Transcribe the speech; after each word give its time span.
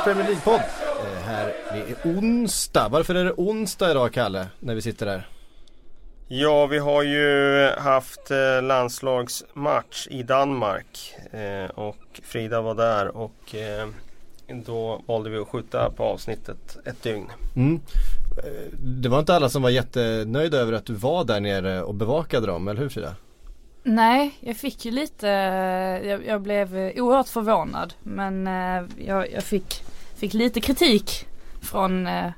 Sportbladets 0.00 0.04
Premier 0.04 0.26
League-podd. 0.26 0.60
Eh, 1.04 1.22
här, 1.22 1.52
det 1.72 1.78
är 1.78 2.18
onsdag. 2.18 2.88
Varför 2.88 3.14
är 3.14 3.24
det 3.24 3.32
onsdag 3.32 3.90
idag 3.90 4.12
Kalle? 4.12 4.46
När 4.60 4.74
vi 4.74 4.82
sitter 4.82 5.06
här. 5.06 5.28
Ja, 6.28 6.66
vi 6.66 6.78
har 6.78 7.02
ju 7.02 7.66
haft 7.78 8.30
eh, 8.30 8.62
landslagsmatch 8.62 10.06
i 10.10 10.22
Danmark. 10.22 11.14
Eh, 11.30 11.70
och 11.70 12.20
Frida 12.22 12.60
var 12.60 12.74
där 12.74 13.16
och 13.16 13.54
då 14.64 15.02
valde 15.06 15.30
vi 15.30 15.38
att 15.38 15.48
skjuta 15.48 15.90
på 15.90 16.04
avsnittet 16.04 16.78
ett 16.84 17.02
dygn. 17.02 17.26
Mm. 17.56 17.80
Det 18.78 19.08
var 19.08 19.18
inte 19.18 19.34
alla 19.34 19.48
som 19.48 19.62
var 19.62 19.70
jättenöjda 19.70 20.58
över 20.58 20.72
att 20.72 20.86
du 20.86 20.94
var 20.94 21.24
där 21.24 21.40
nere 21.40 21.82
och 21.82 21.94
bevakade 21.94 22.46
dem, 22.46 22.68
eller 22.68 22.80
hur 22.80 22.88
Frida? 22.88 23.14
Nej, 23.82 24.38
jag 24.40 24.56
fick 24.56 24.84
ju 24.84 24.90
lite, 24.90 25.26
jag, 26.04 26.26
jag 26.26 26.40
blev 26.40 26.74
oerhört 26.96 27.28
förvånad 27.28 27.94
men 28.02 28.46
jag, 29.06 29.32
jag, 29.32 29.42
fick, 29.42 29.82
fick 30.20 30.34
lite 30.34 30.60
kritik 30.60 31.26
från 31.62 32.06
eh, 32.06 32.30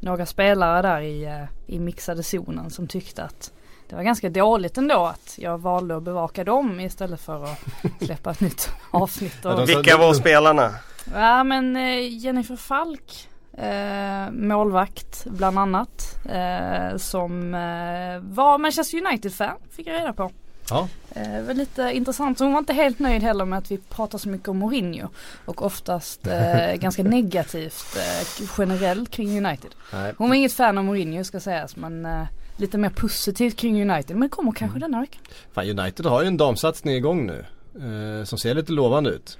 några 0.00 0.26
spelare 0.26 0.82
där 0.82 1.00
i, 1.00 1.24
eh, 1.24 1.44
i 1.66 1.78
mixade 1.78 2.22
zonen 2.22 2.70
som 2.70 2.88
tyckte 2.88 3.24
att 3.24 3.52
det 3.88 3.96
var 3.96 4.02
ganska 4.02 4.30
dåligt 4.30 4.78
ändå 4.78 5.06
att 5.06 5.34
jag 5.38 5.58
valde 5.58 5.96
att 5.96 6.02
bevaka 6.02 6.44
dem 6.44 6.80
istället 6.80 7.20
för 7.20 7.44
att 7.44 7.58
släppa 8.04 8.30
ett 8.30 8.40
nytt 8.40 8.70
avsnitt. 8.90 9.44
Och... 9.44 9.68
Vilka 9.68 9.96
var 9.96 10.14
spelarna? 10.14 10.74
Ja 11.14 11.44
men 11.44 11.76
Jennifer 12.18 12.56
Falk 12.56 13.28
eh, 13.58 14.30
målvakt 14.30 15.26
bland 15.26 15.58
annat. 15.58 16.18
Eh, 16.24 16.96
som 16.96 17.54
eh, 17.54 18.34
var 18.34 18.58
Manchester 18.58 19.06
United-fan 19.06 19.56
fick 19.70 19.86
jag 19.86 19.94
reda 19.94 20.12
på. 20.12 20.30
Ja. 20.70 20.88
Eh, 21.14 21.32
det 21.32 21.42
var 21.42 21.54
lite 21.54 21.82
intressant. 21.82 22.38
Hon 22.38 22.52
var 22.52 22.58
inte 22.58 22.72
helt 22.72 22.98
nöjd 22.98 23.22
heller 23.22 23.44
med 23.44 23.58
att 23.58 23.70
vi 23.70 23.78
pratar 23.78 24.18
så 24.18 24.28
mycket 24.28 24.48
om 24.48 24.58
Mourinho. 24.58 25.08
Och 25.44 25.62
oftast 25.62 26.26
eh, 26.26 26.74
ganska 26.74 27.02
negativt 27.02 27.96
eh, 27.96 28.46
generellt 28.58 29.10
kring 29.10 29.46
United. 29.46 29.70
Nej. 29.92 30.14
Hon 30.18 30.28
var 30.28 30.36
inget 30.36 30.52
fan 30.52 30.78
av 30.78 30.84
Mourinho 30.84 31.24
ska 31.24 31.40
sägas 31.40 31.76
men 31.76 32.06
eh, 32.06 32.26
lite 32.56 32.78
mer 32.78 32.90
positivt 32.90 33.56
kring 33.56 33.90
United. 33.90 34.16
Men 34.16 34.28
det 34.28 34.28
kommer 34.28 34.52
kanske 34.52 34.78
mm. 34.78 34.90
denna 34.90 35.00
vecka. 35.00 35.18
Fan 35.52 35.78
United 35.78 36.06
har 36.06 36.22
ju 36.22 36.28
en 36.28 36.36
damsatsning 36.36 36.94
igång 36.94 37.26
nu. 37.26 37.44
Eh, 37.74 38.24
som 38.24 38.38
ser 38.38 38.54
lite 38.54 38.72
lovande 38.72 39.10
ut. 39.10 39.38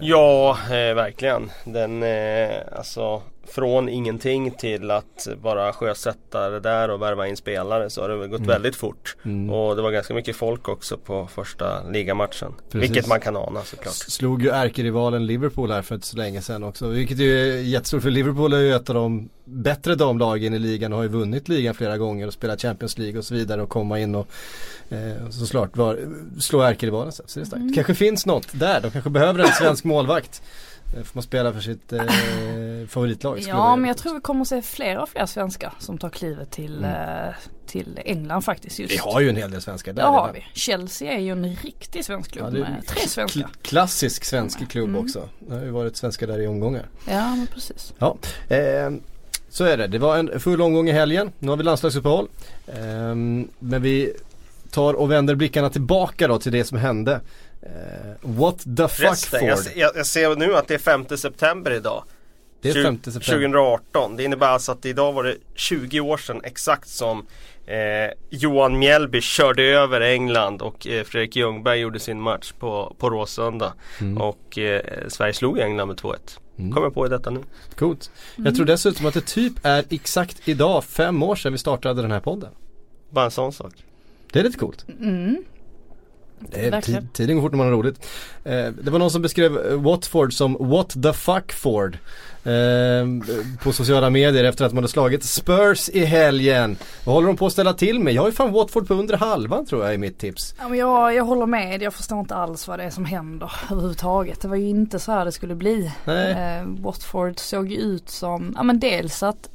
Ja, 0.00 0.58
eh, 0.64 0.94
verkligen. 0.94 1.50
Den, 1.64 2.02
eh, 2.02 2.60
alltså 2.76 3.22
från 3.46 3.88
ingenting 3.88 4.50
till 4.50 4.90
att 4.90 5.28
bara 5.42 5.72
sjösätta 5.72 6.50
det 6.50 6.60
där 6.60 6.90
och 6.90 7.02
värva 7.02 7.28
in 7.28 7.36
spelare 7.36 7.90
så 7.90 8.02
har 8.02 8.08
det 8.08 8.28
gått 8.28 8.38
mm. 8.38 8.48
väldigt 8.48 8.76
fort. 8.76 9.16
Mm. 9.22 9.50
Och 9.50 9.76
det 9.76 9.82
var 9.82 9.90
ganska 9.90 10.14
mycket 10.14 10.36
folk 10.36 10.68
också 10.68 10.96
på 10.96 11.26
första 11.26 11.82
ligamatchen. 11.88 12.52
Precis. 12.70 12.90
Vilket 12.90 13.06
man 13.06 13.20
kan 13.20 13.36
ana 13.36 13.62
såklart. 13.64 13.94
Slog 13.94 14.42
ju 14.42 14.50
ärkerivalen 14.50 15.26
Liverpool 15.26 15.70
här 15.70 15.82
för 15.82 15.94
inte 15.94 16.06
så 16.06 16.16
länge 16.16 16.42
sedan 16.42 16.64
också. 16.64 16.88
Vilket 16.88 17.18
ju 17.18 17.38
är 17.38 17.62
jättestort 17.62 18.02
för 18.02 18.10
Liverpool 18.10 18.52
är 18.52 18.58
ju 18.58 18.74
ett 18.74 18.88
av 18.88 18.94
de 18.94 19.28
bättre 19.44 19.94
damlagen 19.94 20.54
i 20.54 20.58
ligan 20.58 20.92
och 20.92 20.98
har 20.98 21.02
ju 21.02 21.08
vunnit 21.08 21.48
ligan 21.48 21.74
flera 21.74 21.98
gånger 21.98 22.26
och 22.26 22.32
spelat 22.32 22.62
Champions 22.62 22.98
League 22.98 23.18
och 23.18 23.24
så 23.24 23.34
vidare 23.34 23.62
och 23.62 23.68
komma 23.68 23.98
in 24.00 24.14
och 24.14 24.28
eh, 24.88 25.30
såklart 25.30 25.76
var, 25.76 25.98
slå 26.40 26.60
ärkerivalen. 26.60 27.12
Så 27.12 27.22
det 27.34 27.40
är 27.40 27.44
starkt. 27.44 27.60
Mm. 27.60 27.74
kanske 27.74 27.94
finns 27.94 28.26
något 28.26 28.46
där, 28.52 28.80
de 28.80 28.90
kanske 28.90 29.10
behöver 29.10 29.40
en 29.40 29.48
svensk 29.48 29.84
målvakt. 29.84 30.42
Eh, 30.96 31.02
får 31.02 31.16
man 31.16 31.22
spela 31.22 31.52
för 31.52 31.60
sitt 31.60 31.92
eh, 31.92 32.02
favoritlag? 32.88 33.38
Ja 33.38 33.76
men 33.76 33.88
jag 33.88 33.96
tror 33.96 34.14
vi 34.14 34.20
kommer 34.20 34.40
att 34.40 34.48
se 34.48 34.62
fler 34.62 34.98
och 34.98 35.08
fler 35.08 35.26
svenskar 35.26 35.72
som 35.78 35.98
tar 35.98 36.10
klivet 36.10 36.50
till, 36.50 36.78
mm. 36.78 37.28
eh, 37.28 37.34
till 37.66 38.00
England 38.04 38.42
faktiskt. 38.42 38.78
Just. 38.78 38.92
Vi 38.92 38.98
har 38.98 39.20
ju 39.20 39.28
en 39.28 39.36
hel 39.36 39.50
del 39.50 39.62
svenskar 39.62 39.92
där. 39.92 40.02
Det 40.02 40.08
har 40.08 40.32
vi. 40.32 40.44
Chelsea 40.52 41.12
är 41.12 41.20
ju 41.20 41.32
en 41.32 41.56
riktig 41.56 42.04
svensk 42.04 42.32
klubb 42.32 42.56
ja, 42.56 42.60
med 42.60 42.86
tre 42.86 43.08
svenskar. 43.08 43.48
klassisk 43.62 44.24
svensk 44.24 44.70
klubb 44.70 44.88
mm. 44.88 45.04
också. 45.04 45.28
Det 45.38 45.54
har 45.54 45.62
ju 45.62 45.70
varit 45.70 45.96
svenskar 45.96 46.26
där 46.26 46.40
i 46.40 46.46
omgångar. 46.46 46.88
Ja 47.08 47.36
men 47.36 47.46
precis. 47.46 47.94
Ja. 47.98 48.16
Eh, 48.48 48.90
så 49.48 49.64
är 49.64 49.76
det. 49.76 49.86
Det 49.86 49.98
var 49.98 50.18
en 50.18 50.40
full 50.40 50.62
omgång 50.62 50.88
i 50.88 50.92
helgen. 50.92 51.32
Nu 51.38 51.48
har 51.48 51.56
vi 51.56 51.62
landslagsuppehåll. 51.62 52.28
Eh, 52.66 53.14
men 53.58 53.82
vi 53.82 54.12
tar 54.70 54.94
och 54.94 55.10
vänder 55.10 55.34
blickarna 55.34 55.70
tillbaka 55.70 56.28
då 56.28 56.38
till 56.38 56.52
det 56.52 56.64
som 56.64 56.78
hände 56.78 57.20
Uh, 57.66 57.70
what 58.20 58.58
the 58.76 58.88
fuck 58.88 59.10
Resten, 59.10 59.40
Ford? 59.40 59.72
Jag, 59.76 59.96
jag, 59.96 60.06
ser 60.06 60.36
nu 60.36 60.56
att 60.56 60.68
det 60.68 60.74
är 60.74 60.78
5 60.78 61.06
september 61.16 61.70
idag. 61.70 62.04
Det 62.60 62.70
är 62.70 62.82
5 62.84 62.96
september. 62.96 63.20
2018. 63.20 64.16
Det 64.16 64.24
innebär 64.24 64.46
alltså 64.46 64.72
att 64.72 64.84
idag 64.84 65.12
var 65.12 65.24
det 65.24 65.36
20 65.54 66.00
år 66.00 66.16
sedan 66.16 66.40
exakt 66.44 66.88
som 66.88 67.26
eh, 67.66 68.12
Johan 68.30 68.78
Mjällby 68.78 69.20
körde 69.20 69.62
över 69.62 70.00
England 70.00 70.62
och 70.62 70.86
eh, 70.86 71.04
Fredrik 71.04 71.36
Ljungberg 71.36 71.78
gjorde 71.78 72.00
sin 72.00 72.20
match 72.20 72.52
på, 72.58 72.96
på 72.98 73.10
Råsunda. 73.10 73.72
Mm. 74.00 74.22
Och 74.22 74.58
eh, 74.58 74.82
Sverige 75.08 75.32
slog 75.32 75.58
England 75.58 75.88
med 75.88 75.96
2-1. 75.96 76.14
Mm. 76.58 76.72
Kommer 76.72 76.86
jag 76.86 76.94
på 76.94 77.06
i 77.06 77.08
detta 77.08 77.30
nu. 77.30 77.40
Coolt. 77.76 78.10
Mm. 78.36 78.46
Jag 78.46 78.56
tror 78.56 78.66
dessutom 78.66 79.06
att 79.06 79.14
det 79.14 79.26
typ 79.26 79.52
är 79.62 79.84
exakt 79.90 80.48
idag, 80.48 80.84
fem 80.84 81.22
år 81.22 81.36
sedan 81.36 81.52
vi 81.52 81.58
startade 81.58 82.02
den 82.02 82.12
här 82.12 82.20
podden. 82.20 82.50
Bara 83.10 83.24
en 83.24 83.30
sån 83.30 83.52
sak. 83.52 83.72
Det 84.32 84.38
är 84.38 84.44
lite 84.44 84.58
coolt. 84.58 84.84
Mm. 85.00 85.44
Är, 86.52 87.12
tiden 87.12 87.36
går 87.36 87.42
fort 87.42 87.52
när 87.52 87.58
man 87.58 87.66
har 87.66 87.74
roligt. 87.74 88.06
Eh, 88.44 88.66
det 88.82 88.90
var 88.90 88.98
någon 88.98 89.10
som 89.10 89.22
beskrev 89.22 89.66
eh, 89.66 89.80
Watford 89.80 90.32
som 90.32 90.56
What 90.60 91.02
the 91.02 91.12
fuck 91.12 91.52
Ford. 91.52 91.98
Eh, 92.44 93.06
på 93.62 93.72
sociala 93.72 94.10
medier 94.10 94.44
efter 94.44 94.64
att 94.64 94.72
man 94.72 94.82
hade 94.82 94.92
slagit 94.92 95.24
Spurs 95.24 95.88
i 95.88 96.04
helgen. 96.04 96.76
Vad 97.04 97.14
håller 97.14 97.26
de 97.26 97.36
på 97.36 97.46
att 97.46 97.52
ställa 97.52 97.72
till 97.72 98.00
med? 98.00 98.14
Jag 98.14 98.22
har 98.22 98.28
ju 98.28 98.34
fan 98.34 98.52
Watford 98.52 98.88
på 98.88 98.94
under 98.94 99.16
halvan 99.16 99.66
tror 99.66 99.84
jag 99.84 99.94
i 99.94 99.98
mitt 99.98 100.18
tips. 100.18 100.54
Ja, 100.58 100.68
men 100.68 100.78
jag, 100.78 101.14
jag 101.14 101.24
håller 101.24 101.46
med, 101.46 101.82
jag 101.82 101.94
förstår 101.94 102.20
inte 102.20 102.34
alls 102.34 102.68
vad 102.68 102.78
det 102.78 102.84
är 102.84 102.90
som 102.90 103.04
händer 103.04 103.52
överhuvudtaget. 103.70 104.40
Det 104.40 104.48
var 104.48 104.56
ju 104.56 104.68
inte 104.68 104.98
så 104.98 105.12
här 105.12 105.24
det 105.24 105.32
skulle 105.32 105.54
bli. 105.54 105.92
Eh, 106.06 106.66
Watford 106.66 107.38
såg 107.38 107.72
ut 107.72 108.10
som, 108.10 108.52
ja 108.56 108.62
men 108.62 108.80
dels 108.80 109.22
att 109.22 109.48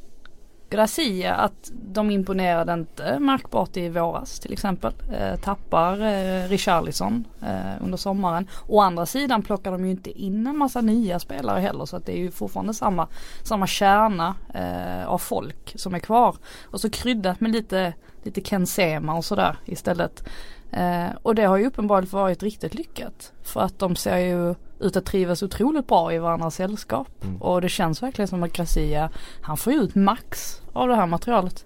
Gracia 0.69 1.35
att 1.35 1.71
de 1.73 2.11
imponerade 2.11 2.73
inte 2.73 3.19
märkbart 3.19 3.77
i 3.77 3.89
våras 3.89 4.39
till 4.39 4.53
exempel. 4.53 4.93
Eh, 5.11 5.39
tappar 5.39 5.93
eh, 5.93 6.49
Richarlison 6.49 7.27
eh, 7.41 7.83
under 7.83 7.97
sommaren. 7.97 8.47
Å 8.67 8.81
andra 8.81 9.05
sidan 9.05 9.41
plockar 9.41 9.71
de 9.71 9.85
ju 9.85 9.91
inte 9.91 10.21
in 10.21 10.47
en 10.47 10.57
massa 10.57 10.81
nya 10.81 11.19
spelare 11.19 11.59
heller 11.59 11.85
så 11.85 11.95
att 11.95 12.05
det 12.05 12.17
är 12.17 12.17
ju 12.17 12.31
fortfarande 12.31 12.73
samma, 12.73 13.07
samma 13.43 13.67
kärna 13.67 14.35
eh, 14.53 15.07
av 15.07 15.17
folk 15.17 15.73
som 15.75 15.95
är 15.95 15.99
kvar. 15.99 16.35
Och 16.63 16.81
så 16.81 16.89
kryddat 16.89 17.39
med 17.39 17.51
lite, 17.51 17.93
lite 18.23 18.41
Ken 18.41 18.67
Sema 18.67 19.13
och 19.13 19.25
sådär 19.25 19.57
istället. 19.65 20.23
Eh, 20.71 21.09
och 21.21 21.35
det 21.35 21.43
har 21.43 21.57
ju 21.57 21.67
uppenbarligen 21.67 22.11
varit 22.11 22.43
riktigt 22.43 22.73
lyckat. 22.73 23.33
För 23.43 23.61
att 23.61 23.79
de 23.79 23.95
ser 23.95 24.17
ju 24.17 24.55
ut 24.79 24.97
att 24.97 25.05
trivas 25.05 25.43
otroligt 25.43 25.87
bra 25.87 26.13
i 26.13 26.17
varandras 26.17 26.55
sällskap. 26.55 27.07
Mm. 27.23 27.41
Och 27.41 27.61
det 27.61 27.69
känns 27.69 28.03
verkligen 28.03 28.27
som 28.27 28.43
att 28.43 28.53
Gracia, 28.53 29.09
han 29.41 29.57
får 29.57 29.73
ut 29.73 29.95
max 29.95 30.61
av 30.73 30.87
det 30.87 30.95
här 30.95 31.07
materialet. 31.07 31.65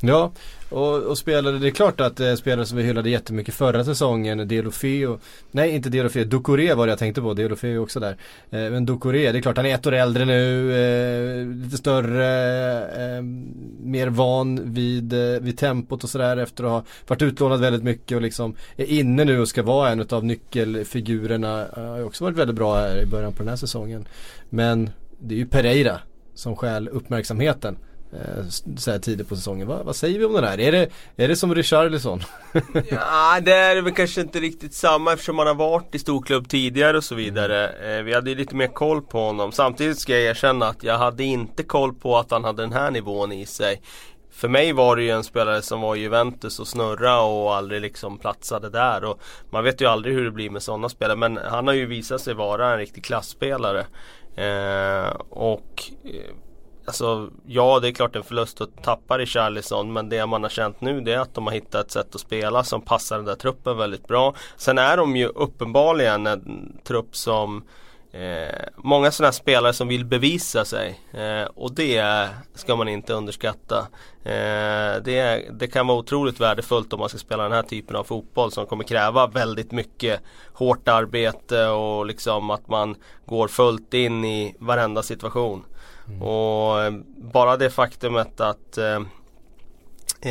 Ja, 0.00 0.32
och, 0.70 1.02
och 1.02 1.18
spelade, 1.18 1.58
det 1.58 1.66
är 1.66 1.70
klart 1.70 2.00
att 2.00 2.20
eh, 2.20 2.34
spelare 2.34 2.66
som 2.66 2.78
vi 2.78 2.84
hyllade 2.84 3.10
jättemycket 3.10 3.54
förra 3.54 3.84
säsongen, 3.84 4.48
Delofeo, 4.48 5.18
nej 5.50 5.70
inte 5.70 5.88
Delofeo, 5.88 6.24
Ducoré 6.24 6.74
var 6.74 6.86
det 6.86 6.90
jag 6.90 6.98
tänkte 6.98 7.20
på, 7.20 7.34
Delofeo 7.34 7.70
är 7.70 7.78
också 7.78 8.00
där. 8.00 8.16
Eh, 8.50 8.70
men 8.70 8.86
Ducoré, 8.86 9.32
det 9.32 9.38
är 9.38 9.42
klart 9.42 9.56
han 9.56 9.66
är 9.66 9.74
ett 9.74 9.86
år 9.86 9.94
äldre 9.94 10.24
nu, 10.24 10.72
eh, 10.72 11.46
lite 11.64 11.76
större, 11.76 13.16
eh, 13.16 13.22
mer 13.80 14.08
van 14.08 14.74
vid, 14.74 15.12
eh, 15.12 15.40
vid 15.40 15.58
tempot 15.58 16.04
och 16.04 16.10
sådär 16.10 16.36
efter 16.36 16.64
att 16.64 16.70
ha 16.70 16.84
varit 17.06 17.22
utlånad 17.22 17.60
väldigt 17.60 17.84
mycket 17.84 18.16
och 18.16 18.22
liksom 18.22 18.54
är 18.76 18.86
inne 18.86 19.24
nu 19.24 19.40
och 19.40 19.48
ska 19.48 19.62
vara 19.62 19.90
en 19.90 20.06
av 20.10 20.24
nyckelfigurerna. 20.24 21.66
Har 21.76 22.04
också 22.04 22.24
varit 22.24 22.36
väldigt 22.36 22.56
bra 22.56 22.76
här 22.76 23.02
i 23.02 23.06
början 23.06 23.32
på 23.32 23.38
den 23.42 23.48
här 23.48 23.56
säsongen. 23.56 24.08
Men 24.50 24.90
det 25.18 25.34
är 25.34 25.38
ju 25.38 25.46
Pereira 25.46 25.98
som 26.34 26.56
skäl 26.56 26.88
uppmärksamheten 26.88 27.76
så 28.76 28.90
här 28.90 28.98
tidigt 28.98 29.28
på 29.28 29.36
säsongen. 29.36 29.68
Va, 29.68 29.82
vad 29.82 29.96
säger 29.96 30.18
vi 30.18 30.24
om 30.24 30.32
den 30.32 30.44
här? 30.44 30.60
Är 30.60 30.72
det, 30.72 30.88
är 31.16 31.28
det 31.28 31.36
som 31.36 31.54
Richarlison? 31.54 32.22
ja, 32.90 33.40
det 33.42 33.52
är 33.52 33.82
väl 33.82 33.94
kanske 33.94 34.20
inte 34.20 34.40
riktigt 34.40 34.74
samma 34.74 35.12
eftersom 35.12 35.36
man 35.36 35.46
har 35.46 35.54
varit 35.54 35.94
i 35.94 35.98
storklubb 35.98 36.48
tidigare 36.48 36.96
och 36.96 37.04
så 37.04 37.14
vidare. 37.14 37.68
Eh, 37.68 38.02
vi 38.02 38.14
hade 38.14 38.30
ju 38.30 38.36
lite 38.36 38.54
mer 38.54 38.66
koll 38.66 39.02
på 39.02 39.18
honom. 39.18 39.52
Samtidigt 39.52 39.98
ska 39.98 40.12
jag 40.12 40.22
erkänna 40.22 40.66
att 40.66 40.82
jag 40.82 40.98
hade 40.98 41.24
inte 41.24 41.62
koll 41.62 41.94
på 41.94 42.18
att 42.18 42.30
han 42.30 42.44
hade 42.44 42.62
den 42.62 42.72
här 42.72 42.90
nivån 42.90 43.32
i 43.32 43.46
sig. 43.46 43.82
För 44.30 44.48
mig 44.48 44.72
var 44.72 44.96
det 44.96 45.02
ju 45.02 45.10
en 45.10 45.24
spelare 45.24 45.62
som 45.62 45.80
var 45.80 45.96
i 45.96 46.00
Juventus 46.00 46.60
och 46.60 46.68
snurra 46.68 47.20
och 47.20 47.54
aldrig 47.54 47.80
liksom 47.80 48.18
platsade 48.18 48.70
där. 48.70 49.04
Och 49.04 49.20
man 49.50 49.64
vet 49.64 49.80
ju 49.80 49.86
aldrig 49.86 50.14
hur 50.14 50.24
det 50.24 50.30
blir 50.30 50.50
med 50.50 50.62
sådana 50.62 50.88
spelare. 50.88 51.16
Men 51.16 51.36
han 51.36 51.66
har 51.66 51.74
ju 51.74 51.86
visat 51.86 52.20
sig 52.20 52.34
vara 52.34 52.72
en 52.72 52.78
riktig 52.78 53.04
klassspelare. 53.04 53.86
Eh, 54.36 55.10
och 55.30 55.82
eh, 56.04 56.34
Alltså 56.84 57.30
ja 57.46 57.80
det 57.80 57.88
är 57.88 57.92
klart 57.92 58.16
en 58.16 58.22
förlust 58.22 58.60
att 58.60 58.82
tappa 58.82 59.18
Richarlison 59.18 59.92
men 59.92 60.08
det 60.08 60.26
man 60.26 60.42
har 60.42 60.50
känt 60.50 60.80
nu 60.80 61.00
det 61.00 61.12
är 61.12 61.18
att 61.18 61.34
de 61.34 61.46
har 61.46 61.54
hittat 61.54 61.86
ett 61.86 61.90
sätt 61.90 62.14
att 62.14 62.20
spela 62.20 62.64
som 62.64 62.80
passar 62.80 63.16
den 63.16 63.24
där 63.24 63.34
truppen 63.34 63.76
väldigt 63.76 64.08
bra. 64.08 64.34
Sen 64.56 64.78
är 64.78 64.96
de 64.96 65.16
ju 65.16 65.26
uppenbarligen 65.26 66.26
en 66.26 66.72
trupp 66.84 67.16
som 67.16 67.62
Eh, 68.12 68.68
många 68.76 69.10
sådana 69.10 69.26
här 69.26 69.32
spelare 69.32 69.72
som 69.72 69.88
vill 69.88 70.04
bevisa 70.04 70.64
sig 70.64 71.00
eh, 71.12 71.48
och 71.54 71.74
det 71.74 72.28
ska 72.54 72.76
man 72.76 72.88
inte 72.88 73.12
underskatta. 73.12 73.78
Eh, 74.24 75.02
det, 75.04 75.48
det, 75.52 75.68
kan 75.72 75.86
vara 75.86 75.98
otroligt 75.98 76.40
värdefullt 76.40 76.92
om 76.92 77.00
man 77.00 77.08
ska 77.08 77.18
spela 77.18 77.42
den 77.42 77.52
här 77.52 77.62
typen 77.62 77.96
av 77.96 78.04
fotboll 78.04 78.52
som 78.52 78.66
kommer 78.66 78.84
kräva 78.84 79.26
väldigt 79.26 79.72
mycket 79.72 80.20
hårt 80.52 80.88
arbete 80.88 81.66
och 81.66 82.06
liksom 82.06 82.50
att 82.50 82.68
man 82.68 82.96
går 83.26 83.48
fullt 83.48 83.94
in 83.94 84.24
i 84.24 84.56
varenda 84.58 85.02
situation. 85.02 85.64
Mm. 86.10 86.22
Och 86.22 86.82
eh, 86.82 86.92
bara 87.16 87.56
det 87.56 87.70
faktumet 87.70 88.40
att 88.40 88.78
eh, 88.78 89.00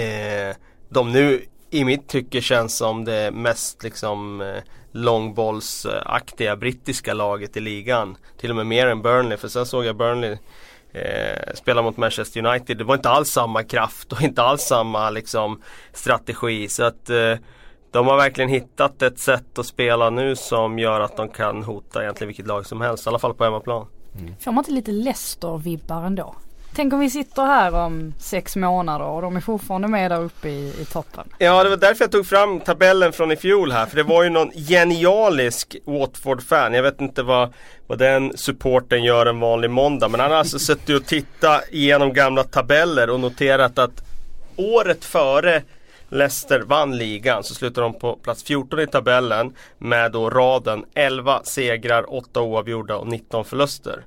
eh, 0.02 0.56
de 0.90 1.12
nu 1.12 1.46
i 1.70 1.86
mitt 1.86 2.08
tycke 2.08 2.42
känns 2.42 2.78
som 2.78 3.06
det 3.06 3.32
mest 3.32 3.84
liksom 3.84 4.42
eh, 4.42 4.64
långbollsaktiga 4.92 6.56
brittiska 6.56 7.14
laget 7.14 7.58
i 7.58 7.60
ligan. 7.60 8.18
Till 8.38 8.50
och 8.50 8.56
med 8.56 8.66
mer 8.66 8.88
än 8.88 9.02
Burnley 9.02 9.38
för 9.38 9.48
sen 9.48 9.66
såg 9.66 9.86
jag 9.86 9.96
Burnley 9.96 10.38
eh, 10.92 11.54
spela 11.54 11.82
mot 11.82 11.98
Manchester 11.98 12.46
United. 12.46 12.78
Det 12.78 12.84
var 12.84 12.96
inte 12.96 13.10
alls 13.10 13.30
samma 13.30 13.64
kraft 13.64 14.14
och 14.14 14.22
inte 14.22 14.42
alls 14.42 14.62
samma 14.62 15.10
liksom, 15.10 15.62
strategi. 15.94 16.68
Så 16.68 16.84
att 16.84 17.10
eh, 17.10 17.36
de 17.92 18.08
har 18.08 18.18
verkligen 18.18 18.50
hittat 18.50 19.02
ett 19.02 19.20
sätt 19.20 19.60
att 19.60 19.66
spela 19.66 20.10
nu 20.10 20.36
som 20.36 20.80
gör 20.80 21.00
att 21.00 21.18
de 21.18 21.30
kan 21.30 21.64
hota 21.64 22.02
egentligen 22.02 22.28
vilket 22.28 22.48
lag 22.48 22.66
som 22.66 22.82
helst. 22.82 23.06
I 23.06 23.10
alla 23.10 23.20
fall 23.20 23.34
på 23.34 23.44
hemmaplan. 23.44 23.88
Mm. 24.20 24.36
Får 24.40 24.52
man 24.52 24.62
inte 24.62 24.72
lite 24.72 24.92
Leicester-vibbar 24.92 26.06
ändå? 26.06 26.36
Tänk 26.76 26.94
om 26.94 27.00
vi 27.00 27.10
sitter 27.10 27.46
här 27.46 27.74
om 27.74 28.14
sex 28.20 28.56
månader 28.56 29.06
och 29.06 29.22
de 29.22 29.36
är 29.36 29.42
fortfarande 29.42 29.88
med 29.88 30.12
där 30.12 30.22
uppe 30.22 30.50
i, 30.50 30.74
i 30.82 30.86
toppen. 30.86 31.28
Ja 31.38 31.64
det 31.64 31.70
var 31.70 31.78
därför 31.78 32.04
jag 32.04 32.12
tog 32.12 32.26
fram 32.28 32.60
tabellen 32.60 33.14
från 33.14 33.32
i 33.32 33.36
fjol 33.36 33.72
här. 33.72 33.86
För 33.86 33.96
det 33.96 34.04
var 34.04 34.24
ju 34.24 34.30
någon 34.30 34.52
genialisk 34.52 35.76
Watford-fan. 35.86 36.74
Jag 36.74 36.84
vet 36.84 37.02
inte 37.02 37.24
vad, 37.24 37.54
vad 37.88 37.98
den 37.98 38.38
supporten 38.38 39.04
gör 39.04 39.26
en 39.26 39.40
vanlig 39.40 39.70
måndag. 39.70 40.08
Men 40.08 40.20
han 40.20 40.32
har 40.32 40.38
alltså 40.38 40.60
suttit 40.60 41.02
och 41.02 41.06
tittat 41.06 41.64
igenom 41.72 42.14
gamla 42.14 42.44
tabeller 42.44 43.10
och 43.10 43.20
noterat 43.20 43.80
att 43.80 44.04
året 44.56 45.06
före 45.06 45.62
Leicester 46.10 46.60
vann 46.60 46.98
ligan 46.98 47.44
så 47.44 47.56
slutar 47.56 47.82
de 47.82 48.00
på 48.00 48.16
plats 48.16 48.44
14 48.44 48.80
i 48.80 48.88
tabellen 48.88 49.54
med 49.78 50.12
då 50.12 50.30
raden 50.30 50.86
11 50.94 51.42
segrar, 51.44 52.14
8 52.14 52.42
oavgjorda 52.42 52.96
och 52.96 53.08
19 53.08 53.46
förluster. 53.46 54.06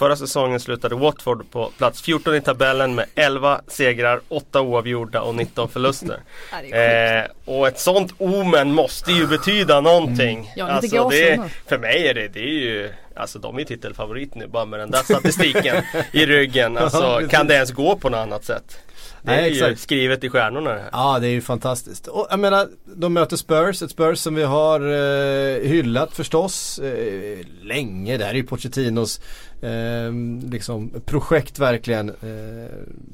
Förra 0.00 0.16
säsongen 0.16 0.60
slutade 0.60 0.94
Watford 0.94 1.50
på 1.50 1.70
plats 1.78 2.02
14 2.02 2.34
i 2.34 2.40
tabellen 2.40 2.94
med 2.94 3.06
11 3.14 3.60
segrar, 3.66 4.20
8 4.28 4.60
oavgjorda 4.60 5.20
och 5.20 5.34
19 5.34 5.68
förluster. 5.68 6.20
eh, 6.72 7.30
och 7.44 7.68
ett 7.68 7.78
sånt 7.78 8.14
omen 8.18 8.72
måste 8.72 9.12
ju 9.12 9.26
betyda 9.26 9.80
någonting. 9.80 10.38
Mm. 10.38 10.50
Ja, 10.56 10.68
alltså, 10.68 11.08
det, 11.08 11.40
för 11.66 11.78
mig 11.78 12.08
är 12.08 12.14
det, 12.14 12.28
det 12.28 12.40
är 12.40 12.44
ju 12.44 12.90
Alltså 13.14 13.38
de 13.38 13.54
är 13.54 13.58
ju 13.58 13.64
titelfavorit 13.64 14.34
nu 14.34 14.46
bara 14.46 14.64
med 14.64 14.80
den 14.80 14.90
där 14.90 15.02
statistiken 15.02 15.76
i 16.12 16.26
ryggen. 16.26 16.76
Alltså 16.80 17.20
kan 17.30 17.46
det 17.46 17.54
ens 17.54 17.70
gå 17.70 17.96
på 17.96 18.08
något 18.08 18.18
annat 18.18 18.44
sätt? 18.44 18.78
Det 19.22 19.30
är 19.30 19.42
Nej, 19.42 19.70
ju 19.70 19.76
skrivet 19.76 20.24
i 20.24 20.28
stjärnorna 20.28 20.70
det 20.70 20.80
här. 20.80 20.88
Ja 20.92 21.18
det 21.18 21.26
är 21.26 21.30
ju 21.30 21.40
fantastiskt. 21.40 22.06
Och 22.06 22.26
jag 22.30 22.38
menar, 22.38 22.68
de 22.84 23.12
möter 23.12 23.36
Spurs, 23.36 23.82
ett 23.82 23.90
Spurs 23.90 24.18
som 24.18 24.34
vi 24.34 24.42
har 24.42 24.80
eh, 24.80 25.68
hyllat 25.68 26.12
förstås 26.12 26.78
eh, 26.78 27.38
länge. 27.62 28.16
Det 28.16 28.24
här 28.24 28.30
är 28.30 28.36
ju 28.36 28.42
Pochettinos 28.42 29.20
eh, 29.62 30.12
liksom 30.50 30.90
projekt 31.06 31.58
verkligen. 31.58 32.08
Eh, 32.08 32.70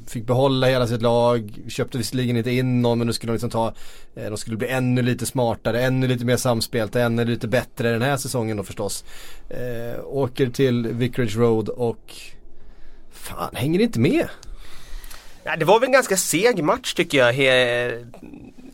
fick 0.06 0.26
behålla 0.26 0.66
hela 0.66 0.86
sitt 0.86 1.02
lag, 1.02 1.58
köpte 1.68 1.98
visserligen 1.98 2.36
inte 2.36 2.50
in 2.50 2.82
någon 2.82 2.98
men 2.98 3.06
nu 3.06 3.12
skulle 3.12 3.30
de 3.30 3.34
liksom 3.34 3.50
ta, 3.50 3.74
eh, 4.14 4.30
de 4.30 4.36
skulle 4.36 4.56
bli 4.56 4.68
ännu 4.68 5.02
lite 5.02 5.26
smartare, 5.26 5.82
ännu 5.82 6.08
lite 6.08 6.24
mer 6.24 6.36
samspelta, 6.36 7.00
ännu 7.00 7.24
lite 7.24 7.48
bättre 7.48 7.90
den 7.90 8.02
här 8.02 8.16
säsongen 8.16 8.56
då 8.56 8.62
förstås. 8.62 9.04
Eh, 9.50 10.04
åker 10.04 10.46
till 10.46 10.86
Vicarage 10.86 11.36
Road 11.36 11.68
och 11.68 12.14
fan 13.10 13.56
hänger 13.56 13.80
inte 13.80 14.00
med. 14.00 14.28
Ja, 15.48 15.56
det 15.56 15.64
var 15.64 15.80
väl 15.80 15.86
en 15.86 15.92
ganska 15.92 16.16
seg 16.16 16.64
match 16.64 16.94
tycker 16.94 17.18
jag. 17.18 17.32
He 17.32 18.04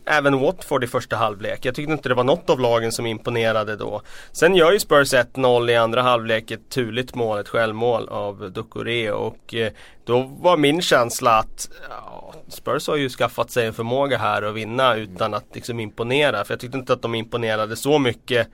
även 0.05 0.39
Watford 0.39 0.83
i 0.83 0.87
första 0.87 1.15
halvlek. 1.15 1.65
Jag 1.65 1.75
tyckte 1.75 1.91
inte 1.91 2.09
det 2.09 2.15
var 2.15 2.23
något 2.23 2.49
av 2.49 2.59
lagen 2.59 2.91
som 2.91 3.05
imponerade 3.05 3.75
då. 3.75 4.01
Sen 4.31 4.55
gör 4.55 4.71
ju 4.71 4.79
Spurs 4.79 5.13
1-0 5.13 5.71
i 5.71 5.75
andra 5.75 6.01
halvlek 6.01 6.51
ett 6.51 6.69
turligt 6.69 7.15
mål, 7.15 7.39
ett 7.39 7.49
självmål 7.49 8.09
av 8.09 8.51
Ducoré 8.51 9.11
och 9.11 9.53
eh, 9.53 9.71
då 10.05 10.21
var 10.21 10.57
min 10.57 10.81
känsla 10.81 11.39
att 11.39 11.69
ja, 11.89 12.33
Spurs 12.47 12.87
har 12.87 12.95
ju 12.95 13.09
skaffat 13.09 13.51
sig 13.51 13.65
en 13.67 13.73
förmåga 13.73 14.17
här 14.17 14.41
att 14.41 14.55
vinna 14.55 14.95
utan 14.95 15.33
att 15.33 15.45
liksom 15.53 15.79
imponera. 15.79 16.43
För 16.43 16.53
jag 16.53 16.59
tyckte 16.59 16.77
inte 16.77 16.93
att 16.93 17.01
de 17.01 17.15
imponerade 17.15 17.75
så 17.75 17.99
mycket 17.99 18.47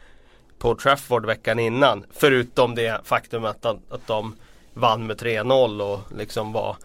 på 0.58 0.76
Trafford 0.76 1.26
veckan 1.26 1.60
innan. 1.60 2.06
Förutom 2.14 2.76
det 2.76 3.02
faktum 3.04 3.46
att, 3.46 3.66
att 3.66 4.08
de 4.08 4.36
vann 4.74 5.08
med 5.08 5.22
3-0 5.22 5.82
och 5.82 6.18
liksom 6.18 6.54
var 6.54 6.76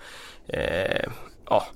eh, 0.48 1.08
ja, 1.48 1.66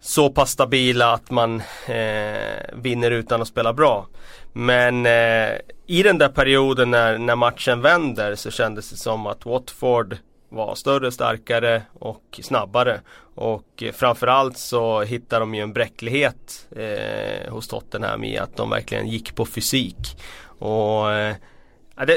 så 0.00 0.30
pass 0.30 0.50
stabila 0.50 1.12
att 1.12 1.30
man 1.30 1.62
eh, 1.88 2.74
vinner 2.74 3.10
utan 3.10 3.42
att 3.42 3.48
spela 3.48 3.72
bra. 3.72 4.06
Men 4.52 5.06
eh, 5.06 5.58
i 5.86 6.02
den 6.02 6.18
där 6.18 6.28
perioden 6.28 6.90
när, 6.90 7.18
när 7.18 7.36
matchen 7.36 7.80
vänder 7.80 8.34
så 8.34 8.50
kändes 8.50 8.90
det 8.90 8.96
som 8.96 9.26
att 9.26 9.46
Watford 9.46 10.16
var 10.48 10.74
större, 10.74 11.12
starkare 11.12 11.82
och 11.98 12.40
snabbare. 12.42 13.00
Och 13.34 13.82
eh, 13.82 13.92
framförallt 13.92 14.58
så 14.58 15.02
hittade 15.02 15.40
de 15.42 15.54
ju 15.54 15.62
en 15.62 15.72
bräcklighet 15.72 16.66
eh, 16.76 17.52
hos 17.52 17.68
Tottenham 17.68 18.24
i 18.24 18.38
att 18.38 18.56
de 18.56 18.70
verkligen 18.70 19.08
gick 19.08 19.34
på 19.34 19.46
fysik. 19.46 20.16
Och 20.58 21.12
eh, 21.12 21.34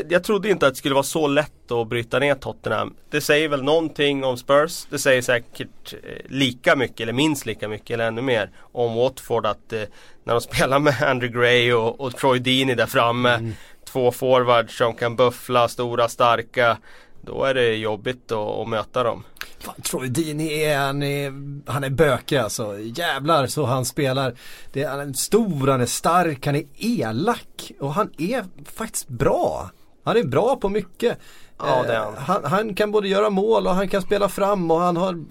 jag 0.09 0.23
trodde 0.23 0.49
inte 0.49 0.67
att 0.67 0.73
det 0.73 0.77
skulle 0.77 0.95
vara 0.95 1.03
så 1.03 1.27
lätt 1.27 1.71
att 1.71 1.87
bryta 1.87 2.19
ner 2.19 2.35
Tottenham. 2.35 2.95
Det 3.09 3.21
säger 3.21 3.49
väl 3.49 3.63
någonting 3.63 4.23
om 4.23 4.37
Spurs. 4.37 4.85
Det 4.89 4.99
säger 4.99 5.21
säkert 5.21 5.93
eh, 5.93 5.99
lika 6.29 6.75
mycket 6.75 6.99
eller 6.99 7.13
minst 7.13 7.45
lika 7.45 7.67
mycket 7.67 7.89
eller 7.89 8.07
ännu 8.07 8.21
mer 8.21 8.49
om 8.59 8.95
Watford 8.95 9.45
att 9.45 9.73
eh, 9.73 9.81
när 10.23 10.33
de 10.33 10.41
spelar 10.55 10.79
med 10.79 11.03
Andrew 11.03 11.39
Gray 11.39 11.73
och, 11.73 11.99
och 11.99 12.15
Troy 12.15 12.39
Deeney 12.39 12.75
där 12.75 12.85
framme. 12.85 13.33
Mm. 13.33 13.53
Två 13.85 14.11
forwards 14.11 14.77
som 14.77 14.93
kan 14.93 15.15
buffla, 15.15 15.67
stora, 15.67 16.09
starka. 16.09 16.77
Då 17.21 17.43
är 17.43 17.53
det 17.53 17.75
jobbigt 17.75 18.31
att, 18.31 18.37
att 18.37 18.67
möta 18.67 19.03
dem. 19.03 19.23
Fan, 19.59 19.81
Troy 19.81 20.07
Deeney 20.07 20.63
är, 20.63 20.77
han 20.77 21.03
är, 21.03 21.33
han 21.71 21.83
är 21.83 21.89
bökig 21.89 22.37
alltså. 22.37 22.79
Jävlar 22.79 23.47
så 23.47 23.65
han 23.65 23.85
spelar. 23.85 24.35
Det 24.73 24.83
han 24.83 24.99
är 24.99 25.13
stor, 25.13 25.67
han 25.67 25.81
är 25.81 25.85
stark, 25.85 26.45
han 26.45 26.55
är 26.55 26.63
elak. 26.77 27.71
Och 27.79 27.93
han 27.93 28.11
är 28.17 28.45
faktiskt 28.65 29.07
bra. 29.07 29.69
Han 30.07 30.17
är 30.17 30.23
bra 30.23 30.55
på 30.55 30.69
mycket. 30.69 31.17
Ja, 31.57 31.83
det 31.87 31.93
är 31.93 31.99
han. 31.99 32.13
Eh, 32.13 32.19
han. 32.19 32.43
han. 32.43 32.75
kan 32.75 32.91
både 32.91 33.07
göra 33.07 33.29
mål 33.29 33.67
och 33.67 33.75
han 33.75 33.87
kan 33.87 34.01
spela 34.01 34.29
fram 34.29 34.71
och 34.71 34.79
han 34.79 34.97
har 34.97 35.25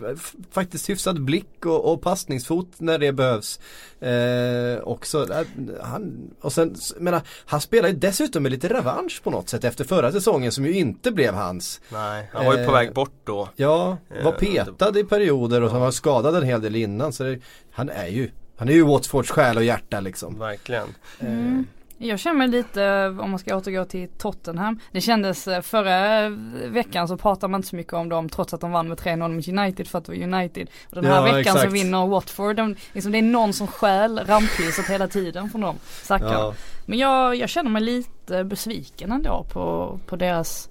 faktiskt 0.53 0.91
hyfsad 0.91 1.25
blick 1.25 1.67
och, 1.67 1.93
och 1.93 2.03
passningsfot 2.03 2.69
när 2.79 2.99
det 2.99 3.13
behövs. 3.13 3.61
Eh, 4.01 4.83
också, 4.83 5.33
eh, 5.33 5.47
han, 5.83 6.31
och 6.41 6.53
sen, 6.53 6.75
menar, 6.97 7.23
han 7.47 7.61
spelar 7.61 7.89
ju 7.89 7.95
dessutom 7.95 8.43
med 8.43 8.53
lite 8.53 8.69
revansch 8.69 9.21
på 9.23 9.31
något 9.31 9.49
sätt 9.49 9.65
efter 9.65 9.85
förra 9.85 10.13
säsongen 10.13 10.53
som 10.53 10.67
ju 10.67 10.73
inte 10.73 11.11
blev 11.11 11.35
hans. 11.35 11.81
Nej, 11.89 12.31
han 12.33 12.47
var 12.47 12.55
ju 12.55 12.61
eh, 12.61 12.67
på 12.67 12.73
väg 12.73 12.95
bort 12.95 13.21
då. 13.25 13.49
Ja, 13.57 13.97
var 14.25 14.33
eh, 14.33 14.39
petad 14.39 14.99
i 14.99 15.05
perioder 15.05 15.61
och 15.61 15.69
ja. 15.69 15.73
han 15.73 15.81
var 15.81 15.91
skadad 15.91 16.37
en 16.37 16.43
hel 16.43 16.61
del 16.61 16.77
innan. 16.77 17.13
Så 17.13 17.23
det, 17.23 17.41
han 17.71 17.91
är 17.91 18.09
ju 18.09 18.31
han 18.57 18.69
är 18.69 18.73
ju 18.73 18.83
Watfords 18.83 19.31
själ 19.31 19.57
och 19.57 19.65
hjärta 19.65 20.01
liksom. 20.01 20.39
Verkligen. 20.39 20.89
Mm. 21.21 21.67
Jag 21.99 22.19
känner 22.19 22.37
mig 22.37 22.49
lite, 22.49 23.07
om 23.21 23.31
man 23.31 23.39
ska 23.39 23.57
återgå 23.57 23.85
till 23.85 24.09
Tottenham. 24.09 24.81
Det 24.93 25.01
kändes 25.01 25.49
eh, 25.49 25.61
förra 25.61 26.29
veckan 26.69 27.09
så 27.09 27.17
pratade 27.17 27.51
man 27.51 27.59
inte 27.59 27.69
så 27.69 27.77
mycket 27.77 27.93
om 27.93 28.09
dem 28.09 28.29
trots 28.29 28.55
att 28.55 28.61
de 28.61 28.73
vann 28.73 28.89
med 28.89 28.99
3-0 28.99 29.35
mot 29.35 29.49
United 29.49 29.89
för 29.89 29.99
att 29.99 30.05
det 30.05 30.13
var 30.13 30.23
United. 30.23 30.69
Och 30.91 30.95
den 30.95 31.05
här 31.05 31.17
ja, 31.17 31.23
veckan 31.23 31.39
exakt. 31.39 31.63
så 31.63 31.71
vinner 31.71 32.07
Watford. 32.07 32.57
De, 32.57 32.77
liksom 32.93 33.13
det 33.13 33.19
är 33.19 33.23
någon 33.23 33.53
som 33.53 33.67
stjäl 33.67 34.19
rampljuset 34.19 34.91
hela 34.91 35.09
tiden 35.09 35.51
från 35.51 35.61
dem. 35.61 35.77
Ja. 36.09 36.55
Men 36.87 36.99
jag, 36.99 37.37
jag 37.37 37.49
känner 37.49 37.71
mig 37.71 37.83
lite 37.83 38.45
besviken 38.45 39.13
ändå 39.13 39.47
på, 39.53 39.99
på 40.07 40.17
deras, 40.17 40.69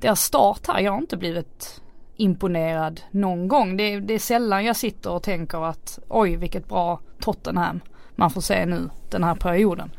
deras 0.00 0.22
start 0.22 0.66
här. 0.66 0.80
Jag 0.80 0.92
har 0.92 0.98
inte 0.98 1.16
blivit 1.16 1.80
imponerad 2.16 3.00
någon 3.10 3.48
gång. 3.48 3.76
Det, 3.76 4.00
det 4.00 4.14
är 4.14 4.18
sällan 4.18 4.64
jag 4.64 4.76
sitter 4.76 5.10
och 5.10 5.22
tänker 5.22 5.64
att 5.66 5.98
oj 6.08 6.36
vilket 6.36 6.68
bra 6.68 7.00
Tottenham 7.20 7.80
man 8.16 8.30
får 8.30 8.40
se 8.40 8.66
nu 8.66 8.90
den 9.10 9.24
här 9.24 9.34
perioden. 9.34 9.90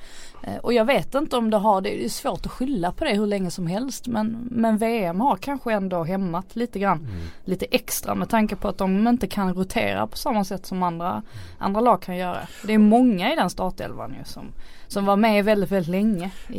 Eh, 0.44 0.58
och 0.58 0.74
jag 0.74 0.86
vet 0.86 1.16
inte 1.16 1.38
om 1.38 1.50
det 1.50 1.58
har, 1.58 1.82
det 1.82 2.06
är 2.06 2.10
svårt 2.10 2.46
att 2.46 2.52
skylla 2.52 2.92
på 2.92 3.06
det 3.06 3.14
hur 3.14 3.28
länge 3.28 3.52
som 3.52 3.68
helst 3.68 4.08
men, 4.08 4.48
men 4.52 4.78
VM 4.78 5.22
har 5.22 5.36
kanske 5.36 5.74
ändå 5.74 6.04
hämmat 6.04 6.56
lite 6.56 6.80
grann. 6.80 6.98
Mm. 6.98 7.28
Lite 7.46 7.66
extra 7.66 8.16
med 8.16 8.30
tanke 8.30 8.56
på 8.56 8.68
att 8.68 8.78
de 8.78 9.08
inte 9.08 9.28
kan 9.28 9.54
rotera 9.54 10.08
på 10.08 10.18
samma 10.18 10.46
sätt 10.46 10.66
som 10.66 10.84
andra, 10.84 11.24
andra 11.58 11.82
lag 11.82 12.02
kan 12.02 12.18
göra. 12.18 12.40
Det 12.64 12.74
är 12.74 12.78
många 12.78 13.34
i 13.34 13.36
den 13.36 13.50
startelvan 13.50 14.16
ju 14.20 14.26
som, 14.26 14.46
som 14.88 15.06
var 15.06 15.16
med 15.16 15.46
väldigt, 15.46 15.72
väldigt 15.72 15.92
länge 15.92 16.32
i 16.50 16.58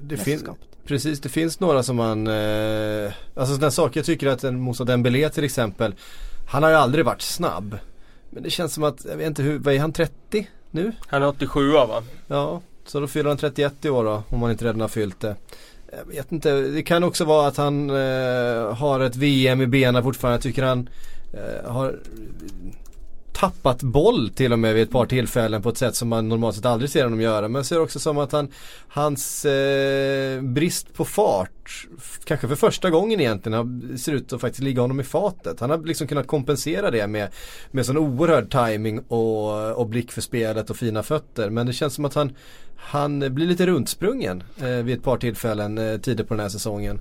det 0.00 0.16
Precis, 0.84 1.20
det 1.20 1.28
finns 1.28 1.60
några 1.60 1.82
som 1.82 1.96
man, 1.96 2.26
eh, 2.26 3.12
alltså 3.34 3.54
sådana 3.54 3.70
saker 3.70 4.00
jag 4.00 4.06
tycker 4.06 4.26
att 4.26 4.44
en 4.44 4.60
Moussa 4.60 4.84
Dembélé 4.84 5.28
till 5.28 5.44
exempel, 5.44 5.94
han 6.48 6.62
har 6.62 6.70
ju 6.70 6.76
aldrig 6.76 7.04
varit 7.04 7.22
snabb. 7.22 7.78
Men 8.30 8.42
det 8.42 8.50
känns 8.50 8.74
som 8.74 8.84
att, 8.84 9.04
jag 9.04 9.16
vet 9.16 9.26
inte 9.26 9.42
hur, 9.42 9.58
vad 9.58 9.74
är 9.74 9.78
han 9.78 9.92
30 9.92 10.48
nu? 10.70 10.92
Han 11.06 11.22
är 11.22 11.28
87 11.28 11.72
va? 11.72 12.02
Ja, 12.26 12.60
så 12.86 13.00
då 13.00 13.06
fyller 13.06 13.28
han 13.28 13.38
31 13.38 13.84
i 13.84 13.90
år 13.90 14.04
då, 14.04 14.22
om 14.28 14.42
han 14.42 14.50
inte 14.50 14.64
redan 14.64 14.80
har 14.80 14.88
fyllt 14.88 15.20
det. 15.20 15.36
jag 15.90 16.14
vet 16.14 16.32
inte, 16.32 16.52
det 16.52 16.82
kan 16.82 17.04
också 17.04 17.24
vara 17.24 17.48
att 17.48 17.56
han 17.56 17.90
eh, 17.90 18.74
har 18.74 19.00
ett 19.00 19.16
VM 19.16 19.60
i 19.60 19.66
benen 19.66 20.02
fortfarande. 20.02 20.34
Jag 20.34 20.42
tycker 20.42 20.62
han 20.62 20.88
eh, 21.32 21.70
har 21.70 22.00
tappat 23.36 23.82
boll 23.82 24.30
till 24.30 24.52
och 24.52 24.58
med 24.58 24.74
vid 24.74 24.82
ett 24.82 24.90
par 24.90 25.06
tillfällen 25.06 25.62
på 25.62 25.68
ett 25.68 25.78
sätt 25.78 25.94
som 25.94 26.08
man 26.08 26.28
normalt 26.28 26.56
sett 26.56 26.66
aldrig 26.66 26.90
ser 26.90 27.04
honom 27.04 27.20
göra. 27.20 27.48
Men 27.48 27.54
jag 27.54 27.66
ser 27.66 27.80
också 27.80 27.98
som 27.98 28.18
att 28.18 28.32
han, 28.32 28.48
hans 28.88 29.44
eh, 29.44 30.42
brist 30.42 30.94
på 30.94 31.04
fart, 31.04 31.86
kanske 32.24 32.48
för 32.48 32.56
första 32.56 32.90
gången 32.90 33.20
egentligen, 33.20 33.98
ser 33.98 34.12
ut 34.12 34.32
att 34.32 34.40
faktiskt 34.40 34.62
ligga 34.62 34.80
honom 34.80 35.00
i 35.00 35.04
fatet. 35.04 35.60
Han 35.60 35.70
har 35.70 35.78
liksom 35.78 36.06
kunnat 36.06 36.26
kompensera 36.26 36.90
det 36.90 37.06
med, 37.06 37.28
med 37.70 37.86
sån 37.86 37.98
oerhörd 37.98 38.50
timing 38.50 38.98
och, 38.98 39.72
och 39.72 39.86
blick 39.86 40.12
för 40.12 40.20
spelet 40.20 40.70
och 40.70 40.76
fina 40.76 41.02
fötter. 41.02 41.50
Men 41.50 41.66
det 41.66 41.72
känns 41.72 41.94
som 41.94 42.04
att 42.04 42.14
han, 42.14 42.32
han 42.76 43.34
blir 43.34 43.46
lite 43.46 43.66
runtsprungen 43.66 44.42
eh, 44.60 44.68
vid 44.68 44.96
ett 44.98 45.04
par 45.04 45.16
tillfällen 45.16 45.78
eh, 45.78 45.98
tidigt 45.98 46.28
på 46.28 46.34
den 46.34 46.40
här 46.40 46.48
säsongen. 46.48 47.00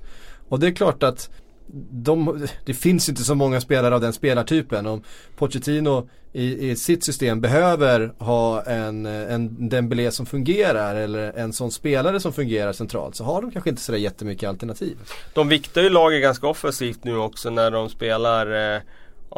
Och 0.50 0.60
det 0.60 0.68
är 0.68 0.72
klart 0.72 1.04
att 1.04 1.30
de, 1.67 2.48
det 2.65 2.74
finns 2.74 3.10
inte 3.10 3.24
så 3.24 3.36
många 3.36 3.62
spelare 3.62 3.95
av 3.95 4.01
den 4.01 4.13
spelartypen. 4.13 4.86
Om 4.86 5.03
Pochettino 5.36 6.10
i, 6.34 6.69
i 6.69 6.75
sitt 6.75 7.05
system 7.05 7.41
behöver 7.41 8.13
ha 8.17 8.62
en, 8.62 9.05
en 9.05 9.69
Dembélé 9.69 10.12
som 10.12 10.25
fungerar 10.25 10.95
eller 10.95 11.34
en 11.38 11.53
sån 11.53 11.72
spelare 11.72 12.19
som 12.19 12.34
fungerar 12.34 12.74
centralt 12.74 13.15
så 13.15 13.24
har 13.24 13.41
de 13.41 13.51
kanske 13.51 13.69
inte 13.69 13.81
sådär 13.81 14.00
jättemycket 14.00 14.50
alternativ. 14.50 14.98
De 15.34 15.50
viktar 15.50 15.81
ju 15.81 15.89
laget 15.89 16.22
ganska 16.22 16.48
offensivt 16.48 17.03
nu 17.03 17.17
också 17.17 17.50
när 17.50 17.72
de 17.72 17.89
spelar 17.89 18.75
eh, 18.75 18.81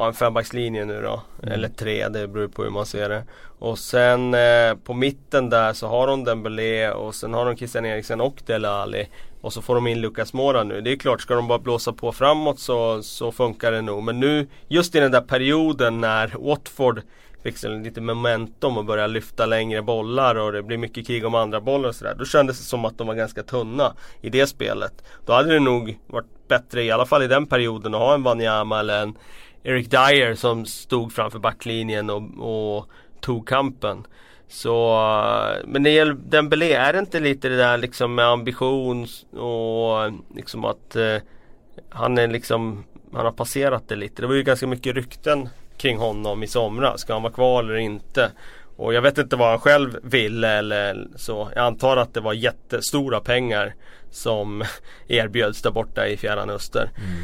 en 0.05 0.13
fembackslinje 0.13 0.85
nu 0.85 1.01
då. 1.01 1.21
Mm. 1.43 1.53
Eller 1.53 1.69
tre, 1.69 2.07
det 2.07 2.27
beror 2.27 2.47
på 2.47 2.63
hur 2.63 2.69
man 2.69 2.85
ser 2.85 3.09
det. 3.09 3.23
Och 3.59 3.79
sen 3.79 4.33
eh, 4.33 4.73
på 4.83 4.93
mitten 4.93 5.49
där 5.49 5.73
så 5.73 5.87
har 5.87 6.07
de 6.07 6.23
Dembélé 6.23 6.91
och 6.91 7.15
sen 7.15 7.33
har 7.33 7.45
de 7.45 7.57
Christian 7.57 7.85
Eriksen 7.85 8.21
och 8.21 8.41
Dele 8.45 8.69
Alli. 8.69 9.07
Och 9.41 9.53
så 9.53 9.61
får 9.61 9.75
de 9.75 9.87
in 9.87 10.01
Lucas 10.01 10.33
Mora 10.33 10.63
nu. 10.63 10.81
Det 10.81 10.91
är 10.91 10.95
klart, 10.95 11.21
ska 11.21 11.35
de 11.35 11.47
bara 11.47 11.59
blåsa 11.59 11.93
på 11.93 12.11
framåt 12.11 12.59
så, 12.59 13.03
så 13.03 13.31
funkar 13.31 13.71
det 13.71 13.81
nog. 13.81 14.03
Men 14.03 14.19
nu, 14.19 14.47
just 14.67 14.95
i 14.95 14.99
den 14.99 15.11
där 15.11 15.21
perioden 15.21 16.01
när 16.01 16.33
Watford 16.39 17.01
fick 17.43 17.63
lite 17.63 18.01
momentum 18.01 18.77
och 18.77 18.85
började 18.85 19.13
lyfta 19.13 19.45
längre 19.45 19.81
bollar 19.81 20.35
och 20.35 20.51
det 20.51 20.63
blir 20.63 20.77
mycket 20.77 21.07
krig 21.07 21.25
om 21.25 21.35
andra 21.35 21.61
bollar 21.61 21.89
och 21.89 21.95
sådär. 21.95 22.15
Då 22.19 22.25
kändes 22.25 22.57
det 22.57 22.63
som 22.63 22.85
att 22.85 22.97
de 22.97 23.07
var 23.07 23.15
ganska 23.15 23.43
tunna 23.43 23.95
i 24.21 24.29
det 24.29 24.47
spelet. 24.47 25.03
Då 25.25 25.33
hade 25.33 25.53
det 25.53 25.59
nog 25.59 25.99
varit 26.07 26.47
bättre, 26.47 26.83
i 26.83 26.91
alla 26.91 27.05
fall 27.05 27.23
i 27.23 27.27
den 27.27 27.45
perioden, 27.45 27.95
att 27.95 28.01
ha 28.01 28.13
en 28.13 28.23
Wanyama 28.23 28.79
eller 28.79 29.01
en 29.01 29.17
Eric 29.67 29.89
Dyer 29.89 30.35
som 30.35 30.65
stod 30.65 31.13
framför 31.13 31.39
backlinjen 31.39 32.09
och, 32.09 32.23
och 32.39 32.89
tog 33.19 33.47
kampen. 33.47 34.07
Så, 34.47 34.91
eh, 34.91 35.67
men 35.67 35.83
när 35.83 35.89
det 35.89 35.95
gäller 35.95 36.13
Dembélé, 36.13 36.73
är 36.73 36.93
det 36.93 36.99
inte 36.99 37.19
lite 37.19 37.49
det 37.49 37.57
där 37.57 37.77
liksom 37.77 38.15
med 38.15 38.25
ambition 38.25 39.07
och 39.31 40.11
liksom 40.35 40.65
att 40.65 40.95
eh, 40.95 41.17
han 41.89 42.17
är 42.17 42.27
liksom, 42.27 42.83
han 43.13 43.25
har 43.25 43.31
passerat 43.31 43.87
det 43.87 43.95
lite. 43.95 44.21
Det 44.21 44.27
var 44.27 44.35
ju 44.35 44.43
ganska 44.43 44.67
mycket 44.67 44.95
rykten 44.95 45.49
kring 45.77 45.97
honom 45.97 46.43
i 46.43 46.47
somras. 46.47 47.01
Ska 47.01 47.13
han 47.13 47.23
vara 47.23 47.33
kvar 47.33 47.63
eller 47.63 47.75
inte? 47.75 48.31
Och 48.77 48.93
jag 48.93 49.01
vet 49.01 49.17
inte 49.17 49.35
vad 49.35 49.49
han 49.49 49.59
själv 49.59 49.97
ville 50.03 50.49
eller 50.49 51.07
så. 51.15 51.49
Jag 51.55 51.65
antar 51.65 51.97
att 51.97 52.13
det 52.13 52.21
var 52.21 52.33
jättestora 52.33 53.19
pengar 53.19 53.75
som 54.11 54.63
erbjöds 55.07 55.61
där 55.61 55.71
borta 55.71 56.07
i 56.07 56.17
Fjärran 56.17 56.49
Öster. 56.49 56.91
Mm. 56.97 57.23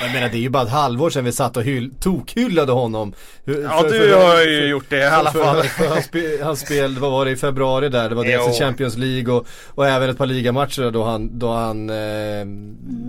Jag 0.00 0.12
menar 0.12 0.28
det 0.28 0.36
är 0.36 0.40
ju 0.40 0.48
bara 0.48 0.62
ett 0.62 0.68
halvår 0.68 1.10
sedan 1.10 1.24
vi 1.24 1.32
satt 1.32 1.56
och 1.56 1.62
hyll, 1.62 1.90
tokhyllade 2.00 2.72
honom. 2.72 3.14
För, 3.44 3.62
ja 3.62 3.80
för, 3.80 3.88
du 3.88 4.14
har 4.14 4.42
ju 4.42 4.66
gjort 4.66 4.86
det 4.88 4.98
i 4.98 5.04
alla 5.04 5.30
fall. 5.32 5.62
För, 5.62 5.68
för, 5.68 5.88
hans, 5.88 6.04
spel, 6.04 6.42
hans 6.42 6.60
spel, 6.60 6.98
vad 6.98 7.10
var 7.10 7.24
det 7.24 7.30
i 7.30 7.36
februari 7.36 7.88
där? 7.88 8.08
Det 8.08 8.14
var 8.14 8.24
dels 8.24 8.56
i 8.56 8.60
Champions 8.60 8.96
League 8.96 9.34
och, 9.34 9.46
och 9.68 9.86
även 9.86 10.10
ett 10.10 10.18
par 10.18 10.26
ligamatcher 10.26 10.90
då 10.90 11.04
han, 11.04 11.38
då 11.38 11.52
han 11.52 11.90
eh, 11.90 12.44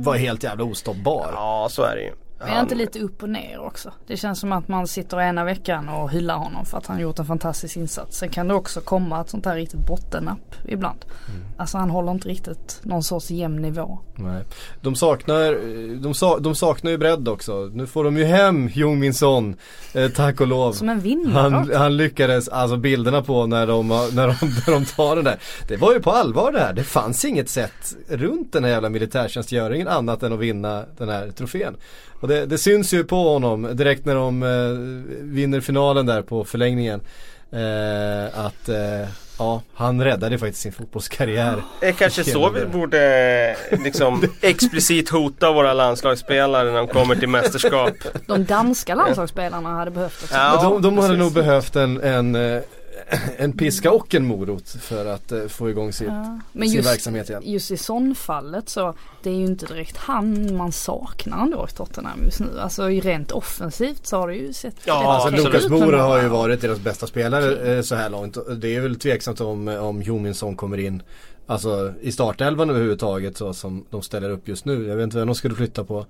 var 0.05 0.15
helt 0.15 0.44
jävla 0.44 0.63
ostoppbar. 0.63 1.29
Ja 1.34 1.67
så 1.72 1.84
är 1.84 1.96
det 1.96 2.01
ju. 2.01 2.12
Men 2.46 2.58
är 2.58 2.62
inte 2.62 2.75
lite 2.75 3.00
upp 3.00 3.24
och 3.24 3.30
ner 3.30 3.60
också? 3.60 3.92
Det 4.08 4.18
känns 4.18 4.40
som 4.40 4.52
att 4.52 4.68
man 4.68 4.88
sitter 4.88 5.22
ena 5.22 5.44
veckan 5.44 5.90
och 5.90 6.12
hyllar 6.12 6.36
honom 6.36 6.66
för 6.66 6.78
att 6.78 6.88
han 6.88 7.00
gjort 7.00 7.20
en 7.20 7.25
fantastisk 7.25 7.78
insats. 7.78 8.18
Sen 8.18 8.30
kan 8.30 8.48
det 8.48 8.54
också 8.54 8.82
komma 8.82 9.22
ett 9.22 9.30
sånt 9.30 9.46
här 9.46 9.56
riktigt 9.56 9.88
bottennapp 9.88 10.56
ibland. 10.68 11.06
Mm. 11.30 11.46
Alltså 11.58 11.78
han 11.78 11.90
håller 11.90 12.12
inte 12.12 12.28
riktigt 12.28 12.80
någon 12.84 13.04
sorts 13.04 13.32
jämn 13.32 13.62
nivå. 13.62 14.00
Nej. 14.16 14.44
De 14.82 14.96
saknar, 14.96 15.54
de, 16.02 16.14
sa, 16.14 16.40
de 16.40 16.56
saknar 16.56 16.92
ju 16.92 16.98
bredd 16.98 17.28
också. 17.28 17.70
Nu 17.74 17.88
får 17.88 18.04
de 18.04 18.18
ju 18.18 18.24
hem 18.24 18.68
Jung 18.68 19.00
Min 19.00 19.14
Son, 19.14 19.56
eh, 19.94 20.12
tack 20.12 20.42
och 20.42 20.48
lov. 20.48 20.74
Som 20.74 20.90
en 20.90 21.00
vinnare 21.00 21.42
han, 21.42 21.72
han 21.75 21.98
lyckades, 21.98 22.48
alltså 22.48 22.78
bilderna 22.78 23.22
på 23.22 23.46
när 23.46 23.68
de, 23.68 23.88
när, 23.88 24.28
de, 24.28 24.36
när 24.68 24.72
de 24.72 24.86
tar 24.86 25.16
den 25.16 25.25
där. 25.25 25.40
Det 25.68 25.78
var 25.78 25.94
ju 25.94 26.00
på 26.00 26.12
allvar 26.12 26.52
det 26.52 26.60
här. 26.60 26.74
Det 26.74 26.84
fanns 26.84 27.25
inget 27.25 27.50
sätt 27.50 27.96
runt 28.10 28.54
den 28.54 28.64
här 28.64 28.72
jävla 28.72 28.90
militärtjänstgöringen 28.90 29.88
annat 29.88 30.24
än 30.24 30.34
att 30.34 30.40
vinna 30.40 30.84
den 30.98 31.10
här 31.10 31.32
trofén. 31.32 31.75
Och 32.20 32.28
det, 32.28 32.35
det, 32.46 32.58
syns 32.58 32.94
ju 32.94 33.04
på 33.04 33.34
honom 33.34 33.75
direkt 33.75 34.06
när 34.06 34.15
de 34.15 34.44
eh, 34.44 34.50
vinner 35.24 35.62
finalen 35.62 36.06
där 36.06 36.22
på 36.22 36.44
förlängningen. 36.44 37.01
Eh, 37.51 38.46
att 38.46 38.70
eh, 38.70 39.08
ja, 39.39 39.62
han 39.74 40.04
räddade 40.04 40.38
faktiskt 40.38 40.62
sin 40.62 40.72
fotbollskarriär. 40.72 41.63
Det 41.80 41.88
är 41.88 41.92
kanske 41.92 42.24
så 42.24 42.50
vi 42.50 42.65
borde 42.65 43.56
liksom 43.72 44.24
explicit 44.42 45.10
hota 45.10 45.51
våra 45.51 45.74
landslagsspelare 45.74 46.72
när 46.72 46.77
de 46.77 46.88
kommer 46.88 47.15
till 47.15 47.30
mästerskap. 47.30 47.94
De 48.27 48.46
danska 48.46 48.96
landslagsspelarna 48.96 49.70
hade 49.70 49.92
behövt 49.92 50.30
det. 50.30 50.36
Ja, 50.36 50.60
de, 50.62 50.82
de 50.82 50.98
hade 50.98 51.18
nog 51.18 51.34
behövt 51.34 51.75
en, 51.75 52.01
en 52.01 52.36
eh, 52.36 52.62
en 53.38 53.54
piska 53.54 53.92
och 53.92 54.16
en 54.16 54.25
morot 54.25 54.70
för 54.70 55.06
att 55.06 55.32
uh, 55.32 55.48
få 55.48 55.70
igång 55.70 55.94
sitt, 55.94 56.08
ja. 56.08 56.40
Men 56.52 56.68
sin 56.70 56.78
just, 56.78 56.90
verksamhet 56.90 57.30
igen. 57.30 57.42
Just 57.46 57.72
i 57.72 57.78
sån-fallet 57.78 58.70
så 58.70 58.94
det 59.24 59.30
är 59.30 59.36
ju 59.36 59.46
inte 59.46 59.66
direkt 59.66 59.98
han 59.98 60.56
man 60.58 60.72
saknar 60.72 61.44
ändå 61.44 61.68
i 61.72 61.74
Tottenham 61.74 62.20
just 62.25 62.40
nu. 62.40 62.60
Alltså 62.60 62.88
rent 62.88 63.32
offensivt 63.32 64.08
så 64.08 64.18
har 64.18 64.28
det 64.28 64.36
ju 64.36 64.54
sett 64.54 64.75
Ja, 64.86 65.14
alltså 65.14 65.46
Lukas 65.46 65.70
Mora 65.70 66.02
har 66.02 66.22
ju 66.22 66.28
varit 66.28 66.62
deras 66.62 66.80
bästa 66.80 67.08
spelare 67.08 67.54
okay. 67.54 67.75
Eh, 67.75 67.82
så 67.82 67.96
här 67.96 68.10
långt. 68.10 68.38
Det 68.58 68.75
är 68.75 68.82
väl 68.82 69.00
tveksamt 69.00 69.42
om, 69.42 69.68
om 69.68 70.02
Jominsson 70.02 70.56
kommer 70.56 70.78
in 70.78 71.04
Alltså 71.48 71.94
i 72.02 72.12
startelvan 72.12 72.70
överhuvudtaget 72.70 73.38
så 73.38 73.54
som 73.54 73.86
de 73.90 74.02
ställer 74.02 74.30
upp 74.30 74.48
just 74.48 74.66
nu. 74.66 74.88
Jag 74.88 74.96
vet 74.96 75.04
inte 75.04 75.18
vem 75.18 75.28
de 75.28 75.36
skulle 75.36 75.56
flytta 75.56 75.84
på. 75.84 76.06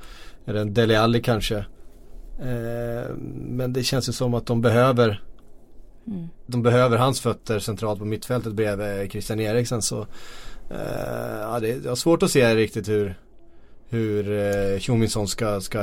Är 0.45 0.53
det 0.53 0.61
en 0.61 0.73
Dele 0.73 0.99
Alli 0.99 1.21
kanske? 1.21 1.57
Eh, 2.39 3.15
men 3.35 3.73
det 3.73 3.83
känns 3.83 4.09
ju 4.09 4.13
som 4.13 4.33
att 4.33 4.45
de 4.45 4.61
behöver 4.61 5.23
Mm. 6.07 6.27
De 6.45 6.63
behöver 6.63 6.97
hans 6.97 7.21
fötter 7.21 7.59
centralt 7.59 7.99
på 7.99 8.05
mittfältet 8.05 8.53
bredvid 8.53 9.11
Christian 9.11 9.39
Eriksen 9.39 9.81
så 9.81 10.01
eh, 10.69 11.39
ja, 11.41 11.59
det 11.59 11.85
är 11.85 11.95
svårt 11.95 12.23
att 12.23 12.31
se 12.31 12.55
riktigt 12.55 12.89
hur 12.89 13.15
hur 13.89 14.31
eh, 14.31 15.25
ska, 15.25 15.61
ska 15.61 15.79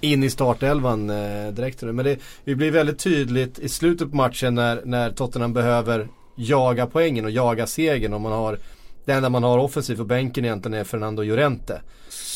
in 0.00 0.22
i 0.22 0.30
startelvan 0.30 1.10
eh, 1.10 1.48
direkt. 1.52 1.82
Men 1.82 1.96
det, 1.96 2.18
det 2.44 2.54
blir 2.54 2.70
väldigt 2.70 2.98
tydligt 2.98 3.58
i 3.58 3.68
slutet 3.68 4.10
på 4.10 4.16
matchen 4.16 4.54
när, 4.54 4.80
när 4.84 5.10
Tottenham 5.10 5.52
behöver 5.52 6.08
jaga 6.34 6.86
poängen 6.86 7.24
och 7.24 7.30
jaga 7.30 7.66
segern 7.66 8.12
och 8.12 8.20
man 8.20 8.32
har 8.32 8.58
det 9.04 9.12
enda 9.12 9.28
man 9.28 9.42
har 9.42 9.58
offensivt 9.58 9.98
på 9.98 10.04
bänken 10.04 10.44
egentligen 10.44 10.80
är 10.80 10.84
Fernando 10.84 11.22
Llorente. 11.22 11.80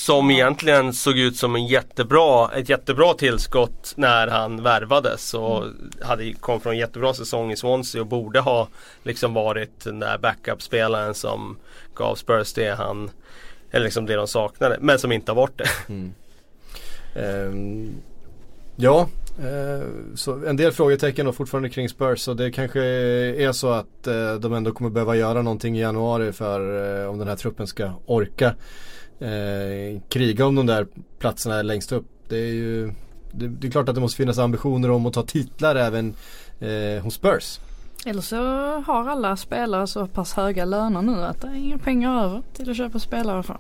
Som 0.01 0.31
egentligen 0.31 0.93
såg 0.93 1.19
ut 1.19 1.37
som 1.37 1.57
en 1.57 1.67
jättebra, 1.67 2.51
ett 2.55 2.69
jättebra 2.69 3.15
tillskott 3.15 3.93
när 3.97 4.27
han 4.27 4.63
värvades 4.63 5.35
och 5.35 5.63
mm. 5.63 5.91
hade, 6.03 6.33
kom 6.33 6.61
från 6.61 6.73
en 6.73 6.79
jättebra 6.79 7.15
säsong 7.15 7.53
i 7.53 7.57
Swansea 7.57 8.01
och 8.01 8.07
borde 8.07 8.41
ha 8.41 8.69
liksom 9.03 9.35
varit 9.35 9.85
den 9.85 9.99
där 9.99 10.19
backup-spelaren 10.19 11.15
som 11.15 11.57
gav 11.95 12.15
Spurs 12.15 12.53
det 12.53 12.75
han 12.75 13.11
eller 13.71 13.85
liksom 13.85 14.07
det 14.07 14.15
de 14.15 14.29
saknade 14.29 14.79
men 14.81 14.99
som 14.99 15.13
inte 15.13 15.33
har 15.33 15.37
varit 15.37 15.59
det. 15.59 15.93
Mm. 15.93 16.13
Um, 17.15 17.93
ja, 18.77 19.09
uh, 19.41 19.87
så 20.15 20.45
en 20.47 20.57
del 20.57 20.73
frågetecken 20.73 21.27
och 21.27 21.35
fortfarande 21.35 21.71
kring 21.71 21.89
Spurs 21.89 22.29
och 22.29 22.37
det 22.37 22.51
kanske 22.51 22.83
är 22.83 23.53
så 23.53 23.71
att 23.71 24.07
uh, 24.09 24.35
de 24.35 24.53
ändå 24.53 24.73
kommer 24.73 24.91
behöva 24.91 25.17
göra 25.17 25.43
någonting 25.43 25.77
i 25.77 25.81
januari 25.81 26.33
för 26.33 26.61
uh, 27.03 27.11
om 27.11 27.19
den 27.19 27.29
här 27.29 27.37
truppen 27.37 27.67
ska 27.67 27.93
orka 28.07 28.55
eh, 29.21 30.01
kriga 30.09 30.47
om 30.47 30.55
de 30.55 30.67
där 30.67 30.87
platserna 31.19 31.63
längst 31.63 31.93
upp. 31.93 32.07
Det 32.29 32.37
är 32.37 32.53
ju 32.53 32.93
det, 33.33 33.49
det, 33.49 33.67
är 33.67 33.71
klart 33.71 33.89
att 33.89 33.95
det 33.95 34.01
måste 34.01 34.17
finnas 34.17 34.39
ambitioner 34.39 34.91
om 34.91 35.07
att 35.07 35.15
ta 35.15 35.23
titlar 35.23 35.77
även 35.77 36.15
eh, 36.61 37.03
hos 37.03 37.15
Spurs. 37.15 37.61
Eller 38.07 38.23
så 38.23 38.37
har 38.81 39.09
alla 39.09 39.37
spelare 39.37 39.87
så 39.87 40.07
pass 40.07 40.35
höga 40.35 40.65
löner 40.65 41.03
nu 41.03 41.25
att 41.25 41.41
det 41.41 41.49
är 41.49 41.55
inga 41.55 41.79
pengar 41.79 42.25
över 42.25 42.43
till 42.53 42.71
att 42.71 42.77
köpa 42.77 42.99
spelare 42.99 43.43
för. 43.43 43.59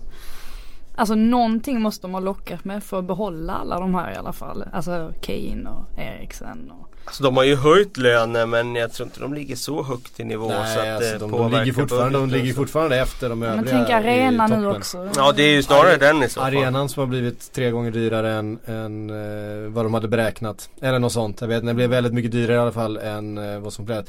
Alltså 0.94 1.14
någonting 1.14 1.80
måste 1.80 2.06
de 2.06 2.12
ha 2.12 2.20
lockat 2.20 2.64
med 2.64 2.84
för 2.84 2.98
att 2.98 3.04
behålla 3.04 3.52
alla 3.52 3.80
de 3.80 3.94
här 3.94 4.12
i 4.12 4.16
alla 4.16 4.32
fall. 4.32 4.64
Alltså 4.72 5.12
Kane 5.20 5.70
och 5.70 5.98
Eriksen 5.98 6.70
och 6.70 6.89
Alltså 7.10 7.22
de 7.22 7.36
har 7.36 7.44
ju 7.44 7.56
höjt 7.56 7.96
lönen 7.96 8.50
men 8.50 8.74
jag 8.74 8.92
tror 8.92 9.06
inte 9.06 9.20
de 9.20 9.34
ligger 9.34 9.56
så 9.56 9.82
högt 9.82 10.20
i 10.20 10.24
nivå 10.24 10.48
Nej, 10.48 10.74
så 10.74 10.80
att 10.80 10.88
alltså, 10.88 11.18
de, 11.18 11.30
de, 11.30 11.50
ligger 11.50 11.72
fortfarande, 11.72 12.18
de 12.18 12.30
ligger 12.30 12.54
fortfarande 12.54 12.96
efter 12.96 13.28
de 13.28 13.42
övriga 13.42 13.62
Men 13.62 13.70
tänk 13.70 13.90
arena 13.90 14.46
nu 14.46 14.66
också. 14.66 15.08
Ja 15.16 15.32
det 15.32 15.42
är 15.42 15.52
ju 15.52 15.62
snarare 15.62 15.90
Are 15.90 15.96
den 15.96 16.22
i 16.22 16.28
så 16.28 16.40
fall. 16.40 16.56
Arenan 16.56 16.88
som 16.88 17.00
har 17.00 17.06
blivit 17.06 17.52
tre 17.52 17.70
gånger 17.70 17.90
dyrare 17.90 18.32
än, 18.32 18.58
än 18.66 19.10
uh, 19.10 19.70
vad 19.70 19.84
de 19.84 19.94
hade 19.94 20.08
beräknat. 20.08 20.68
Eller 20.80 20.98
något 20.98 21.12
sånt. 21.12 21.40
Jag 21.40 21.48
vet 21.48 21.66
det 21.66 21.74
blev 21.74 21.90
väldigt 21.90 22.12
mycket 22.12 22.32
dyrare 22.32 22.56
i 22.56 22.60
alla 22.60 22.72
fall 22.72 22.96
än 22.96 23.38
uh, 23.38 23.58
vad 23.58 23.72
som 23.72 23.84
blev. 23.84 24.04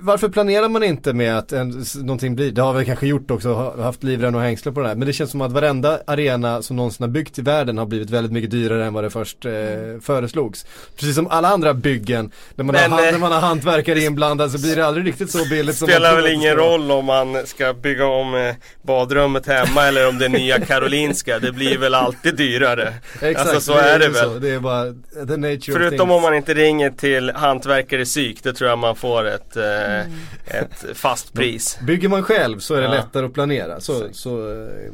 Varför 0.00 0.28
planerar 0.28 0.68
man 0.68 0.82
inte 0.82 1.12
med 1.12 1.38
att 1.38 1.52
en, 1.52 1.84
någonting 1.96 2.34
blir, 2.34 2.52
det 2.52 2.62
har 2.62 2.74
vi 2.74 2.84
kanske 2.84 3.06
gjort 3.06 3.30
också, 3.30 3.74
haft 3.82 4.02
livrem 4.02 4.34
och 4.34 4.40
hängslen 4.40 4.74
på 4.74 4.80
det 4.80 4.88
här. 4.88 4.94
Men 4.94 5.06
det 5.06 5.12
känns 5.12 5.30
som 5.30 5.40
att 5.40 5.52
varenda 5.52 6.00
arena 6.06 6.62
som 6.62 6.76
någonsin 6.76 7.04
har 7.04 7.10
byggts 7.10 7.38
i 7.38 7.42
världen 7.42 7.78
har 7.78 7.86
blivit 7.86 8.10
väldigt 8.10 8.32
mycket 8.32 8.50
dyrare 8.50 8.86
än 8.86 8.94
vad 8.94 9.04
det 9.04 9.10
först 9.10 9.44
eh, 9.44 9.52
mm. 9.52 10.00
föreslogs. 10.00 10.66
Precis 10.96 11.14
som 11.14 11.26
alla 11.26 11.48
andra 11.48 11.74
byggen, 11.74 12.30
när 12.54 12.64
man, 12.64 12.74
men, 12.74 12.92
har, 12.92 13.06
eh, 13.06 13.12
när 13.12 13.18
man 13.18 13.32
har 13.32 13.40
hantverkare 13.40 14.00
inblandade 14.00 14.50
så 14.50 14.58
blir 14.58 14.76
det 14.76 14.86
aldrig 14.86 15.06
riktigt 15.06 15.30
så 15.30 15.48
billigt 15.50 15.76
som 15.76 15.88
Spelar 15.88 16.16
väl 16.16 16.26
ingen 16.32 16.56
roll 16.56 16.90
om 16.90 17.04
man 17.04 17.46
ska 17.46 17.74
bygga 17.74 18.06
om 18.06 18.34
eh, 18.34 18.54
badrummet 18.82 19.46
hemma 19.46 19.86
eller 19.86 20.08
om 20.08 20.18
det 20.18 20.24
är 20.24 20.28
nya 20.28 20.60
Karolinska. 20.60 21.38
Det 21.38 21.52
blir 21.52 21.78
väl 21.78 21.94
alltid 21.94 22.36
dyrare. 22.36 22.94
Exakt, 23.22 23.40
alltså 23.40 23.60
så 23.60 23.78
är, 23.78 23.94
är 23.94 23.98
det 23.98 24.08
väl. 24.08 24.24
Så. 24.24 24.38
Det 24.38 24.50
är 24.50 24.60
bara 24.60 24.84
the 25.26 25.36
nature 25.36 25.72
Förutom 25.72 26.10
om 26.10 26.22
man 26.22 26.34
inte 26.34 26.54
ringer 26.54 26.90
till 26.90 27.30
hantverkare 27.30 28.04
psyk, 28.04 28.42
då 28.42 28.52
tror 28.52 28.70
jag 28.70 28.78
man 28.78 28.96
får 28.96 29.26
ett 29.26 29.56
eh, 29.56 29.62
mm. 29.84 30.12
ett 30.46 30.84
fast 30.94 31.32
pris. 31.32 31.78
Bygger 31.82 32.08
man 32.08 32.22
själv 32.22 32.58
så 32.58 32.74
är 32.74 32.78
det 32.78 32.84
ja. 32.84 32.90
lättare 32.90 33.26
att 33.26 33.32
planera. 33.32 33.80
Så, 33.80 34.08
så 34.12 34.50
eh, 34.50 34.92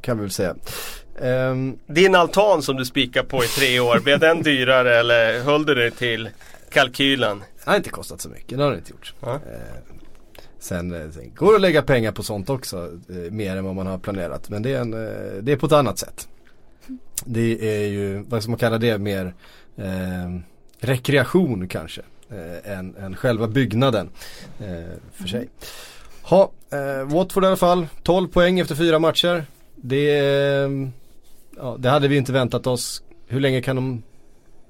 kan 0.00 0.16
vi 0.16 0.22
väl 0.22 0.30
säga. 0.30 0.54
Um, 1.20 1.78
Din 1.86 2.14
altan 2.14 2.62
som 2.62 2.76
du 2.76 2.84
spikar 2.84 3.22
på 3.22 3.44
i 3.44 3.46
tre 3.46 3.80
år, 3.80 4.00
blev 4.00 4.18
den 4.18 4.42
dyrare 4.42 4.98
eller 4.98 5.40
höll 5.40 5.66
du 5.66 5.74
dig 5.74 5.90
till 5.90 6.28
kalkylen? 6.72 7.42
Det 7.64 7.70
har 7.70 7.76
inte 7.76 7.90
kostat 7.90 8.20
så 8.20 8.28
mycket, 8.28 8.58
det 8.58 8.64
har 8.64 8.70
det 8.70 8.78
inte 8.78 8.90
gjort. 8.90 9.14
Ja. 9.20 9.32
Uh, 9.32 9.40
sen, 10.58 10.92
eh, 10.92 11.10
sen, 11.10 11.34
går 11.34 11.52
det 11.52 11.56
att 11.56 11.60
lägga 11.60 11.82
pengar 11.82 12.12
på 12.12 12.22
sånt 12.22 12.50
också, 12.50 12.90
mer 13.30 13.56
än 13.56 13.64
vad 13.64 13.74
man 13.74 13.86
har 13.86 13.98
planerat. 13.98 14.48
Men 14.48 14.62
det 14.62 14.72
är, 14.72 14.80
en, 14.80 14.90
det 15.44 15.52
är 15.52 15.56
på 15.56 15.66
ett 15.66 15.72
annat 15.72 15.98
sätt. 15.98 16.28
Det 17.24 17.80
är 17.82 17.86
ju, 17.86 18.24
vad 18.28 18.42
ska 18.42 18.50
man 18.50 18.58
kalla 18.58 18.78
det, 18.78 18.98
mer 18.98 19.34
rekreation 20.80 21.68
kanske 21.68 22.02
eh, 22.30 22.78
än, 22.78 22.96
än 22.96 23.16
själva 23.16 23.46
byggnaden 23.46 24.10
eh, 24.58 24.96
för 25.12 25.28
sig. 25.28 25.48
Ha, 26.22 26.50
eh, 26.70 27.08
Watford 27.14 27.44
i 27.44 27.46
alla 27.46 27.56
fall, 27.56 27.86
12 28.02 28.28
poäng 28.28 28.60
efter 28.60 28.74
fyra 28.74 28.98
matcher. 28.98 29.44
Det, 29.74 30.18
eh, 30.18 30.70
ja, 31.56 31.76
det 31.78 31.88
hade 31.88 32.08
vi 32.08 32.16
inte 32.16 32.32
väntat 32.32 32.66
oss. 32.66 33.02
Hur 33.26 33.40
länge 33.40 33.62
kan 33.62 33.76
de 33.76 34.02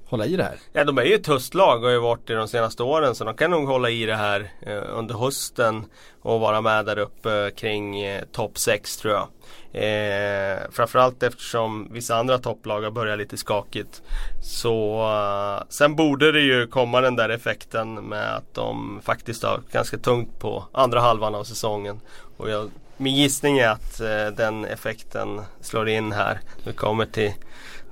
hålla 0.09 0.25
i 0.25 0.35
det 0.35 0.43
här? 0.43 0.57
Ja 0.73 0.83
de 0.83 0.97
är 0.97 1.03
ju 1.03 1.15
ett 1.15 1.27
höstlag 1.27 1.77
och 1.77 1.83
har 1.83 1.91
ju 1.91 1.99
varit 1.99 2.27
det 2.27 2.35
de 2.35 2.47
senaste 2.47 2.83
åren 2.83 3.15
så 3.15 3.23
de 3.23 3.33
kan 3.33 3.51
nog 3.51 3.67
hålla 3.67 3.89
i 3.89 4.05
det 4.05 4.15
här 4.15 4.51
eh, 4.61 4.83
under 4.89 5.15
hösten 5.15 5.85
och 6.21 6.39
vara 6.39 6.61
med 6.61 6.85
där 6.85 6.97
uppe 6.97 7.51
kring 7.55 8.01
eh, 8.01 8.23
topp 8.31 8.57
6 8.57 8.97
tror 8.97 9.13
jag. 9.13 9.27
Eh, 9.73 10.57
framförallt 10.71 11.23
eftersom 11.23 11.87
vissa 11.91 12.15
andra 12.15 12.37
topplag 12.37 12.81
har 12.81 12.91
börjat 12.91 13.17
lite 13.17 13.37
skakigt. 13.37 14.01
Så 14.43 15.01
eh, 15.01 15.63
sen 15.69 15.95
borde 15.95 16.31
det 16.31 16.41
ju 16.41 16.67
komma 16.67 17.01
den 17.01 17.15
där 17.15 17.29
effekten 17.29 17.93
med 17.93 18.35
att 18.35 18.53
de 18.53 19.01
faktiskt 19.03 19.43
har 19.43 19.61
ganska 19.71 19.97
tungt 19.97 20.39
på 20.39 20.63
andra 20.71 21.01
halvan 21.01 21.35
av 21.35 21.43
säsongen. 21.43 21.99
Och 22.37 22.49
jag, 22.49 22.71
min 22.97 23.15
gissning 23.15 23.57
är 23.57 23.69
att 23.69 23.99
eh, 23.99 24.27
den 24.27 24.65
effekten 24.65 25.41
slår 25.61 25.89
in 25.89 26.11
här. 26.11 26.39
Det 26.63 26.73
kommer 26.73 27.05
till 27.05 27.33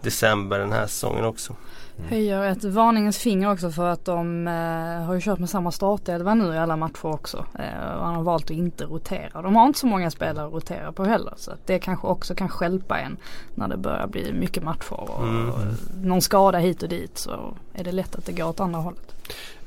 december 0.01 0.60
den 0.60 0.72
här 0.72 0.88
säsongen 0.88 1.25
också. 1.25 1.55
Mm. 1.98 2.10
Höjer 2.10 2.44
ett 2.44 2.64
varningens 2.64 3.18
finger 3.18 3.52
också 3.52 3.72
för 3.72 3.90
att 3.90 4.06
de 4.06 4.48
eh, 4.48 5.06
har 5.06 5.14
ju 5.14 5.22
kört 5.22 5.40
med 5.40 5.50
samma 5.50 5.72
startelva 5.72 6.34
nu 6.34 6.54
i 6.54 6.58
alla 6.58 6.78
matcher 6.78 7.06
också. 7.06 7.38
Eh, 7.38 7.98
och 7.98 8.06
han 8.06 8.16
har 8.16 8.24
valt 8.24 8.46
att 8.46 8.52
inte 8.52 8.84
rotera. 8.84 9.42
De 9.42 9.56
har 9.56 9.68
inte 9.68 9.80
så 9.80 9.88
många 9.88 10.12
spelare 10.12 10.48
att 10.48 10.54
rotera 10.54 10.92
på 10.92 11.06
heller. 11.06 11.34
Så 11.38 11.52
att 11.52 11.68
det 11.68 11.80
kanske 11.80 12.08
också 12.08 12.36
kan 12.36 12.50
skälpa 12.50 13.00
en 13.00 13.18
när 13.56 13.68
det 13.68 13.78
börjar 13.78 14.08
bli 14.08 14.34
mycket 14.34 14.64
matcher. 14.64 14.94
Och, 14.94 15.24
mm. 15.24 15.50
och 15.50 15.60
någon 16.02 16.22
skada 16.22 16.58
hit 16.58 16.84
och 16.84 16.90
dit 16.90 17.18
så 17.18 17.58
är 17.74 17.84
det 17.84 17.92
lätt 17.92 18.16
att 18.16 18.25
det 18.25 18.32
går 18.32 18.50
åt 18.50 18.60
andra 18.60 18.80
hållet. 18.80 19.16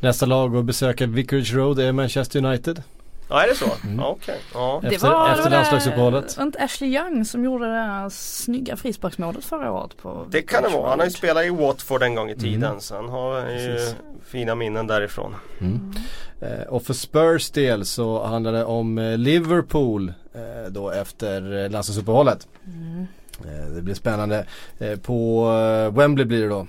Nästa 0.00 0.26
lag 0.26 0.56
att 0.56 0.64
besöka 0.64 1.06
Vicarage 1.06 1.54
Road 1.54 1.78
är 1.78 1.92
Manchester 1.92 2.44
United. 2.44 2.82
Ja 3.28 3.42
är 3.42 3.48
det 3.48 3.54
så? 3.54 3.70
Mm. 3.84 3.98
Ja, 3.98 4.10
okay. 4.10 4.36
ja. 4.54 4.80
Efter, 4.84 4.90
det 4.90 5.14
var, 5.14 5.30
efter 5.32 5.50
landslagsuppehållet. 5.50 6.36
Var 6.36 6.44
inte 6.44 6.58
Ashley 6.58 6.90
Young 6.90 7.24
som 7.24 7.44
gjorde 7.44 7.66
det 7.66 7.72
där 7.72 8.08
snygga 8.08 8.76
frisparksmålet 8.76 9.44
förra 9.44 9.72
året? 9.72 9.96
På 9.96 10.26
det 10.30 10.42
kan 10.42 10.62
det 10.62 10.68
vara. 10.68 10.88
Han 10.88 10.98
har 10.98 11.06
ju 11.06 11.12
spelat 11.12 11.44
i 11.44 11.50
Watford 11.50 12.02
en 12.02 12.14
gång 12.14 12.30
i 12.30 12.36
tiden. 12.36 12.70
Mm. 12.70 12.80
Så 12.80 12.96
han 12.96 13.08
har 13.08 13.50
ju 13.50 13.78
fina 14.24 14.54
minnen 14.54 14.86
därifrån. 14.86 15.34
Mm. 15.60 15.92
Eh, 16.40 16.68
och 16.68 16.82
för 16.82 16.94
Spurs 16.94 17.50
del 17.50 17.84
så 17.84 18.24
handlar 18.24 18.52
det 18.52 18.64
om 18.64 18.98
eh, 18.98 19.18
Liverpool 19.18 20.12
eh, 20.34 20.70
då 20.70 20.90
efter 20.90 21.64
eh, 21.64 21.70
landslagsuppehållet. 21.70 22.48
Mm. 22.66 23.06
Eh, 23.44 23.74
det 23.74 23.82
blir 23.82 23.94
spännande. 23.94 24.46
Eh, 24.78 24.98
på 24.98 25.44
Wembley 25.92 26.24
blir 26.24 26.42
det 26.42 26.48
då 26.48 26.66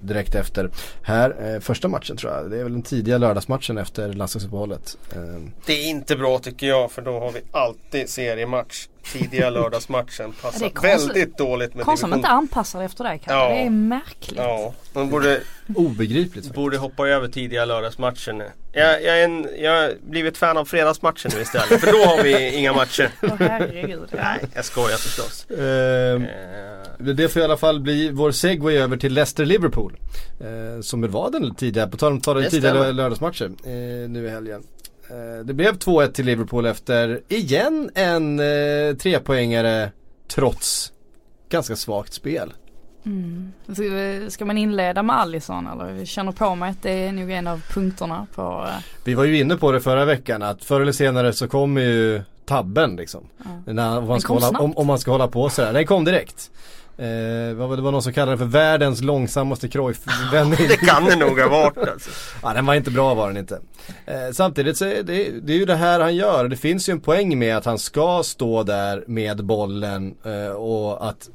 direkt 0.00 0.34
efter. 0.34 0.70
Här, 1.02 1.54
eh, 1.54 1.60
första 1.60 1.88
matchen 1.88 2.16
tror 2.16 2.32
jag. 2.32 2.50
Det 2.50 2.58
är 2.58 2.62
väl 2.62 2.72
den 2.72 2.82
tidiga 2.82 3.18
lördagsmatchen 3.18 3.78
efter 3.78 4.12
landslagsuppehållet. 4.12 4.98
Eh. 5.12 5.18
Det 5.66 5.72
är 5.72 5.90
inte 5.90 6.16
bra 6.16 6.38
tycker 6.38 6.66
jag 6.66 6.90
för 6.92 7.02
då 7.02 7.20
har 7.20 7.32
vi 7.32 7.40
alltid 7.50 8.08
seriematch 8.08 8.88
tidiga 9.12 9.50
lördagsmatchen 9.50 10.32
passar 10.42 10.82
väldigt 10.82 11.38
dåligt 11.38 11.74
med 11.74 11.84
Konstigt 11.84 12.14
inte 12.14 12.28
anpassar 12.28 12.82
efter 12.82 13.04
det 13.04 13.18
Ja. 13.26 13.48
Det 13.48 13.62
är 13.62 13.70
märkligt. 13.70 14.38
Ja, 14.38 14.74
de 14.92 15.10
borde 15.10 15.40
Obegripligt 15.74 16.34
faktiskt. 16.34 16.54
Borde 16.54 16.76
hoppa 16.76 17.08
över 17.08 17.28
tidiga 17.28 17.64
lördagsmatcher 17.64 18.32
nu. 18.32 18.50
Jag, 18.72 19.02
jag, 19.02 19.20
är 19.20 19.24
en, 19.24 19.48
jag 19.58 19.82
har 19.82 19.92
blivit 20.10 20.38
fan 20.38 20.56
av 20.56 20.64
fredagsmatchen 20.64 21.30
nu 21.34 21.40
istället. 21.40 21.80
för 21.80 21.92
då 21.92 21.98
har 21.98 22.22
vi 22.22 22.54
inga 22.54 22.72
matcher. 22.72 23.10
Åh 23.22 23.30
herregud. 23.38 24.08
Nej, 24.12 24.40
jag 24.54 24.64
skojar 24.64 24.96
förstås. 24.96 25.46
Uh, 25.50 25.58
uh. 25.58 27.14
Det 27.14 27.28
får 27.28 27.42
i 27.42 27.44
alla 27.44 27.56
fall 27.56 27.80
bli 27.80 28.10
vår 28.10 28.30
segway 28.30 28.76
över 28.76 28.96
till 28.96 29.12
Leicester-Liverpool. 29.12 29.92
Uh, 30.40 30.80
som 30.80 31.00
väl 31.00 31.10
var 31.10 31.30
den 31.30 31.54
tidiga, 31.54 31.88
på 31.88 31.96
tal 31.96 32.12
om 32.12 32.44
tidiga 32.50 32.72
lördagsmatcher 32.72 33.44
uh, 33.44 34.08
nu 34.08 34.26
i 34.26 34.30
helgen. 34.30 34.62
Eh, 35.10 35.44
det 35.44 35.54
blev 35.54 35.78
2-1 35.78 36.12
till 36.12 36.26
Liverpool 36.26 36.66
efter, 36.66 37.20
igen, 37.28 37.90
en 37.94 38.40
eh, 38.40 38.96
trepoängare 38.96 39.90
trots 40.28 40.92
ganska 41.48 41.76
svagt 41.76 42.12
spel. 42.12 42.52
Mm. 43.06 43.52
Ska 44.30 44.44
man 44.44 44.58
inleda 44.58 45.02
med 45.02 45.16
Allison 45.16 45.66
eller? 45.66 45.94
Jag 45.94 46.06
känner 46.06 46.32
på 46.32 46.54
mig 46.54 46.70
att 46.70 46.82
det 46.82 46.90
är 46.90 47.12
nog 47.12 47.30
en 47.30 47.46
av 47.46 47.62
punkterna 47.74 48.26
på 48.34 48.66
eh... 48.68 48.84
Vi 49.04 49.14
var 49.14 49.24
ju 49.24 49.38
inne 49.38 49.56
på 49.56 49.72
det 49.72 49.80
förra 49.80 50.04
veckan 50.04 50.42
att 50.42 50.64
förr 50.64 50.80
eller 50.80 50.92
senare 50.92 51.32
så 51.32 51.48
kommer 51.48 51.80
ju 51.80 52.22
tabben 52.44 52.96
liksom. 52.96 53.24
Ja. 53.38 53.72
När, 53.72 53.98
om, 53.98 54.08
man 54.08 54.20
ska 54.20 54.32
hålla, 54.32 54.48
om, 54.48 54.76
om, 54.76 54.86
man 54.86 54.98
ska 54.98 55.10
hålla 55.10 55.28
på 55.28 55.48
sådär. 55.48 55.72
Den 55.72 55.86
kom 55.86 56.04
direkt. 56.04 56.50
Eh, 57.00 57.54
vad 57.54 57.68
var 57.68 57.76
det 57.76 57.82
var 57.82 57.92
någon 57.92 58.02
som 58.02 58.12
kallade 58.12 58.32
den 58.32 58.38
för 58.38 58.58
världens 58.58 59.02
långsammaste 59.02 59.68
Cruyff-vändning. 59.68 60.58
det 60.68 60.76
kan 60.76 61.04
det 61.04 61.16
nog 61.16 61.38
ha 61.38 61.48
varit 61.48 61.78
alltså. 61.78 62.10
ja, 62.42 62.52
den 62.52 62.66
var 62.66 62.74
inte 62.74 62.90
bra 62.90 63.14
var 63.14 63.28
den 63.28 63.36
inte. 63.36 63.60
Eh, 64.06 64.14
samtidigt 64.32 64.76
så 64.76 64.84
är 64.84 65.02
det, 65.02 65.30
det 65.42 65.52
är 65.52 65.56
ju 65.56 65.64
det 65.64 65.76
här 65.76 66.00
han 66.00 66.16
gör. 66.16 66.48
Det 66.48 66.56
finns 66.56 66.88
ju 66.88 66.92
en 66.92 67.00
poäng 67.00 67.38
med 67.38 67.56
att 67.56 67.64
han 67.64 67.78
ska 67.78 68.22
stå 68.24 68.62
där 68.62 69.04
med 69.06 69.44
bollen 69.44 70.14
eh, 70.24 70.52
och 70.52 71.08
att 71.08 71.28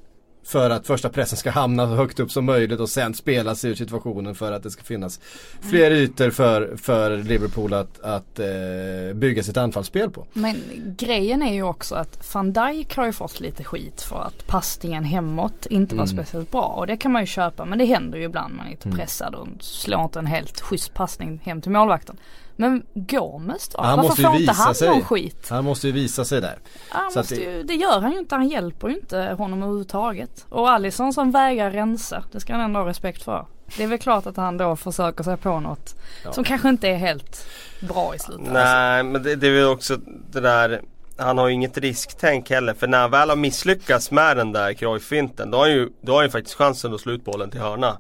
för 0.45 0.69
att 0.69 0.87
första 0.87 1.09
pressen 1.09 1.37
ska 1.37 1.49
hamna 1.49 1.87
så 1.87 1.93
högt 1.93 2.19
upp 2.19 2.31
som 2.31 2.45
möjligt 2.45 2.79
och 2.79 2.89
sen 2.89 3.13
spela 3.13 3.55
sig 3.55 3.71
ur 3.71 3.75
situationen 3.75 4.35
för 4.35 4.51
att 4.51 4.63
det 4.63 4.71
ska 4.71 4.83
finnas 4.83 5.19
fler 5.61 5.91
ytor 5.91 6.29
för, 6.29 6.75
för 6.77 7.17
Liverpool 7.17 7.73
att, 7.73 7.99
att 7.99 8.39
eh, 8.39 9.13
bygga 9.13 9.43
sitt 9.43 9.57
anfallsspel 9.57 10.09
på. 10.09 10.25
Men 10.33 10.55
grejen 10.97 11.41
är 11.41 11.53
ju 11.53 11.63
också 11.63 11.95
att 11.95 12.33
van 12.33 12.53
Dijk 12.53 12.95
har 12.95 13.05
ju 13.05 13.11
fått 13.11 13.39
lite 13.39 13.63
skit 13.63 14.01
för 14.01 14.21
att 14.21 14.47
passningen 14.47 15.03
hemåt 15.03 15.65
inte 15.65 15.95
var 15.95 16.03
mm. 16.03 16.17
speciellt 16.17 16.51
bra 16.51 16.65
och 16.65 16.87
det 16.87 16.97
kan 16.97 17.11
man 17.11 17.21
ju 17.21 17.25
köpa 17.25 17.65
men 17.65 17.77
det 17.77 17.85
händer 17.85 18.17
ju 18.17 18.23
ibland 18.23 18.55
man 18.55 18.65
är 18.65 18.71
lite 18.71 18.87
mm. 18.87 18.97
pressad 18.97 19.35
och 19.35 19.47
slår 19.59 20.03
inte 20.03 20.19
en 20.19 20.25
helt 20.25 20.61
schysst 20.61 20.93
passning 20.93 21.41
hem 21.43 21.61
till 21.61 21.71
målvakten. 21.71 22.17
Men 22.55 22.83
Gomes 22.93 23.67
då? 23.67 23.81
Han 23.81 23.97
Varför 23.99 24.23
får 24.23 24.35
inte 24.35 24.53
han 24.53 24.75
sig. 24.75 24.89
någon 24.89 25.01
skit? 25.01 25.47
Han 25.49 25.65
måste 25.65 25.87
ju 25.87 25.93
visa 25.93 26.25
sig 26.25 26.41
där. 26.41 26.59
Han 26.89 27.11
måste 27.15 27.35
ju, 27.35 27.63
det 27.63 27.73
gör 27.73 27.99
han 28.01 28.11
ju 28.11 28.19
inte. 28.19 28.35
Han 28.35 28.47
hjälper 28.47 28.87
ju 28.87 28.95
inte 28.95 29.35
honom 29.37 29.63
överhuvudtaget. 29.63 30.45
Och 30.49 30.69
Alisson 30.69 31.13
som 31.13 31.31
vägrar 31.31 31.71
rensa. 31.71 32.23
Det 32.31 32.39
ska 32.39 32.53
han 32.53 32.61
ändå 32.61 32.79
ha 32.79 32.87
respekt 32.87 33.23
för. 33.23 33.45
Det 33.77 33.83
är 33.83 33.87
väl 33.87 33.99
klart 33.99 34.25
att 34.25 34.37
han 34.37 34.57
då 34.57 34.75
försöker 34.75 35.23
sig 35.23 35.37
på 35.37 35.59
något 35.59 35.95
ja. 36.23 36.31
som 36.31 36.43
kanske 36.43 36.69
inte 36.69 36.87
är 36.87 36.95
helt 36.95 37.47
bra 37.79 38.15
i 38.15 38.19
slutet. 38.19 38.53
Nej 38.53 38.99
alltså. 38.99 39.11
men 39.11 39.23
det, 39.23 39.35
det 39.35 39.47
är 39.47 39.51
väl 39.51 39.67
också 39.67 39.97
det 40.31 40.39
där 40.39 40.81
han 41.17 41.37
har 41.37 41.47
ju 41.47 41.53
inget 41.53 41.77
risktänk 41.77 42.49
heller 42.49 42.73
för 42.73 42.87
när 42.87 43.01
han 43.01 43.11
väl 43.11 43.29
har 43.29 43.35
misslyckats 43.35 44.11
med 44.11 44.37
den 44.37 44.51
där 44.51 44.73
Cruyff-finten 44.73 45.51
då 45.51 45.57
har 45.57 45.65
han 45.65 45.73
ju, 45.73 45.89
då 46.01 46.11
har 46.11 46.17
han 46.17 46.25
ju 46.25 46.31
faktiskt 46.31 46.55
chansen 46.55 46.93
att 46.93 47.01
slå 47.01 47.11
ut 47.11 47.25
bollen 47.25 47.49
till 47.51 47.59
hörna. 47.59 47.97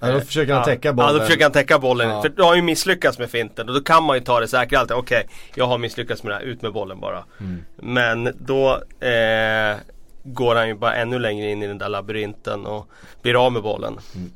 Ja 0.00 0.12
då 0.12 0.20
försöker 0.20 0.54
han 0.54 0.64
täcka 0.64 0.92
bollen. 0.92 1.12
Ja 1.12 1.18
då 1.18 1.24
försöker 1.24 1.44
han 1.44 1.52
täcka 1.52 1.78
bollen. 1.78 2.08
Ja. 2.08 2.22
För 2.22 2.28
då 2.28 2.44
har 2.44 2.54
ju 2.54 2.62
misslyckats 2.62 3.18
med 3.18 3.30
finten 3.30 3.68
och 3.68 3.74
då 3.74 3.80
kan 3.80 4.04
man 4.04 4.16
ju 4.16 4.24
ta 4.24 4.40
det 4.40 4.48
säkra 4.48 4.78
alltid. 4.78 4.96
Okej, 4.96 5.18
okay, 5.18 5.30
jag 5.54 5.66
har 5.66 5.78
misslyckats 5.78 6.22
med 6.22 6.32
det 6.32 6.36
här, 6.36 6.42
ut 6.42 6.62
med 6.62 6.72
bollen 6.72 7.00
bara. 7.00 7.24
Mm. 7.40 7.64
Men 7.76 8.36
då 8.38 8.70
eh, 9.06 9.76
går 10.22 10.54
han 10.54 10.68
ju 10.68 10.74
bara 10.74 10.94
ännu 10.94 11.18
längre 11.18 11.50
in 11.50 11.62
i 11.62 11.66
den 11.66 11.78
där 11.78 11.88
labyrinten 11.88 12.66
och 12.66 12.88
blir 13.22 13.46
av 13.46 13.52
med 13.52 13.62
bollen. 13.62 13.98
Mm. 14.14 14.30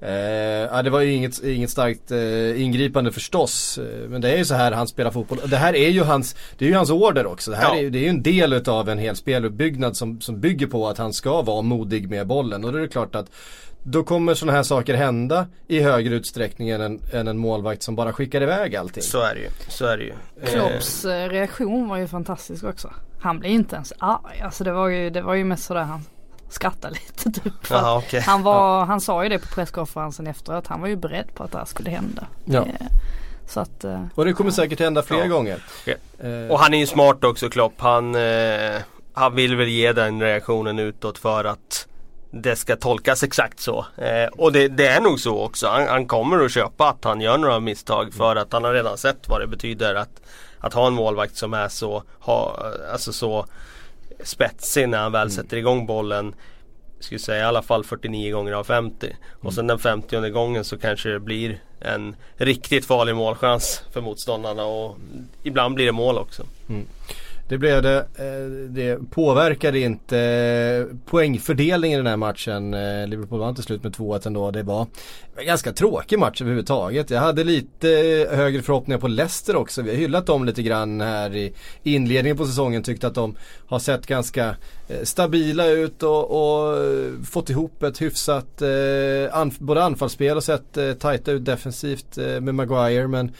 Eh, 0.00 0.10
ja, 0.72 0.82
det 0.82 0.90
var 0.90 1.00
ju 1.00 1.12
inget, 1.12 1.44
inget 1.44 1.70
starkt 1.70 2.10
eh, 2.10 2.62
ingripande 2.62 3.12
förstås. 3.12 3.78
Eh, 3.78 4.08
men 4.08 4.20
det 4.20 4.32
är 4.32 4.36
ju 4.36 4.44
så 4.44 4.54
här 4.54 4.72
han 4.72 4.88
spelar 4.88 5.10
fotboll. 5.10 5.38
Det 5.44 5.56
här 5.56 5.76
är 5.76 5.88
ju 5.88 6.02
hans, 6.02 6.36
det 6.58 6.64
är 6.64 6.68
ju 6.68 6.74
hans 6.74 6.90
order 6.90 7.26
också. 7.26 7.50
Det 7.50 7.56
här 7.56 7.74
ja. 7.74 7.80
är, 7.80 7.90
det 7.90 7.98
är 7.98 8.02
ju 8.02 8.08
en 8.08 8.22
del 8.22 8.52
utav 8.52 8.88
en 8.88 8.98
hel 8.98 9.16
speluppbyggnad 9.16 9.96
som, 9.96 10.20
som 10.20 10.40
bygger 10.40 10.66
på 10.66 10.88
att 10.88 10.98
han 10.98 11.12
ska 11.12 11.42
vara 11.42 11.62
modig 11.62 12.10
med 12.10 12.26
bollen. 12.26 12.64
Och 12.64 12.72
då 12.72 12.78
är 12.78 12.82
det 12.82 12.88
klart 12.88 13.14
att 13.14 13.30
då 13.82 14.02
kommer 14.02 14.34
sådana 14.34 14.56
här 14.56 14.62
saker 14.62 14.94
hända 14.94 15.46
i 15.68 15.80
högre 15.80 16.14
utsträckning 16.14 16.70
än 16.70 16.80
en, 16.80 17.00
än 17.12 17.28
en 17.28 17.38
målvakt 17.38 17.82
som 17.82 17.96
bara 17.96 18.12
skickar 18.12 18.42
iväg 18.42 18.76
allting. 18.76 19.02
Så 19.02 19.20
är 19.22 19.34
det 19.34 19.40
ju. 19.40 19.48
Så 19.68 19.86
är 19.86 19.98
det 19.98 20.04
ju. 20.04 20.12
Klopps 20.46 21.04
eh. 21.04 21.28
reaktion 21.28 21.88
var 21.88 21.96
ju 21.96 22.06
fantastisk 22.06 22.64
också. 22.64 22.92
Han 23.20 23.38
blev 23.38 23.52
inte 23.52 23.74
ens 23.74 23.92
arg. 23.98 24.40
Alltså 24.44 24.64
det 24.64 24.72
var 24.72 24.88
ju, 24.88 25.10
det 25.10 25.22
var 25.22 25.34
ju 25.34 25.44
mest 25.44 25.64
sådär 25.64 25.82
han 25.82 26.02
skrattade 26.50 26.94
lite 26.94 27.40
typ. 27.40 27.72
Aha, 27.72 27.98
okay. 27.98 28.20
han, 28.20 28.42
var, 28.42 28.84
han 28.84 29.00
sa 29.00 29.22
ju 29.22 29.28
det 29.28 29.38
på 29.38 29.46
presskonferensen 29.46 30.26
efteråt. 30.26 30.66
Han 30.66 30.80
var 30.80 30.88
ju 30.88 30.96
beredd 30.96 31.34
på 31.34 31.44
att 31.44 31.52
det 31.52 31.58
här 31.58 31.64
skulle 31.64 31.90
hända. 31.90 32.26
Ja. 32.44 32.66
Eh, 32.66 32.86
så 33.48 33.60
att, 33.60 33.84
eh, 33.84 34.02
och 34.14 34.24
det 34.24 34.32
kommer 34.32 34.50
säkert 34.50 34.80
hända 34.80 35.02
fler 35.02 35.18
ja. 35.18 35.26
gånger. 35.26 35.62
Okay. 35.82 36.48
Och 36.48 36.58
han 36.58 36.74
är 36.74 36.78
ju 36.78 36.86
smart 36.86 37.24
också 37.24 37.50
Klopp. 37.50 37.74
Han, 37.76 38.14
eh, 38.14 38.76
han 39.12 39.34
vill 39.34 39.56
väl 39.56 39.68
ge 39.68 39.92
den 39.92 40.22
reaktionen 40.22 40.78
utåt 40.78 41.18
för 41.18 41.44
att 41.44 41.88
det 42.30 42.56
ska 42.56 42.76
tolkas 42.76 43.22
exakt 43.22 43.60
så. 43.60 43.86
Eh, 43.96 44.26
och 44.32 44.52
det, 44.52 44.68
det, 44.68 44.86
är 44.86 45.00
nog 45.00 45.20
så 45.20 45.40
också. 45.44 45.68
Han, 45.68 45.88
han, 45.88 46.06
kommer 46.06 46.44
att 46.44 46.52
köpa 46.52 46.88
att 46.88 47.04
han 47.04 47.20
gör 47.20 47.38
några 47.38 47.60
misstag 47.60 48.14
för 48.14 48.36
att 48.36 48.52
han 48.52 48.64
har 48.64 48.72
redan 48.72 48.98
sett 48.98 49.28
vad 49.28 49.40
det 49.40 49.46
betyder 49.46 49.94
att, 49.94 50.22
att 50.58 50.74
ha 50.74 50.86
en 50.86 50.94
målvakt 50.94 51.36
som 51.36 51.54
är 51.54 51.68
så, 51.68 52.02
ha, 52.20 52.56
alltså 52.92 53.12
så 53.12 53.46
spetsig 54.24 54.88
när 54.88 54.98
han 54.98 55.12
väl 55.12 55.26
mm. 55.26 55.30
sätter 55.30 55.56
igång 55.56 55.86
bollen. 55.86 56.34
Skulle 57.00 57.18
säga 57.18 57.40
i 57.40 57.46
alla 57.46 57.62
fall 57.62 57.84
49 57.84 58.32
gånger 58.32 58.52
av 58.52 58.64
50. 58.64 59.06
Mm. 59.06 59.16
Och 59.40 59.54
sen 59.54 59.66
den 59.66 59.78
50 59.78 60.30
gången 60.30 60.64
så 60.64 60.78
kanske 60.78 61.08
det 61.08 61.20
blir 61.20 61.60
en 61.80 62.16
riktigt 62.36 62.84
farlig 62.84 63.16
målchans 63.16 63.82
för 63.92 64.00
motståndarna 64.00 64.64
och 64.64 64.96
ibland 65.42 65.74
blir 65.74 65.86
det 65.86 65.92
mål 65.92 66.18
också. 66.18 66.42
Mm. 66.68 66.86
Det 67.48 67.58
blev 67.58 67.82
det. 67.82 67.96
Eh, 67.96 68.68
det 68.68 69.10
påverkade 69.10 69.78
inte 69.78 70.18
eh, 70.18 70.96
poängfördelningen 71.06 71.96
i 71.96 72.02
den 72.02 72.06
här 72.06 72.16
matchen. 72.16 72.74
Eh, 72.74 73.06
Liverpool 73.06 73.40
vann 73.40 73.54
till 73.54 73.64
slut 73.64 73.82
med 73.82 73.92
2-1 73.92 74.26
ändå. 74.26 74.50
Det 74.50 74.62
var 74.62 74.86
en 75.36 75.46
ganska 75.46 75.72
tråkig 75.72 76.18
match 76.18 76.40
överhuvudtaget. 76.40 77.10
Jag 77.10 77.20
hade 77.20 77.44
lite 77.44 77.88
högre 78.30 78.62
förhoppningar 78.62 78.98
på 78.98 79.08
Leicester 79.08 79.56
också. 79.56 79.82
Vi 79.82 79.90
har 79.90 79.96
hyllat 79.96 80.26
dem 80.26 80.44
lite 80.44 80.62
grann 80.62 81.00
här 81.00 81.36
i 81.36 81.52
inledningen 81.82 82.36
på 82.36 82.46
säsongen. 82.46 82.82
Tyckte 82.82 83.06
att 83.06 83.14
de 83.14 83.34
har 83.66 83.78
sett 83.78 84.06
ganska 84.06 84.56
stabila 85.02 85.66
ut 85.66 86.02
och, 86.02 86.30
och 86.30 86.78
fått 87.26 87.50
ihop 87.50 87.82
ett 87.82 88.02
hyfsat 88.02 88.62
anf 89.30 89.58
både 89.58 89.84
anfallsspel 89.84 90.36
och 90.36 90.44
sett 90.44 90.78
tajta 91.00 91.32
ut 91.32 91.44
defensivt 91.44 92.16
med 92.16 92.54
Maguire. 92.54 93.08
Men 93.08 93.30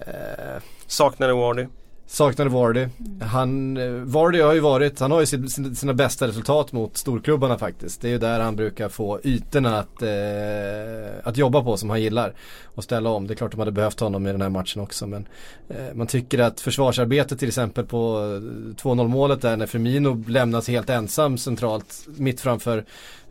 eh, 0.00 0.62
Saknade 0.86 1.32
Wardy. 1.32 1.66
Saknade 2.10 2.50
Vardy. 2.50 2.86
Han, 3.22 3.76
eh, 3.76 3.90
Vardy 3.90 4.40
har 4.40 4.54
ju 4.54 4.60
varit, 4.60 5.00
han 5.00 5.10
har 5.10 5.20
ju 5.20 5.26
sina, 5.26 5.74
sina 5.74 5.94
bästa 5.94 6.26
resultat 6.26 6.72
mot 6.72 6.96
storklubbarna 6.96 7.58
faktiskt. 7.58 8.00
Det 8.00 8.08
är 8.08 8.12
ju 8.12 8.18
där 8.18 8.40
han 8.40 8.56
brukar 8.56 8.88
få 8.88 9.20
ytorna 9.24 9.78
att, 9.78 10.02
eh, 10.02 11.28
att 11.28 11.36
jobba 11.36 11.62
på 11.62 11.76
som 11.76 11.90
han 11.90 12.02
gillar. 12.02 12.34
Och 12.64 12.84
ställa 12.84 13.10
om. 13.10 13.26
Det 13.26 13.34
är 13.34 13.36
klart 13.36 13.50
de 13.50 13.60
hade 13.60 13.72
behövt 13.72 14.00
honom 14.00 14.26
i 14.26 14.32
den 14.32 14.40
här 14.40 14.48
matchen 14.48 14.82
också. 14.82 15.06
Men 15.06 15.28
eh, 15.68 15.94
man 15.94 16.06
tycker 16.06 16.38
att 16.38 16.60
försvarsarbetet 16.60 17.38
till 17.38 17.48
exempel 17.48 17.86
på 17.86 18.18
eh, 18.18 18.82
2-0 18.82 19.08
målet 19.08 19.42
där 19.42 19.56
när 19.56 19.66
Firmino 19.66 20.24
lämnas 20.28 20.68
helt 20.68 20.90
ensam 20.90 21.38
centralt 21.38 22.06
mitt 22.06 22.40
framför 22.40 22.78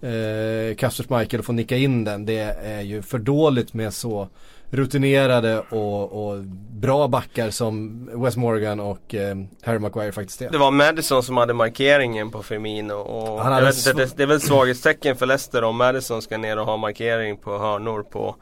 eh, 0.01 0.75
Kasper 0.75 1.19
Michael 1.19 1.39
och 1.39 1.45
får 1.45 1.53
nicka 1.53 1.77
in 1.77 2.03
den. 2.03 2.25
Det 2.25 2.39
är 2.63 2.81
ju 2.81 3.01
för 3.01 3.19
dåligt 3.19 3.73
med 3.73 3.93
så 3.93 4.29
rutinerade 4.69 5.59
och, 5.59 6.27
och, 6.27 6.43
bra 6.71 7.07
backar 7.07 7.49
som 7.49 8.05
Wes 8.23 8.37
Morgan 8.37 8.79
och 8.79 9.15
eh, 9.15 9.35
Harry 9.63 9.79
Maguire 9.79 10.11
faktiskt 10.11 10.41
är. 10.41 10.49
Det 10.49 10.57
var 10.57 10.71
Madison 10.71 11.23
som 11.23 11.37
hade 11.37 11.53
markeringen 11.53 12.31
på 12.31 12.43
Firmino 12.43 12.93
och 12.93 13.43
Han 13.43 13.53
hade 13.53 13.69
inte, 13.69 13.93
det, 13.93 14.17
det, 14.17 14.23
är 14.23 14.27
väl 14.27 14.41
svaghetstecken 14.41 15.15
för 15.15 15.25
Leicester 15.25 15.63
om 15.63 15.77
Madison 15.77 16.21
ska 16.21 16.37
ner 16.37 16.59
och 16.59 16.65
ha 16.65 16.77
markering 16.77 17.37
på 17.37 17.57
hörnor 17.57 18.03
på 18.03 18.35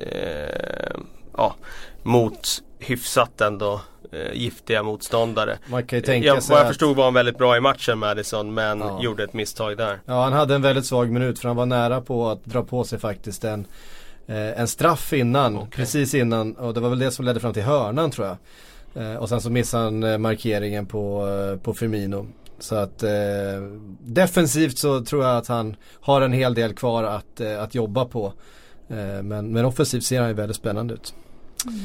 eh, 0.00 1.00
ja, 1.36 1.54
mot 2.02 2.48
hyfsat 2.78 3.40
ändå 3.40 3.80
eh, 4.12 4.32
giftiga 4.32 4.82
motståndare. 4.82 5.58
Man 5.66 5.86
kan 5.86 5.98
ju 5.98 6.04
tänka 6.04 6.26
jag, 6.26 6.42
sig 6.42 6.52
vad 6.52 6.60
jag 6.60 6.68
förstod 6.68 6.96
var 6.96 7.04
han 7.04 7.14
väldigt 7.14 7.38
bra 7.38 7.56
i 7.56 7.60
matchen 7.60 7.98
Madison 7.98 8.54
men 8.54 8.80
ja. 8.80 9.02
gjorde 9.02 9.24
ett 9.24 9.32
misstag 9.32 9.76
där. 9.76 10.00
Ja 10.04 10.22
han 10.22 10.32
hade 10.32 10.54
en 10.54 10.62
väldigt 10.62 10.86
svag 10.86 11.10
minut 11.10 11.38
för 11.38 11.48
han 11.48 11.56
var 11.56 11.66
nära 11.66 12.00
på 12.00 12.28
att 12.28 12.44
dra 12.44 12.62
på 12.62 12.84
sig 12.84 12.98
faktiskt 12.98 13.44
en 13.44 13.66
eh, 14.28 14.60
en 14.60 14.68
straff 14.68 15.12
innan, 15.12 15.56
okay. 15.56 15.70
precis 15.70 16.14
innan 16.14 16.56
och 16.56 16.74
det 16.74 16.80
var 16.80 16.88
väl 16.88 16.98
det 16.98 17.10
som 17.10 17.24
ledde 17.24 17.40
fram 17.40 17.52
till 17.52 17.62
hörnan 17.62 18.10
tror 18.10 18.26
jag. 18.26 18.36
Eh, 18.94 19.14
och 19.14 19.28
sen 19.28 19.40
så 19.40 19.50
missade 19.50 19.84
han 19.84 20.02
eh, 20.02 20.18
markeringen 20.18 20.86
på, 20.86 21.28
eh, 21.28 21.62
på 21.62 21.74
Firmino. 21.74 22.26
Så 22.58 22.74
att 22.74 23.02
eh, 23.02 23.10
defensivt 24.00 24.78
så 24.78 25.04
tror 25.04 25.24
jag 25.24 25.36
att 25.36 25.48
han 25.48 25.76
har 26.00 26.20
en 26.20 26.32
hel 26.32 26.54
del 26.54 26.74
kvar 26.74 27.04
att, 27.04 27.40
eh, 27.40 27.62
att 27.62 27.74
jobba 27.74 28.04
på. 28.04 28.32
men, 29.22 29.52
men 29.52 29.64
offensivt 29.64 30.04
ser 30.04 30.20
han 30.20 30.28
ju 30.28 30.34
väldigt 30.34 30.56
spännande 30.56 30.94
ut. 30.94 31.14
Mm. 31.66 31.78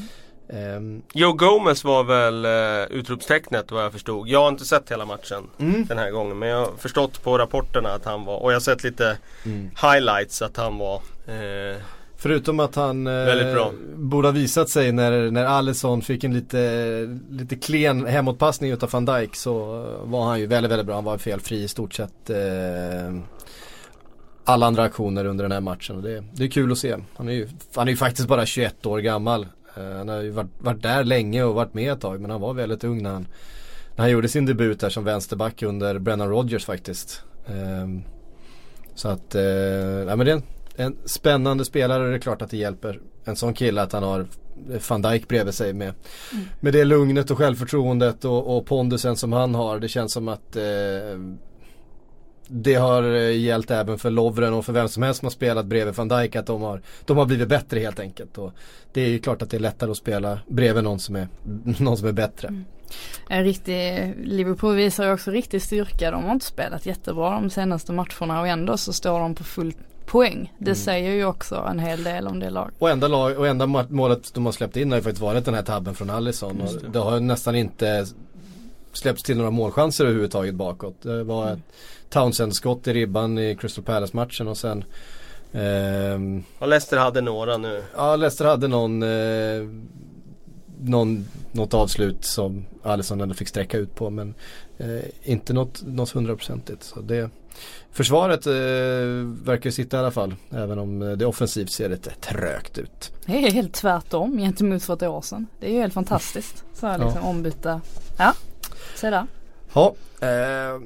Um, 0.48 1.04
Joe 1.14 1.34
Gomez 1.34 1.84
var 1.84 2.04
väl 2.04 2.46
uh, 2.46 2.98
utropstecknet 2.98 3.72
vad 3.72 3.84
jag 3.84 3.92
förstod. 3.92 4.28
Jag 4.28 4.42
har 4.42 4.50
inte 4.50 4.66
sett 4.66 4.92
hela 4.92 5.06
matchen 5.06 5.44
mm. 5.60 5.86
den 5.86 5.98
här 5.98 6.12
gången 6.12 6.40
men 6.40 6.50
jag 6.50 6.58
har 6.66 6.72
förstått 6.78 7.24
på 7.24 7.38
rapporterna 7.38 7.90
att 7.90 8.06
han 8.06 8.26
var 8.26 8.38
och 8.38 8.52
jag 8.52 8.56
har 8.56 8.62
sett 8.62 8.84
lite 8.84 9.18
mm. 9.46 9.70
highlights 9.82 10.42
att 10.42 10.58
han 10.58 10.78
var 10.78 10.96
uh, 11.30 11.78
Förutom 12.24 12.60
att 12.60 12.76
han 12.76 13.08
eh, 13.08 13.72
borde 13.96 14.28
ha 14.28 14.34
visat 14.34 14.70
sig 14.70 14.92
när, 14.92 15.32
när 15.32 15.46
Alisson 15.46 16.02
fick 16.02 16.24
en 16.24 16.34
lite, 16.34 17.20
lite 17.30 17.56
klen 17.56 18.06
hemåtpassning 18.06 18.72
utav 18.72 18.90
van 18.92 19.06
Dijk 19.06 19.36
så 19.36 19.86
var 20.04 20.26
han 20.26 20.40
ju 20.40 20.46
väldigt, 20.46 20.72
väldigt 20.72 20.86
bra. 20.86 20.96
Han 20.96 21.04
var 21.04 21.18
felfri 21.18 21.64
i 21.64 21.68
stort 21.68 21.94
sett 21.94 22.30
eh, 22.30 23.18
alla 24.44 24.66
andra 24.66 24.84
aktioner 24.84 25.26
under 25.26 25.44
den 25.44 25.52
här 25.52 25.62
matchen. 25.62 26.02
Det, 26.02 26.24
det 26.34 26.44
är 26.44 26.48
kul 26.48 26.72
att 26.72 26.78
se. 26.78 26.96
Han 27.16 27.28
är 27.28 27.34
ju, 27.34 27.48
han 27.76 27.88
är 27.88 27.92
ju 27.92 27.98
faktiskt 27.98 28.28
bara 28.28 28.46
21 28.46 28.86
år 28.86 29.00
gammal. 29.00 29.48
Eh, 29.78 29.98
han 29.98 30.10
har 30.10 30.22
ju 30.22 30.30
varit, 30.30 30.52
varit 30.60 30.82
där 30.82 31.04
länge 31.04 31.44
och 31.44 31.56
varit 31.56 31.74
med 31.74 31.94
ett 31.94 32.02
tag 32.02 32.22
men 32.22 32.32
han 32.32 32.42
var 32.42 32.54
väldigt 32.54 32.84
ung 32.84 33.04
när 33.04 33.12
han, 33.12 33.28
när 33.96 34.04
han 34.04 34.12
gjorde 34.12 34.28
sin 34.28 34.46
debut 34.46 34.80
där 34.80 34.90
som 34.90 35.04
vänsterback 35.04 35.64
under 35.64 36.00
Brennan 36.00 36.30
Rodgers 36.30 36.66
faktiskt. 36.66 37.24
Eh, 37.48 37.88
så 38.96 39.08
att, 39.08 39.36
eh, 39.36 39.44
ja 40.08 40.16
men 40.16 40.26
det 40.26 40.42
en 40.76 40.98
spännande 41.06 41.66
spelare 41.66 42.04
och 42.04 42.10
det 42.10 42.16
är 42.16 42.20
klart 42.20 42.42
att 42.42 42.50
det 42.50 42.58
hjälper 42.58 43.00
en 43.24 43.36
sån 43.36 43.54
kille 43.54 43.82
att 43.82 43.92
han 43.92 44.04
har 44.04 44.28
van 44.90 45.02
Dijk 45.02 45.28
bredvid 45.28 45.54
sig 45.54 45.74
med, 45.74 45.94
mm. 46.34 46.46
med 46.60 46.74
det 46.74 46.86
lugnet 46.86 47.32
och 47.32 47.38
självförtroendet 47.38 48.26
och, 48.26 48.58
och 48.58 48.66
pondusen 48.66 49.16
som 49.16 49.34
han 49.34 49.56
har. 49.56 49.80
Det 49.80 49.88
känns 49.88 50.14
som 50.14 50.28
att 50.28 50.56
eh, 50.56 50.64
det 52.48 52.76
har 52.76 53.04
eh, 53.04 53.38
gällt 53.38 53.72
även 53.72 53.98
för 53.98 54.10
Lovren 54.10 54.54
och 54.54 54.66
för 54.66 54.74
vem 54.74 54.90
som 54.90 55.04
helst 55.04 55.20
som 55.20 55.26
har 55.26 55.32
spelat 55.32 55.66
bredvid 55.66 55.96
van 55.96 56.08
Dijk 56.08 56.36
att 56.36 56.46
de 56.46 56.62
har, 56.62 56.82
de 57.06 57.18
har 57.18 57.26
blivit 57.26 57.48
bättre 57.48 57.80
helt 57.80 58.00
enkelt. 58.00 58.38
Och 58.38 58.52
det 58.94 59.02
är 59.02 59.10
ju 59.10 59.20
klart 59.20 59.42
att 59.42 59.50
det 59.50 59.58
är 59.58 59.62
lättare 59.62 59.92
att 59.92 59.98
spela 59.98 60.40
bredvid 60.48 60.84
någon 60.84 61.00
som 61.00 61.16
är, 61.16 61.28
någon 61.84 61.98
som 61.98 62.08
är 62.08 62.12
bättre. 62.12 62.48
Mm. 62.48 62.66
En 63.30 63.44
riktig, 63.44 64.14
Liverpool 64.24 64.76
visar 64.76 65.06
ju 65.06 65.14
också 65.14 65.32
riktig 65.32 65.62
styrka. 65.62 66.12
De 66.12 66.24
har 66.24 66.32
inte 66.32 66.46
spelat 66.46 66.86
jättebra 66.86 67.30
de 67.30 67.50
senaste 67.50 67.92
matcherna 67.92 68.40
och 68.40 68.48
ändå 68.48 68.78
så 68.78 68.94
står 68.94 69.20
de 69.20 69.36
på 69.36 69.44
fullt 69.44 69.78
poäng. 70.06 70.54
Det 70.58 70.66
mm. 70.66 70.76
säger 70.76 71.12
ju 71.12 71.26
också 71.26 71.56
en 71.70 71.80
hel 71.80 72.04
del 72.04 72.28
om 72.28 72.40
det 72.40 72.50
laget. 72.50 72.74
Och 72.80 72.90
enda, 72.90 73.08
lag, 73.08 73.38
och 73.38 73.48
enda 73.48 73.66
målet 73.90 74.34
de 74.34 74.46
har 74.46 74.52
släppt 74.52 74.78
in 74.78 74.92
har 74.92 74.98
ju 74.98 75.04
faktiskt 75.04 75.22
varit 75.22 75.46
den 75.46 75.54
här 75.54 75.64
tabben 75.64 75.96
från 75.96 76.10
Allison. 76.10 76.62
Och 76.62 76.82
det. 76.82 76.88
det 76.88 77.00
har 77.00 77.20
nästan 77.20 77.56
inte 77.56 78.06
släppts 78.94 79.24
till 79.24 79.38
några 79.38 79.52
målchanser 79.52 80.06
överhuvudtaget 80.06 80.56
bakåt. 80.56 80.96
Det 81.02 81.24
var 81.24 81.44
mm. 81.44 81.54
ett 81.54 81.74
Townsend-skott 82.10 82.88
i 82.88 82.94
ribban 82.94 83.38
i 83.38 83.56
Crystal 83.56 83.84
Palace-matchen 83.84 84.48
och 84.48 84.58
sen 84.58 84.84
ehm, 85.54 86.44
Och 86.60 86.68
Leicester 86.68 86.98
hade 86.98 87.22
några 87.22 87.58
nu. 87.58 87.84
Ja, 87.96 88.16
Leicester 88.16 88.46
hade 88.46 88.68
någon 88.68 89.04
eh, 89.04 89.68
någon, 90.82 91.26
något 91.52 91.74
avslut 91.74 92.26
som 92.26 92.66
Alisson 92.84 93.22
ändå 93.22 93.36
fick 93.36 93.48
sträcka 93.48 93.78
ut 93.78 93.96
på 93.96 94.10
men 94.10 94.34
eh, 94.78 95.04
inte 95.24 95.54
något, 95.54 95.84
något 95.86 96.10
hundraprocentigt. 96.10 96.84
Så 96.84 97.02
det, 97.02 97.30
Försvaret 97.92 98.48
eh, 98.48 98.54
verkar 99.44 99.72
sitta 99.72 99.98
i 99.98 100.00
alla 100.00 100.12
fall. 100.12 100.36
Även 100.52 100.80
om 100.80 101.02
eh, 101.02 101.12
det 101.12 101.26
offensivt 101.26 101.72
ser 101.72 101.90
lite 101.90 102.10
trögt 102.10 102.78
ut. 102.78 103.12
Det 103.26 103.46
är 103.46 103.52
helt 103.52 103.74
tvärtom 103.74 104.38
gentemot 104.38 104.84
för 104.84 104.94
ett 104.94 105.04
år 105.04 105.22
sedan. 105.22 105.48
Det 105.60 105.68
är 105.68 105.72
ju 105.72 105.80
helt 105.80 105.94
fantastiskt. 105.94 106.64
Så 106.74 106.88
här 106.88 106.98
liksom 106.98 107.22
ja. 107.24 107.30
ombytta. 107.30 107.82
Ja, 108.18 108.34
se 108.96 109.10
där. 109.10 109.26
Ja, 109.74 109.96
eh, 110.20 110.82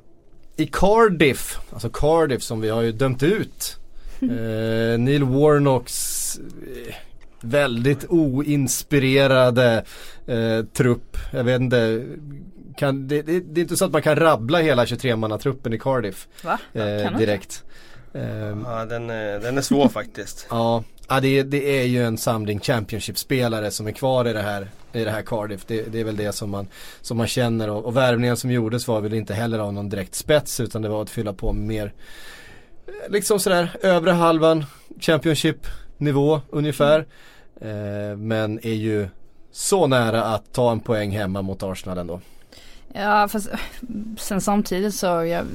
i 0.56 0.66
Cardiff, 0.66 1.60
alltså 1.74 1.90
Cardiff 1.90 2.42
som 2.44 2.62
vi 2.62 2.70
har 2.70 2.82
ju 2.82 2.92
dömt 2.92 3.24
ut. 3.24 3.78
Eh, 4.22 5.00
Neil 5.00 5.24
Warnocks 5.24 6.38
eh, 6.38 6.96
väldigt 7.42 8.06
oinspirerade 8.10 9.84
eh, 10.28 10.66
trupp. 10.74 11.18
Jag 11.34 11.44
vet 11.44 11.62
inte, 11.62 12.06
kan, 12.78 13.08
det, 13.08 13.22
det, 13.22 13.40
det, 13.40 13.60
är 13.60 13.62
inte 13.62 13.78
så 13.78 13.86
att 13.86 13.92
man 13.92 14.02
kan 14.02 14.16
rabbla 14.16 14.60
hela 14.60 14.86
23-mannatruppen 14.86 15.74
i 15.74 15.80
Cardiff 15.80 16.28
Va? 16.44 16.60
Eh, 16.74 17.18
direkt. 17.18 17.64
Um, 18.12 18.66
ja 18.70 18.86
den 18.86 19.10
är, 19.10 19.40
den 19.40 19.58
är 19.58 19.62
svår 19.62 19.88
faktiskt. 19.94 20.48
Ja, 20.50 20.84
ja 21.08 21.20
det, 21.20 21.44
det 21.44 21.80
är 21.80 21.84
ju 21.84 22.04
en 22.06 22.18
samling 22.18 22.60
Championship-spelare 22.60 23.72
som 23.72 23.88
är 23.88 23.92
kvar 23.92 24.28
i 24.28 24.34
det 24.34 24.42
här, 24.42 24.70
i 24.94 25.04
det 25.04 25.12
här 25.12 25.22
Cardiff. 25.22 25.66
Det, 25.68 25.82
det 25.82 26.00
är 26.00 26.04
väl 26.04 26.18
det 26.18 26.32
som 26.32 26.50
man, 26.50 26.68
som 27.02 27.18
man 27.18 27.28
känner 27.28 27.70
och, 27.70 27.86
och 27.86 27.98
värvningen 27.98 28.38
som 28.38 28.52
gjordes 28.52 28.88
var 28.88 29.02
väl 29.02 29.14
inte 29.14 29.34
heller 29.34 29.60
av 29.60 29.74
någon 29.74 29.90
direkt 29.90 30.16
spets 30.16 30.60
utan 30.60 30.82
det 30.82 30.90
var 30.90 31.02
att 31.02 31.10
fylla 31.10 31.34
på 31.34 31.54
mer 31.54 31.94
eh, 32.88 33.12
liksom 33.12 33.40
sådär 33.40 33.76
övre 33.82 34.12
halvan 34.12 34.66
Championship 35.00 35.68
nivå 35.98 36.42
ungefär. 36.50 37.06
Eh, 37.62 38.18
men 38.18 38.60
är 38.66 38.74
ju 38.74 39.08
så 39.52 39.88
nära 39.88 40.24
att 40.24 40.54
ta 40.54 40.72
en 40.72 40.80
poäng 40.80 41.12
hemma 41.12 41.42
mot 41.42 41.64
Arsenal 41.64 41.98
ändå. 41.98 42.22
Ja 42.94 43.28
fast 43.28 43.50
sen 44.18 44.42
samtidigt 44.42 44.96
så 44.96 45.06
jag 45.06 45.46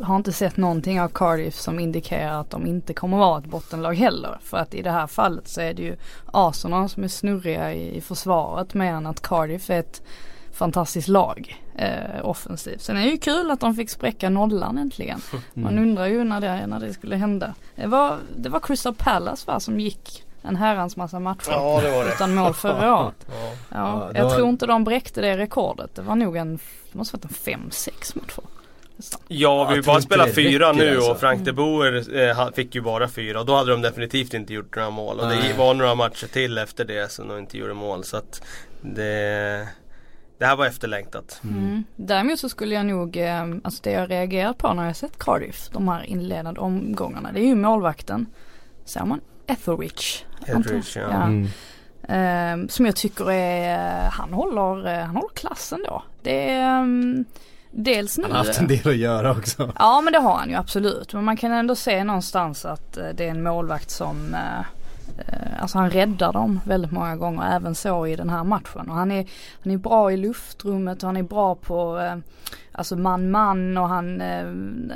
har 0.00 0.16
inte 0.16 0.32
sett 0.32 0.56
någonting 0.56 1.00
av 1.00 1.08
Cardiff 1.08 1.54
som 1.54 1.80
indikerar 1.80 2.40
att 2.40 2.50
de 2.50 2.66
inte 2.66 2.94
kommer 2.94 3.18
vara 3.18 3.38
ett 3.38 3.46
bottenlag 3.46 3.94
heller. 3.94 4.38
För 4.42 4.56
att 4.56 4.74
i 4.74 4.82
det 4.82 4.90
här 4.90 5.06
fallet 5.06 5.48
så 5.48 5.60
är 5.60 5.74
det 5.74 5.82
ju 5.82 5.96
Arsenal 6.32 6.88
som 6.88 7.04
är 7.04 7.08
snurriga 7.08 7.74
i, 7.74 7.96
i 7.96 8.00
försvaret 8.00 8.74
mer 8.74 8.92
än 8.92 9.06
att 9.06 9.22
Cardiff 9.22 9.70
är 9.70 9.78
ett 9.80 10.02
fantastiskt 10.52 11.08
lag 11.08 11.62
eh, 11.74 12.24
offensivt. 12.28 12.80
Sen 12.80 12.96
är 12.96 13.02
det 13.02 13.10
ju 13.10 13.18
kul 13.18 13.50
att 13.50 13.60
de 13.60 13.74
fick 13.74 13.90
spräcka 13.90 14.30
nollan 14.30 14.78
äntligen. 14.78 15.20
Man 15.54 15.72
mm. 15.72 15.84
undrar 15.84 16.06
ju 16.06 16.24
när 16.24 16.40
det, 16.40 16.66
när 16.66 16.80
det 16.80 16.92
skulle 16.92 17.16
hända. 17.16 17.54
Det 17.74 17.86
var, 17.86 18.18
det 18.36 18.48
var 18.48 18.60
Crystal 18.60 18.94
Palace 18.94 19.46
va 19.46 19.60
som 19.60 19.80
gick 19.80 20.24
en 20.42 20.56
herrans 20.56 20.96
massa 20.96 21.20
matcher 21.20 21.50
ja, 21.50 21.80
det 21.82 21.90
var 21.90 22.04
det. 22.04 22.12
utan 22.12 22.34
mål 22.34 22.54
förra 22.54 22.96
året. 22.98 23.26
ja. 23.28 23.52
ja. 23.68 24.10
jag 24.14 24.24
var... 24.24 24.36
tror 24.36 24.48
inte 24.48 24.66
de 24.66 24.84
bräckte 24.84 25.20
det 25.20 25.36
rekordet. 25.36 25.94
Det 25.94 26.02
var 26.02 26.16
nog 26.16 26.36
en, 26.36 26.56
det 26.92 26.98
måste 26.98 27.16
varit 27.16 27.24
en 27.46 27.70
5-6 27.70 28.18
matcher. 28.18 28.42
Ja, 29.28 29.70
vi 29.74 29.82
bara 29.82 30.00
spelat 30.00 30.34
fyra 30.34 30.72
nu 30.72 30.96
alltså. 30.96 31.10
och 31.10 31.20
Frank 31.20 31.44
de 31.44 31.52
Boer 31.52 32.16
eh, 32.16 32.50
fick 32.54 32.74
ju 32.74 32.80
bara 32.80 33.08
fyra 33.08 33.40
och 33.40 33.46
då 33.46 33.54
hade 33.54 33.70
de 33.70 33.82
definitivt 33.82 34.34
inte 34.34 34.52
gjort 34.52 34.76
några 34.76 34.90
mål. 34.90 35.20
Och 35.20 35.26
Nej. 35.26 35.48
det 35.48 35.58
var 35.58 35.74
några 35.74 35.94
matcher 35.94 36.26
till 36.26 36.58
efter 36.58 36.84
det 36.84 37.12
som 37.12 37.28
de 37.28 37.38
inte 37.38 37.58
gjorde 37.58 37.74
mål. 37.74 38.04
Så 38.04 38.16
att 38.16 38.42
det, 38.80 39.68
det 40.38 40.46
här 40.46 40.56
var 40.56 40.66
efterlängtat. 40.66 41.40
Mm. 41.44 41.58
Mm. 41.58 41.84
Däremot 41.96 42.38
så 42.38 42.48
skulle 42.48 42.74
jag 42.74 42.86
nog, 42.86 43.16
eh, 43.16 43.42
alltså 43.64 43.80
det 43.82 43.90
jag 43.90 44.10
reagerat 44.10 44.58
på 44.58 44.74
när 44.74 44.86
jag 44.86 44.96
sett 44.96 45.18
Cardiff, 45.18 45.68
de 45.72 45.88
här 45.88 46.02
inledande 46.02 46.60
omgångarna, 46.60 47.32
det 47.32 47.40
är 47.40 47.46
ju 47.46 47.54
målvakten. 47.54 48.26
Ser 48.84 49.04
man 49.04 49.20
Etheridge. 49.52 50.24
Etheridge 50.46 51.00
ja. 51.00 51.08
ja. 51.10 51.22
Mm. 51.22 51.48
Um, 52.08 52.68
som 52.68 52.86
jag 52.86 52.96
tycker 52.96 53.30
är, 53.30 54.08
han 54.10 54.32
håller, 54.32 54.94
eh, 54.94 55.04
han 55.04 55.16
håller 55.16 55.34
klassen 55.34 55.84
då. 55.88 56.02
Det 56.22 56.50
är 56.50 56.80
um, 56.80 57.24
dels 57.70 58.18
nu. 58.18 58.24
Han 58.24 58.32
har 58.32 58.38
haft 58.38 58.58
en 58.58 58.66
del 58.66 58.88
att 58.88 58.96
göra 58.96 59.30
också. 59.30 59.72
Ja 59.78 60.00
men 60.00 60.12
det 60.12 60.18
har 60.18 60.36
han 60.36 60.50
ju 60.50 60.56
absolut. 60.56 61.14
Men 61.14 61.24
man 61.24 61.36
kan 61.36 61.52
ändå 61.52 61.74
se 61.74 62.04
någonstans 62.04 62.64
att 62.64 62.98
uh, 62.98 63.04
det 63.14 63.24
är 63.24 63.30
en 63.30 63.42
målvakt 63.42 63.90
som 63.90 64.34
uh, 64.34 64.66
Eh, 65.28 65.62
alltså 65.62 65.78
han 65.78 65.90
räddar 65.90 66.32
dem 66.32 66.60
väldigt 66.66 66.92
många 66.92 67.16
gånger, 67.16 67.56
även 67.56 67.74
så 67.74 68.06
i 68.06 68.16
den 68.16 68.30
här 68.30 68.44
matchen. 68.44 68.88
Och 68.88 68.94
han 68.94 69.10
är, 69.10 69.26
han 69.62 69.72
är 69.72 69.76
bra 69.76 70.12
i 70.12 70.16
luftrummet 70.16 71.02
och 71.02 71.06
han 71.06 71.16
är 71.16 71.22
bra 71.22 71.54
på 71.54 71.98
eh, 71.98 72.16
alltså 72.72 72.96
man-man 72.96 73.76
och 73.76 73.88
han, 73.88 74.20
eh, 74.20 74.46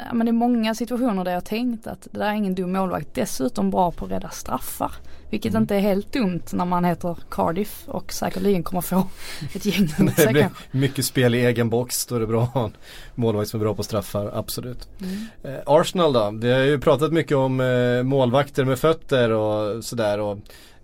ja 0.09 0.13
men 0.13 0.27
det 0.27 0.31
är 0.31 0.33
många 0.33 0.75
situationer 0.75 1.25
där 1.25 1.33
jag 1.33 1.45
tänkt 1.45 1.87
att 1.87 2.09
det 2.11 2.19
där 2.19 2.27
är 2.27 2.33
ingen 2.33 2.55
dum 2.55 2.73
målvakt. 2.73 3.15
Dessutom 3.15 3.71
bra 3.71 3.91
på 3.91 4.05
att 4.05 4.11
rädda 4.11 4.29
straffar. 4.29 4.93
Vilket 5.31 5.53
mm. 5.53 5.63
inte 5.63 5.75
är 5.75 5.81
helt 5.81 6.13
dumt 6.13 6.43
när 6.51 6.65
man 6.65 6.85
heter 6.85 7.17
Cardiff 7.31 7.83
och 7.87 8.13
säkerligen 8.13 8.63
kommer 8.63 8.81
få 8.81 9.07
ett 9.55 9.67
gäng 9.67 9.89
mot 9.99 10.15
sig 10.15 10.35
kanske. 10.35 10.65
Mycket 10.71 11.05
spel 11.05 11.35
i 11.35 11.47
egen 11.47 11.71
box, 11.71 12.07
då 12.07 12.15
är 12.15 12.21
det 12.21 12.27
bra 12.27 12.51
att 12.55 12.73
målvakt 13.15 13.51
som 13.51 13.61
är 13.61 13.65
bra 13.65 13.75
på 13.75 13.83
straffar, 13.83 14.31
absolut. 14.35 14.89
Mm. 15.01 15.27
Eh, 15.43 15.63
Arsenal 15.67 16.13
då, 16.13 16.31
vi 16.31 16.53
har 16.53 16.61
ju 16.61 16.81
pratat 16.81 17.13
mycket 17.13 17.37
om 17.37 17.61
eh, 17.61 18.03
målvakter 18.03 18.65
med 18.65 18.79
fötter 18.79 19.31
och 19.31 19.85
sådär. 19.85 20.21
Och, 20.21 20.39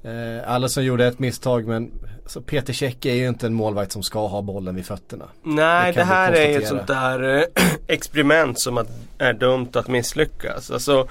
eh, 0.09 0.43
alla 0.47 0.69
som 0.69 0.85
gjorde 0.85 1.07
ett 1.07 1.19
misstag 1.19 1.67
men 1.67 1.91
så 2.27 2.41
Peter 2.41 2.73
Käck 2.73 3.07
är 3.07 3.15
ju 3.15 3.29
inte 3.29 3.47
en 3.47 3.55
målvakt 3.55 3.93
som 3.93 4.03
ska 4.03 4.27
ha 4.27 4.43
bollen 4.43 4.75
vid 4.75 4.87
fötterna. 4.87 5.25
Nej, 5.43 5.93
det, 5.93 6.01
det 6.01 6.05
här 6.05 6.33
är 6.33 6.59
ett 6.59 6.69
sånt 6.69 6.87
där 6.87 7.39
eh, 7.39 7.65
experiment 7.87 8.61
som 8.61 8.87
är 9.19 9.33
dumt 9.33 9.71
att 9.73 9.89
misslyckas. 9.89 10.71
Alltså, 10.71 11.09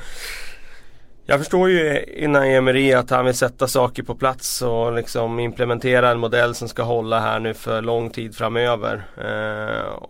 jag 1.26 1.40
förstår 1.40 1.70
ju 1.70 2.04
innan 2.04 2.44
Emery 2.44 2.94
att 2.94 3.10
han 3.10 3.26
vill 3.26 3.34
sätta 3.34 3.68
saker 3.68 4.04
på 4.04 4.16
plats 4.16 4.62
och 4.62 4.94
liksom 4.94 5.40
implementera 5.40 6.10
en 6.10 6.20
modell 6.20 6.56
som 6.56 6.68
ska 6.68 6.84
hålla 6.84 7.20
här 7.20 7.40
nu 7.40 7.54
för 7.54 7.82
lång 7.82 8.10
tid 8.10 8.36
framöver. 8.36 9.04
Eh, 9.18 10.02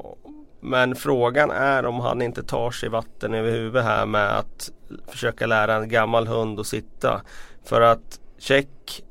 men 0.59 0.95
frågan 0.95 1.51
är 1.51 1.85
om 1.85 1.99
han 1.99 2.21
inte 2.21 2.43
tar 2.43 2.71
sig 2.71 2.89
vatten 2.89 3.33
över 3.33 3.51
huvudet 3.51 3.83
här 3.83 4.05
med 4.05 4.37
att 4.37 4.71
försöka 5.07 5.45
lära 5.45 5.75
en 5.75 5.89
gammal 5.89 6.27
hund 6.27 6.59
att 6.59 6.67
sitta. 6.67 7.21
För 7.65 7.81
att 7.81 8.19
Check 8.39 9.03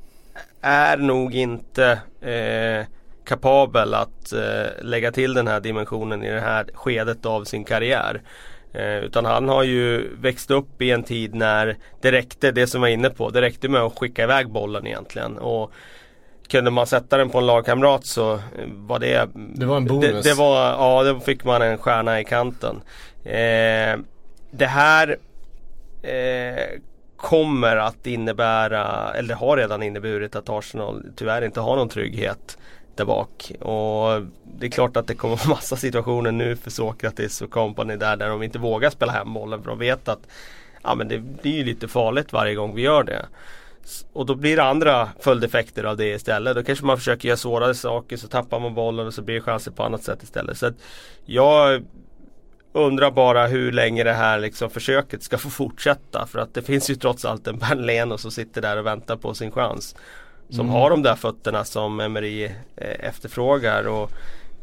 är 0.60 0.96
nog 0.96 1.34
inte 1.34 2.00
eh, 2.20 2.86
kapabel 3.24 3.94
att 3.94 4.32
eh, 4.32 4.84
lägga 4.84 5.12
till 5.12 5.34
den 5.34 5.48
här 5.48 5.60
dimensionen 5.60 6.24
i 6.24 6.30
det 6.30 6.40
här 6.40 6.70
skedet 6.74 7.26
av 7.26 7.44
sin 7.44 7.64
karriär. 7.64 8.22
Eh, 8.72 8.98
utan 8.98 9.24
han 9.24 9.48
har 9.48 9.62
ju 9.62 10.16
växt 10.16 10.50
upp 10.50 10.82
i 10.82 10.90
en 10.90 11.02
tid 11.02 11.34
när 11.34 11.76
det 12.00 12.12
räckte, 12.12 12.52
det 12.52 12.66
som 12.66 12.82
jag 12.82 12.88
var 12.88 12.94
inne 12.94 13.10
på, 13.10 13.30
det 13.30 13.40
räckte 13.40 13.68
med 13.68 13.80
att 13.80 13.98
skicka 13.98 14.22
iväg 14.22 14.48
bollen 14.48 14.86
egentligen. 14.86 15.38
Och 15.38 15.72
kunde 16.48 16.70
man 16.70 16.86
sätta 16.86 17.16
den 17.16 17.30
på 17.30 17.38
en 17.38 17.46
lagkamrat 17.46 18.06
så 18.06 18.40
var 18.66 18.98
det 18.98 19.28
Det 19.34 19.66
var 19.66 19.76
en 19.76 19.84
bonus. 19.84 20.24
Det, 20.24 20.30
det 20.30 20.34
var, 20.34 20.70
ja, 20.70 21.02
då 21.04 21.20
fick 21.20 21.44
man 21.44 21.62
en 21.62 21.78
stjärna 21.78 22.20
i 22.20 22.24
kanten. 22.24 22.80
Eh, 23.24 23.98
det 24.50 24.66
här 24.66 25.16
eh, 26.02 26.80
kommer 27.16 27.76
att 27.76 28.06
innebära, 28.06 29.12
eller 29.14 29.34
har 29.34 29.56
redan 29.56 29.82
inneburit 29.82 30.36
att 30.36 30.48
Arsenal 30.48 31.02
tyvärr 31.16 31.44
inte 31.44 31.60
har 31.60 31.76
någon 31.76 31.88
trygghet 31.88 32.58
där 33.00 33.06
bak. 33.06 33.52
Och 33.60 34.22
det 34.58 34.66
är 34.66 34.70
klart 34.70 34.96
att 34.96 35.06
det 35.06 35.14
kommer 35.14 35.38
massa 35.48 35.76
situationer 35.76 36.32
nu 36.32 36.56
för 36.56 36.70
Sokratis 36.70 37.42
och 37.42 37.50
company 37.50 37.96
där, 37.96 38.16
där 38.16 38.28
de 38.28 38.42
inte 38.42 38.58
vågar 38.58 38.90
spela 38.90 39.12
hem 39.12 39.34
bollen 39.34 39.62
för 39.62 39.70
de 39.70 39.78
vet 39.78 40.08
att 40.08 40.26
ja, 40.82 40.94
men 40.94 41.08
det 41.08 41.18
blir 41.18 41.64
lite 41.64 41.88
farligt 41.88 42.32
varje 42.32 42.54
gång 42.54 42.74
vi 42.74 42.82
gör 42.82 43.02
det. 43.02 43.26
Och 44.12 44.26
då 44.26 44.34
blir 44.34 44.56
det 44.56 44.62
andra 44.62 45.08
följdeffekter 45.20 45.84
av 45.84 45.96
det 45.96 46.14
istället. 46.14 46.56
Då 46.56 46.62
kanske 46.62 46.84
man 46.84 46.96
försöker 46.96 47.28
göra 47.28 47.36
svårare 47.36 47.74
saker 47.74 48.16
så 48.16 48.28
tappar 48.28 48.60
man 48.60 48.74
bollen 48.74 49.06
och 49.06 49.14
så 49.14 49.22
blir 49.22 49.34
det 49.34 49.40
chanser 49.40 49.70
på 49.70 49.82
annat 49.82 50.02
sätt 50.02 50.22
istället. 50.22 50.58
Så 50.58 50.66
att 50.66 50.74
jag 51.24 51.84
undrar 52.72 53.10
bara 53.10 53.46
hur 53.46 53.72
länge 53.72 54.04
det 54.04 54.12
här 54.12 54.38
liksom 54.38 54.70
försöket 54.70 55.22
ska 55.22 55.38
få 55.38 55.50
fortsätta. 55.50 56.26
För 56.26 56.38
att 56.38 56.54
det 56.54 56.62
finns 56.62 56.90
ju 56.90 56.94
trots 56.94 57.24
allt 57.24 57.46
en 57.46 57.58
Ben 57.58 58.18
som 58.18 58.30
sitter 58.30 58.62
där 58.62 58.76
och 58.76 58.86
väntar 58.86 59.16
på 59.16 59.34
sin 59.34 59.50
chans. 59.50 59.94
Som 60.50 60.60
mm. 60.60 60.72
har 60.72 60.90
de 60.90 61.02
där 61.02 61.14
fötterna 61.14 61.64
som 61.64 62.00
Emery 62.00 62.44
eh, 62.76 63.06
efterfrågar. 63.06 63.88
Och 63.88 64.10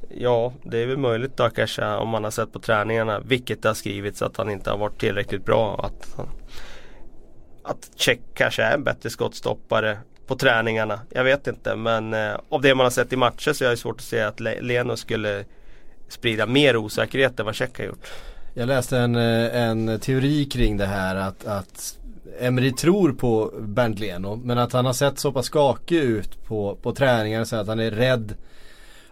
Ja, 0.10 0.54
det 0.63 0.78
är 0.78 0.86
väl 0.86 0.97
möjligt 0.97 1.38
då 1.38 1.50
kanske 1.50 1.86
om 1.86 2.10
man 2.10 2.23
har 2.23 2.32
sett 2.32 2.54
på 2.54 2.60
träningarna, 2.60 3.19
vilket 3.19 3.62
det 3.62 3.69
har 3.69 3.73
skrivits 3.73 4.21
att 4.21 4.38
han 4.38 4.50
inte 4.50 4.69
har 4.69 4.78
varit 4.78 5.00
tillräckligt 5.00 5.45
bra. 5.45 5.80
Att, 5.86 6.19
att 7.63 7.89
Check 7.95 8.19
kanske 8.34 8.63
är 8.63 8.73
en 8.73 8.84
bättre 8.84 9.10
skottstoppare 9.10 9.97
på 10.28 10.36
träningarna. 10.36 11.00
Jag 11.10 11.23
vet 11.23 11.47
inte 11.47 11.76
men 11.76 12.13
eh, 12.13 12.36
av 12.50 12.62
det 12.62 12.76
man 12.76 12.86
har 12.86 12.91
sett 12.91 13.13
i 13.13 13.15
matcher 13.15 13.54
så 13.54 13.65
är 13.65 13.69
det 13.69 13.78
svårt 13.78 13.95
att 13.95 14.02
se 14.02 14.21
att 14.21 14.39
Leno 14.39 14.97
skulle 14.97 15.45
sprida 16.10 16.45
mer 16.45 16.78
osäkerhet 16.78 17.39
än 17.39 17.45
vad 17.45 17.56
Check 17.56 17.78
har 17.78 17.86
gjort. 17.86 18.08
Jag 18.54 18.67
läste 18.67 18.97
en, 18.97 19.15
eh, 19.15 19.62
en 19.62 20.00
teori 20.00 20.45
kring 20.45 20.78
det 20.78 20.86
här 20.86 21.15
att, 21.15 21.45
att 21.45 21.97
Emery 22.40 22.72
tror 22.72 23.12
på 23.12 23.54
Bernt 23.60 24.00
Leno 24.00 24.36
men 24.36 24.58
att 24.58 24.74
han 24.74 24.86
har 24.86 24.94
sett 24.94 25.20
så 25.20 25.32
pass 25.32 25.46
skakig 25.46 25.98
ut 25.98 26.46
på, 26.46 26.78
på 26.82 26.92
träningar 26.92 27.44
så 27.44 27.56
att 27.56 27.68
han 27.68 27.80
är 27.80 27.92
rädd 27.92 28.36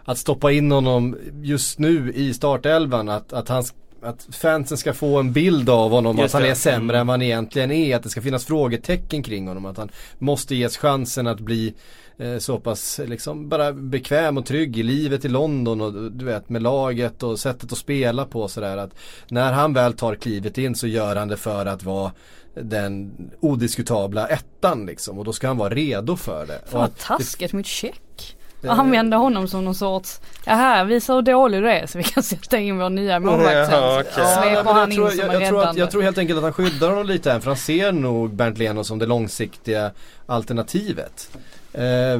att 0.06 0.18
stoppa 0.18 0.52
in 0.52 0.70
honom 0.70 1.16
just 1.42 1.78
nu 1.78 2.12
i 2.14 2.34
startelvan. 2.34 3.08
Att, 3.08 3.32
att, 3.32 3.48
han, 3.48 3.64
att 4.02 4.28
fansen 4.30 4.78
ska 4.78 4.92
få 4.92 5.18
en 5.18 5.32
bild 5.32 5.70
av 5.70 5.90
honom 5.90 6.18
just 6.18 6.34
att 6.34 6.40
han 6.40 6.50
är 6.50 6.54
sämre 6.54 6.98
än 6.98 7.06
vad 7.06 7.14
han 7.14 7.22
egentligen 7.22 7.70
är. 7.70 7.96
Att 7.96 8.02
det 8.02 8.08
ska 8.08 8.22
finnas 8.22 8.44
frågetecken 8.44 9.22
kring 9.22 9.48
honom. 9.48 9.66
Att 9.66 9.76
han 9.76 9.90
måste 10.18 10.54
ges 10.54 10.76
chansen 10.76 11.26
att 11.26 11.40
bli 11.40 11.74
eh, 12.18 12.38
så 12.38 12.58
pass 12.58 13.00
liksom 13.04 13.48
bara 13.48 13.72
bekväm 13.72 14.38
och 14.38 14.46
trygg 14.46 14.78
i 14.78 14.82
livet 14.82 15.24
i 15.24 15.28
London 15.28 15.80
och 15.80 16.12
du 16.12 16.24
vet 16.24 16.48
med 16.48 16.62
laget 16.62 17.22
och 17.22 17.38
sättet 17.38 17.72
att 17.72 17.78
spela 17.78 18.24
på 18.24 18.48
sådär 18.48 18.76
att 18.76 18.94
när 19.28 19.52
han 19.52 19.72
väl 19.72 19.92
tar 19.92 20.14
klivet 20.14 20.58
in 20.58 20.74
så 20.74 20.86
gör 20.86 21.16
han 21.16 21.28
det 21.28 21.36
för 21.36 21.66
att 21.66 21.82
vara 21.82 22.12
den 22.62 23.12
odiskutabla 23.40 24.26
ettan 24.28 24.86
liksom 24.86 25.18
och 25.18 25.24
då 25.24 25.32
ska 25.32 25.46
han 25.46 25.56
vara 25.56 25.74
redo 25.74 26.16
för 26.16 26.46
det. 26.46 26.60
Fan 26.66 26.80
vad 26.80 26.98
taskigt 26.98 27.52
mot 27.52 27.66
check. 27.66 28.36
Och 28.62 28.72
använda 28.72 29.16
honom 29.16 29.48
som 29.48 29.64
någon 29.64 29.74
sorts, 29.74 30.20
ja 30.44 30.54
här 30.54 30.84
visa 30.84 31.14
hur 31.14 31.22
dålig 31.22 31.62
du 31.62 31.70
är 31.70 31.86
så 31.86 31.98
vi 31.98 32.04
kan 32.04 32.22
sätta 32.22 32.58
in 32.58 32.78
vår 32.78 32.90
nya 32.90 33.20
målvakt 33.20 33.70
sen. 33.70 33.82
Ja, 33.82 34.00
okay. 34.00 34.24
Sveper 34.24 34.72
han 34.72 34.92
in 34.92 34.96
som 34.96 35.18
jag, 35.18 35.42
jag, 35.42 35.48
tror 35.48 35.64
att, 35.64 35.76
jag 35.76 35.90
tror 35.90 36.02
helt 36.02 36.18
enkelt 36.18 36.36
att 36.36 36.42
han 36.42 36.52
skyddar 36.52 36.88
honom 36.88 37.06
lite 37.06 37.32
här 37.32 37.40
för 37.40 37.50
han 37.50 37.56
ser 37.56 37.92
nog 37.92 38.34
Bernt 38.34 38.58
Leno 38.58 38.84
som 38.84 38.98
det 38.98 39.06
långsiktiga 39.06 39.90
alternativet. 40.26 41.30
Eh, 41.72 42.18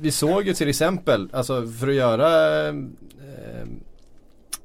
vi 0.00 0.10
såg 0.10 0.46
ju 0.46 0.54
till 0.54 0.68
exempel, 0.68 1.28
alltså 1.32 1.66
för 1.80 1.88
att 1.88 1.94
göra 1.94 2.68
eh, 2.68 2.74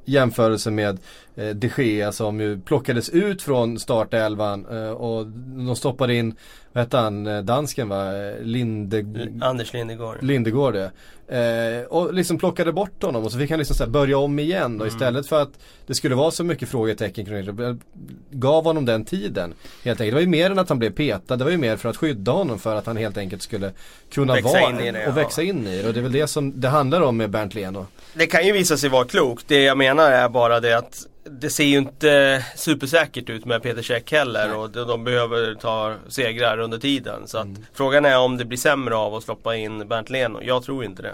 jämförelse 0.06 0.72
med 0.72 0.90
eh, 0.90 1.00
de 1.54 1.72
Gea 1.78 2.12
som 2.12 2.40
ju 2.40 2.60
plockades 2.60 3.10
ut 3.10 3.42
från 3.42 3.80
startelvan 3.80 4.66
eh, 4.72 4.90
och 4.90 5.28
de 5.68 5.76
stoppade 5.76 6.16
in, 6.16 6.36
vad 6.72 6.84
hette 6.84 6.98
han, 6.98 7.28
eh, 7.28 7.42
dansken 7.42 7.90
va? 7.90 8.12
Linde... 8.42 9.06
Anders 9.42 9.74
Lindegård. 9.74 10.18
Lindegård 10.22 10.76
ja. 10.76 10.90
Eh, 11.30 11.84
och 11.84 12.14
liksom 12.14 12.38
plockade 12.38 12.72
bort 12.72 13.04
honom 13.04 13.26
och 13.26 13.32
så 13.32 13.38
fick 13.38 13.50
han 13.50 13.60
liksom 13.60 13.76
så 13.76 13.88
börja 13.88 14.18
om 14.18 14.40
igen 14.40 14.78
då 14.78 14.84
mm. 14.84 14.96
istället 14.96 15.28
för 15.28 15.42
att 15.42 15.50
det 15.88 15.94
skulle 15.94 16.16
vara 16.16 16.32
så 16.32 16.44
mycket 16.44 16.70
frågetecken 16.70 17.26
kring 17.26 17.46
det. 17.46 17.78
Gav 18.32 18.64
honom 18.64 18.86
den 18.86 19.06
tiden. 19.06 19.54
Helt 19.84 20.02
enkelt. 20.02 20.12
Det 20.12 20.16
var 20.16 20.22
ju 20.22 20.28
mer 20.28 20.52
än 20.52 20.60
att 20.60 20.70
han 20.70 20.80
blev 20.80 20.92
petad. 20.92 21.38
Det 21.38 21.44
var 21.44 21.52
ju 21.52 21.58
mer 21.58 21.78
för 21.78 21.90
att 21.90 21.98
skydda 21.98 22.32
honom 22.32 22.60
för 22.60 22.76
att 22.76 22.86
han 22.86 22.98
helt 22.98 23.18
enkelt 23.18 23.42
skulle 23.42 23.72
kunna 24.12 24.34
växa 24.34 24.50
vara 24.50 24.70
in 24.70 24.80
i 24.80 24.92
det, 24.92 25.04
och 25.04 25.10
ja. 25.10 25.12
växa 25.12 25.44
in 25.44 25.68
i 25.68 25.82
det. 25.82 25.88
Och 25.88 25.94
det 25.94 26.00
är 26.00 26.04
väl 26.04 26.12
det 26.12 26.28
som 26.28 26.62
det 26.62 26.68
handlar 26.68 27.02
om 27.02 27.18
med 27.18 27.30
Bernt 27.30 27.54
Leno. 27.54 27.86
Det 28.14 28.28
kan 28.28 28.46
ju 28.46 28.52
visa 28.52 28.78
sig 28.78 28.90
vara 28.90 29.06
klokt. 29.06 29.48
Det 29.48 29.64
jag 29.64 29.78
menar 29.78 30.12
är 30.12 30.30
bara 30.30 30.60
det 30.60 30.78
att 30.78 31.06
det 31.30 31.50
ser 31.50 31.64
ju 31.64 31.78
inte 31.78 32.46
supersäkert 32.56 33.30
ut 33.30 33.46
med 33.46 33.64
Peter 33.64 33.82
Käck 33.82 34.12
heller 34.12 34.48
Nej. 34.48 34.58
och 34.58 34.70
de 34.70 35.04
behöver 35.04 35.56
ta 35.56 35.96
segrar 36.08 36.58
under 36.60 36.78
tiden. 36.78 37.28
Så 37.28 37.38
mm. 37.38 37.66
frågan 37.74 38.06
är 38.06 38.20
om 38.20 38.38
det 38.38 38.46
blir 38.46 38.58
sämre 38.58 38.96
av 38.96 39.16
att 39.16 39.24
släppa 39.24 39.56
in 39.56 39.88
Bernt 39.88 40.10
Leno. 40.10 40.40
Jag 40.44 40.64
tror 40.64 40.84
inte 40.84 41.02
det. 41.02 41.14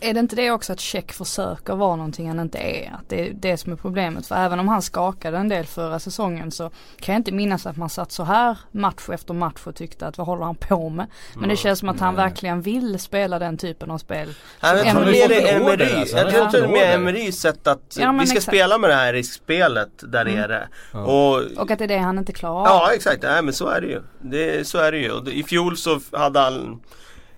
Är 0.00 0.14
det 0.14 0.20
inte 0.20 0.36
det 0.36 0.50
också 0.50 0.72
att 0.72 0.80
Check 0.80 1.12
försöker 1.12 1.74
vara 1.74 1.96
någonting 1.96 2.28
han 2.28 2.40
inte 2.40 2.58
är? 2.58 2.92
Att 2.94 3.08
det 3.08 3.28
är 3.28 3.32
det 3.32 3.56
som 3.56 3.72
är 3.72 3.76
problemet. 3.76 4.26
För 4.26 4.34
även 4.34 4.60
om 4.60 4.68
han 4.68 4.82
skakade 4.82 5.38
en 5.38 5.48
del 5.48 5.66
förra 5.66 5.98
säsongen 5.98 6.50
så 6.50 6.70
kan 7.00 7.12
jag 7.12 7.20
inte 7.20 7.32
minnas 7.32 7.66
att 7.66 7.76
man 7.76 7.90
satt 7.90 8.12
så 8.12 8.24
här 8.24 8.58
match 8.70 9.08
efter 9.08 9.34
match 9.34 9.60
och 9.64 9.74
tyckte 9.74 10.06
att 10.06 10.18
vad 10.18 10.26
håller 10.26 10.44
han 10.44 10.54
på 10.54 10.88
med? 10.88 11.06
Men 11.34 11.48
det 11.48 11.56
känns 11.56 11.78
som 11.78 11.88
att 11.88 12.00
han 12.00 12.14
verkligen 12.14 12.62
vill 12.62 12.98
spela 12.98 13.38
den 13.38 13.58
typen 13.58 13.90
av 13.90 13.98
spel. 13.98 14.34
jag 14.60 14.90
tror 14.90 15.04
mer 15.04 15.28
det 15.28 15.50
är 15.50 15.60
Emerys, 15.60 16.12
jag 16.12 16.30
tror 16.30 16.50
det 16.50 16.58
är 16.58 16.68
mer 16.68 16.94
Emerys 16.94 17.40
sätt 17.40 17.66
att 17.66 17.96
ja, 17.98 18.12
vi 18.12 18.26
ska 18.26 18.36
exakt. 18.36 18.56
spela 18.56 18.78
med 18.78 18.90
det 18.90 18.96
här 18.96 19.12
riskspelet 19.12 19.90
där 19.98 20.26
mm. 20.26 20.34
nere. 20.34 20.68
Och, 20.92 21.36
och 21.56 21.70
att 21.70 21.78
det 21.78 21.84
är 21.84 21.88
det 21.88 21.98
han 21.98 22.18
inte 22.18 22.32
klarar. 22.32 22.66
Ja 22.66 22.90
exakt, 22.94 23.22
nej 23.22 23.42
men 23.42 23.54
så 23.54 23.68
är 23.68 23.80
det 23.80 23.86
ju. 23.86 24.02
Det, 24.20 24.66
så 24.66 24.78
är 24.78 24.92
det 24.92 24.98
ju. 24.98 25.32
I 25.32 25.42
fjol 25.42 25.76
så 25.76 26.00
hade 26.12 26.40
han 26.40 26.80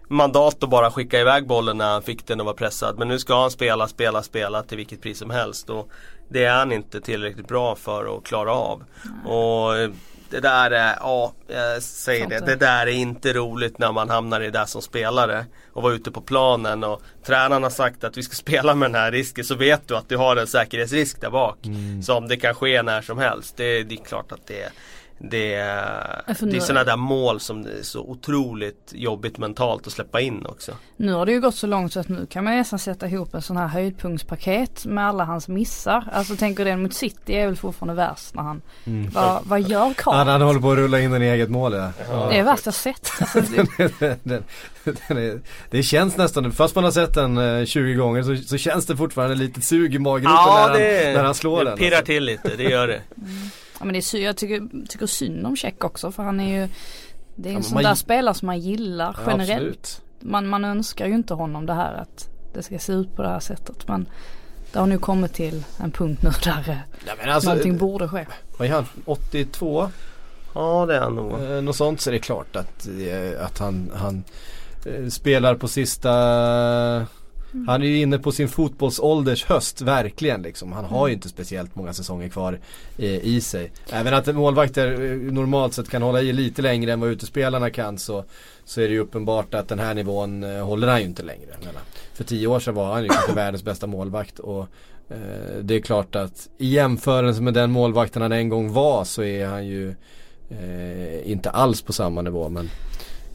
mandat 0.08 0.62
att 0.62 0.70
bara 0.70 0.90
skicka 0.90 1.20
iväg 1.20 1.46
bollen 1.46 1.78
när 1.78 1.92
han 1.92 2.02
fick 2.02 2.26
den 2.26 2.40
och 2.40 2.46
var 2.46 2.54
pressad. 2.54 2.98
Men 2.98 3.08
nu 3.08 3.18
ska 3.18 3.40
han 3.40 3.50
spela, 3.50 3.88
spela, 3.88 4.22
spela 4.22 4.62
till 4.62 4.76
vilket 4.76 5.02
pris 5.02 5.18
som 5.18 5.30
helst. 5.30 5.70
Och 5.70 5.90
det 6.28 6.44
är 6.44 6.54
han 6.54 6.72
inte 6.72 7.00
tillräckligt 7.00 7.48
bra 7.48 7.76
för 7.76 8.16
att 8.16 8.24
klara 8.24 8.52
av. 8.52 8.84
Mm. 9.04 9.26
Och 9.26 9.76
eh, 9.76 9.90
det 10.30 10.40
där 10.40 10.70
är, 10.70 10.96
ja, 11.00 11.32
jag 11.48 11.82
säger 11.82 12.26
det, 12.26 12.46
det 12.46 12.56
där 12.56 12.86
är 12.86 12.92
inte 12.92 13.32
roligt 13.32 13.78
när 13.78 13.92
man 13.92 14.10
hamnar 14.10 14.40
i 14.40 14.50
det 14.50 14.66
som 14.66 14.82
spelare. 14.82 15.46
Och 15.72 15.82
vara 15.82 15.94
ute 15.94 16.10
på 16.10 16.20
planen 16.20 16.84
och 16.84 17.02
tränaren 17.24 17.62
har 17.62 17.70
sagt 17.70 18.04
att 18.04 18.16
vi 18.16 18.22
ska 18.22 18.34
spela 18.48 18.74
med 18.74 18.90
den 18.90 19.00
här 19.00 19.12
risken 19.12 19.44
så 19.44 19.54
vet 19.54 19.88
du 19.88 19.96
att 19.96 20.08
du 20.08 20.16
har 20.16 20.36
en 20.36 20.46
säkerhetsrisk 20.46 21.20
där 21.20 21.30
bak. 21.30 21.66
Mm. 21.66 22.02
Som 22.02 22.28
det 22.28 22.36
kan 22.36 22.54
ske 22.54 22.82
när 22.82 23.02
som 23.02 23.18
helst. 23.18 23.56
Det, 23.56 23.82
det 23.82 23.94
är 23.94 24.04
klart 24.04 24.32
att 24.32 24.46
det 24.46 24.62
är 24.62 24.70
det 25.18 25.54
är, 25.54 26.22
det 26.40 26.56
är 26.56 26.60
sådana 26.60 26.84
där 26.84 26.96
mål 26.96 27.40
som 27.40 27.60
är 27.60 27.82
så 27.82 28.00
otroligt 28.00 28.92
jobbigt 28.94 29.38
mentalt 29.38 29.86
att 29.86 29.92
släppa 29.92 30.20
in 30.20 30.46
också. 30.46 30.72
Nu 30.96 31.12
har 31.12 31.26
det 31.26 31.32
ju 31.32 31.40
gått 31.40 31.54
så 31.54 31.66
långt 31.66 31.92
så 31.92 32.00
att 32.00 32.08
nu 32.08 32.26
kan 32.26 32.44
man 32.44 32.56
nästan 32.56 32.78
sätta 32.78 33.06
ihop 33.06 33.34
en 33.34 33.42
sån 33.42 33.56
här 33.56 33.66
höjdpunktspaket 33.66 34.84
med 34.84 35.08
alla 35.08 35.24
hans 35.24 35.48
missar. 35.48 36.04
Alltså 36.12 36.36
tänker 36.36 36.64
den 36.64 36.82
mot 36.82 36.94
City 36.94 37.34
är 37.34 37.46
väl 37.46 37.56
fortfarande 37.56 37.94
värst 37.94 38.34
när 38.34 38.42
han, 38.42 38.62
mm. 38.84 39.10
vad, 39.10 39.40
vad 39.44 39.60
gör 39.60 39.94
Karl? 39.94 40.14
Han, 40.14 40.28
han 40.28 40.42
håller 40.42 40.60
på 40.60 40.70
att 40.70 40.78
rulla 40.78 41.00
in 41.00 41.10
den 41.10 41.22
i 41.22 41.26
eget 41.26 41.50
mål 41.50 41.72
ja. 41.72 41.90
ja. 42.10 42.28
Det 42.30 42.38
är 42.38 42.42
värst 42.42 42.66
jag 42.66 42.74
sett. 42.74 43.12
Alltså, 43.20 43.40
det... 43.40 43.98
den, 44.22 44.44
den 44.84 45.18
är, 45.18 45.40
det 45.70 45.82
känns 45.82 46.16
nästan, 46.16 46.52
fast 46.52 46.74
man 46.74 46.84
har 46.84 46.90
sett 46.90 47.14
den 47.14 47.66
20 47.66 47.92
eh, 47.92 47.98
gånger 47.98 48.22
så, 48.22 48.36
så 48.36 48.56
känns 48.56 48.86
det 48.86 48.96
fortfarande 48.96 49.34
lite 49.34 49.60
sug 49.60 49.94
i 49.94 49.98
maggropen 49.98 50.36
ja, 50.36 50.70
när, 50.72 51.04
han, 51.04 51.14
när 51.14 51.24
han 51.24 51.34
slår 51.34 51.58
det 51.58 51.64
den. 51.64 51.78
Det 51.78 51.84
pirrar 51.84 51.96
alltså. 51.96 52.06
till 52.06 52.24
lite, 52.24 52.56
det 52.56 52.64
gör 52.64 52.88
det. 52.88 53.00
Mm. 53.16 53.50
Ja 53.78 53.84
men 53.84 53.92
det 53.92 54.14
är 54.14 54.18
jag 54.18 54.36
tycker, 54.36 54.86
tycker 54.88 55.06
synd 55.06 55.46
om 55.46 55.56
Check 55.56 55.84
också 55.84 56.12
för 56.12 56.22
han 56.22 56.40
är 56.40 56.60
ju 56.60 56.68
Det 57.36 57.48
är 57.48 57.52
en 57.52 57.58
ja, 57.58 57.62
sån 57.62 57.74
man, 57.74 57.82
där 57.82 57.94
spelare 57.94 58.34
som 58.34 58.46
man 58.46 58.60
gillar 58.60 59.16
ja, 59.18 59.30
generellt. 59.30 60.02
Man, 60.20 60.46
man 60.46 60.64
önskar 60.64 61.06
ju 61.06 61.14
inte 61.14 61.34
honom 61.34 61.66
det 61.66 61.74
här 61.74 61.94
att 61.94 62.28
det 62.54 62.62
ska 62.62 62.78
se 62.78 62.92
ut 62.92 63.16
på 63.16 63.22
det 63.22 63.28
här 63.28 63.40
sättet 63.40 63.88
men 63.88 64.08
det 64.72 64.78
har 64.78 64.86
nu 64.86 64.98
kommit 64.98 65.34
till 65.34 65.64
en 65.80 65.90
punkt 65.90 66.22
nu 66.22 66.30
där 66.44 66.82
ja, 67.06 67.12
men 67.18 67.30
alltså, 67.30 67.50
någonting 67.50 67.78
borde 67.78 68.08
ske. 68.08 68.26
Vad 68.58 68.68
är 68.68 68.72
han? 68.72 68.86
82? 69.04 69.90
Ja 70.54 70.86
det 70.86 70.96
är 70.96 71.00
han 71.00 71.14
nog. 71.14 71.32
Eh, 71.32 71.62
något 71.62 71.76
sånt 71.76 72.00
så 72.00 72.10
är 72.10 72.12
det 72.12 72.18
klart 72.18 72.56
att, 72.56 72.86
eh, 72.86 73.44
att 73.44 73.58
han, 73.58 73.90
han 73.94 74.24
eh, 74.86 75.08
spelar 75.08 75.54
på 75.54 75.68
sista 75.68 76.10
Mm. 77.54 77.68
Han 77.68 77.82
är 77.82 77.86
ju 77.86 78.00
inne 78.00 78.18
på 78.18 78.32
sin 78.32 78.48
fotbollsålders 78.48 79.44
höst, 79.44 79.80
verkligen 79.80 80.42
liksom. 80.42 80.72
Han 80.72 80.84
har 80.84 81.08
ju 81.08 81.14
inte 81.14 81.28
speciellt 81.28 81.76
många 81.76 81.92
säsonger 81.92 82.28
kvar 82.28 82.58
eh, 82.98 83.26
i 83.26 83.40
sig. 83.40 83.70
Även 83.90 84.14
att 84.14 84.34
målvakter 84.34 84.92
eh, 84.92 85.32
normalt 85.32 85.74
sett 85.74 85.90
kan 85.90 86.02
hålla 86.02 86.20
i 86.20 86.32
lite 86.32 86.62
längre 86.62 86.92
än 86.92 87.00
vad 87.00 87.10
utespelarna 87.10 87.70
kan 87.70 87.98
så, 87.98 88.24
så 88.64 88.80
är 88.80 88.88
det 88.88 88.94
ju 88.94 89.00
uppenbart 89.00 89.54
att 89.54 89.68
den 89.68 89.78
här 89.78 89.94
nivån 89.94 90.44
eh, 90.44 90.64
håller 90.66 90.88
han 90.88 91.00
ju 91.00 91.06
inte 91.06 91.22
längre. 91.22 91.56
Menar. 91.60 91.82
För 92.14 92.24
tio 92.24 92.46
år 92.46 92.60
sedan 92.60 92.74
var 92.74 92.92
han 92.92 93.02
ju 93.02 93.08
kanske 93.08 93.32
världens 93.32 93.62
bästa 93.62 93.86
målvakt 93.86 94.38
och 94.38 94.66
eh, 95.08 95.58
det 95.62 95.74
är 95.74 95.80
klart 95.80 96.16
att 96.16 96.48
i 96.58 96.66
jämförelse 96.66 97.42
med 97.42 97.54
den 97.54 97.70
målvakten 97.70 98.22
han 98.22 98.32
en 98.32 98.48
gång 98.48 98.72
var 98.72 99.04
så 99.04 99.22
är 99.22 99.46
han 99.46 99.66
ju 99.66 99.94
eh, 100.50 101.30
inte 101.30 101.50
alls 101.50 101.82
på 101.82 101.92
samma 101.92 102.22
nivå 102.22 102.48
men 102.48 102.70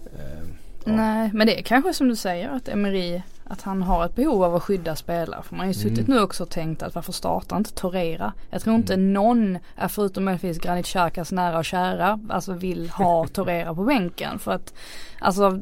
eh, 0.06 0.48
ja. 0.86 0.92
Nej 0.92 1.30
men 1.34 1.48
det 1.48 1.60
är 1.60 1.64
kanske 1.64 1.94
som 1.94 2.08
du 2.08 2.16
säger 2.16 2.50
att 2.50 2.68
Emery 2.68 3.22
att 3.54 3.62
han 3.62 3.82
har 3.82 4.06
ett 4.06 4.16
behov 4.16 4.44
av 4.44 4.56
att 4.56 4.64
skydda 4.64 4.96
spelare. 4.96 5.44
För 5.44 5.56
man 5.56 5.60
har 5.60 5.68
ju 5.68 5.74
suttit 5.74 6.08
mm. 6.08 6.18
nu 6.18 6.22
också 6.22 6.44
och 6.44 6.50
tänkt 6.50 6.84
att 6.84 6.96
varför 6.96 7.12
startar 7.12 7.58
inte 7.58 7.74
Torera? 7.74 8.34
Jag 8.50 8.62
tror 8.62 8.76
inte 8.76 8.94
mm. 8.94 9.14
någon, 9.14 9.60
förutom 9.90 10.26
möjligtvis 10.26 10.58
Granit 10.58 10.86
Xhakas 10.86 11.32
nära 11.32 11.58
och 11.58 11.66
kära, 11.66 12.20
alltså 12.30 12.54
vill 12.54 12.90
ha 12.90 13.28
Torera 13.34 13.76
på 13.76 13.84
bänken. 13.84 14.40
För 14.40 14.52
att 14.52 14.74
alltså 15.20 15.60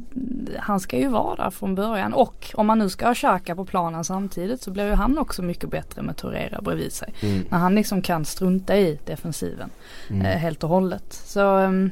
han 0.57 0.79
ska 0.79 0.97
ju 0.97 1.07
vara 1.07 1.35
där 1.35 1.49
från 1.49 1.75
början 1.75 2.13
och 2.13 2.51
om 2.53 2.67
man 2.67 2.79
nu 2.79 2.89
ska 2.89 3.07
ha 3.07 3.15
Xhaka 3.15 3.55
på 3.55 3.65
planen 3.65 4.03
samtidigt 4.03 4.61
så 4.61 4.71
blir 4.71 4.85
ju 4.85 4.93
han 4.93 5.17
också 5.17 5.41
mycket 5.41 5.69
bättre 5.69 6.01
med 6.01 6.17
Torera 6.17 6.61
bredvid 6.61 6.93
sig. 6.93 7.13
Mm. 7.21 7.45
När 7.49 7.57
han 7.57 7.75
liksom 7.75 8.01
kan 8.01 8.25
strunta 8.25 8.77
i 8.77 8.99
defensiven 9.05 9.69
mm. 10.09 10.25
eh, 10.25 10.37
helt 10.37 10.63
och 10.63 10.69
hållet. 10.69 11.13
Så 11.13 11.57
um, 11.57 11.91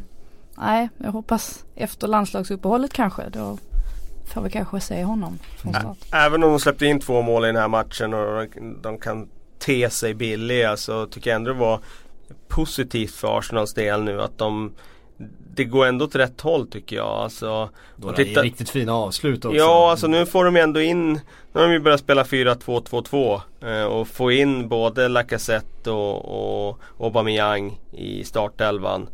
nej, 0.58 0.90
jag 0.98 1.12
hoppas 1.12 1.66
efter 1.76 2.08
landslagsuppehållet 2.08 2.94
kanske 2.94 3.30
då 3.30 3.58
får 4.30 4.42
vi 4.42 4.50
kanske 4.50 4.80
se 4.80 5.04
honom 5.04 5.40
från 5.58 5.74
start. 5.74 5.98
Även 6.12 6.44
om 6.44 6.50
de 6.50 6.60
släppte 6.60 6.86
in 6.86 7.00
två 7.00 7.22
mål 7.22 7.44
i 7.44 7.48
den 7.48 7.56
här 7.56 7.68
matchen 7.68 8.14
och 8.14 8.48
de 8.82 8.98
kan 8.98 9.30
te 9.60 9.90
sig 9.90 10.14
billiga 10.14 10.78
så 10.78 11.06
tycker 11.06 11.30
jag 11.30 11.36
ändå 11.36 11.54
det 11.54 11.60
var 11.60 11.80
positivt 12.48 13.16
för 13.16 13.38
Arsenals 13.38 13.74
del 13.74 14.04
nu 14.04 14.22
att 14.22 14.38
de 14.38 14.72
det 15.54 15.64
går 15.64 15.86
ändå 15.86 16.06
åt 16.06 16.16
rätt 16.16 16.42
håll 16.42 16.68
tycker 16.68 16.96
jag. 16.96 17.08
Alltså, 17.08 17.70
Då 17.96 18.12
titta... 18.12 18.40
är 18.40 18.44
riktigt 18.44 18.70
fina 18.70 18.94
avslut 18.94 19.46
också. 19.46 19.58
Ja, 19.58 19.92
alltså 19.92 20.08
nu 20.08 20.26
får 20.26 20.46
de 20.46 20.56
ändå 20.56 20.82
in 20.82 21.14
Nu 21.14 21.20
har 21.54 21.62
de 21.62 21.74
ju 21.74 21.80
börjat 21.80 22.00
spela 22.00 22.24
4-2-2-2 22.24 23.42
eh, 23.62 23.84
Och 23.84 24.08
få 24.08 24.32
in 24.32 24.68
både 24.70 25.08
Lacazette 25.08 25.92
och, 25.92 26.70
och 26.70 26.80
Aubameyang 27.00 27.80
i 27.92 28.24
startelvan. 28.24 29.10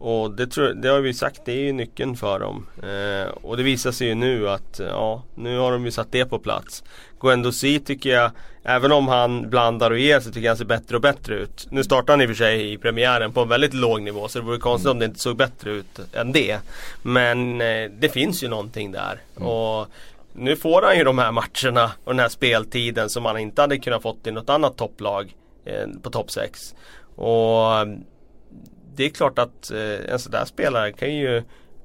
Och 0.00 0.30
det, 0.30 0.46
tror, 0.46 0.68
det 0.68 0.88
har 0.88 1.00
vi 1.00 1.14
sagt, 1.14 1.40
det 1.44 1.52
är 1.52 1.60
ju 1.60 1.72
nyckeln 1.72 2.16
för 2.16 2.38
dem. 2.38 2.66
Eh, 2.82 3.28
och 3.28 3.56
det 3.56 3.62
visar 3.62 3.92
sig 3.92 4.06
ju 4.06 4.14
nu 4.14 4.48
att, 4.48 4.80
ja, 4.88 5.22
nu 5.34 5.58
har 5.58 5.72
de 5.72 5.84
ju 5.84 5.90
satt 5.90 6.12
det 6.12 6.24
på 6.24 6.38
plats. 6.38 6.84
Guendouzi 7.20 7.80
tycker 7.80 8.10
jag, 8.10 8.30
även 8.62 8.92
om 8.92 9.08
han 9.08 9.50
blandar 9.50 9.90
och 9.90 9.98
ger 9.98 10.20
så 10.20 10.28
tycker 10.30 10.40
jag 10.40 10.50
han 10.50 10.56
ser 10.56 10.64
bättre 10.64 10.96
och 10.96 11.02
bättre 11.02 11.34
ut. 11.34 11.66
Nu 11.70 11.84
startar 11.84 12.12
han 12.12 12.20
i 12.20 12.24
och 12.24 12.28
för 12.28 12.34
sig 12.34 12.72
i 12.72 12.78
premiären 12.78 13.32
på 13.32 13.40
en 13.40 13.48
väldigt 13.48 13.74
låg 13.74 14.02
nivå 14.02 14.28
så 14.28 14.38
det 14.38 14.44
vore 14.44 14.58
konstigt 14.58 14.90
om 14.90 14.98
det 14.98 15.04
inte 15.04 15.20
såg 15.20 15.36
bättre 15.36 15.70
ut 15.70 16.00
än 16.12 16.32
det. 16.32 16.58
Men 17.02 17.60
eh, 17.60 17.90
det 17.98 18.08
finns 18.08 18.42
ju 18.42 18.48
någonting 18.48 18.92
där. 18.92 19.20
Mm. 19.36 19.48
Och 19.48 19.86
nu 20.32 20.56
får 20.56 20.82
han 20.82 20.98
ju 20.98 21.04
de 21.04 21.18
här 21.18 21.32
matcherna 21.32 21.92
och 22.04 22.12
den 22.12 22.20
här 22.20 22.28
speltiden 22.28 23.10
som 23.10 23.24
han 23.24 23.38
inte 23.38 23.60
hade 23.60 23.78
kunnat 23.78 24.02
fått 24.02 24.26
i 24.26 24.30
något 24.30 24.50
annat 24.50 24.76
topplag 24.76 25.34
eh, 25.64 25.86
på 26.02 26.10
topp 26.10 26.30
6. 26.30 26.74
Och 27.16 27.86
det 28.94 29.04
är 29.04 29.10
klart 29.10 29.38
att 29.38 29.70
eh, 29.70 30.12
en 30.12 30.18
sån 30.18 30.32
där 30.32 30.44
spelare 30.44 30.92
kan 30.92 31.14
ju 31.14 31.36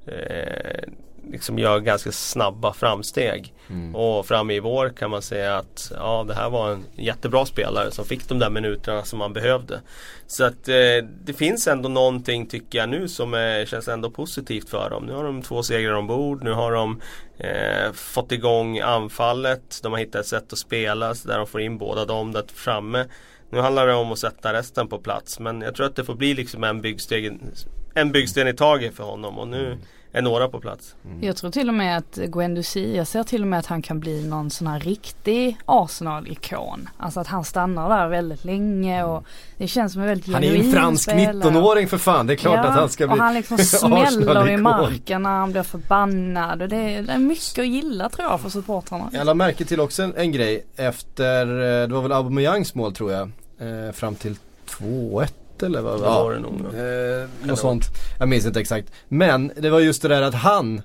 eh, 0.07 0.89
liksom 1.31 1.59
göra 1.59 1.79
ganska 1.79 2.11
snabba 2.11 2.73
framsteg. 2.73 3.53
Mm. 3.69 3.95
Och 3.95 4.25
fram 4.25 4.51
i 4.51 4.59
vår 4.59 4.89
kan 4.89 5.09
man 5.09 5.21
säga 5.21 5.57
att 5.57 5.91
ja, 5.95 6.25
det 6.27 6.33
här 6.33 6.49
var 6.49 6.71
en 6.71 6.85
jättebra 6.95 7.45
spelare 7.45 7.91
som 7.91 8.05
fick 8.05 8.29
de 8.29 8.39
där 8.39 8.49
minuterna 8.49 9.03
som 9.03 9.19
man 9.19 9.33
behövde. 9.33 9.81
Så 10.27 10.43
att 10.43 10.67
eh, 10.67 11.07
det 11.23 11.33
finns 11.37 11.67
ändå 11.67 11.89
någonting 11.89 12.47
tycker 12.47 12.77
jag 12.77 12.89
nu 12.89 13.07
som 13.07 13.33
är, 13.33 13.65
känns 13.65 13.87
ändå 13.87 14.09
positivt 14.09 14.69
för 14.69 14.89
dem. 14.89 15.05
Nu 15.05 15.13
har 15.13 15.23
de 15.23 15.41
två 15.41 15.63
segrar 15.63 15.93
ombord. 15.93 16.43
Nu 16.43 16.51
har 16.51 16.71
de 16.71 17.01
eh, 17.37 17.91
fått 17.93 18.31
igång 18.31 18.79
anfallet. 18.79 19.79
De 19.83 19.91
har 19.91 19.99
hittat 19.99 20.21
ett 20.21 20.27
sätt 20.27 20.53
att 20.53 20.59
spela 20.59 21.13
där 21.25 21.37
de 21.37 21.47
får 21.47 21.61
in 21.61 21.77
båda 21.77 22.05
dem 22.05 22.31
där 22.31 22.43
framme. 22.53 23.05
Nu 23.49 23.59
handlar 23.59 23.87
det 23.87 23.93
om 23.93 24.11
att 24.11 24.19
sätta 24.19 24.53
resten 24.53 24.87
på 24.87 24.99
plats 24.99 25.39
men 25.39 25.61
jag 25.61 25.75
tror 25.75 25.85
att 25.85 25.95
det 25.95 26.03
får 26.03 26.15
bli 26.15 26.33
liksom 26.33 26.63
en 26.63 26.81
byggsten, 26.81 27.51
en 27.93 28.11
byggsten 28.11 28.47
i 28.47 28.53
taget 28.53 28.95
för 28.95 29.03
honom 29.03 29.39
och 29.39 29.47
nu 29.47 29.65
mm 29.65 29.79
är 30.15 30.21
några 30.21 30.47
på 30.47 30.59
plats. 30.59 30.95
Mm. 31.05 31.23
Jag 31.23 31.35
tror 31.35 31.51
till 31.51 31.67
och 31.67 31.73
med 31.73 31.97
att 31.97 32.15
Guendouzi, 32.15 32.97
jag 32.97 33.07
ser 33.07 33.23
till 33.23 33.41
och 33.41 33.47
med 33.47 33.59
att 33.59 33.65
han 33.65 33.81
kan 33.81 33.99
bli 33.99 34.27
någon 34.27 34.49
sån 34.49 34.67
här 34.67 34.79
riktig 34.79 35.57
Arsenal-ikon. 35.65 36.89
Alltså 36.97 37.19
att 37.19 37.27
han 37.27 37.43
stannar 37.43 37.89
där 37.89 38.07
väldigt 38.07 38.45
länge 38.45 39.03
och 39.03 39.23
det 39.57 39.67
känns 39.67 39.93
som 39.93 40.01
en 40.01 40.07
väldigt 40.07 40.33
Han 40.33 40.43
är 40.43 40.55
ju 40.55 40.65
en 40.65 40.71
fransk 40.71 41.09
19-åring 41.09 41.87
för 41.87 41.97
fan, 41.97 42.27
det 42.27 42.33
är 42.33 42.35
klart 42.35 42.55
ja, 42.55 42.63
att 42.63 42.75
han 42.75 42.89
ska 42.89 43.07
bli 43.07 43.15
och 43.15 43.23
han 43.23 43.33
liksom 43.33 43.57
smäller 43.57 44.49
i 44.49 44.57
marken 44.57 45.23
när 45.23 45.29
han 45.29 45.51
blir 45.51 45.63
förbannad 45.63 46.61
och 46.61 46.69
det 46.69 46.77
är, 46.77 47.01
det 47.01 47.13
är 47.13 47.17
mycket 47.17 47.59
att 47.59 47.67
gilla 47.67 48.09
tror 48.09 48.29
jag 48.29 48.41
för 48.41 48.49
supportrarna. 48.49 49.09
Jag 49.13 49.25
lade 49.25 49.37
märke 49.37 49.65
till 49.65 49.79
också 49.79 50.03
en, 50.03 50.13
en 50.15 50.31
grej 50.31 50.65
efter, 50.75 51.47
eh, 51.47 51.87
det 51.87 51.93
var 51.93 52.01
väl 52.01 52.11
Aubameyangs 52.11 52.75
mål 52.75 52.93
tror 52.93 53.11
jag, 53.11 53.31
eh, 53.59 53.91
fram 53.91 54.15
till 54.15 54.35
2-1 54.65 55.33
eller 55.63 55.81
vad 55.81 55.93
det 55.93 56.01
var 56.01 56.33
det 56.33 56.39
nog. 56.39 56.53
Eh, 56.53 57.47
något 57.47 57.59
sånt. 57.59 57.83
Jag 58.19 58.29
minns 58.29 58.45
inte 58.45 58.59
exakt. 58.59 58.91
Men 59.07 59.51
det 59.57 59.69
var 59.69 59.79
just 59.79 60.01
det 60.01 60.07
där 60.07 60.21
att 60.21 60.33
han 60.33 60.81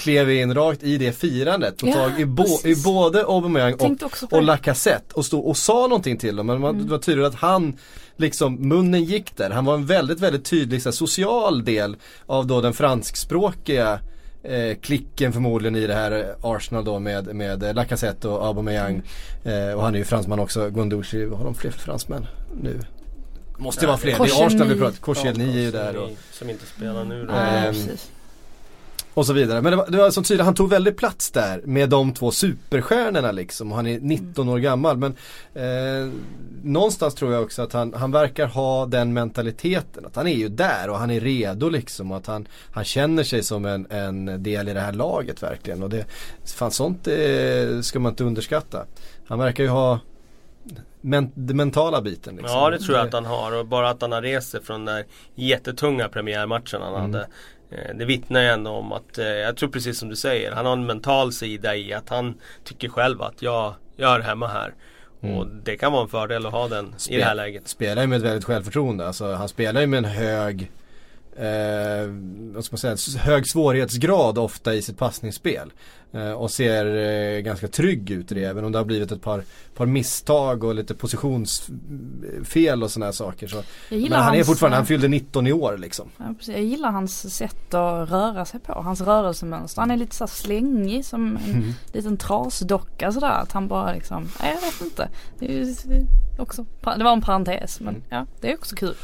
klev 0.00 0.30
in 0.30 0.54
rakt 0.54 0.82
i 0.82 0.98
det 0.98 1.12
firandet. 1.12 1.78
Tog 1.78 1.88
ja, 1.88 1.94
tag 1.94 2.20
i, 2.20 2.24
bo 2.24 2.46
i 2.64 2.76
både 2.84 3.24
Aubameyang 3.24 3.74
och, 3.74 4.32
och 4.32 4.42
Lacazette 4.42 5.14
och 5.14 5.24
stod 5.24 5.46
och 5.46 5.56
sa 5.56 5.86
någonting 5.86 6.16
till 6.16 6.36
dem. 6.36 6.46
Men 6.46 6.60
man, 6.60 6.74
mm. 6.74 6.86
det 6.86 6.90
var 6.90 6.98
tydligt 6.98 7.26
att 7.26 7.34
han 7.34 7.76
liksom, 8.16 8.54
munnen 8.54 9.04
gick 9.04 9.36
där. 9.36 9.50
Han 9.50 9.64
var 9.64 9.74
en 9.74 9.86
väldigt, 9.86 10.20
väldigt 10.20 10.44
tydlig 10.44 10.82
så 10.82 10.92
social 10.92 11.64
del 11.64 11.96
av 12.26 12.46
då 12.46 12.60
den 12.60 12.72
franskspråkiga 12.72 13.98
eh, 14.42 14.76
klicken 14.80 15.32
förmodligen 15.32 15.76
i 15.76 15.86
det 15.86 15.94
här 15.94 16.34
Arsenal 16.42 16.84
då 16.84 16.98
med, 16.98 17.34
med 17.34 17.76
Lacazette 17.76 18.28
och 18.28 18.46
Aubameyang. 18.46 19.02
Mm. 19.44 19.68
Eh, 19.68 19.74
och 19.74 19.82
han 19.82 19.94
är 19.94 19.98
ju 19.98 20.04
fransman 20.04 20.40
också, 20.40 20.70
Guendouzi, 20.70 21.24
vad 21.24 21.38
har 21.38 21.44
de 21.44 21.54
fler 21.54 21.70
för 21.70 21.80
fransmän 21.80 22.26
nu? 22.62 22.80
Måste 23.60 23.86
vara 23.86 23.96
fler, 23.96 24.18
det 24.18 24.24
är 24.24 24.46
Arsenal 24.46 24.68
vi 24.68 24.76
pratar 24.76 24.96
Korselny 24.96 25.58
är 25.58 25.62
ju 25.62 25.70
där 25.70 25.96
och, 25.96 26.10
Som 26.32 26.50
inte 26.50 26.66
spelar 26.66 27.04
nu 27.04 27.26
då. 27.26 27.32
Ähm, 27.32 27.74
och 29.14 29.26
så 29.26 29.32
vidare. 29.32 29.62
Men 29.62 29.70
det 29.70 29.76
var, 29.76 29.86
det 29.90 29.98
var 29.98 30.10
som 30.10 30.24
tydligt, 30.24 30.44
han 30.44 30.54
tog 30.54 30.70
väldigt 30.70 30.96
plats 30.96 31.30
där 31.30 31.60
med 31.64 31.88
de 31.88 32.12
två 32.12 32.30
superstjärnorna 32.30 33.32
liksom. 33.32 33.72
Han 33.72 33.86
är 33.86 34.00
19 34.00 34.48
år 34.48 34.58
gammal. 34.58 34.96
Men 34.96 35.14
eh, 35.54 36.12
någonstans 36.62 37.14
tror 37.14 37.32
jag 37.32 37.42
också 37.42 37.62
att 37.62 37.72
han, 37.72 37.94
han 37.94 38.12
verkar 38.12 38.46
ha 38.46 38.86
den 38.86 39.12
mentaliteten. 39.12 40.06
Att 40.06 40.16
han 40.16 40.26
är 40.26 40.34
ju 40.34 40.48
där 40.48 40.90
och 40.90 40.98
han 40.98 41.10
är 41.10 41.20
redo 41.20 41.68
liksom. 41.68 42.10
Och 42.10 42.16
att 42.16 42.26
han, 42.26 42.48
han 42.72 42.84
känner 42.84 43.22
sig 43.22 43.42
som 43.42 43.64
en, 43.64 43.86
en 43.90 44.42
del 44.42 44.68
i 44.68 44.74
det 44.74 44.80
här 44.80 44.92
laget 44.92 45.42
verkligen. 45.42 45.82
Och 45.82 45.90
det, 45.90 46.04
fan 46.44 46.70
sånt 46.70 47.04
det 47.04 47.86
ska 47.86 47.98
man 47.98 48.12
inte 48.12 48.24
underskatta. 48.24 48.84
Han 49.26 49.38
verkar 49.38 49.64
ju 49.64 49.70
ha 49.70 49.98
men, 51.00 51.32
den 51.34 51.56
mentala 51.56 52.02
biten 52.02 52.36
liksom. 52.36 52.58
Ja 52.58 52.70
det 52.70 52.78
tror 52.78 52.96
jag 52.96 53.06
att 53.06 53.12
han 53.12 53.26
har 53.26 53.58
och 53.58 53.66
bara 53.66 53.90
att 53.90 54.02
han 54.02 54.12
har 54.12 54.22
rest 54.22 54.50
sig 54.50 54.62
från 54.62 54.84
den 54.84 54.94
där 54.94 55.04
jättetunga 55.34 56.08
premiärmatchen 56.08 56.82
han 56.82 56.94
mm. 56.94 57.00
hade 57.00 57.26
eh, 57.70 57.96
det 57.96 58.04
vittnar 58.04 58.40
ju 58.40 58.46
ändå 58.46 58.70
om 58.70 58.92
att, 58.92 59.18
eh, 59.18 59.26
jag 59.26 59.56
tror 59.56 59.68
precis 59.68 59.98
som 59.98 60.08
du 60.08 60.16
säger, 60.16 60.52
han 60.52 60.66
har 60.66 60.72
en 60.72 60.86
mental 60.86 61.32
sida 61.32 61.76
i 61.76 61.92
att 61.92 62.08
han 62.08 62.34
tycker 62.64 62.88
själv 62.88 63.22
att 63.22 63.42
jag, 63.42 63.74
jag 63.96 64.14
är 64.14 64.20
hemma 64.20 64.46
här. 64.46 64.74
Mm. 65.22 65.36
Och 65.36 65.46
det 65.46 65.76
kan 65.76 65.92
vara 65.92 66.02
en 66.02 66.08
fördel 66.08 66.46
att 66.46 66.52
ha 66.52 66.68
den 66.68 66.94
Spel, 66.96 67.16
i 67.16 67.18
det 67.18 67.24
här 67.24 67.34
läget. 67.34 67.68
Spelar 67.68 68.02
ju 68.02 68.08
med 68.08 68.16
ett 68.16 68.24
väldigt 68.24 68.44
självförtroende. 68.44 69.06
Alltså, 69.06 69.32
han 69.32 69.48
spelar 69.48 69.80
ju 69.80 69.86
med 69.86 69.98
en 69.98 70.04
hög 70.04 70.70
eh, 71.36 72.06
vad 72.54 72.64
ska 72.64 72.72
man 72.72 72.96
säga, 72.96 73.20
hög 73.20 73.48
svårighetsgrad 73.48 74.38
ofta 74.38 74.74
i 74.74 74.82
sitt 74.82 74.98
passningsspel. 74.98 75.72
Eh, 76.12 76.32
och 76.32 76.50
ser 76.50 76.96
eh, 76.96 77.40
ganska 77.40 77.68
trygg 77.68 78.10
ut 78.10 78.32
i 78.32 78.34
det 78.34 78.44
även 78.44 78.64
om 78.64 78.72
det 78.72 78.78
har 78.78 78.84
blivit 78.84 79.12
ett 79.12 79.22
par, 79.22 79.44
par 79.74 79.86
misstag 79.86 80.64
och 80.64 80.74
lite 80.74 80.94
positionsfel 80.94 82.82
och 82.82 82.90
sådana 82.90 83.06
här 83.06 83.12
saker. 83.12 83.48
Så. 83.48 83.62
Men 83.90 84.12
han 84.12 84.34
är 84.34 84.44
fortfarande, 84.44 84.76
han 84.76 84.86
fyllde 84.86 85.08
19 85.08 85.46
i 85.46 85.52
år 85.52 85.78
liksom. 85.78 86.08
Ja, 86.16 86.24
precis. 86.38 86.54
Jag 86.54 86.64
gillar 86.64 86.90
hans 86.90 87.36
sätt 87.36 87.74
att 87.74 88.10
röra 88.10 88.44
sig 88.44 88.60
på, 88.60 88.72
hans 88.72 89.00
rörelsemönster. 89.00 89.80
Han 89.80 89.90
är 89.90 89.96
lite 89.96 90.16
så 90.16 90.26
slängig 90.26 91.04
som 91.04 91.36
en 91.36 91.54
mm. 91.54 91.72
liten 91.92 92.16
trasdocka 92.16 93.12
sådär. 93.12 93.40
Att 93.42 93.52
han 93.52 93.68
bara 93.68 93.92
liksom, 93.92 94.28
nej 94.40 94.54
jag 94.54 94.60
vet 94.60 94.80
inte. 94.80 95.08
Det, 95.38 95.60
är, 95.60 95.66
också, 96.38 96.66
det 96.96 97.04
var 97.04 97.12
en 97.12 97.22
parentes 97.22 97.80
men 97.80 97.94
mm. 97.94 98.06
ja, 98.08 98.26
det 98.40 98.52
är 98.52 98.54
också 98.54 98.76
kul. 98.76 98.94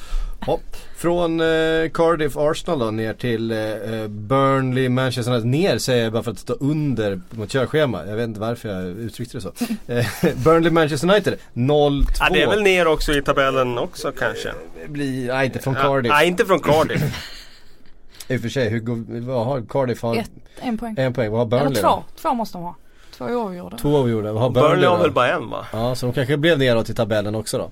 Ja, 0.47 0.61
från 0.97 1.41
eh, 1.41 1.91
Cardiff 1.95 2.37
Arsenal 2.37 2.79
då 2.79 2.91
ner 2.91 3.15
till 3.15 3.51
eh, 3.51 3.59
eh 3.59 4.09
Burnley 4.09 4.89
Manchester 4.89 5.33
United. 5.33 5.51
Ner 5.51 5.79
säger 5.79 6.05
jag 6.05 6.13
bara 6.13 6.23
för 6.23 6.31
att 6.31 6.39
stå 6.39 6.53
under 6.53 6.96
på 7.31 7.41
mitt 7.41 7.51
körschema. 7.51 8.07
Jag 8.07 8.17
vet 8.17 8.25
inte 8.25 8.41
varför 8.41 8.69
jag 8.69 8.85
uttryckte 8.85 9.37
det 9.37 9.41
så. 9.41 9.53
Eh, 9.87 10.07
Burnley 10.45 10.71
Manchester 10.73 11.09
United 11.09 11.39
0-2. 11.55 12.05
Ja, 12.21 12.29
det 12.33 12.43
är 12.43 12.47
väl 12.47 12.63
ner 12.63 12.87
också 12.87 13.13
i 13.13 13.23
tabellen 13.23 13.79
också 13.79 14.13
kanske. 14.19 14.53
Blir, 14.89 15.29
nej 15.33 15.47
inte 15.47 15.59
från 15.59 15.75
Cardiff. 15.75 16.13
nej 16.13 16.29
inte 16.29 16.45
från 16.45 16.61
Cardiff. 16.61 17.03
I 18.29 18.37
och 18.37 18.41
för 18.41 18.49
sig, 18.49 18.69
hur 18.69 18.81
går, 18.81 19.21
vad 19.21 19.47
har 19.47 19.63
Cardiff? 19.69 20.03
Har, 20.03 20.17
Ett, 20.17 20.31
en 20.61 20.79
poäng. 20.79 20.95
En 20.99 21.13
poäng, 21.13 21.31
vad 21.31 21.41
har 21.41 21.47
Burnley 21.47 21.67
Eller 21.67 21.81
två, 21.81 22.03
två 22.23 22.35
måste 22.35 22.59
de 22.59 22.65
ha. 22.65 22.77
Två 23.17 23.25
oavgjorda. 23.25 23.79
Två 23.79 23.89
oavgjorda. 23.89 24.33
Vad 24.33 24.43
har 24.43 24.51
Burnley, 24.51 24.71
Burnley 24.71 24.89
har 24.89 24.99
väl 24.99 25.11
bara 25.11 25.33
en 25.33 25.51
va? 25.51 25.67
Ja, 25.73 25.95
så 25.95 26.07
de 26.07 26.13
kanske 26.13 26.37
blev 26.37 26.59
neråt 26.59 26.91
i 26.91 26.95
tabellen 26.95 27.35
också 27.35 27.59
då. 27.59 27.71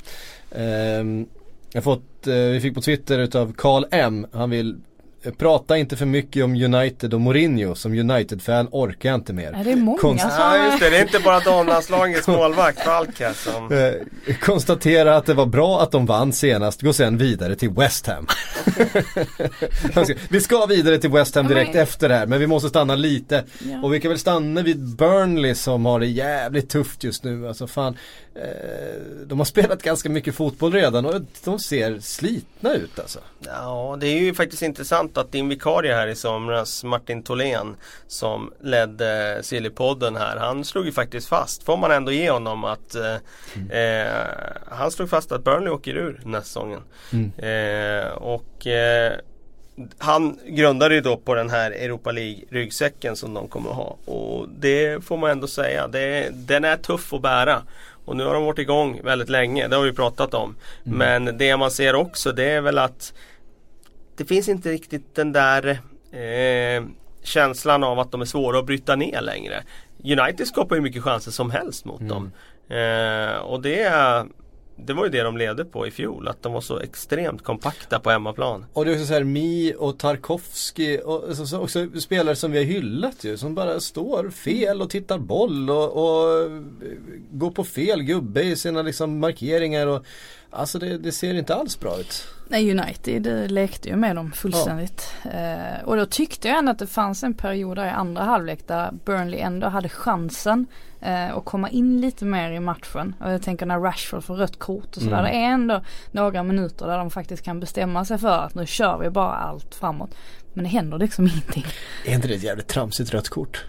Um, 0.61 1.27
jag 1.73 1.85
fått, 1.85 2.27
eh, 2.27 2.35
vi 2.35 2.61
fick 2.61 2.75
på 2.75 2.81
Twitter 2.81 3.19
utav 3.19 3.53
Karl 3.57 3.85
M. 3.91 4.27
Han 4.33 4.51
vill 4.51 4.77
Prata 5.31 5.77
inte 5.77 5.97
för 5.97 6.07
mycket 6.07 6.45
om 6.45 6.55
United 6.55 7.15
och 7.15 7.21
Mourinho. 7.21 7.75
Som 7.75 7.93
United-fan 7.93 8.69
orkar 8.71 9.09
jag 9.09 9.17
inte 9.17 9.33
mer. 9.33 9.53
Är 9.53 9.65
det 9.65 9.77
många 9.77 9.99
Konst 9.99 10.23
som... 10.23 10.31
Ja 10.39 10.67
just 10.67 10.81
det, 10.81 10.91
det 10.91 10.97
är 10.97 11.03
inte 11.03 11.21
bara 11.21 11.41
damlandslagets 11.41 12.29
målvakt 12.29 12.81
Falka 12.81 13.35
som... 13.35 13.73
Eh, 13.73 14.37
konstatera 14.41 15.17
att 15.17 15.27
det 15.27 15.35
var 15.35 15.47
bra 15.47 15.83
att 15.83 15.91
de 15.91 16.07
vann 16.07 16.33
senast. 16.33 16.83
Gå 16.83 16.93
sen 16.93 17.19
vidare 17.19 17.55
till 17.57 17.71
West 17.71 18.07
Ham. 18.07 18.27
vi 20.29 20.41
ska 20.41 20.67
vidare 20.67 20.99
till 20.99 21.11
West 21.11 21.35
Ham 21.35 21.49
direkt 21.49 21.75
efter 21.75 22.09
det 22.09 22.15
här. 22.15 22.27
Men 22.27 22.41
vi 22.41 22.47
måste 22.47 22.69
stanna 22.69 22.95
lite. 22.95 23.45
Ja. 23.59 23.83
Och 23.83 23.95
vi 23.95 24.01
kan 24.01 24.09
väl 24.09 24.19
stanna 24.19 24.63
vid 24.63 24.97
Burnley 24.97 25.55
som 25.55 25.85
har 25.85 26.01
det 26.01 26.07
jävligt 26.07 26.69
tufft 26.69 27.05
just 27.05 27.25
nu. 27.25 27.49
Alltså 27.49 27.67
fan. 27.67 27.97
Eh, 28.35 29.25
de 29.27 29.39
har 29.39 29.45
spelat 29.45 29.83
ganska 29.83 30.09
mycket 30.09 30.35
fotboll 30.35 30.73
redan 30.73 31.07
och 31.07 31.15
de 31.45 31.59
ser 31.59 31.99
slitna 31.99 32.75
ut 32.75 32.99
alltså. 32.99 33.19
Ja, 33.41 33.97
det 34.01 34.07
är 34.07 34.19
ju 34.19 34.35
faktiskt 34.35 34.63
intressant 34.63 35.14
att 35.17 35.33
din 35.33 35.49
vikarie 35.49 35.95
här 35.95 36.07
i 36.07 36.15
somras, 36.15 36.85
Martin 36.85 37.23
Tholén, 37.23 37.77
som 38.07 38.53
ledde 38.61 39.39
Sillypodden 39.43 40.17
här, 40.17 40.37
han 40.37 40.65
slog 40.65 40.87
ju 40.87 40.93
faktiskt 40.93 41.29
fast, 41.29 41.63
får 41.63 41.77
man 41.77 41.91
ändå 41.91 42.13
ge 42.13 42.31
honom, 42.31 42.65
att 42.65 42.95
eh, 42.95 43.17
mm. 43.55 43.71
eh, 43.71 44.13
han 44.69 44.91
slog 44.91 45.11
fast 45.11 45.33
att 45.33 45.45
Burnley 45.45 45.71
åker 45.71 45.95
ur 45.97 46.21
nästa 46.25 46.45
säsongen. 46.45 46.81
Mm. 47.13 47.33
Eh, 47.39 48.13
och 48.13 48.67
eh, 48.67 49.13
han 49.99 50.39
grundade 50.47 50.95
ju 50.95 51.01
då 51.01 51.17
på 51.17 51.35
den 51.35 51.51
här 51.51 51.71
Europa 51.71 52.13
League-ryggsäcken 52.13 53.17
som 53.17 53.35
de 53.35 53.49
kommer 53.49 53.71
att 53.71 53.77
ha. 53.77 53.97
Och 54.05 54.49
det 54.49 55.05
får 55.05 55.17
man 55.17 55.31
ändå 55.31 55.47
säga, 55.47 55.89
det, 55.89 56.29
den 56.33 56.65
är 56.65 56.77
tuff 56.77 57.13
att 57.13 57.23
bära. 57.23 57.63
Och 58.05 58.17
nu 58.17 58.25
har 58.25 58.35
de 58.35 58.45
varit 58.45 58.59
igång 58.59 59.01
väldigt 59.05 59.29
länge, 59.29 59.69
det 59.69 59.77
har 59.77 59.83
vi 59.83 59.93
pratat 59.93 60.35
om. 60.35 60.57
Mm. 60.87 60.99
Men 60.99 61.39
det 61.39 61.57
man 61.57 61.71
ser 61.71 61.95
också 61.95 62.33
det 62.33 62.51
är 62.51 62.61
väl 62.61 62.79
att 62.79 63.13
det 64.17 64.25
finns 64.25 64.49
inte 64.49 64.71
riktigt 64.71 65.15
den 65.15 65.33
där 65.33 65.69
eh, 66.13 66.85
känslan 67.23 67.85
av 67.85 67.99
att 67.99 68.13
de 68.13 68.21
är 68.21 68.25
svåra 68.25 68.59
att 68.59 68.67
bryta 68.67 68.97
ner 68.97 69.21
längre. 69.21 69.63
United 70.05 70.47
skapar 70.47 70.77
ju 70.77 70.83
mycket 70.83 71.03
chanser 71.03 71.31
som 71.31 71.51
helst 71.51 71.85
mot 71.85 72.01
mm. 72.01 72.09
dem. 72.09 72.33
Eh, 72.79 73.37
och 73.37 73.63
det 73.63 73.93
det 74.77 74.93
var 74.93 75.05
ju 75.05 75.11
det 75.11 75.23
de 75.23 75.37
ledde 75.37 75.65
på 75.65 75.87
i 75.87 75.91
fjol, 75.91 76.29
att 76.29 76.43
de 76.43 76.53
var 76.53 76.61
så 76.61 76.81
extremt 76.81 77.43
kompakta 77.43 78.01
på 78.01 78.11
hemmaplan. 78.11 78.67
Och 78.73 78.85
det 78.85 78.91
är 78.91 78.95
också 78.95 79.07
så 79.07 79.13
här 79.13 79.25
Mi 79.25 79.75
och 79.79 79.99
Tarkovski 79.99 81.01
och 81.05 81.25
alltså, 81.29 81.59
också 81.59 82.01
spelare 82.01 82.37
som 82.37 82.53
vi 82.53 82.59
har 82.59 82.65
hyllat 82.65 83.25
ju, 83.25 83.37
som 83.37 83.55
bara 83.55 83.81
står 83.81 84.31
fel 84.31 84.83
och 84.83 84.91
tittar 84.91 85.19
boll 85.19 85.71
och, 85.71 85.93
och 85.93 86.51
går 87.31 87.51
på 87.51 87.65
fel 87.65 88.03
gubbe 88.03 88.43
i 88.43 88.57
sina 88.57 88.83
liksom 88.83 89.19
markeringar 89.19 89.87
och 89.87 90.07
Alltså 90.57 90.79
det, 90.79 90.99
det, 90.99 91.13
ser 91.13 91.35
inte 91.35 91.55
alls 91.55 91.81
bra 91.81 92.01
ut. 92.01 92.27
Nej 92.49 92.71
United 92.71 93.51
lekte 93.51 93.89
ju 93.89 93.97
med 93.97 94.17
dem 94.17 94.33
fullständigt. 94.33 95.15
Ja. 95.25 95.31
Eh, 95.31 95.85
och 95.85 95.97
då 95.97 96.07
tyckte 96.07 96.49
jag 96.49 96.59
ändå 96.59 96.73
att 96.73 96.79
det 96.79 96.87
fanns 96.87 97.23
en 97.23 97.35
period 97.35 97.77
där 97.77 97.87
i 97.87 97.91
andra 97.91 98.23
halvlek 98.23 98.67
där 98.67 98.93
Burnley 99.05 99.41
ändå 99.41 99.69
hade 99.69 99.89
chansen 99.89 100.67
eh, 101.05 101.37
att 101.37 101.45
komma 101.45 101.71
in 101.71 102.01
lite 102.01 102.25
mer 102.25 102.51
i 102.51 102.61
matchen. 102.61 103.15
Och 103.21 103.33
jag 103.33 103.43
tänker 103.43 103.67
när 103.67 103.81
Rashford 103.81 104.25
får 104.25 104.37
rött 104.37 104.59
kort 104.59 104.97
och 104.97 105.03
sådär. 105.03 105.19
Mm. 105.19 105.25
Det 105.25 105.39
är 105.39 105.51
ändå 105.51 105.83
några 106.11 106.43
minuter 106.43 106.87
där 106.87 106.99
de 106.99 107.11
faktiskt 107.11 107.43
kan 107.43 107.61
bestämma 107.61 108.05
sig 108.05 108.19
för 108.19 108.39
att 108.39 108.55
nu 108.55 108.67
kör 108.67 108.99
vi 108.99 109.11
bara 109.11 109.35
allt 109.35 109.75
framåt. 109.75 110.15
Men 110.53 110.65
det 110.65 110.71
händer 110.71 110.99
liksom 110.99 111.27
ingenting. 111.35 111.67
Är 112.05 112.15
inte 112.15 112.29
det 112.29 112.35
ett 112.35 112.43
jävligt 112.43 112.69
tramsigt 112.69 113.15
rött 113.15 113.29
kort? 113.29 113.65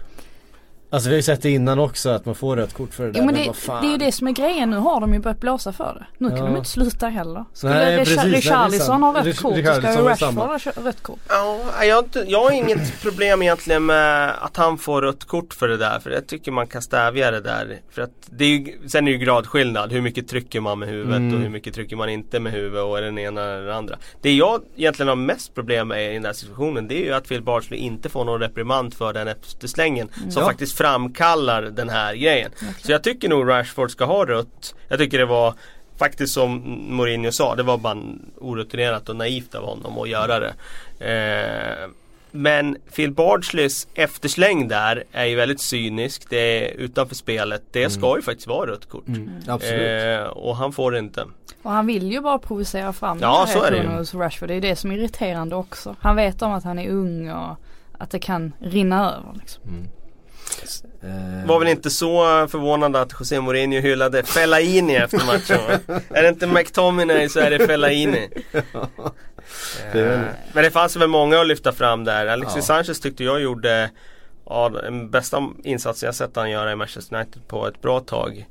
Alltså 0.90 1.08
vi 1.08 1.14
har 1.14 1.18
ju 1.18 1.22
sett 1.22 1.42
det 1.42 1.50
innan 1.50 1.78
också 1.78 2.10
att 2.10 2.26
man 2.26 2.34
får 2.34 2.56
rött 2.56 2.74
kort 2.74 2.94
för 2.94 3.04
det 3.04 3.12
där. 3.12 3.20
Jo 3.20 3.26
men, 3.26 3.34
det, 3.34 3.52
det 3.80 3.86
är 3.86 3.90
ju 3.90 3.96
det 3.96 4.12
som 4.12 4.28
är 4.28 4.32
grejen. 4.32 4.70
Nu 4.70 4.76
har 4.76 5.00
de 5.00 5.14
ju 5.14 5.20
börjat 5.20 5.40
blåsa 5.40 5.72
för 5.72 5.94
det. 5.94 6.06
Nu 6.18 6.28
kan 6.28 6.38
ja. 6.38 6.44
de 6.44 6.56
inte 6.56 6.70
sluta 6.70 7.08
heller. 7.08 7.44
Skulle 7.52 7.74
nej, 7.74 8.04
Richarlison 8.04 9.02
ha 9.02 9.14
rött 9.14 9.36
kort 9.36 9.56
så 9.56 9.74
ska 9.74 9.92
ju 9.92 10.08
Rashford 10.08 10.34
ha 10.34 10.58
rött 10.84 11.02
kort. 11.02 11.18
Ja, 11.28 11.84
jag, 11.84 12.04
jag 12.26 12.42
har 12.42 12.50
inget 12.50 13.02
problem 13.02 13.42
egentligen 13.42 13.86
med 13.86 14.34
att 14.40 14.56
han 14.56 14.78
får 14.78 15.02
rött 15.02 15.24
kort 15.24 15.54
för 15.54 15.68
det 15.68 15.76
där. 15.76 16.00
För 16.00 16.10
jag 16.10 16.26
tycker 16.26 16.52
man 16.52 16.66
kan 16.66 16.82
stävja 16.82 17.30
det 17.30 17.40
där. 17.40 17.80
För 17.90 18.02
att 18.02 18.10
det 18.30 18.44
är 18.44 18.48
ju, 18.48 18.88
sen 18.88 19.08
är 19.08 19.12
det 19.12 19.18
ju 19.18 19.24
gradskillnad. 19.24 19.92
Hur 19.92 20.00
mycket 20.00 20.28
trycker 20.28 20.60
man 20.60 20.78
med 20.78 20.88
huvudet 20.88 21.16
mm. 21.16 21.34
och 21.34 21.40
hur 21.40 21.48
mycket 21.48 21.74
trycker 21.74 21.96
man 21.96 22.08
inte 22.08 22.40
med 22.40 22.52
huvudet 22.52 22.84
och 22.84 22.98
är 22.98 23.02
den 23.02 23.18
ena 23.18 23.42
eller 23.42 23.66
den 23.66 23.76
andra. 23.76 23.98
Det 24.20 24.32
jag 24.32 24.62
egentligen 24.76 25.08
har 25.08 25.16
mest 25.16 25.54
problem 25.54 25.88
med 25.88 26.10
i 26.10 26.14
den 26.14 26.24
här 26.24 26.32
situationen 26.32 26.88
det 26.88 26.94
är 26.94 27.04
ju 27.04 27.12
att 27.12 27.28
Phil 27.28 27.42
Bardsley 27.42 27.80
inte 27.80 28.08
får 28.08 28.24
någon 28.24 28.40
reprimand 28.40 28.94
för 28.94 29.12
den 29.12 29.28
efterslängen. 29.28 30.08
Mm. 30.16 30.30
Som 30.30 30.42
ja. 30.42 30.48
faktiskt 30.48 30.75
framkallar 30.76 31.62
den 31.62 31.88
här 31.88 32.14
grejen. 32.14 32.52
Okay. 32.56 32.82
Så 32.82 32.92
jag 32.92 33.02
tycker 33.02 33.28
nog 33.28 33.48
Rashford 33.48 33.90
ska 33.90 34.04
ha 34.04 34.26
rött. 34.26 34.74
Jag 34.88 34.98
tycker 34.98 35.18
det 35.18 35.26
var 35.26 35.54
faktiskt 35.98 36.34
som 36.34 36.62
Mourinho 36.88 37.32
sa, 37.32 37.54
det 37.54 37.62
var 37.62 37.78
bara 37.78 38.02
orutinerat 38.38 39.08
och 39.08 39.16
naivt 39.16 39.54
av 39.54 39.64
honom 39.64 39.98
att 39.98 40.08
göra 40.08 40.40
det. 40.40 40.54
Eh, 40.98 41.90
men 42.30 42.76
Phil 42.94 43.12
Bardsleys 43.12 43.88
eftersläng 43.94 44.68
där 44.68 45.04
är 45.12 45.24
ju 45.24 45.36
väldigt 45.36 45.60
cynisk. 45.60 46.30
Det 46.30 46.36
är 46.36 46.74
utanför 46.76 47.14
spelet. 47.14 47.62
Det 47.70 47.80
mm. 47.80 47.90
ska 47.90 48.16
ju 48.16 48.22
faktiskt 48.22 48.46
vara 48.46 48.70
rött 48.70 48.88
kort. 48.88 49.08
Mm, 49.08 49.30
absolut. 49.48 50.20
Eh, 50.20 50.26
och 50.26 50.56
han 50.56 50.72
får 50.72 50.92
det 50.92 50.98
inte. 50.98 51.26
Och 51.62 51.70
han 51.70 51.86
vill 51.86 52.12
ju 52.12 52.20
bara 52.20 52.38
provocera 52.38 52.92
fram 52.92 53.18
ja, 53.20 53.46
så 53.48 53.62
är 53.62 53.70
det 53.70 53.76
ju. 53.76 53.88
hos 53.88 54.14
Rashford. 54.14 54.48
Det 54.48 54.54
är 54.54 54.60
det 54.60 54.76
som 54.76 54.90
är 54.90 54.98
irriterande 54.98 55.56
också. 55.56 55.96
Han 56.00 56.16
vet 56.16 56.42
om 56.42 56.52
att 56.52 56.64
han 56.64 56.78
är 56.78 56.90
ung 56.90 57.30
och 57.30 57.56
att 57.98 58.10
det 58.10 58.18
kan 58.18 58.52
rinna 58.60 59.14
över. 59.14 59.32
Liksom. 59.40 59.62
Mm. 59.62 59.86
Eh. 61.02 61.46
Var 61.46 61.58
väl 61.58 61.68
inte 61.68 61.90
så 61.90 62.46
förvånande 62.48 63.00
att 63.00 63.12
José 63.20 63.40
Mourinho 63.40 63.80
hyllade 63.80 64.22
Fellaini 64.22 64.96
efter 64.96 65.26
matchen 65.26 65.80
Är 66.10 66.22
det 66.22 66.28
inte 66.28 66.46
McTominay 66.46 67.28
så 67.28 67.40
är 67.40 67.50
det 67.50 67.66
Fellaini 67.66 68.28
det 69.92 70.34
Men 70.52 70.64
det 70.64 70.70
fanns 70.70 70.96
väl 70.96 71.08
många 71.08 71.40
att 71.40 71.46
lyfta 71.46 71.72
fram 71.72 72.04
där. 72.04 72.26
Alexis 72.26 72.56
ja. 72.56 72.62
Sanchez 72.62 73.00
tyckte 73.00 73.24
jag 73.24 73.40
gjorde 73.40 73.90
ja, 74.46 74.68
den 74.68 75.10
bästa 75.10 75.48
insatsen 75.64 76.06
jag 76.06 76.14
sett 76.14 76.36
han 76.36 76.50
göra 76.50 76.72
i 76.72 76.76
Manchester 76.76 77.16
United 77.16 77.48
på 77.48 77.66
ett 77.68 77.82
bra 77.82 78.00
tag. 78.00 78.46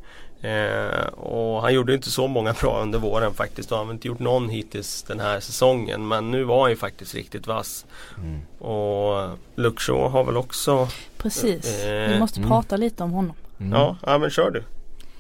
Eh, 0.46 1.08
och 1.08 1.62
han 1.62 1.74
gjorde 1.74 1.94
inte 1.94 2.12
så 2.12 2.28
många 2.28 2.54
bra 2.54 2.82
under 2.82 3.00
våren 3.00 3.34
faktiskt. 3.34 3.72
Och 3.72 3.78
han 3.78 3.88
har 3.88 3.94
inte 3.94 4.08
gjort 4.08 4.20
någon 4.20 4.50
hittills 4.50 5.04
den 5.04 5.20
här 5.20 5.40
säsongen. 5.40 6.08
Men 6.08 6.32
nu 6.32 6.44
var 6.44 6.62
han 6.62 6.70
ju 6.70 6.76
faktiskt 6.76 7.16
riktigt 7.16 7.48
vass. 7.48 7.86
Mm. 8.18 8.42
Och 8.60 9.82
Shaw 9.82 10.10
har 10.10 10.24
väl 10.24 10.38
också 10.38 10.88
Precis, 11.18 11.84
eh, 11.84 12.10
vi 12.10 12.20
måste 12.20 12.40
mm. 12.40 12.50
prata 12.50 12.78
lite 12.78 13.04
om 13.04 13.12
honom. 13.12 13.36
Mm. 13.60 13.74
Ja, 13.74 13.98
ja 14.06 14.18
men 14.18 14.30
kör 14.30 14.52
du. 14.52 14.64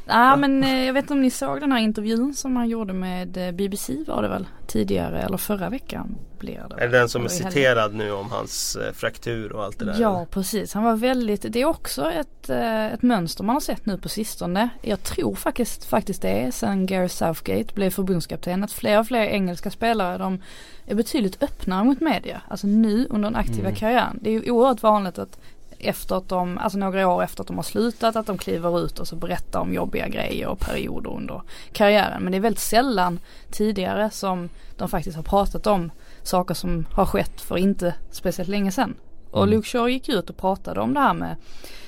Ja 0.07 0.35
men 0.35 0.63
eh, 0.63 0.85
jag 0.85 0.93
vet 0.93 1.03
inte 1.03 1.13
om 1.13 1.21
ni 1.21 1.31
såg 1.31 1.59
den 1.59 1.71
här 1.71 1.79
intervjun 1.79 2.33
som 2.33 2.55
han 2.55 2.69
gjorde 2.69 2.93
med 2.93 3.37
eh, 3.37 3.51
BBC 3.51 3.93
var 4.07 4.21
det 4.21 4.27
väl 4.27 4.47
tidigare 4.67 5.21
eller 5.21 5.37
förra 5.37 5.69
veckan 5.69 6.15
blir 6.39 6.65
det. 6.69 6.83
Är 6.83 6.87
det 6.87 6.97
den 6.97 7.09
som 7.09 7.23
är 7.23 7.29
citerad 7.29 7.93
nu 7.93 8.11
om 8.11 8.31
hans 8.31 8.75
eh, 8.75 8.93
fraktur 8.93 9.51
och 9.51 9.63
allt 9.63 9.79
det 9.79 9.85
där? 9.85 9.95
Ja 9.99 10.25
precis, 10.31 10.73
han 10.73 10.83
var 10.83 10.95
väldigt, 10.95 11.45
det 11.49 11.61
är 11.61 11.65
också 11.65 12.11
ett, 12.11 12.49
ett 12.49 13.01
mönster 13.01 13.43
man 13.43 13.55
har 13.55 13.61
sett 13.61 13.85
nu 13.85 13.97
på 13.97 14.09
sistone. 14.09 14.69
Jag 14.81 15.03
tror 15.03 15.35
faktiskt, 15.35 15.85
faktiskt 15.85 16.21
det 16.21 16.29
är 16.29 16.51
sen 16.51 16.85
Gary 16.85 17.09
Southgate 17.09 17.73
blev 17.73 17.89
förbundskapten 17.89 18.63
att 18.63 18.71
fler 18.71 18.99
och 18.99 19.07
fler 19.07 19.21
engelska 19.21 19.71
spelare 19.71 20.17
de 20.17 20.41
är 20.85 20.95
betydligt 20.95 21.43
öppnare 21.43 21.83
mot 21.83 22.01
media. 22.01 22.41
Alltså 22.47 22.67
nu 22.67 23.07
under 23.09 23.29
den 23.29 23.39
aktiva 23.39 23.67
mm. 23.67 23.75
karriären. 23.75 24.19
Det 24.21 24.29
är 24.29 24.33
ju 24.33 24.51
oerhört 24.51 24.83
vanligt 24.83 25.19
att 25.19 25.39
efter 25.85 26.15
att 26.15 26.29
de, 26.29 26.57
alltså 26.57 26.77
några 26.77 27.07
år 27.07 27.23
efter 27.23 27.41
att 27.41 27.47
de 27.47 27.55
har 27.55 27.63
slutat, 27.63 28.15
att 28.15 28.25
de 28.25 28.37
kliver 28.37 28.85
ut 28.85 28.99
och 28.99 29.07
så 29.07 29.15
berättar 29.15 29.59
om 29.59 29.73
jobbiga 29.73 30.07
grejer 30.07 30.47
och 30.47 30.59
perioder 30.59 31.09
under 31.09 31.41
karriären. 31.71 32.23
Men 32.23 32.31
det 32.31 32.37
är 32.37 32.41
väldigt 32.41 32.59
sällan 32.59 33.19
tidigare 33.51 34.09
som 34.09 34.49
de 34.77 34.89
faktiskt 34.89 35.15
har 35.15 35.23
pratat 35.23 35.67
om 35.67 35.91
saker 36.23 36.53
som 36.53 36.85
har 36.91 37.05
skett 37.05 37.41
för 37.41 37.57
inte 37.57 37.93
speciellt 38.11 38.49
länge 38.49 38.71
sedan. 38.71 38.95
Och 39.31 39.43
mm. 39.43 39.55
Luke 39.55 39.67
Shaw 39.67 39.91
gick 39.91 40.09
ut 40.09 40.29
och 40.29 40.37
pratade 40.37 40.81
om 40.81 40.93
det 40.93 40.99
här 40.99 41.13
med 41.13 41.35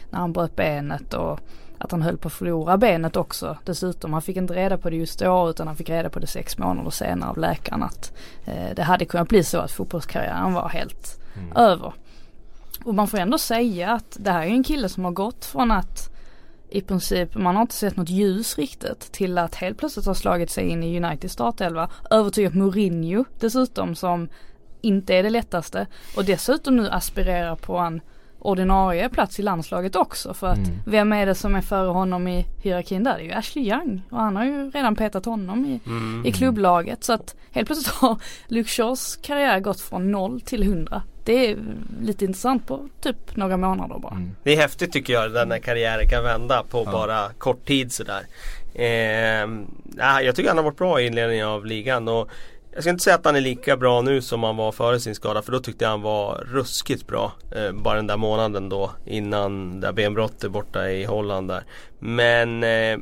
när 0.09 0.19
han 0.19 0.33
bröt 0.33 0.55
benet 0.55 1.13
och 1.13 1.39
att 1.77 1.91
han 1.91 2.01
höll 2.01 2.17
på 2.17 2.27
att 2.27 2.33
förlora 2.33 2.77
benet 2.77 3.15
också 3.15 3.57
dessutom. 3.65 4.13
Han 4.13 4.21
fick 4.21 4.37
inte 4.37 4.53
reda 4.53 4.77
på 4.77 4.89
det 4.89 4.95
just 4.95 5.19
då 5.19 5.49
utan 5.49 5.67
han 5.67 5.75
fick 5.75 5.89
reda 5.89 6.09
på 6.09 6.19
det 6.19 6.27
sex 6.27 6.57
månader 6.57 6.89
senare 6.89 7.29
av 7.29 7.37
läkaren 7.37 7.83
att 7.83 8.13
eh, 8.45 8.75
det 8.75 8.83
hade 8.83 9.05
kunnat 9.05 9.27
bli 9.27 9.43
så 9.43 9.57
att 9.57 9.71
fotbollskarriären 9.71 10.53
var 10.53 10.69
helt 10.69 11.21
mm. 11.35 11.57
över. 11.57 11.93
Och 12.87 12.95
man 12.95 13.07
får 13.07 13.17
ändå 13.17 13.37
säga 13.37 13.91
att 13.91 14.17
det 14.19 14.31
här 14.31 14.41
är 14.41 14.49
en 14.49 14.63
kille 14.63 14.89
som 14.89 15.05
har 15.05 15.11
gått 15.11 15.45
från 15.45 15.71
att 15.71 16.09
i 16.69 16.81
princip, 16.81 17.35
man 17.35 17.55
har 17.55 17.61
inte 17.61 17.75
sett 17.75 17.97
något 17.97 18.09
ljus 18.09 18.57
riktigt 18.57 18.99
till 18.99 19.37
att 19.37 19.55
helt 19.55 19.77
plötsligt 19.77 20.05
ha 20.05 20.13
slagit 20.13 20.49
sig 20.49 20.69
in 20.69 20.83
i 20.83 21.03
United 21.03 21.31
startelva. 21.31 21.89
Övertygat 22.11 22.53
Mourinho 22.53 23.25
dessutom 23.39 23.95
som 23.95 24.29
inte 24.81 25.15
är 25.15 25.23
det 25.23 25.29
lättaste 25.29 25.87
och 26.15 26.25
dessutom 26.25 26.75
nu 26.75 26.89
aspirerar 26.89 27.55
på 27.55 27.77
en 27.77 28.01
ordinarie 28.39 29.09
plats 29.09 29.39
i 29.39 29.41
landslaget 29.41 29.95
också 29.95 30.33
för 30.33 30.47
att 30.47 30.57
mm. 30.57 30.79
vem 30.85 31.13
är 31.13 31.25
det 31.25 31.35
som 31.35 31.55
är 31.55 31.61
före 31.61 31.89
honom 31.89 32.27
i 32.27 32.45
hierarkin 32.63 33.03
där? 33.03 33.17
Det 33.17 33.23
är 33.23 33.25
ju 33.25 33.31
Ashley 33.31 33.69
Young 33.69 34.01
och 34.09 34.17
han 34.17 34.35
har 34.35 34.45
ju 34.45 34.69
redan 34.69 34.95
petat 34.95 35.25
honom 35.25 35.65
i, 35.65 35.79
mm. 35.85 36.25
i 36.25 36.31
klubblaget 36.31 37.03
så 37.03 37.13
att 37.13 37.35
helt 37.51 37.67
plötsligt 37.67 37.95
har 37.95 38.17
Luke 38.47 38.69
Shaws 38.69 39.19
karriär 39.21 39.59
gått 39.59 39.81
från 39.81 40.11
noll 40.11 40.41
till 40.41 40.63
hundra 40.63 41.01
det 41.27 41.51
är 41.51 41.57
lite 42.01 42.25
intressant 42.25 42.67
på 42.67 42.89
typ 43.01 43.35
några 43.35 43.57
månader 43.57 43.99
bara. 43.99 44.15
Mm. 44.15 44.35
Det 44.43 44.53
är 44.53 44.57
häftigt 44.57 44.93
tycker 44.93 45.13
jag 45.13 45.33
den 45.33 45.61
karriären 45.61 46.09
kan 46.09 46.23
vända 46.23 46.63
på 46.63 46.83
ja. 46.85 46.91
bara 46.91 47.29
kort 47.37 47.65
tid 47.65 47.91
sådär. 47.91 48.21
Eh, 48.73 49.47
jag 50.23 50.35
tycker 50.35 50.47
han 50.47 50.57
har 50.57 50.63
varit 50.63 50.77
bra 50.77 51.01
i 51.01 51.05
inledningen 51.05 51.47
av 51.47 51.65
ligan. 51.65 52.07
Och 52.07 52.29
jag 52.77 52.83
ska 52.83 52.89
inte 52.89 53.03
säga 53.03 53.15
att 53.15 53.25
han 53.25 53.35
är 53.35 53.41
lika 53.41 53.77
bra 53.77 54.01
nu 54.01 54.21
som 54.21 54.43
han 54.43 54.57
var 54.57 54.71
före 54.71 54.99
sin 54.99 55.15
skada 55.15 55.41
för 55.41 55.51
då 55.51 55.59
tyckte 55.59 55.85
jag 55.85 55.89
han 55.89 56.01
var 56.01 56.45
ruskigt 56.51 57.07
bra. 57.07 57.31
Eh, 57.55 57.71
bara 57.71 57.95
den 57.95 58.07
där 58.07 58.17
månaden 58.17 58.69
då 58.69 58.91
innan 59.05 59.81
det 59.81 59.93
benbrottet 59.93 60.51
borta 60.51 60.89
i 60.89 61.03
Holland 61.03 61.47
där. 61.47 61.63
Men 61.99 62.63
eh, 62.63 62.97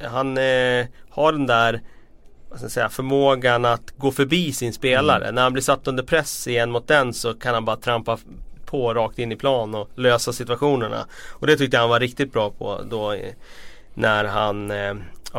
han 0.00 0.38
eh, 0.38 0.86
har 1.10 1.32
den 1.32 1.46
där 1.46 1.82
vad 2.48 2.58
ska 2.58 2.64
jag 2.64 2.72
säga, 2.72 2.88
förmågan 2.88 3.64
att 3.64 3.90
gå 3.96 4.10
förbi 4.10 4.52
sin 4.52 4.72
spelare. 4.72 5.24
Mm. 5.24 5.34
När 5.34 5.42
han 5.42 5.52
blir 5.52 5.62
satt 5.62 5.88
under 5.88 6.02
press 6.02 6.46
igen 6.46 6.70
mot 6.70 6.88
den 6.88 7.14
så 7.14 7.34
kan 7.34 7.54
han 7.54 7.64
bara 7.64 7.76
trampa 7.76 8.18
på 8.64 8.94
rakt 8.94 9.18
in 9.18 9.32
i 9.32 9.36
plan 9.36 9.74
och 9.74 9.90
lösa 9.94 10.32
situationerna. 10.32 11.06
Och 11.28 11.46
det 11.46 11.56
tyckte 11.56 11.76
jag 11.76 11.82
han 11.82 11.90
var 11.90 12.00
riktigt 12.00 12.32
bra 12.32 12.50
på 12.50 12.82
då 12.90 13.16
när 13.94 14.24
han 14.24 14.72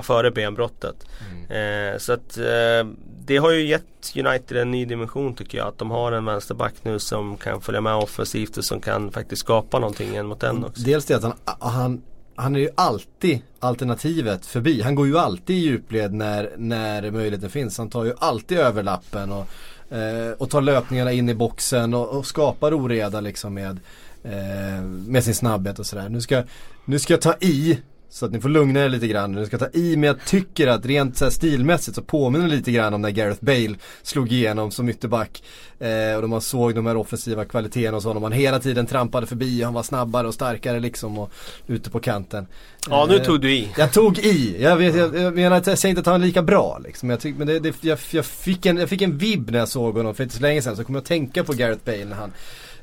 före 0.01 0.31
benbrottet. 0.31 0.95
Mm. 1.29 1.93
Eh, 1.93 1.97
så 1.97 2.13
att 2.13 2.37
eh, 2.37 2.87
det 3.25 3.37
har 3.37 3.51
ju 3.51 3.67
gett 3.67 4.13
United 4.15 4.57
en 4.57 4.71
ny 4.71 4.85
dimension 4.85 5.35
tycker 5.35 5.57
jag. 5.57 5.67
Att 5.67 5.77
de 5.77 5.91
har 5.91 6.11
en 6.11 6.25
vänsterback 6.25 6.73
nu 6.83 6.99
som 6.99 7.37
kan 7.37 7.61
följa 7.61 7.81
med 7.81 7.95
offensivt 7.95 8.57
och 8.57 8.65
som 8.65 8.81
kan 8.81 9.11
faktiskt 9.11 9.39
skapa 9.39 9.79
någonting 9.79 10.25
mot 10.25 10.39
den 10.39 10.65
också. 10.65 10.83
Dels 10.83 11.05
det 11.05 11.13
att 11.13 11.23
han, 11.23 11.33
han 11.59 12.01
han 12.35 12.55
är 12.55 12.59
ju 12.59 12.69
alltid 12.75 13.39
alternativet 13.59 14.45
förbi. 14.45 14.81
Han 14.81 14.95
går 14.95 15.07
ju 15.07 15.17
alltid 15.17 15.55
i 15.55 15.59
djupled 15.59 16.13
när, 16.13 16.51
när 16.57 17.11
möjligheten 17.11 17.49
finns. 17.49 17.77
Han 17.77 17.89
tar 17.89 18.05
ju 18.05 18.13
alltid 18.17 18.57
överlappen 18.57 19.31
och, 19.31 19.47
eh, 19.95 20.31
och 20.37 20.49
tar 20.49 20.61
löpningarna 20.61 21.11
in 21.11 21.29
i 21.29 21.33
boxen 21.33 21.93
och, 21.93 22.09
och 22.09 22.25
skapar 22.25 22.73
oreda 22.73 23.21
liksom 23.21 23.53
med, 23.53 23.79
eh, 24.23 24.81
med 24.83 25.23
sin 25.23 25.35
snabbhet 25.35 25.79
och 25.79 25.85
sådär. 25.85 26.09
Nu 26.09 26.21
ska, 26.21 26.43
nu 26.85 26.99
ska 26.99 27.13
jag 27.13 27.21
ta 27.21 27.35
i 27.39 27.79
så 28.09 28.25
att 28.25 28.31
ni 28.31 28.39
får 28.39 28.49
lugna 28.49 28.79
er 28.79 28.89
lite 28.89 29.07
grann. 29.07 29.31
Nu 29.31 29.45
ska 29.45 29.57
ta 29.57 29.67
i 29.73 29.97
men 29.97 30.07
jag 30.07 30.25
tycker 30.25 30.67
att 30.67 30.85
rent 30.85 31.17
så 31.17 31.31
stilmässigt 31.31 31.95
så 31.95 32.01
påminner 32.01 32.47
det 32.47 32.55
lite 32.55 32.71
grann 32.71 32.93
om 32.93 33.01
när 33.01 33.09
Gareth 33.09 33.43
Bale 33.43 33.75
slog 34.03 34.31
igenom 34.31 34.71
som 34.71 34.89
ytterback. 34.89 35.43
Eh, 35.79 36.15
och 36.15 36.21
då 36.21 36.27
man 36.27 36.41
såg 36.41 36.75
de 36.75 36.85
här 36.85 36.97
offensiva 36.97 37.45
kvaliteterna 37.45 37.97
och 37.97 38.03
så. 38.03 38.13
Man 38.13 38.31
hela 38.31 38.59
tiden 38.59 38.85
trampade 38.85 39.27
förbi 39.27 39.61
och 39.61 39.65
han 39.65 39.73
var 39.73 39.83
snabbare 39.83 40.27
och 40.27 40.33
starkare 40.33 40.79
liksom 40.79 41.19
och 41.19 41.31
ute 41.67 41.89
på 41.89 41.99
kanten. 41.99 42.47
Ja 42.89 43.05
nu 43.09 43.19
tog 43.19 43.41
du 43.41 43.53
i. 43.53 43.69
Jag 43.77 43.93
tog 43.93 44.19
i. 44.19 44.57
Jag, 44.61 44.75
vet, 44.75 44.95
jag, 44.95 45.15
jag 45.15 45.35
menar 45.35 45.57
att 45.57 45.67
jag 45.67 45.77
säger 45.77 45.89
inte 45.89 45.99
att 45.99 46.05
han 46.05 46.21
är 46.21 46.25
lika 46.25 46.41
bra 46.41 46.79
liksom. 46.83 47.09
Jag 47.09 47.19
tyck, 47.19 47.37
men 47.37 47.47
det, 47.47 47.59
det, 47.59 47.75
jag, 47.81 47.99
jag, 48.11 48.25
fick 48.25 48.65
en, 48.65 48.77
jag 48.77 48.89
fick 48.89 49.01
en 49.01 49.17
vibb 49.17 49.51
när 49.51 49.59
jag 49.59 49.69
såg 49.69 49.97
honom 49.97 50.15
för 50.15 50.23
inte 50.23 50.35
så 50.35 50.41
länge 50.41 50.61
sedan. 50.61 50.75
Så 50.75 50.83
kom 50.83 50.95
jag 50.95 51.01
att 51.01 51.07
tänka 51.07 51.43
på 51.43 51.53
Gareth 51.53 51.85
Bale 51.85 52.05
när 52.05 52.15
han 52.15 52.31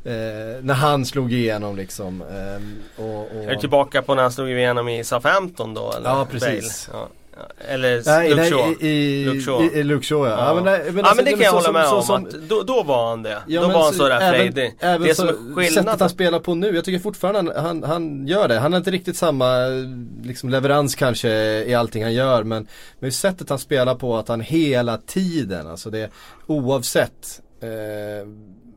Eh, 0.04 0.12
när 0.62 0.74
han 0.74 1.06
slog 1.06 1.32
igenom 1.32 1.76
liksom. 1.76 2.22
Eh, 2.22 3.04
och, 3.04 3.20
och... 3.20 3.44
Är 3.44 3.50
du 3.50 3.56
tillbaka 3.56 4.02
på 4.02 4.14
när 4.14 4.22
han 4.22 4.32
slog 4.32 4.50
igenom 4.50 4.88
i 4.88 5.04
Southampton 5.04 5.74
då? 5.74 5.92
Eller? 5.92 6.10
Ja 6.10 6.26
precis. 6.30 6.88
Ja. 6.92 7.08
Eller 7.68 8.02
nej, 8.06 8.30
Luke 8.30 8.50
Shaw. 8.50 8.76
I, 8.80 8.88
i, 8.88 9.24
Luke 9.24 9.40
Shaw. 9.40 9.64
I, 9.64 9.78
i 9.78 9.82
Luke 9.82 10.06
Shaw 10.06 10.28
ja. 10.28 10.30
Ja. 10.30 10.46
ja 10.46 10.54
men, 10.54 10.64
nej, 10.64 10.82
men, 10.86 10.96
ja, 10.96 11.02
alltså, 11.02 11.16
men 11.16 11.24
det 11.24 11.30
kan 11.30 11.40
jag 11.40 11.52
hålla 11.52 11.72
med 11.72 11.88
så, 11.88 11.96
om. 11.96 12.02
Som, 12.02 12.24
att 12.24 12.32
då, 12.48 12.62
då 12.62 12.82
var 12.82 13.10
han 13.10 13.22
det. 13.22 13.42
Ja, 13.46 13.60
då 13.60 13.68
var 13.68 13.84
han 13.84 13.92
sådär 13.92 14.32
frejdig. 14.32 14.74
Även 14.80 15.08
det 15.08 15.14
som 15.14 15.28
är 15.28 15.32
skillnad... 15.32 15.84
sättet 15.84 16.00
han 16.00 16.10
spelar 16.10 16.38
på 16.38 16.54
nu. 16.54 16.74
Jag 16.74 16.84
tycker 16.84 16.98
fortfarande 16.98 17.52
han, 17.54 17.64
han, 17.64 17.82
han, 17.82 18.26
gör 18.26 18.48
det. 18.48 18.58
Han 18.58 18.72
har 18.72 18.78
inte 18.78 18.90
riktigt 18.90 19.16
samma 19.16 19.66
liksom, 20.22 20.50
leverans 20.50 20.94
kanske 20.94 21.30
i 21.64 21.74
allting 21.74 22.02
han 22.02 22.14
gör. 22.14 22.42
Men, 22.42 22.66
men 22.98 23.12
sättet 23.12 23.48
han 23.48 23.58
spelar 23.58 23.94
på 23.94 24.16
att 24.16 24.28
han 24.28 24.40
hela 24.40 24.98
tiden, 24.98 25.66
alltså 25.66 25.90
det 25.90 26.10
oavsett 26.46 27.40
eh, 27.60 28.28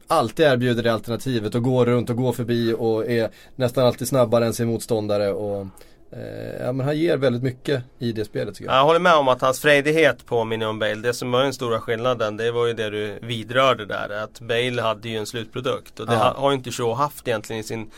alltid 0.07 0.45
erbjuder 0.45 0.83
det 0.83 0.93
alternativet 0.93 1.55
och 1.55 1.63
går 1.63 1.85
runt 1.85 2.09
och 2.09 2.15
går 2.15 2.33
förbi 2.33 2.75
och 2.77 3.05
är 3.09 3.29
nästan 3.55 3.85
alltid 3.85 4.07
snabbare 4.07 4.45
än 4.45 4.53
sin 4.53 4.67
motståndare. 4.67 5.31
Och, 5.31 5.67
eh, 6.11 6.65
ja, 6.65 6.71
men 6.71 6.85
han 6.85 6.97
ger 6.97 7.17
väldigt 7.17 7.43
mycket 7.43 7.83
i 7.99 8.11
det 8.11 8.25
spelet 8.25 8.55
tycker 8.55 8.69
jag. 8.69 8.79
Jag 8.79 8.83
håller 8.85 8.99
med 8.99 9.15
om 9.15 9.27
att 9.27 9.41
hans 9.41 9.59
frejdighet 9.59 10.25
påminner 10.25 10.67
om 10.67 10.79
Bale. 10.79 10.95
Det 10.95 11.13
som 11.13 11.31
var 11.31 11.43
den 11.43 11.53
stora 11.53 11.79
skillnaden 11.79 12.37
det 12.37 12.51
var 12.51 12.67
ju 12.67 12.73
det 12.73 12.89
du 12.89 13.19
vidrörde 13.21 13.85
där. 13.85 14.09
Att 14.23 14.39
Bale 14.39 14.81
hade 14.81 15.09
ju 15.09 15.17
en 15.17 15.25
slutprodukt 15.25 15.99
och 15.99 16.07
det 16.07 16.13
ja. 16.13 16.33
har 16.37 16.51
ju 16.51 16.57
inte 16.57 16.71
Shaw 16.71 16.95
haft 16.95 17.27
egentligen 17.27 17.59
i 17.59 17.63
sin 17.63 17.91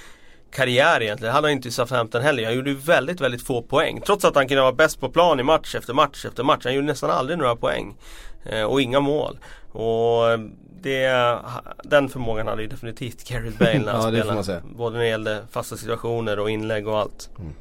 karriär 0.52 1.02
egentligen. 1.02 1.32
Det 1.32 1.36
hade 1.36 1.48
han 1.48 1.52
inte 1.52 1.68
i 1.68 1.72
Southampton 1.72 2.22
heller. 2.22 2.46
Han 2.46 2.56
gjorde 2.56 2.74
väldigt, 2.74 3.22
väldigt 3.22 3.44
få 3.44 3.62
poäng. 3.62 4.02
Trots 4.06 4.26
att 4.26 4.36
han 4.36 4.48
kunde 4.48 4.62
vara 4.62 4.74
bäst 4.74 5.00
på 5.00 5.10
plan 5.10 5.40
i 5.40 5.44
match 5.44 5.76
efter 5.76 5.94
match 5.94 6.26
efter 6.26 6.44
match. 6.44 6.62
Han 6.64 6.74
gjorde 6.74 6.88
nästan 6.88 7.10
aldrig 7.10 7.40
några 7.40 7.56
poäng. 7.56 7.96
Eh, 8.44 8.64
och 8.64 8.82
inga 8.82 9.00
mål. 9.00 9.38
Och 9.72 10.40
det, 10.82 11.40
den 11.84 12.10
förmågan 12.10 12.48
hade 12.48 12.62
ju 12.62 12.68
definitivt 12.68 13.30
Gareth 13.30 13.58
Bale 13.58 13.80
när 13.80 13.92
han 13.92 14.16
ja, 14.16 14.22
spelade. 14.22 14.62
Både 14.76 14.96
när 14.96 15.04
det 15.04 15.10
gällde 15.10 15.44
fasta 15.52 15.78
situationer 15.78 16.40
och 16.40 16.50
inlägg 16.50 16.88
och 16.88 16.98
allt. 16.98 17.30
Mm. 17.40 17.54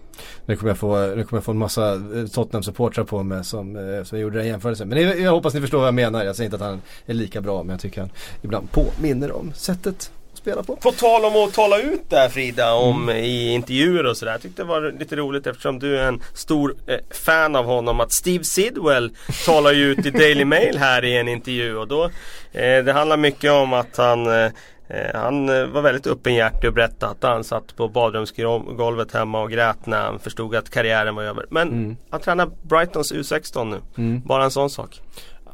Nu 0.46 0.56
kommer 0.56 0.70
jag 0.70 0.78
få, 0.78 1.06
nu 1.06 1.24
kommer 1.24 1.38
jag 1.38 1.44
få 1.44 1.50
en 1.52 1.58
massa 1.58 1.94
eh, 1.94 2.26
Tottenham-supportrar 2.32 3.04
på 3.04 3.22
mig 3.22 3.44
som, 3.44 3.76
eh, 3.76 4.04
som 4.04 4.18
gjorde 4.18 4.38
den 4.38 4.46
jämförelsen. 4.46 4.88
Men 4.88 5.02
jag, 5.02 5.20
jag 5.20 5.30
hoppas 5.30 5.54
ni 5.54 5.60
förstår 5.60 5.78
vad 5.78 5.86
jag 5.86 5.94
menar. 5.94 6.24
Jag 6.24 6.36
säger 6.36 6.46
inte 6.46 6.56
att 6.56 6.70
han 6.70 6.82
är 7.06 7.14
lika 7.14 7.40
bra 7.40 7.62
men 7.62 7.70
jag 7.70 7.80
tycker 7.80 8.00
han 8.00 8.10
ibland 8.42 8.68
påminner 8.70 9.32
om 9.32 9.52
sättet 9.54 10.10
spela 10.46 10.62
på. 10.62 10.76
På 10.76 10.92
tal 10.92 11.24
om 11.24 11.36
att 11.36 11.54
tala 11.54 11.78
ut 11.78 12.10
där 12.10 12.28
Frida, 12.28 12.74
om 12.74 13.02
mm. 13.02 13.24
i 13.24 13.52
intervjuer 13.52 14.06
och 14.06 14.16
sådär. 14.16 14.32
Jag 14.32 14.42
tyckte 14.42 14.62
det 14.62 14.68
var 14.68 14.98
lite 14.98 15.16
roligt 15.16 15.46
eftersom 15.46 15.78
du 15.78 15.98
är 15.98 16.08
en 16.08 16.22
stor 16.34 16.76
eh, 16.86 16.98
fan 17.10 17.56
av 17.56 17.64
honom 17.64 18.00
att 18.00 18.12
Steve 18.12 18.44
Sidwell 18.44 19.10
talar 19.46 19.72
ju 19.72 19.84
ut 19.84 20.06
i 20.06 20.10
Daily 20.10 20.44
Mail 20.54 20.78
här 20.78 21.04
i 21.04 21.16
en 21.16 21.28
intervju 21.28 21.76
och 21.76 21.88
då 21.88 22.04
eh, 22.52 22.84
Det 22.84 22.92
handlar 22.92 23.16
mycket 23.16 23.52
om 23.52 23.72
att 23.72 23.96
han 23.96 24.26
eh, 24.26 24.50
eh 24.88 25.14
han 25.14 25.48
eh, 25.48 25.66
var 25.66 25.82
väldigt 25.82 26.06
öppenhjärtig 26.06 26.68
och 26.68 26.74
berättade 26.74 27.12
att 27.12 27.22
han 27.22 27.44
satt 27.44 27.76
på 27.76 27.88
badrumsgolvet 27.88 29.12
hemma 29.12 29.42
och 29.42 29.50
grät 29.50 29.86
när 29.86 30.02
han 30.02 30.18
förstod 30.18 30.54
att 30.54 30.70
karriären 30.70 31.14
var 31.14 31.22
över. 31.22 31.46
Men 31.50 31.68
mm. 31.68 31.96
han 32.10 32.20
tränar 32.20 32.50
Brightons 32.62 33.12
U16 33.12 33.64
nu. 33.64 33.80
Mm. 33.96 34.22
Bara 34.26 34.44
en 34.44 34.50
sån 34.50 34.70
sak. 34.70 35.00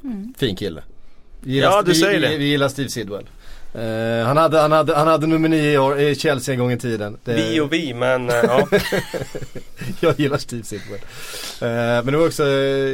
Mm. 0.04 0.34
Fin 0.38 0.56
kille. 0.56 0.82
Gillar, 1.44 1.70
ja 1.70 1.82
du 1.82 1.94
säger 1.94 2.20
vi, 2.20 2.26
det. 2.26 2.32
Vi, 2.32 2.36
vi 2.36 2.44
gillar 2.44 2.68
Steve 2.68 2.88
Sidwell. 2.88 3.26
Uh, 3.74 4.24
han, 4.24 4.36
hade, 4.36 4.58
han, 4.58 4.72
hade, 4.72 4.94
han 4.94 5.06
hade 5.06 5.26
nummer 5.26 5.48
nio 5.48 5.72
i, 5.72 5.78
år, 5.78 6.00
i 6.00 6.14
Chelsea 6.14 6.52
en 6.52 6.58
gång 6.58 6.72
i 6.72 6.78
tiden. 6.78 7.16
Det... 7.24 7.34
Vi 7.34 7.60
och 7.60 7.72
vi 7.72 7.94
men 7.94 8.30
uh, 8.30 8.36
ja. 8.42 8.68
jag 10.00 10.20
gillar 10.20 10.38
Steve 10.38 10.62
Sidwell. 10.62 11.00
Uh, 11.62 12.04
men 12.04 12.06
det 12.06 12.16
var 12.16 12.26
också, 12.26 12.44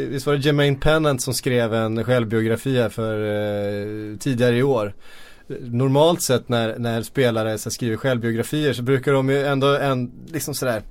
visst 0.09 0.27
var 0.27 0.35
det 0.35 0.41
Jermaine 0.41 0.81
Pennant 0.81 1.23
som 1.23 1.35
skrev 1.35 1.75
en 1.75 2.05
självbiografi 2.05 2.81
här 2.81 2.89
för 2.89 4.19
tidigare 4.19 4.57
i 4.57 4.63
år. 4.63 4.95
Normalt 5.61 6.23
sett 6.23 6.49
när, 6.49 6.79
när 6.79 7.03
spelare 7.03 7.59
så 7.59 7.71
skriver 7.71 7.97
självbiografier 7.97 8.73
så 8.73 8.83
brukar 8.83 9.13
de 9.13 9.31
ju 9.31 9.47
ändå 9.47 9.67
en, 9.67 10.11
liksom 10.33 10.55
sådär 10.55 10.83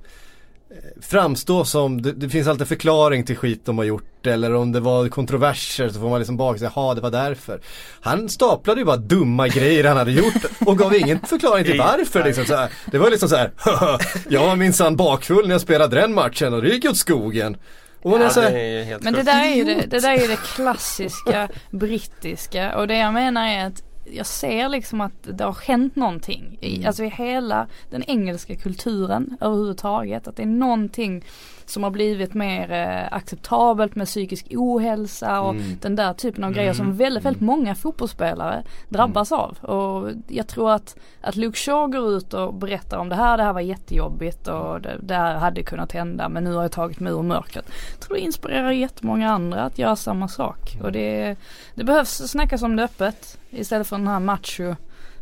framstå 1.00 1.64
som, 1.64 2.02
det, 2.02 2.12
det, 2.12 2.28
finns 2.28 2.48
alltid 2.48 2.68
förklaring 2.68 3.24
till 3.24 3.36
skit 3.36 3.62
de 3.64 3.78
har 3.78 3.84
gjort 3.84 4.26
eller 4.26 4.54
om 4.54 4.72
det 4.72 4.80
var 4.80 5.08
kontroverser 5.08 5.88
så 5.88 6.00
får 6.00 6.08
man 6.08 6.18
liksom 6.18 6.36
bak 6.36 6.58
sig, 6.58 6.70
jaha 6.74 6.94
det 6.94 7.00
var 7.00 7.10
därför. 7.10 7.60
Han 8.00 8.28
staplade 8.28 8.80
ju 8.80 8.84
bara 8.84 8.96
dumma 8.96 9.48
grejer 9.48 9.84
han 9.84 9.96
hade 9.96 10.12
gjort 10.12 10.44
och 10.66 10.78
gav 10.78 10.94
ingen 10.94 11.20
förklaring 11.20 11.64
till 11.64 11.78
varför 11.98 12.24
liksom. 12.24 12.44
Så 12.44 12.56
här, 12.56 12.70
det 12.90 12.98
var 12.98 13.10
liksom 13.10 13.28
så 13.28 13.36
här, 13.36 13.50
jag 14.28 14.46
var 14.46 14.56
minsann 14.56 14.96
bakfull 14.96 15.46
när 15.46 15.54
jag 15.54 15.60
spelade 15.60 16.00
den 16.00 16.14
matchen 16.14 16.54
och 16.54 16.62
det 16.62 16.68
gick 16.68 16.84
åt 16.84 16.96
skogen. 16.96 17.56
Ja, 18.02 18.18
det 18.18 18.40
här, 18.40 18.98
men 19.00 19.14
det 19.14 19.22
där, 19.22 19.44
är 19.44 19.54
ju 19.54 19.64
det, 19.64 19.74
det 19.74 20.00
där 20.00 20.10
är 20.10 20.20
ju 20.20 20.26
det 20.26 20.40
klassiska 20.54 21.48
brittiska 21.70 22.76
och 22.76 22.88
det 22.88 22.96
jag 22.96 23.14
menar 23.14 23.48
är 23.48 23.66
att 23.66 23.82
jag 24.12 24.26
ser 24.26 24.68
liksom 24.68 25.00
att 25.00 25.12
det 25.22 25.44
har 25.44 25.66
hänt 25.66 25.96
någonting 25.96 26.58
i, 26.60 26.76
mm. 26.76 26.86
alltså 26.86 27.04
i 27.04 27.08
hela 27.08 27.66
den 27.90 28.02
engelska 28.02 28.56
kulturen 28.56 29.36
överhuvudtaget. 29.40 30.28
Att 30.28 30.36
det 30.36 30.42
är 30.42 30.46
någonting 30.46 31.24
som 31.70 31.82
har 31.82 31.90
blivit 31.90 32.34
mer 32.34 32.72
eh, 32.72 33.16
acceptabelt 33.16 33.94
med 33.94 34.06
psykisk 34.06 34.46
ohälsa 34.50 35.40
och 35.40 35.54
mm. 35.54 35.78
den 35.80 35.96
där 35.96 36.12
typen 36.12 36.44
av 36.44 36.52
grejer 36.52 36.72
som 36.72 36.86
mm. 36.86 36.96
väldigt, 36.96 37.24
väldigt 37.24 37.42
mm. 37.42 37.56
många 37.56 37.74
fotbollsspelare 37.74 38.62
drabbas 38.88 39.32
mm. 39.32 39.40
av. 39.40 39.58
Och 39.58 40.10
jag 40.28 40.46
tror 40.46 40.70
att, 40.70 40.96
att 41.20 41.36
Luke 41.36 41.58
Shaw 41.58 41.86
går 41.92 42.16
ut 42.16 42.34
och 42.34 42.54
berättar 42.54 42.98
om 42.98 43.08
det 43.08 43.16
här, 43.16 43.36
det 43.36 43.42
här 43.42 43.52
var 43.52 43.60
jättejobbigt 43.60 44.48
och 44.48 44.80
det, 44.80 44.96
det 45.02 45.14
här 45.14 45.34
hade 45.34 45.62
kunnat 45.62 45.92
hända 45.92 46.28
men 46.28 46.44
nu 46.44 46.54
har 46.54 46.62
jag 46.62 46.72
tagit 46.72 47.00
mig 47.00 47.12
ur 47.12 47.22
mörkret. 47.22 47.70
Jag 47.92 48.00
tror 48.00 48.16
det 48.16 48.22
inspirerar 48.22 48.70
jättemånga 48.70 49.30
andra 49.30 49.62
att 49.62 49.78
göra 49.78 49.96
samma 49.96 50.28
sak. 50.28 50.78
Och 50.82 50.92
det, 50.92 51.36
det 51.74 51.84
behövs 51.84 52.30
snackas 52.30 52.62
om 52.62 52.76
det 52.76 52.84
öppet 52.84 53.38
istället 53.50 53.86
för 53.86 53.96
den 53.96 54.08
här 54.08 54.20
macho 54.20 54.74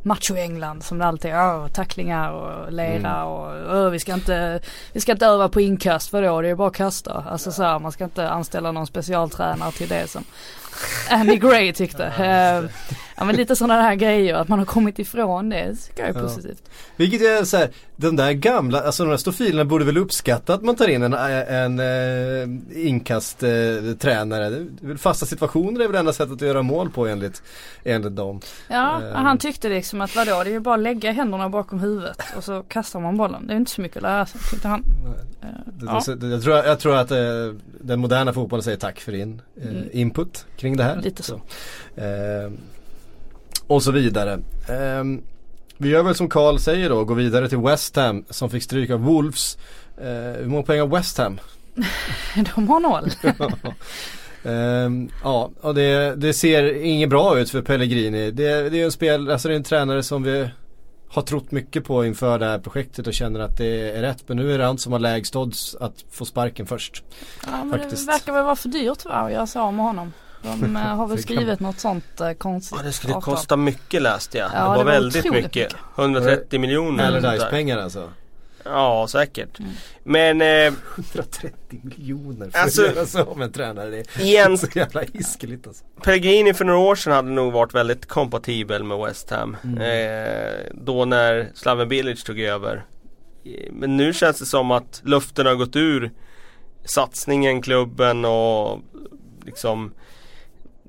macho-England 0.02 0.82
som 0.82 0.98
det 0.98 1.06
alltid 1.06 1.30
är. 1.30 1.36
Oh, 1.36 1.68
tacklingar 1.68 2.30
och 2.30 2.72
lera 2.72 2.96
mm. 2.96 3.22
och 3.22 3.76
oh, 3.76 3.90
vi, 3.90 3.98
ska 3.98 4.14
inte, 4.14 4.60
vi 4.92 5.00
ska 5.00 5.12
inte 5.12 5.26
öva 5.26 5.48
på 5.48 5.60
inkast. 5.60 6.12
Vadå 6.12 6.40
det 6.40 6.48
är 6.48 6.54
bara 6.54 6.68
att 6.68 6.74
kasta. 6.74 7.24
Alltså 7.30 7.52
så 7.52 7.62
här, 7.62 7.78
man 7.78 7.92
ska 7.92 8.04
inte 8.04 8.28
anställa 8.28 8.72
någon 8.72 8.86
specialtränare 8.86 9.72
till 9.72 9.88
det 9.88 10.10
som 10.10 10.24
Andy 11.10 11.36
Gray 11.36 11.72
tyckte. 11.72 12.12
Ja 13.16 13.24
men 13.24 13.36
lite 13.36 13.56
sådana 13.56 13.82
här 13.82 13.94
grejer, 13.94 14.34
att 14.34 14.48
man 14.48 14.58
har 14.58 14.66
kommit 14.66 14.98
ifrån 14.98 15.48
det, 15.48 15.56
det 15.56 15.76
tycker 15.76 16.06
jag 16.06 16.16
är 16.16 16.20
positivt. 16.22 16.62
Ja. 16.64 16.70
Vilket 16.96 17.20
är 17.20 17.44
så 17.44 17.56
här, 17.56 17.70
de 17.96 18.16
där 18.16 18.32
gamla, 18.32 18.80
alltså 18.80 19.04
de 19.04 19.10
där 19.10 19.16
stofilerna 19.16 19.64
borde 19.64 19.84
väl 19.84 19.96
uppskatta 19.96 20.54
att 20.54 20.62
man 20.62 20.76
tar 20.76 20.88
in 20.88 21.02
en, 21.02 21.14
en, 21.14 21.78
en 21.78 21.80
eh, 21.80 22.86
inkasttränare. 22.86 24.66
Eh, 24.90 24.96
fasta 24.96 25.26
situationer 25.26 25.80
är 25.80 25.86
väl 25.86 25.96
enda 25.96 26.12
sättet 26.12 26.32
att 26.32 26.40
göra 26.40 26.62
mål 26.62 26.90
på 26.90 27.06
enligt, 27.06 27.42
enligt 27.84 28.16
dem. 28.16 28.40
Ja, 28.68 29.00
uh, 29.02 29.12
han 29.12 29.38
tyckte 29.38 29.68
liksom 29.68 30.00
att 30.00 30.16
vadå, 30.16 30.42
det 30.44 30.50
är 30.50 30.52
ju 30.52 30.60
bara 30.60 30.74
att 30.74 30.80
lägga 30.80 31.12
händerna 31.12 31.48
bakom 31.48 31.80
huvudet 31.80 32.22
och 32.36 32.44
så 32.44 32.62
kastar 32.62 33.00
man 33.00 33.16
bollen. 33.16 33.46
Det 33.46 33.52
är 33.52 33.56
inte 33.56 33.70
så 33.70 33.80
mycket 33.80 33.96
att 33.96 34.02
lära 34.02 34.26
sig, 34.26 34.40
tyckte 34.50 34.68
han. 34.68 34.84
Uh, 35.44 35.50
ja. 35.86 36.02
jag, 36.20 36.42
tror, 36.42 36.56
jag 36.56 36.78
tror 36.80 36.96
att 36.96 37.12
uh, 37.12 37.54
den 37.80 38.00
moderna 38.00 38.32
fotbollen 38.32 38.62
säger 38.62 38.78
tack 38.78 39.00
för 39.00 39.12
din 39.12 39.42
mm. 39.62 39.84
input 39.92 40.46
kring 40.56 40.76
det 40.76 40.84
här. 40.84 40.96
Lite 40.96 41.22
så. 41.22 41.40
så 41.96 42.00
och 43.66 43.82
så 43.82 43.90
vidare. 43.90 44.38
Um, 45.00 45.22
vi 45.78 45.88
gör 45.88 46.02
väl 46.02 46.14
som 46.14 46.28
Karl 46.28 46.58
säger 46.58 46.88
då, 46.88 47.04
går 47.04 47.14
vidare 47.14 47.48
till 47.48 47.58
West 47.58 47.96
Ham 47.96 48.24
som 48.30 48.50
fick 48.50 48.62
stryk 48.62 48.90
av 48.90 49.00
Wolves. 49.00 49.58
Uh, 50.00 50.06
hur 50.40 50.46
många 50.46 50.62
poäng 50.62 50.80
har 50.80 50.86
West 50.86 51.18
Ham? 51.18 51.40
De 52.54 52.68
har 52.68 52.80
noll. 52.80 53.10
um, 54.42 55.10
ja, 55.24 55.50
och 55.60 55.74
det, 55.74 56.14
det, 56.16 56.32
ser 56.34 56.82
inget 56.84 57.08
bra 57.08 57.38
ut 57.38 57.50
för 57.50 57.62
Pellegrini. 57.62 58.30
Det, 58.30 58.70
det 58.70 58.80
är 58.80 58.84
en 58.84 58.92
spel, 58.92 59.30
alltså 59.30 59.48
det 59.48 59.54
är 59.54 59.56
en 59.56 59.62
tränare 59.62 60.02
som 60.02 60.22
vi 60.22 60.48
har 61.08 61.22
trott 61.22 61.50
mycket 61.50 61.84
på 61.84 62.04
inför 62.04 62.38
det 62.38 62.46
här 62.46 62.58
projektet 62.58 63.06
och 63.06 63.14
känner 63.14 63.40
att 63.40 63.56
det 63.56 63.90
är 63.90 64.02
rätt. 64.02 64.24
Men 64.26 64.36
nu 64.36 64.52
är 64.52 64.58
det 64.58 64.64
han 64.64 64.78
som 64.78 64.92
har 64.92 64.98
lägst 64.98 65.36
odds 65.36 65.74
att 65.74 66.04
få 66.10 66.24
sparken 66.24 66.66
först. 66.66 67.04
Ja, 67.46 67.64
men 67.64 67.70
faktiskt. 67.70 68.06
det 68.06 68.12
verkar 68.12 68.32
väl 68.32 68.44
vara 68.44 68.56
för 68.56 68.68
dyrt 68.68 69.04
va, 69.04 69.12
att 69.12 69.32
göra 69.32 69.46
sig 69.46 69.60
av 69.60 69.74
med 69.74 69.84
honom. 69.84 70.12
De 70.42 70.76
eh, 70.76 70.82
har 70.82 71.06
väl 71.06 71.22
skrivit 71.22 71.60
något 71.60 71.80
sånt 71.80 72.20
eh, 72.20 72.32
konstigt. 72.32 72.78
Ja, 72.80 72.86
det 72.86 72.92
skulle 72.92 73.14
kosta 73.14 73.56
mycket 73.56 74.02
läste 74.02 74.38
jag. 74.38 74.50
Ja, 74.54 74.60
det 74.60 74.68
var, 74.68 74.78
det 74.78 74.84
var 74.84 74.92
väldigt 74.92 75.24
mycket. 75.24 75.44
mycket. 75.44 75.74
130 75.98 76.60
miljoner. 76.60 77.06
Allardyce-pengar 77.06 77.78
alltså. 77.78 78.10
Ja 78.64 79.06
säkert. 79.08 79.58
Mm. 79.58 79.72
Men 80.04 80.40
eh, 80.40 80.74
130 80.96 81.80
miljoner 81.82 82.50
för 82.50 82.58
alltså, 82.58 82.82
att 82.82 82.94
göra 82.94 83.06
sig 83.06 83.22
av 83.22 83.38
med 83.38 83.44
en 83.44 83.52
tränare. 83.52 83.90
Det 83.90 83.98
är 83.98 84.20
igen, 84.20 84.58
så 84.58 84.66
jävla 84.74 85.00
hiskeligt 85.00 85.66
alltså. 85.66 85.84
Pellegrini 86.02 86.54
för 86.54 86.64
några 86.64 86.78
år 86.78 86.94
sedan 86.94 87.12
hade 87.12 87.30
nog 87.30 87.52
varit 87.52 87.74
väldigt 87.74 88.06
kompatibel 88.06 88.84
med 88.84 88.98
West 88.98 89.30
Ham. 89.30 89.56
Mm. 89.64 89.78
Eh, 89.80 90.72
då 90.72 91.04
när 91.04 91.50
Slaven 91.54 91.88
Bilic 91.88 92.24
tog 92.24 92.40
över. 92.40 92.84
Men 93.70 93.96
nu 93.96 94.12
känns 94.12 94.38
det 94.38 94.46
som 94.46 94.70
att 94.70 95.00
luften 95.04 95.46
har 95.46 95.54
gått 95.54 95.76
ur 95.76 96.10
satsningen, 96.84 97.62
klubben 97.62 98.24
och 98.24 98.80
liksom 99.44 99.92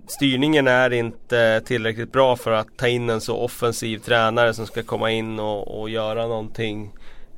styrningen 0.08 0.68
är 0.68 0.94
inte 0.94 1.62
tillräckligt 1.66 2.12
bra 2.12 2.36
för 2.36 2.52
att 2.52 2.78
ta 2.78 2.88
in 2.88 3.10
en 3.10 3.22
så 3.22 3.38
offensiv 3.38 4.00
tränare 4.00 4.54
som 4.54 4.68
ska 4.68 4.84
komma 4.84 5.12
in 5.12 5.40
och, 5.40 5.80
och 5.82 5.90
göra 5.90 6.28
någonting 6.28 6.92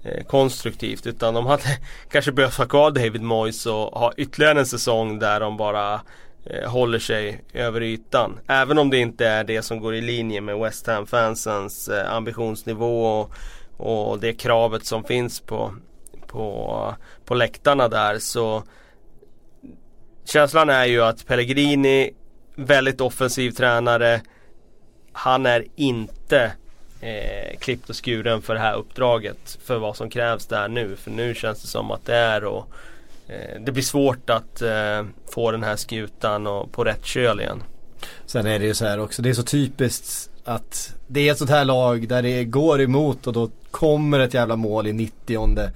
eh, 0.04 0.24
konstruktivt. 0.24 1.08
Utan 1.08 1.34
de 1.34 1.46
hade 1.46 1.64
kanske 2.12 2.32
behövt 2.32 2.58
ha 2.58 2.66
kvar 2.66 2.92
David 2.92 3.22
Moyes 3.22 3.66
och 3.66 3.74
ha 3.74 4.14
ytterligare 4.18 4.60
en 4.60 4.66
säsong 4.66 5.20
där 5.20 5.40
de 5.40 5.58
bara 5.58 6.02
eh, 6.46 6.70
håller 6.70 7.00
sig 7.00 7.44
över 7.54 7.82
ytan. 7.82 8.40
Även 8.48 8.78
om 8.78 8.90
det 8.90 8.98
inte 8.98 9.28
är 9.28 9.44
det 9.44 9.62
som 9.62 9.80
går 9.80 9.96
i 9.96 10.02
linje 10.02 10.42
med 10.42 10.60
West 10.60 10.88
Ham-fansens 10.88 11.90
eh, 11.90 12.14
ambitionsnivå 12.14 13.06
och, 13.06 13.32
och 13.78 14.20
det 14.20 14.34
kravet 14.34 14.86
som 14.86 15.04
finns 15.04 15.40
på, 15.40 15.74
på, 16.28 16.96
på 17.26 17.34
läktarna 17.34 17.88
där 17.88 18.20
så 18.20 18.64
Känslan 20.26 20.70
är 20.70 20.86
ju 20.86 21.04
att 21.04 21.28
Pellegrini 21.28 22.12
väldigt 22.66 23.01
offensiv 23.01 23.51
tränare. 23.51 24.22
Han 25.12 25.45
är 25.45 25.66
inte 25.76 26.51
eh, 27.01 27.57
klippt 27.60 27.89
och 27.89 28.05
skuren 28.05 28.41
för 28.41 28.53
det 28.53 28.60
här 28.60 28.76
uppdraget. 28.76 29.57
För 29.64 29.78
vad 29.78 29.95
som 29.95 30.10
krävs 30.10 30.45
där 30.45 30.68
nu. 30.68 30.95
För 30.95 31.12
nu 31.12 31.36
känns 31.36 31.62
det 31.62 31.68
som 31.68 31.91
att 31.91 32.05
det 32.05 32.16
är 32.16 32.43
och 32.43 32.68
eh, 33.28 33.62
Det 33.62 33.72
blir 33.72 33.84
svårt 33.84 34.30
att 34.30 34.62
eh, 34.62 35.05
få 35.32 35.51
den 35.51 35.64
här 35.64 35.76
skutan 35.76 36.47
och 36.47 36.72
på 36.72 36.84
rätt 36.84 37.05
köl 37.05 37.39
igen. 37.39 37.64
Sen 38.26 38.47
är 38.47 38.60
det 38.60 38.66
ju 38.66 38.74
så 38.74 38.86
här 38.86 38.99
också, 38.99 39.22
det 39.22 39.30
är 39.30 39.34
så 39.34 39.43
typiskt 39.43 40.30
att 40.43 40.95
det 41.07 41.28
är 41.28 41.32
ett 41.32 41.38
sånt 41.38 41.49
här 41.49 41.66
lag 41.66 42.07
där 42.07 42.22
det 42.22 42.43
går 42.43 42.82
emot 42.82 43.28
och 43.28 43.34
då 43.34 43.49
kommer 43.72 44.20
ett 44.20 44.34
jävla 44.34 44.55
mål 44.55 44.88
i 44.88 44.93
90 44.93 45.70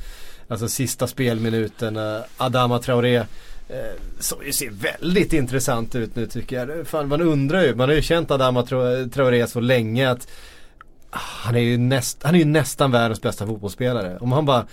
Alltså 0.48 0.68
sista 0.68 1.08
spelminuten. 1.08 2.00
Adama 2.38 2.80
Traoré 2.80 3.24
Eh, 3.70 4.00
som 4.20 4.46
ju 4.46 4.54
ser 4.54 4.70
väldigt 4.70 5.34
intressant 5.34 5.96
ut 5.96 6.16
nu 6.16 6.28
tycker 6.28 6.68
jag. 6.68 6.88
Fan, 6.88 7.08
man 7.08 7.22
undrar 7.22 7.64
ju, 7.64 7.76
man 7.76 7.90
har 7.90 7.96
ju 7.96 8.02
känt 8.02 8.32
Adama 8.32 8.64
Traoré 9.14 9.48
så 9.48 9.60
länge 9.60 10.10
att 10.10 10.28
ah, 11.10 11.20
han 11.20 11.56
är 11.56 11.60
ju, 11.60 11.78
näst, 11.78 12.24
han 12.24 12.36
är 12.36 12.40
ju 12.40 12.46
nästan 12.46 12.92
världens 12.92 13.22
bästa 13.22 13.48
fotbollsspelare. 13.48 14.18
Om 14.18 14.32
han 14.32 14.46
bara 14.46 14.66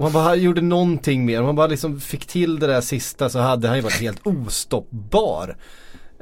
om 0.00 0.04
han 0.04 0.12
bara 0.12 0.34
gjorde 0.34 0.60
någonting 0.60 1.24
mer, 1.24 1.40
om 1.40 1.46
han 1.46 1.56
bara 1.56 1.66
liksom 1.66 2.00
fick 2.00 2.26
till 2.26 2.58
det 2.58 2.66
där 2.66 2.80
sista 2.80 3.28
så 3.28 3.38
hade 3.38 3.68
han 3.68 3.76
ju 3.76 3.82
varit 3.82 4.00
helt 4.00 4.26
ostoppbar. 4.26 5.56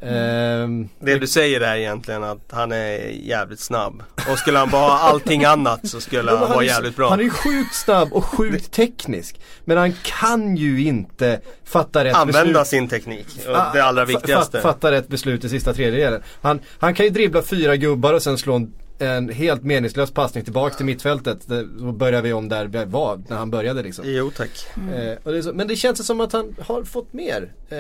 Mm. 0.03 0.89
Det 1.01 1.19
du 1.19 1.27
säger 1.27 1.61
är 1.61 1.77
egentligen 1.77 2.25
att 2.25 2.51
han 2.51 2.73
är 2.73 2.99
jävligt 3.09 3.61
snabb. 3.61 4.03
Och 4.31 4.39
skulle 4.39 4.59
han 4.59 4.71
bara 4.71 4.83
ha 4.83 4.99
allting 4.99 5.45
annat 5.45 5.89
så 5.89 6.01
skulle 6.01 6.31
han, 6.31 6.41
han 6.41 6.51
vara 6.51 6.65
jävligt 6.65 6.97
bra. 6.97 7.11
Han 7.11 7.21
är 7.21 7.29
sjukt 7.29 7.75
snabb 7.75 8.13
och 8.13 8.25
sjukt 8.25 8.73
teknisk. 8.73 9.41
Men 9.65 9.77
han 9.77 9.93
kan 10.03 10.57
ju 10.57 10.85
inte 10.85 11.41
fatta 11.65 12.05
rätt 12.05 12.15
Använda 12.15 12.43
beslut. 12.43 12.67
sin 12.67 12.89
teknik. 12.89 13.27
Ah, 13.49 13.73
det 13.73 13.81
allra 13.81 14.05
viktigaste. 14.05 14.61
Fatta 14.61 14.91
rätt 14.91 15.09
beslut 15.09 15.45
i 15.45 15.49
sista 15.49 15.75
tredjedelen. 15.75 16.23
Han, 16.41 16.61
han 16.79 16.95
kan 16.95 17.07
ju 17.07 17.11
dribbla 17.11 17.43
fyra 17.43 17.77
gubbar 17.77 18.15
och 18.15 18.23
sen 18.23 18.39
slå 18.39 18.55
en 18.55 18.73
en 19.01 19.29
helt 19.29 19.63
meningslös 19.63 20.11
passning 20.11 20.45
tillbaka 20.45 20.75
till 20.75 20.87
mittfältet. 20.87 21.47
Då 21.79 21.93
börjar 21.93 22.23
vi 22.23 22.33
om 22.33 22.49
där 22.49 22.67
vi 22.67 22.85
var 22.85 23.23
när 23.29 23.37
han 23.37 23.51
började 23.51 23.83
liksom. 23.83 24.05
Jo 24.09 24.31
tack. 24.37 24.67
Mm. 24.77 24.95
Eh, 24.95 25.33
det 25.33 25.43
så, 25.43 25.53
men 25.53 25.69
det 25.69 25.77
känns 25.77 26.07
som 26.07 26.21
att 26.21 26.33
han 26.33 26.57
har 26.61 26.85
fått 26.85 27.13
mer. 27.13 27.53
Eh, 27.69 27.79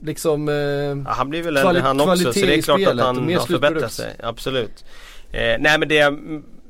liksom 0.00 0.48
eh, 0.48 0.54
ja, 0.54 1.04
Han 1.06 1.30
blir 1.30 1.42
väl 1.42 1.56
äldre 1.56 1.80
han 1.82 2.00
också 2.00 2.32
så 2.32 2.40
det 2.40 2.54
är 2.54 2.62
klart 2.62 2.80
att 2.86 3.00
han 3.00 3.34
har 3.34 3.46
förbättrat 3.46 3.92
sig. 3.92 4.16
Absolut. 4.22 4.84
Eh, 5.32 5.56
nej 5.58 5.78
men 5.78 5.88
det 5.88 6.18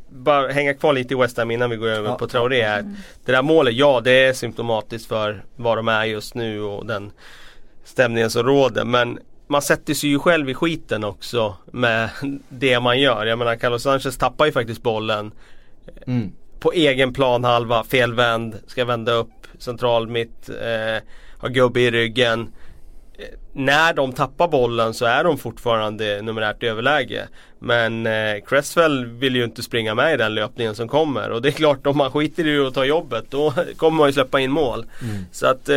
bara 0.08 0.48
hänga 0.48 0.74
kvar 0.74 0.92
lite 0.92 1.14
i 1.14 1.16
West 1.16 1.36
Ham 1.36 1.50
innan 1.50 1.70
vi 1.70 1.76
går 1.76 1.88
över 1.88 2.08
ja. 2.08 2.18
på 2.18 2.26
Traoré 2.26 2.62
här. 2.62 2.80
Mm. 2.80 2.96
Det 3.24 3.32
där 3.32 3.42
målet, 3.42 3.74
ja 3.74 4.00
det 4.00 4.10
är 4.10 4.32
symptomatiskt 4.32 5.08
för 5.08 5.44
vad 5.56 5.78
de 5.78 5.88
är 5.88 6.04
just 6.04 6.34
nu 6.34 6.62
och 6.62 6.86
den 6.86 7.12
stämningen 7.84 8.30
som 8.30 8.42
råder. 8.42 8.84
Men 8.84 9.18
man 9.46 9.62
sätter 9.62 9.94
sig 9.94 10.10
ju 10.10 10.18
själv 10.18 10.50
i 10.50 10.54
skiten 10.54 11.04
också 11.04 11.54
med 11.66 12.10
det 12.48 12.80
man 12.80 13.00
gör. 13.00 13.26
Jag 13.26 13.38
menar 13.38 13.56
Carlos 13.56 13.82
Sanchez 13.82 14.16
tappar 14.16 14.46
ju 14.46 14.52
faktiskt 14.52 14.82
bollen 14.82 15.32
mm. 16.06 16.32
på 16.60 16.72
egen 16.72 17.12
planhalva, 17.12 17.84
felvänd, 17.84 18.58
ska 18.66 18.84
vända 18.84 19.12
upp 19.12 19.30
central 19.58 20.08
mitt, 20.08 20.48
eh, 20.48 21.02
har 21.38 21.48
gubbe 21.48 21.80
i 21.80 21.90
ryggen. 21.90 22.52
När 23.52 23.94
de 23.94 24.12
tappar 24.12 24.48
bollen 24.48 24.94
så 24.94 25.04
är 25.04 25.24
de 25.24 25.38
fortfarande 25.38 26.22
numerärt 26.22 26.62
överläge. 26.62 27.28
Men 27.58 28.06
eh, 28.06 28.40
Cresswell 28.46 29.06
vill 29.06 29.36
ju 29.36 29.44
inte 29.44 29.62
springa 29.62 29.94
med 29.94 30.14
i 30.14 30.16
den 30.16 30.34
löpningen 30.34 30.74
som 30.74 30.88
kommer. 30.88 31.30
Och 31.30 31.42
det 31.42 31.48
är 31.48 31.52
klart 31.52 31.86
om 31.86 31.96
man 31.96 32.10
skiter 32.10 32.46
i 32.46 32.66
att 32.66 32.74
ta 32.74 32.84
jobbet 32.84 33.24
då 33.30 33.54
kommer 33.76 33.98
man 33.98 34.08
ju 34.08 34.12
släppa 34.12 34.40
in 34.40 34.50
mål. 34.50 34.86
Mm. 35.02 35.24
Så 35.32 35.46
att 35.46 35.68
eh, 35.68 35.74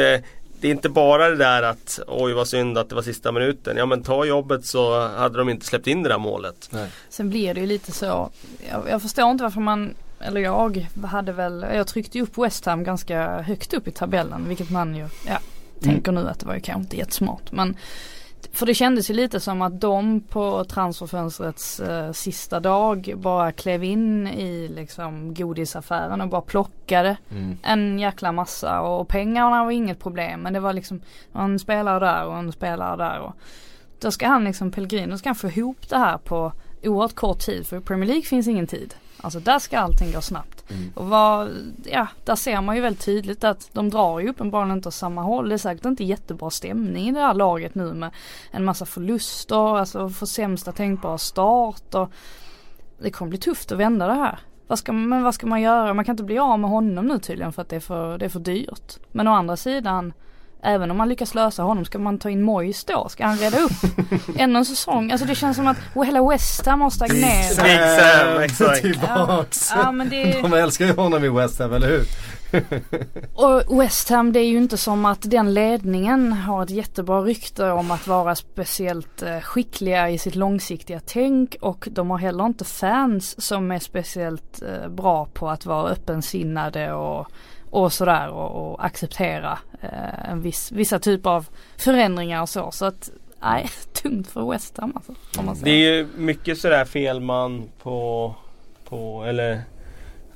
det 0.59 0.67
är 0.67 0.71
inte 0.71 0.89
bara 0.89 1.29
det 1.29 1.35
där 1.35 1.63
att 1.63 1.99
oj 2.07 2.33
vad 2.33 2.47
synd 2.47 2.77
att 2.77 2.89
det 2.89 2.95
var 2.95 3.01
sista 3.01 3.31
minuten. 3.31 3.77
Ja 3.77 3.85
men 3.85 4.03
ta 4.03 4.25
jobbet 4.25 4.65
så 4.65 5.07
hade 5.07 5.37
de 5.37 5.49
inte 5.49 5.65
släppt 5.65 5.87
in 5.87 6.03
det 6.03 6.09
där 6.09 6.17
målet. 6.17 6.69
Nej. 6.71 6.89
Sen 7.09 7.29
blir 7.29 7.53
det 7.53 7.59
ju 7.59 7.67
lite 7.67 7.91
så. 7.91 8.29
Jag, 8.69 8.83
jag, 8.89 9.01
förstår 9.01 9.31
inte 9.31 9.43
varför 9.43 9.61
man, 9.61 9.93
eller 10.19 10.41
jag 10.41 10.87
hade 11.03 11.31
väl, 11.31 11.65
jag 11.73 11.87
tryckte 11.87 12.21
upp 12.21 12.37
West 12.37 12.65
Ham 12.65 12.83
ganska 12.83 13.41
högt 13.41 13.73
upp 13.73 13.87
i 13.87 13.91
tabellen 13.91 14.47
vilket 14.47 14.69
man 14.69 14.95
ju, 14.95 15.07
ja, 15.27 15.39
tänker 15.81 16.11
mm. 16.11 16.23
nu 16.23 16.29
att 16.29 16.39
det 16.39 16.45
var 16.45 16.55
ju 16.55 16.61
kanske 16.61 16.81
inte 16.81 16.97
jättesmart. 16.97 17.51
Men 17.51 17.75
för 18.51 18.65
det 18.65 18.73
kändes 18.73 19.09
ju 19.09 19.13
lite 19.13 19.39
som 19.39 19.61
att 19.61 19.81
de 19.81 20.21
på 20.21 20.63
transferfönstrets 20.63 21.79
eh, 21.79 22.11
sista 22.11 22.59
dag 22.59 23.13
bara 23.17 23.51
klev 23.51 23.83
in 23.83 24.27
i 24.27 24.67
liksom 24.67 25.33
godisaffären 25.33 26.21
och 26.21 26.29
bara 26.29 26.41
plockade 26.41 27.17
mm. 27.31 27.57
en 27.63 27.99
jäkla 27.99 28.31
massa 28.31 28.81
och 28.81 29.07
pengarna 29.07 29.63
var 29.63 29.71
inget 29.71 29.99
problem 29.99 30.41
men 30.41 30.53
det 30.53 30.59
var 30.59 30.73
liksom 30.73 31.01
en 31.33 31.59
spelare 31.59 32.05
där 32.05 32.25
och 32.25 32.37
en 32.37 32.51
spelare 32.51 32.97
där 32.97 33.19
och 33.19 33.33
då 33.99 34.11
ska 34.11 34.27
han 34.27 34.43
liksom 34.43 34.71
Pellegrino 34.71 35.17
ska 35.17 35.29
han 35.29 35.35
få 35.35 35.47
ihop 35.47 35.89
det 35.89 35.97
här 35.97 36.17
på 36.17 36.51
oerhört 36.83 37.15
kort 37.15 37.39
tid 37.39 37.67
för 37.67 37.77
i 37.77 37.81
Premier 37.81 38.07
League 38.07 38.23
finns 38.23 38.47
ingen 38.47 38.67
tid. 38.67 38.95
Alltså 39.17 39.39
där 39.39 39.59
ska 39.59 39.79
allting 39.79 40.11
gå 40.11 40.21
snabbt. 40.21 40.56
Mm. 40.69 40.91
Och 40.95 41.07
vad, 41.07 41.49
ja, 41.83 42.07
där 42.25 42.35
ser 42.35 42.61
man 42.61 42.75
ju 42.75 42.81
väldigt 42.81 43.05
tydligt 43.05 43.43
att 43.43 43.69
de 43.73 43.89
drar 43.89 44.19
ju 44.19 44.29
uppenbarligen 44.29 44.77
inte 44.77 44.87
åt 44.87 44.93
samma 44.93 45.21
håll. 45.21 45.49
Det 45.49 45.55
är 45.55 45.57
säkert 45.57 45.85
inte 45.85 46.03
jättebra 46.03 46.49
stämning 46.49 47.09
i 47.09 47.11
det 47.11 47.19
här 47.19 47.33
laget 47.33 47.75
nu 47.75 47.93
med 47.93 48.11
en 48.51 48.65
massa 48.65 48.85
förluster, 48.85 49.77
alltså 49.77 50.09
för 50.09 50.25
sämsta 50.25 50.71
tänkbara 50.71 51.17
start 51.17 51.95
och 51.95 52.11
det 52.99 53.11
kommer 53.11 53.29
bli 53.29 53.39
tufft 53.39 53.71
att 53.71 53.77
vända 53.77 54.07
det 54.07 54.13
här. 54.13 54.39
Vad 54.67 54.79
ska, 54.79 54.91
men 54.91 55.23
vad 55.23 55.35
ska 55.35 55.47
man 55.47 55.61
göra? 55.61 55.93
Man 55.93 56.05
kan 56.05 56.13
inte 56.13 56.23
bli 56.23 56.39
av 56.39 56.59
med 56.59 56.69
honom 56.69 57.05
nu 57.05 57.19
tydligen 57.19 57.53
för 57.53 57.61
att 57.61 57.69
det 57.69 57.75
är 57.75 57.79
för, 57.79 58.17
det 58.17 58.25
är 58.25 58.29
för 58.29 58.39
dyrt. 58.39 58.97
Men 59.11 59.27
å 59.27 59.31
andra 59.31 59.57
sidan 59.57 60.13
Även 60.67 60.91
om 60.91 60.97
man 60.97 61.09
lyckas 61.09 61.35
lösa 61.35 61.63
honom, 61.63 61.85
ska 61.85 61.99
man 61.99 62.19
ta 62.19 62.29
in 62.29 62.43
Moyes 62.43 62.83
då? 62.83 63.09
Ska 63.09 63.25
han 63.25 63.37
reda 63.37 63.59
upp 63.59 63.71
ännu 64.37 64.59
en 64.59 64.65
säsong? 64.65 65.11
Alltså 65.11 65.27
det 65.27 65.35
känns 65.35 65.57
som 65.57 65.67
att 65.67 65.77
hela 66.05 66.29
West 66.29 66.65
Ham 66.65 66.81
har 66.81 66.89
stagnerat. 66.89 67.63
Big 67.63 67.79
Sam, 67.79 68.41
exakt. 68.41 68.81
Tillbaks. 68.81 69.71
Ja, 69.75 69.91
men 69.91 70.09
det... 70.09 70.41
De 70.41 70.53
älskar 70.53 70.85
ju 70.85 70.93
honom 70.93 71.23
i 71.23 71.29
West 71.29 71.59
Ham, 71.59 71.73
eller 71.73 71.87
hur? 71.87 72.03
och 73.33 73.81
West 73.81 74.09
Ham 74.09 74.33
det 74.33 74.39
är 74.39 74.45
ju 74.45 74.57
inte 74.57 74.77
som 74.77 75.05
att 75.05 75.21
den 75.21 75.53
ledningen 75.53 76.33
har 76.33 76.63
ett 76.63 76.69
jättebra 76.69 77.21
rykte 77.21 77.71
om 77.71 77.91
att 77.91 78.07
vara 78.07 78.35
speciellt 78.35 79.21
eh, 79.21 79.39
skickliga 79.39 80.09
i 80.09 80.17
sitt 80.17 80.35
långsiktiga 80.35 80.99
tänk 81.05 81.55
och 81.61 81.87
de 81.91 82.09
har 82.09 82.17
heller 82.17 82.45
inte 82.45 82.65
fans 82.65 83.45
som 83.45 83.71
är 83.71 83.79
speciellt 83.79 84.61
eh, 84.61 84.89
bra 84.89 85.25
på 85.33 85.49
att 85.49 85.65
vara 85.65 85.89
öppensinnade 85.89 86.93
och 86.93 87.27
och 87.83 87.93
sådär 87.93 88.29
och, 88.29 88.71
och 88.71 88.85
acceptera 88.85 89.59
eh, 89.81 90.29
en 90.29 90.41
viss, 90.41 90.71
vissa 90.71 90.99
typer 90.99 91.29
av 91.29 91.47
förändringar 91.77 92.41
och 92.41 92.49
så. 92.49 92.71
Så 92.71 92.85
att 92.85 93.09
nej, 93.41 93.69
tungt 94.01 94.27
för 94.27 94.51
West 94.51 94.77
Ham 94.77 94.93
alltså. 94.95 95.13
Det 95.65 95.71
är 95.71 95.93
ju 95.93 96.07
mycket 96.15 96.57
sådär 96.57 96.85
fel 96.85 97.19
man 97.19 97.69
på, 97.83 98.35
på 98.89 99.23
eller 99.23 99.61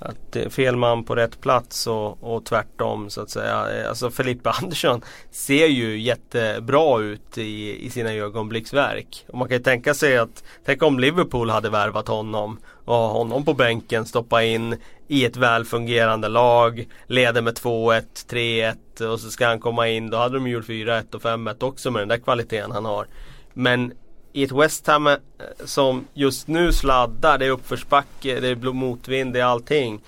att 0.01 0.31
det 0.31 0.43
är 0.43 0.49
fel 0.49 0.75
man 0.75 1.03
på 1.03 1.15
rätt 1.15 1.41
plats 1.41 1.87
och, 1.87 2.23
och 2.23 2.45
tvärtom 2.45 3.09
så 3.09 3.21
att 3.21 3.29
säga. 3.29 3.67
Eh, 3.73 3.89
alltså 3.89 4.11
Felipe 4.11 4.49
Andersson 4.61 5.01
ser 5.31 5.67
ju 5.67 5.99
jättebra 5.99 7.01
ut 7.01 7.37
i, 7.37 7.85
i 7.85 7.89
sina 7.89 8.13
ögonblicksverk. 8.13 9.25
Och 9.27 9.37
man 9.37 9.47
kan 9.47 9.57
ju 9.57 9.63
tänka 9.63 9.93
sig 9.93 10.17
att, 10.17 10.43
tänk 10.65 10.83
om 10.83 10.99
Liverpool 10.99 11.49
hade 11.49 11.69
värvat 11.69 12.07
honom 12.07 12.59
och 12.85 12.95
ha 12.95 13.07
honom 13.07 13.45
på 13.45 13.53
bänken, 13.53 14.05
stoppa 14.05 14.43
in 14.43 14.75
i 15.07 15.25
ett 15.25 15.37
välfungerande 15.37 16.27
lag, 16.27 16.87
leder 17.07 17.41
med 17.41 17.53
2-1, 17.53 18.03
3-1 18.29 19.11
och 19.13 19.19
så 19.19 19.31
ska 19.31 19.47
han 19.47 19.59
komma 19.59 19.87
in. 19.87 20.09
Då 20.09 20.17
hade 20.17 20.35
de 20.35 20.47
gjort 20.47 20.67
4-1 20.67 21.15
och 21.15 21.21
5-1 21.21 21.63
också 21.63 21.91
med 21.91 22.01
den 22.01 22.09
där 22.09 22.17
kvaliteten 22.17 22.71
han 22.71 22.85
har. 22.85 23.07
Men 23.53 23.93
i 24.33 24.43
ett 24.43 24.51
West 24.51 24.87
Ham 24.87 25.07
eh, 25.07 25.17
som 25.65 26.07
just 26.13 26.47
nu 26.47 26.71
sladdar, 26.71 27.37
det 27.37 27.45
är 27.45 27.49
uppförsbacke, 27.49 28.39
det 28.39 28.47
är 28.47 28.55
motvind, 28.55 29.33
det 29.33 29.39
är 29.39 29.45
allting. 29.45 30.01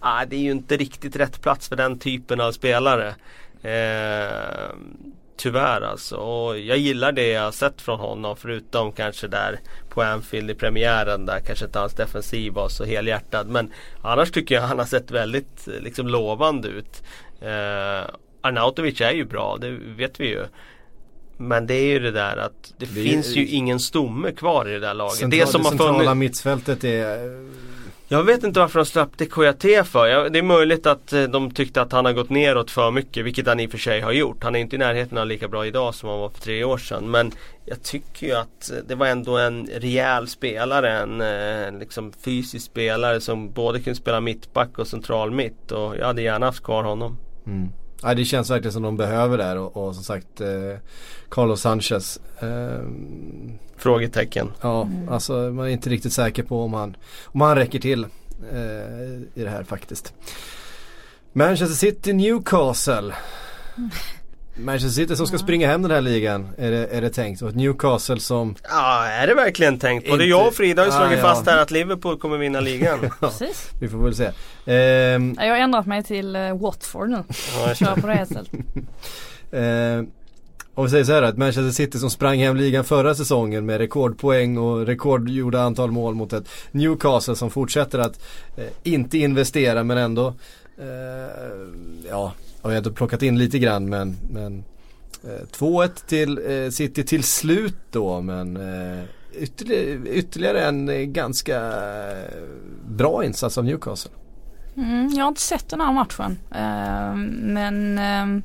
Ah, 0.00 0.24
det 0.24 0.36
är 0.36 0.40
ju 0.40 0.50
inte 0.50 0.76
riktigt 0.76 1.16
rätt 1.16 1.42
plats 1.42 1.68
för 1.68 1.76
den 1.76 1.98
typen 1.98 2.40
av 2.40 2.52
spelare. 2.52 3.14
Eh, 3.62 4.76
tyvärr 5.36 5.80
alltså. 5.80 6.16
Och 6.16 6.58
jag 6.58 6.78
gillar 6.78 7.12
det 7.12 7.28
jag 7.28 7.42
har 7.42 7.52
sett 7.52 7.80
från 7.80 8.00
honom 8.00 8.36
förutom 8.36 8.92
kanske 8.92 9.28
där 9.28 9.60
på 9.88 10.02
Anfield 10.02 10.50
i 10.50 10.54
premiären 10.54 11.26
där 11.26 11.40
kanske 11.40 11.64
inte 11.64 11.78
hans 11.78 11.94
defensiv 11.94 12.52
var 12.52 12.68
så 12.68 12.84
helhjärtad. 12.84 13.48
Men 13.48 13.72
annars 14.02 14.30
tycker 14.30 14.54
jag 14.54 14.62
han 14.62 14.78
har 14.78 14.86
sett 14.86 15.10
väldigt 15.10 15.68
eh, 15.68 15.80
liksom 15.80 16.08
lovande 16.08 16.68
ut. 16.68 17.02
Eh, 17.40 18.10
Arnautovic 18.40 19.00
är 19.00 19.12
ju 19.12 19.24
bra, 19.24 19.56
det 19.60 19.70
vet 19.70 20.20
vi 20.20 20.28
ju. 20.28 20.46
Men 21.42 21.66
det 21.66 21.74
är 21.74 21.84
ju 21.86 21.98
det 21.98 22.10
där 22.10 22.36
att 22.36 22.72
det, 22.78 22.86
det 22.86 23.02
finns 23.02 23.36
är, 23.36 23.40
ju 23.40 23.46
ingen 23.46 23.80
stomme 23.80 24.32
kvar 24.32 24.68
i 24.68 24.72
det 24.72 24.80
där 24.80 24.94
laget. 24.94 25.16
Central, 25.16 25.40
det 25.40 25.46
som 25.46 25.62
det 25.62 25.68
centrala 25.68 26.14
mittfältet 26.14 26.84
är 26.84 27.52
jag 28.12 28.24
vet 28.24 28.44
inte 28.44 28.60
varför 28.60 28.78
de 28.78 28.86
släppte 28.86 29.26
KJT 29.26 29.86
för. 29.86 30.30
det 30.30 30.38
är 30.38 30.42
möjligt 30.42 30.86
att 30.86 31.12
eh, 31.12 31.22
de 31.22 31.50
tyckte 31.50 31.82
att 31.82 31.92
han 31.92 32.04
har 32.04 32.12
gått 32.12 32.30
neråt 32.30 32.70
för 32.70 32.90
mycket, 32.90 33.24
vilket 33.24 33.46
han 33.46 33.60
i 33.60 33.66
och 33.66 33.70
för 33.70 33.78
sig 33.78 34.00
har 34.00 34.12
gjort. 34.12 34.44
Han 34.44 34.56
är 34.56 34.60
inte 34.60 34.76
i 34.76 34.78
närheten 34.78 35.18
av 35.18 35.26
lika 35.26 35.48
bra 35.48 35.66
idag 35.66 35.94
som 35.94 36.08
han 36.08 36.18
var 36.18 36.28
för 36.28 36.40
tre 36.40 36.64
år 36.64 36.78
sedan. 36.78 37.10
Men 37.10 37.32
jag 37.64 37.82
tycker 37.82 38.26
ju 38.26 38.32
att 38.32 38.72
det 38.88 38.94
var 38.94 39.06
ändå 39.06 39.38
en 39.38 39.66
rejäl 39.66 40.28
spelare, 40.28 40.98
en 40.98 41.20
eh, 41.20 41.78
liksom 41.78 42.12
fysisk 42.12 42.66
spelare 42.66 43.20
som 43.20 43.52
både 43.52 43.80
kunde 43.80 44.00
spela 44.00 44.20
mittback 44.20 44.78
och 44.78 44.86
central 44.86 45.30
mitt. 45.30 45.72
Och 45.72 45.96
jag 45.96 46.06
hade 46.06 46.22
gärna 46.22 46.46
haft 46.46 46.62
kvar 46.62 46.82
honom. 46.82 47.18
Mm. 47.46 47.68
Ja, 48.02 48.14
det 48.14 48.24
känns 48.24 48.50
verkligen 48.50 48.72
som 48.72 48.82
de 48.82 48.96
behöver 48.96 49.38
där 49.38 49.56
och, 49.56 49.76
och 49.76 49.94
som 49.94 50.04
sagt 50.04 50.40
eh, 50.40 50.76
Carlos 51.28 51.60
Sanchez. 51.60 52.20
Eh, 52.40 52.88
Frågetecken. 53.76 54.52
Ja, 54.60 54.82
mm. 54.82 55.08
alltså 55.08 55.32
man 55.32 55.66
är 55.66 55.70
inte 55.70 55.90
riktigt 55.90 56.12
säker 56.12 56.42
på 56.42 56.62
om 56.64 56.74
han, 56.74 56.96
om 57.24 57.40
han 57.40 57.56
räcker 57.56 57.78
till 57.78 58.06
eh, 58.52 58.60
i 59.34 59.44
det 59.44 59.50
här 59.50 59.64
faktiskt. 59.64 60.14
Manchester 61.32 61.76
City 61.76 62.12
Newcastle. 62.12 63.14
Manchester 64.56 64.90
City 65.02 65.16
som 65.16 65.26
ska 65.26 65.38
springa 65.38 65.68
hem 65.68 65.82
den 65.82 65.90
här 65.90 66.00
ligan 66.00 66.48
är 66.58 66.70
det, 66.70 66.86
är 66.86 67.00
det 67.00 67.10
tänkt. 67.10 67.42
Och 67.42 67.48
ett 67.48 67.54
Newcastle 67.56 68.20
som... 68.20 68.54
Ja, 68.62 69.04
är 69.06 69.26
det 69.26 69.34
verkligen 69.34 69.78
tänkt? 69.78 70.04
Både 70.10 70.14
Inte- 70.14 70.24
jag 70.24 70.46
och 70.46 70.54
Frida 70.54 70.82
har 70.82 70.86
ju 70.86 70.92
Ah, 70.92 70.96
slagit 70.98 71.18
ja. 71.18 71.24
fast 71.24 71.46
här 71.46 71.58
att 71.58 71.70
Liverpool 71.70 72.18
kommer 72.18 72.38
vinna 72.38 72.60
ligan. 72.60 72.98
Precis. 73.20 73.70
Vi 73.80 73.88
får 73.88 73.98
väl 73.98 74.14
se. 74.14 74.30
Ehm, 74.66 75.36
Jag 75.40 75.48
har 75.50 75.56
ändrat 75.56 75.86
mig 75.86 76.02
till 76.04 76.36
uh, 76.36 76.58
Watford 76.60 77.08
nu. 77.08 77.24
Ja, 77.66 77.74
Kör 77.74 77.94
på 78.00 78.06
det 78.06 78.22
istället. 78.22 78.50
Eh, 79.52 80.04
om 80.74 80.84
vi 80.84 80.90
säger 80.90 81.04
så 81.04 81.12
här 81.12 81.22
att 81.22 81.38
Manchester 81.38 81.70
City 81.70 81.98
som 81.98 82.10
sprang 82.10 82.38
hem 82.38 82.56
ligan 82.56 82.84
förra 82.84 83.14
säsongen 83.14 83.66
med 83.66 83.78
rekordpoäng 83.78 84.58
och 84.58 84.86
rekordgjorda 84.86 85.60
antal 85.62 85.90
mål 85.90 86.14
mot 86.14 86.32
ett 86.32 86.48
Newcastle 86.70 87.36
som 87.36 87.50
fortsätter 87.50 87.98
att 87.98 88.22
eh, 88.56 88.64
inte 88.82 89.18
investera 89.18 89.84
men 89.84 89.98
ändå 89.98 90.26
eh, 90.78 90.86
ja, 92.10 92.32
har 92.62 92.70
jag 92.70 92.76
ändå 92.76 92.90
plockat 92.90 93.22
in 93.22 93.38
lite 93.38 93.58
grann 93.58 93.88
men, 93.88 94.16
men 94.30 94.64
eh, 95.24 95.46
2-1 95.52 96.06
till 96.06 96.38
eh, 96.38 96.70
City 96.70 97.04
till 97.04 97.22
slut 97.22 97.76
då 97.90 98.20
men 98.20 98.56
eh, 98.56 99.04
ytterligare, 99.32 100.08
ytterligare 100.08 100.64
en 100.64 100.88
eh, 100.88 101.00
ganska 101.00 101.56
eh, 102.12 102.42
bra 102.88 103.24
insats 103.24 103.58
av 103.58 103.64
Newcastle. 103.64 104.12
Mm, 104.76 105.08
jag 105.08 105.24
har 105.24 105.28
inte 105.28 105.40
sett 105.40 105.68
den 105.68 105.80
här 105.80 105.92
matchen. 105.92 106.38
Eh, 106.50 107.16
men 107.54 107.98
eh, 107.98 108.42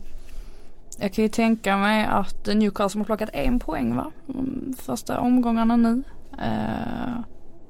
jag 0.99 1.13
kan 1.13 1.23
ju 1.23 1.29
tänka 1.29 1.77
mig 1.77 2.05
att 2.05 2.45
Newcastle 2.45 2.99
har 2.99 3.05
plockat 3.05 3.29
en 3.33 3.59
poäng 3.59 3.95
va? 3.95 4.11
Mm, 4.29 4.73
första 4.77 5.19
omgångarna 5.19 5.75
nu. 5.75 6.03
Eh, 6.39 7.19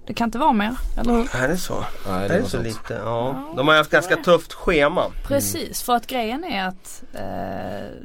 det 0.08 0.14
kan 0.14 0.28
inte 0.28 0.38
vara 0.38 0.54
mer, 0.54 0.76
eller 0.98 1.14
hur? 1.14 1.36
Är 1.36 1.48
det 1.48 1.58
så? 1.58 1.86
Nej, 2.08 2.26
Är 2.26 2.30
det 2.30 2.36
var 2.36 2.44
så 2.44 2.50
sånt. 2.50 2.64
lite? 2.64 2.94
Ja. 2.94 3.54
De 3.56 3.68
har 3.68 3.76
haft 3.76 3.92
ganska 3.92 4.16
tufft 4.16 4.54
schema. 4.54 5.04
Precis, 5.28 5.82
för 5.84 5.96
att 5.96 6.08
grejen 6.08 6.44
är 6.44 6.68
att 6.68 7.04
eh, 7.14 7.20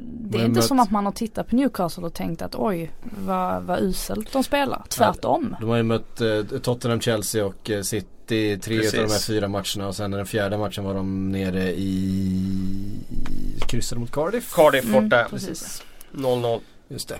det 0.01 0.37
är 0.37 0.45
inte 0.45 0.59
mött- 0.59 0.63
som 0.65 0.79
att 0.79 0.91
man 0.91 1.05
har 1.05 1.11
tittat 1.13 1.49
på 1.49 1.55
Newcastle 1.55 2.03
och 2.05 2.13
tänkt 2.13 2.41
att 2.41 2.55
oj 2.55 2.91
vad, 3.25 3.63
vad 3.63 3.79
uselt 3.79 4.33
de 4.33 4.43
spelar. 4.43 4.83
Tvärtom. 4.89 5.55
De 5.59 5.69
har 5.69 5.77
ju 5.77 5.83
mött 5.83 6.21
eh, 6.21 6.43
Tottenham, 6.61 7.01
Chelsea 7.01 7.45
och 7.45 7.69
eh, 7.69 7.81
City 7.81 8.09
tre 8.63 8.77
Precis. 8.79 8.93
av 8.99 9.05
de 9.07 9.11
här 9.13 9.19
fyra 9.19 9.47
matcherna 9.47 9.87
och 9.87 9.95
sen 9.95 10.11
den 10.11 10.25
fjärde 10.25 10.57
matchen 10.57 10.83
var 10.83 10.93
de 10.93 11.31
nere 11.31 11.69
i 11.71 12.99
kryssade 13.67 14.01
mot 14.01 14.11
Cardiff. 14.11 14.53
Cardiff 14.53 14.85
Mm, 14.85 15.09
borta. 15.09 15.27
precis. 15.29 15.83
0-0. 16.13 16.59
Just 16.87 17.07
det. 17.09 17.15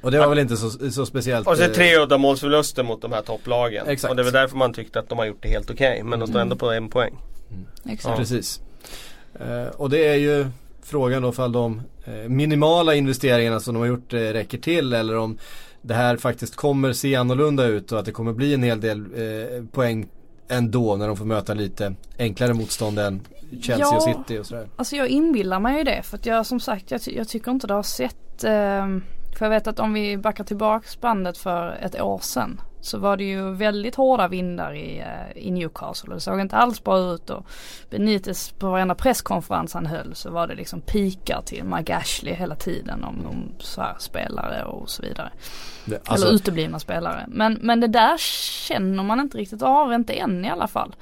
Och 0.00 0.10
det 0.10 0.18
var 0.18 0.28
väl 0.28 0.38
inte 0.38 0.56
så, 0.56 0.90
så 0.90 1.06
speciellt. 1.06 1.46
Och 1.48 1.56
så 1.56 1.62
eh, 1.62 1.68
tre 1.72 1.96
uddamålsförluster 1.98 2.82
mot 2.82 3.02
de 3.02 3.12
här 3.12 3.22
topplagen. 3.22 3.86
Exakt. 3.86 4.10
Och 4.10 4.16
det 4.16 4.22
är 4.22 4.24
väl 4.24 4.32
därför 4.32 4.56
man 4.56 4.72
tyckte 4.72 4.98
att 4.98 5.08
de 5.08 5.18
har 5.18 5.24
gjort 5.26 5.42
det 5.42 5.48
helt 5.48 5.70
okej. 5.70 6.02
Men 6.02 6.18
de 6.20 6.26
står 6.26 6.38
Mm. 6.38 6.42
ändå 6.42 6.56
på 6.56 6.70
en 6.70 6.88
poäng. 6.88 7.14
Exakt. 7.88 8.16
Precis. 8.18 8.60
Eh, 9.40 9.66
och 9.76 9.90
det 9.90 10.06
är 10.08 10.14
ju 10.14 10.46
frågan 10.82 11.22
då 11.22 11.28
ifall 11.28 11.52
de 11.52 11.82
eh, 12.04 12.12
minimala 12.28 12.94
investeringarna 12.94 13.60
som 13.60 13.74
de 13.74 13.80
har 13.80 13.86
gjort 13.86 14.12
eh, 14.12 14.18
räcker 14.18 14.58
till 14.58 14.92
eller 14.92 15.16
om 15.16 15.38
det 15.82 15.94
här 15.94 16.16
faktiskt 16.16 16.56
kommer 16.56 16.92
se 16.92 17.14
annorlunda 17.16 17.64
ut 17.66 17.92
och 17.92 17.98
att 17.98 18.04
det 18.04 18.12
kommer 18.12 18.32
bli 18.32 18.54
en 18.54 18.62
hel 18.62 18.80
del 18.80 18.98
eh, 18.98 19.64
poäng 19.72 20.06
ändå 20.48 20.96
när 20.96 21.06
de 21.06 21.16
får 21.16 21.24
möta 21.24 21.54
lite 21.54 21.94
enklare 22.18 22.54
motstånd 22.54 22.98
än 22.98 23.20
Chelsea 23.62 23.88
och 23.88 23.94
Ja. 24.08 24.14
City 24.26 24.38
och 24.38 24.46
sådär. 24.46 24.68
Alltså 24.76 24.96
jag 24.96 25.08
inbillar 25.08 25.60
mig 25.60 25.78
ju 25.78 25.84
det 25.84 26.02
för 26.04 26.16
att 26.16 26.26
jag 26.26 26.46
som 26.46 26.60
sagt 26.60 26.90
jag, 26.90 27.02
ty- 27.02 27.16
jag 27.16 27.28
tycker 27.28 27.50
inte 27.50 27.66
det 27.66 27.74
har 27.74 27.82
sett 27.82 28.44
ehm, 28.44 29.02
För 29.36 29.44
jag 29.44 29.50
vet 29.50 29.66
att 29.66 29.80
om 29.80 29.92
vi 29.92 30.16
backar 30.16 30.44
tillbaks 30.44 31.00
bandet 31.00 31.38
för 31.38 31.78
ett 31.80 32.00
år 32.00 32.18
sedan 32.18 32.60
så 32.80 32.98
var 32.98 33.16
det 33.16 33.24
ju 33.24 33.52
väldigt 33.52 33.94
hårda 33.94 34.28
vindar 34.28 34.74
i, 34.74 34.98
eh, 34.98 35.42
i 35.42 35.50
Newcastle 35.50 36.08
och 36.08 36.14
det 36.14 36.20
såg 36.20 36.40
inte 36.40 36.56
alls 36.56 36.84
bra 36.84 36.98
ut 36.98 37.30
och 37.30 37.46
Benitez 37.90 38.50
på 38.50 38.70
varenda 38.70 38.94
presskonferens 38.94 39.74
han 39.74 39.86
höll 39.86 40.14
så 40.14 40.30
var 40.30 40.46
det 40.46 40.54
liksom 40.54 40.80
pikar 40.80 41.42
till 41.42 41.64
Mike 41.64 41.96
Ashley 41.96 42.34
hela 42.34 42.54
tiden 42.54 43.04
om, 43.04 43.26
om 43.26 43.52
så 43.58 43.80
här 43.80 43.94
spelare 43.98 44.64
och 44.64 44.90
så 44.90 45.02
vidare. 45.02 45.30
Det, 45.84 46.08
alltså, 46.08 46.26
Eller 46.26 46.36
uteblivna 46.36 46.78
spelare. 46.78 47.24
Men, 47.28 47.58
men 47.62 47.80
det 47.80 47.86
där 47.86 48.18
känner 48.68 49.02
man 49.02 49.20
inte 49.20 49.38
riktigt 49.38 49.62
av, 49.62 49.92
inte 49.92 50.12
än 50.12 50.44
i 50.44 50.50
alla 50.50 50.68
fall. 50.68 50.94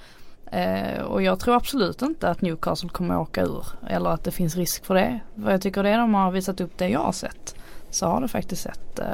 Eh, 0.53 1.03
och 1.03 1.23
jag 1.23 1.41
tror 1.41 1.57
absolut 1.57 2.03
inte 2.03 2.29
att 2.29 2.41
Newcastle 2.41 2.89
kommer 2.89 3.15
att 3.15 3.21
åka 3.21 3.43
ur. 3.43 3.67
Eller 3.89 4.11
att 4.11 4.25
det 4.25 4.31
finns 4.31 4.57
risk 4.57 4.85
för 4.85 4.95
det. 4.95 5.21
För 5.43 5.51
jag 5.51 5.63
tycker 5.63 5.83
det 5.83 5.97
de 5.97 6.15
har 6.15 6.31
visat 6.31 6.61
upp 6.61 6.79
det 6.79 6.89
jag 6.89 7.01
har 7.01 7.13
sett. 7.13 7.55
Så 7.95 8.07
har 8.07 8.21
det 8.21 8.29
faktiskt 8.29 8.63
sett 8.63 8.99
eh, 8.99 9.07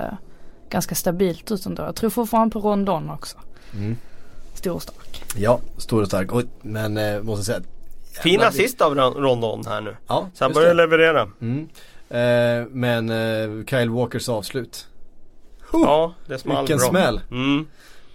ganska 0.71 0.95
stabilt 0.95 1.51
ut 1.51 1.67
ändå. 1.67 1.83
Jag 1.83 1.97
tror 1.97 2.11
fortfarande 2.11 2.53
på 2.53 2.61
Rondon 2.61 3.11
också. 3.11 3.37
mm. 3.75 3.97
Stor 4.55 4.75
och 4.75 4.83
stark. 4.83 5.23
Ja, 5.37 5.61
stor 5.77 6.01
och 6.03 6.07
stark. 6.09 6.33
Och, 6.33 6.43
men 6.63 6.97
eh, 6.97 7.23
måste 7.23 7.45
säga 7.45 7.61
Fin 8.23 8.41
assist 8.41 8.81
av 8.81 8.95
Ron- 8.95 9.15
Rondon 9.15 9.67
här 9.67 9.81
nu. 9.81 9.97
Ja, 10.07 10.29
Så 10.35 10.45
han 10.45 10.53
börjar 10.53 10.69
det. 10.69 10.75
leverera. 10.75 11.29
Mm. 11.41 11.69
Eh, 12.09 12.69
men 12.71 13.11
eh, 13.11 13.65
Kyle 13.67 13.91
Walkers 13.91 14.29
avslut. 14.29 14.87
Ja, 15.73 16.15
det 16.27 16.39
small 16.39 16.59
Vilken 16.63 16.79
bra. 16.79 16.89
smäll. 16.89 17.21
Mm. 17.31 17.67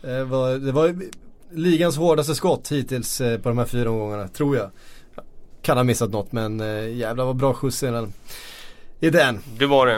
Eh, 0.03 0.23
var, 0.23 0.51
det 0.57 0.71
var 0.71 0.87
ju 0.87 1.11
ligans 1.51 1.97
hårdaste 1.97 2.35
skott 2.35 2.71
hittills 2.71 3.21
eh, 3.21 3.39
på 3.39 3.49
de 3.49 3.57
här 3.57 3.65
fyra 3.65 3.89
omgångarna, 3.89 4.27
tror 4.27 4.57
jag. 4.57 4.69
Kan 5.61 5.77
ha 5.77 5.83
missat 5.83 6.09
något 6.11 6.31
men 6.31 6.59
eh, 6.59 6.89
jävlar 6.95 7.25
vad 7.25 7.35
bra 7.35 7.53
skjuts 7.53 7.83
i 7.83 7.85
den. 7.85 8.13
I 8.99 9.09
den. 9.09 9.39
Det 9.57 9.65
var 9.65 9.85
det. 9.87 9.93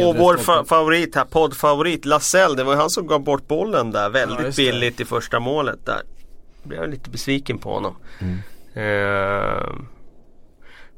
Eh, 0.00 0.08
Och 0.08 0.16
vår 0.16 0.36
fa- 0.36 0.64
favorit 0.64 1.14
här, 1.14 1.24
poddfavorit 1.24 2.04
Lasell, 2.04 2.56
det 2.56 2.64
var 2.64 2.76
han 2.76 2.90
som 2.90 3.06
gav 3.06 3.20
bort 3.24 3.48
bollen 3.48 3.90
där 3.90 4.02
Ja, 4.02 4.08
väldigt 4.08 4.56
det. 4.56 4.56
billigt 4.56 5.00
i 5.00 5.04
första 5.04 5.40
målet 5.40 5.86
där. 5.86 6.00
Blev 6.62 6.80
jag 6.80 6.90
lite 6.90 7.10
besviken 7.10 7.58
på 7.58 7.74
honom. 7.74 7.94
Mm. 8.20 8.38
Eh, 8.74 9.72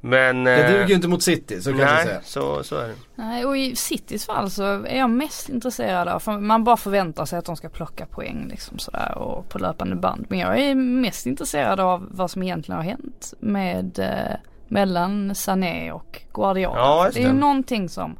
men... 0.01 0.45
Det 0.45 0.65
eh, 0.65 0.71
duger 0.73 0.87
ju 0.89 0.95
inte 0.95 1.09
mot 1.09 1.23
City, 1.23 1.61
så 1.63 1.71
kan 1.71 1.79
Nej, 1.81 2.07
säga. 2.07 2.21
så, 2.25 2.63
så 2.65 2.77
är 2.77 2.89
det. 2.89 2.95
Nej, 3.15 3.45
och 3.45 3.57
i 3.57 3.77
Citys 3.77 4.27
fall 4.27 4.51
så 4.51 4.63
är 4.65 4.99
jag 4.99 5.11
mest 5.11 5.49
intresserad 5.49 6.09
av, 6.09 6.21
för 6.21 6.33
man 6.33 6.65
bara 6.65 6.77
förväntar 6.77 7.25
sig 7.25 7.39
att 7.39 7.45
de 7.45 7.57
ska 7.57 7.69
plocka 7.69 8.07
poäng 8.07 8.47
liksom 8.51 8.79
sådär 8.79 9.19
och 9.19 9.49
på 9.49 9.59
löpande 9.59 9.97
band. 9.97 10.27
Men 10.29 10.39
jag 10.39 10.59
är 10.61 10.75
mest 10.75 11.27
intresserad 11.27 11.81
av 11.81 12.07
vad 12.11 12.31
som 12.31 12.43
egentligen 12.43 12.77
har 12.77 12.85
hänt 12.85 13.35
med 13.41 13.99
eh, 13.99 14.37
mellan 14.69 15.35
Sané 15.35 15.93
och 15.93 16.23
Guardiola. 16.35 16.77
Ja, 16.79 17.05
just 17.05 17.15
det 17.15 17.21
är 17.23 17.27
ju 17.27 17.33
det. 17.33 17.39
någonting 17.39 17.89
som 17.89 18.17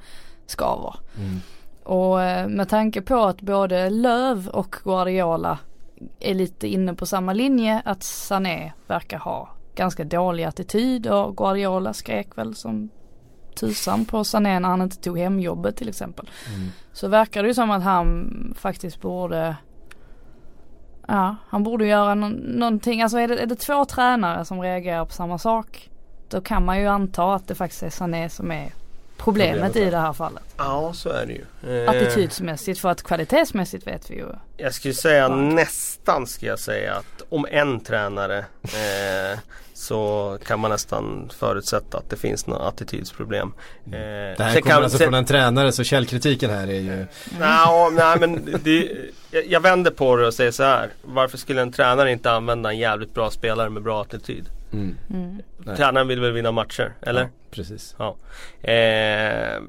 skaver. 0.47 0.95
Mm. 1.19 1.41
Och 1.83 2.23
eh, 2.23 2.49
med 2.49 2.69
tanke 2.69 3.03
på 3.03 3.17
att 3.25 3.41
både 3.41 3.91
Löv 3.91 4.49
och 4.49 4.77
Guardiola 4.85 5.59
är 6.21 6.35
lite 6.35 6.69
inne 6.69 6.95
på 6.95 7.07
samma 7.07 7.33
linje 7.33 7.83
att 7.85 8.03
Sané 8.03 8.73
verkar 8.87 9.19
ha 9.19 9.49
ganska 9.75 10.05
dålig 10.05 10.45
attityd 10.45 11.07
och 11.07 11.37
Guardiola 11.37 11.93
skrek 11.93 12.39
väl 12.39 12.55
som 12.55 12.91
tusan 13.55 14.05
på 14.05 14.25
Sané 14.25 14.61
när 14.61 14.69
han 14.69 14.83
inte 14.83 14.97
tog 14.97 15.19
hem 15.19 15.41
jobbet 15.41 15.77
till 15.77 15.89
exempel. 15.89 16.31
Mm. 16.57 16.69
Så 16.93 17.09
verkar 17.09 17.43
det 17.43 17.49
ju 17.49 17.55
som 17.55 17.71
att 17.71 17.83
han 17.83 18.31
faktiskt 18.59 19.01
borde 19.01 19.57
Ja, 21.09 21.37
han 21.49 21.63
borde 21.63 21.87
göra 21.87 22.15
nå- 22.15 22.29
någonting. 22.43 23.03
Alltså 23.03 23.19
är 23.19 23.29
det, 23.29 23.39
är 23.43 23.47
det 23.47 23.57
två 23.57 23.85
tränare 23.85 24.45
som 24.45 24.61
reagerar 24.63 25.05
på 25.05 25.13
samma 25.13 25.39
sak 25.39 25.91
då 26.35 26.41
kan 26.41 26.65
man 26.65 26.81
ju 26.81 26.87
anta 26.87 27.35
att 27.35 27.49
det 27.49 27.55
faktiskt 27.55 27.83
är 27.83 27.91
Sané 27.91 28.29
som 28.29 28.51
är 28.51 28.73
problemet, 29.17 29.55
Problemet, 29.55 29.77
i 29.77 29.91
det 29.91 29.97
här 29.99 30.13
fallet. 30.13 30.43
Ja, 30.57 30.93
så 30.95 31.09
är 31.09 31.27
det 31.27 31.33
ju. 31.33 31.85
Eh, 31.85 31.91
Attitydsmässigt 31.91 32.81
för 32.81 32.89
att 32.89 33.03
kvalitetsmässigt 33.03 33.87
vet 33.87 34.11
vi 34.11 34.15
ju. 34.15 34.27
Jag 34.57 34.75
skulle 34.75 34.95
säga 34.95 35.19
Ja. 35.19 35.37
nästan 35.37 36.27
ska 36.27 36.47
jag 36.47 36.59
säga 36.59 36.95
att 36.95 37.23
om 37.29 37.47
en 37.51 37.81
tränare 37.81 38.39
eh, 38.63 39.39
så 39.75 40.39
kan 40.47 40.61
man 40.61 40.71
nästan 40.71 41.31
förutsätta 41.39 41.99
att 41.99 42.11
det 42.11 42.17
finns 42.17 42.47
något 42.47 42.61
attitydsproblem. 42.61 43.53
Eh, 43.87 43.91
Det 43.91 43.97
här 44.39 44.61
kommer 44.61 44.61
kan- 44.61 44.83
alltså 44.83 44.99
sen- 44.99 45.05
från 45.07 45.15
en 45.15 45.25
tränare 45.25 45.73
så 45.73 45.85
källkritiken 45.85 46.51
här 46.51 46.67
är 46.69 46.81
ju 46.81 47.07
nej 47.93 48.17
men 48.21 48.59
det, 48.65 48.91
jag- 49.31 49.47
jag 49.47 49.61
vänder 49.61 49.91
på 49.91 50.17
det 50.17 50.27
och 50.27 50.35
säger 50.35 50.51
så 50.51 50.63
här. 50.63 50.91
Varför 51.03 51.39
skulle 51.39 51.63
en 51.63 51.73
tränare 51.73 52.13
inte 52.13 52.31
använda 52.33 52.71
en 52.71 52.79
jävligt 52.79 53.15
bra 53.15 53.31
spelare 53.31 53.71
med 53.71 53.83
bra 53.83 54.03
attityd? 54.03 54.45
Mm. 55.11 55.43
Mm. 55.67 55.77
Tränaren 55.77 56.09
vill 56.09 56.21
väl 56.21 56.33
vinna 56.33 56.53
matcher, 56.53 56.93
eller? 57.03 57.21
Ja, 57.23 57.29
precis. 57.51 57.95
Ja. 57.99 58.17
Eh, 58.71 59.61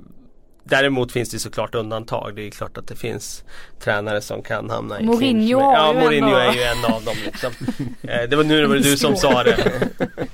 däremot 0.64 1.12
finns 1.12 1.30
det 1.30 1.40
såklart 1.40 1.76
undantag. 1.76 2.36
Det 2.36 2.48
är 2.48 2.52
klart 2.52 2.78
att 2.78 2.88
det 2.88 2.96
finns 2.96 3.44
tränare 3.80 4.22
som 4.22 4.42
kan 4.42 4.70
hamna 4.70 5.00
i 5.00 5.04
Mourinho 5.04 5.60
med- 5.60 5.76
Ja, 5.80 5.94
Mourinho 5.94 6.36
är 6.36 6.54
ju 6.54 6.62
en 6.62 6.94
av 6.94 7.04
dem 7.04 7.16
liksom. 7.26 7.52
eh, 8.02 8.30
Det 8.30 8.36
var 8.36 8.44
nu 8.44 8.62
det 8.62 8.68
var 8.68 8.76
du 8.76 8.98
som 8.98 9.16
sa 9.16 9.44
det. 9.44 9.58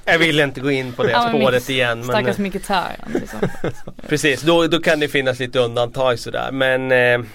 Jag 0.06 0.20
vill 0.20 0.40
inte 0.40 0.62
gå 0.62 0.72
in 0.72 0.94
på 0.94 1.04
det 1.04 1.12
Ja, 1.12 1.30
spåret 1.30 1.54
mitt 1.54 1.70
igen. 1.70 1.98
Men, 2.00 2.08
Stackars 2.08 2.38
Mkhitaryan 2.38 3.12
liksom. 3.14 3.40
precis, 4.08 4.42
då, 4.42 4.68
då 4.68 4.80
kan 4.80 5.00
det 5.00 5.08
finnas 5.08 5.40
lite 5.40 5.60
undantag 5.60 6.20
sådär. 6.20 6.50
Men 6.52 6.92
eh, 6.92 7.28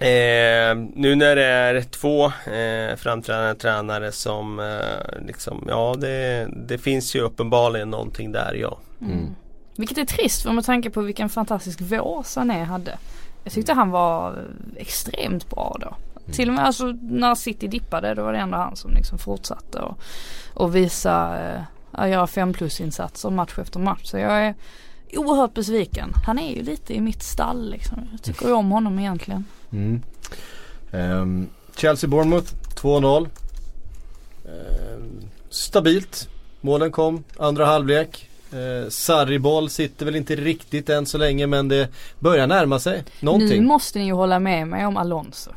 Eh, 0.00 0.76
nu 0.94 1.14
när 1.14 1.36
det 1.36 1.44
är 1.44 1.82
två 1.82 2.24
eh, 2.26 2.96
framträdande 2.96 3.54
tränare 3.54 4.12
som 4.12 4.60
eh, 4.60 5.26
liksom, 5.26 5.64
ja 5.68 5.96
det, 5.98 6.48
det 6.68 6.78
finns 6.78 7.16
ju 7.16 7.20
uppenbarligen 7.20 7.90
någonting 7.90 8.32
där 8.32 8.54
ja. 8.54 8.78
Mm. 9.00 9.34
Vilket 9.76 9.98
är 9.98 10.04
trist 10.04 10.42
för 10.42 10.52
med 10.52 10.64
tanke 10.64 10.90
på 10.90 11.00
vilken 11.00 11.28
fantastisk 11.28 11.80
vår 11.80 12.22
Sané 12.22 12.64
hade. 12.64 12.98
Jag 13.44 13.52
tyckte 13.52 13.72
han 13.72 13.90
var 13.90 14.44
extremt 14.76 15.50
bra 15.50 15.76
då. 15.80 15.96
Till 16.32 16.48
och 16.48 16.54
med 16.54 16.66
alltså 16.66 16.84
när 17.02 17.34
City 17.34 17.68
dippade 17.68 18.14
då 18.14 18.22
var 18.22 18.32
det 18.32 18.38
ändå 18.38 18.56
han 18.56 18.76
som 18.76 18.94
liksom 18.94 19.18
fortsatte 19.18 19.78
och, 19.78 19.98
och 20.54 20.76
visa, 20.76 21.38
eh, 21.98 22.08
göra 22.10 22.26
fem 22.26 22.52
plus 22.52 22.80
insatser 22.80 23.30
match 23.30 23.58
efter 23.58 23.80
match. 23.80 24.04
Så 24.04 24.18
jag 24.18 24.46
är 24.46 24.54
oerhört 25.16 25.54
besviken. 25.54 26.12
Han 26.26 26.38
är 26.38 26.56
ju 26.56 26.62
lite 26.62 26.94
i 26.94 27.00
mitt 27.00 27.22
stall 27.22 27.70
liksom. 27.70 28.08
Jag 28.12 28.22
tycker 28.22 28.46
ju 28.46 28.52
om 28.52 28.70
honom 28.70 28.98
egentligen. 28.98 29.44
Mm. 29.72 30.02
Um, 30.90 31.48
Chelsea-Bournemouth 31.76 32.54
2-0. 32.74 33.28
Um, 34.44 35.30
stabilt. 35.50 36.28
Målen 36.60 36.92
kom 36.92 37.24
andra 37.36 37.66
halvlek. 37.66 38.30
Eh, 38.52 38.88
Sarriboll 38.88 39.70
sitter 39.70 40.04
väl 40.06 40.16
inte 40.16 40.36
riktigt 40.36 40.88
än 40.88 41.06
så 41.06 41.18
länge 41.18 41.46
men 41.46 41.68
det 41.68 41.88
börjar 42.18 42.46
närma 42.46 42.78
sig 42.78 43.04
någonting. 43.20 43.62
Nu 43.62 43.66
måste 43.66 43.98
ni 43.98 44.04
ju 44.04 44.12
hålla 44.12 44.38
med 44.38 44.68
mig 44.68 44.86
om 44.86 44.96
Alonso. 44.96 45.50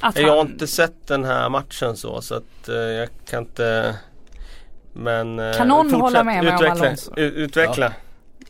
Att 0.00 0.18
jag 0.18 0.34
har 0.34 0.40
inte 0.40 0.66
sett 0.66 1.06
den 1.06 1.24
här 1.24 1.48
matchen 1.48 1.96
så 1.96 2.20
så 2.20 2.34
att 2.34 2.68
eh, 2.68 2.74
jag 2.74 3.08
kan 3.30 3.42
inte 3.42 3.96
Men 4.92 5.38
eh, 5.38 5.56
Kan 5.56 5.68
någon 5.68 5.94
hålla 5.94 6.24
med 6.24 6.44
mig 6.44 6.54
utveckla, 6.54 6.74
om 6.74 6.82
Alonso? 6.82 7.12
Utveckla. 7.16 7.86
Ja. 7.86 7.92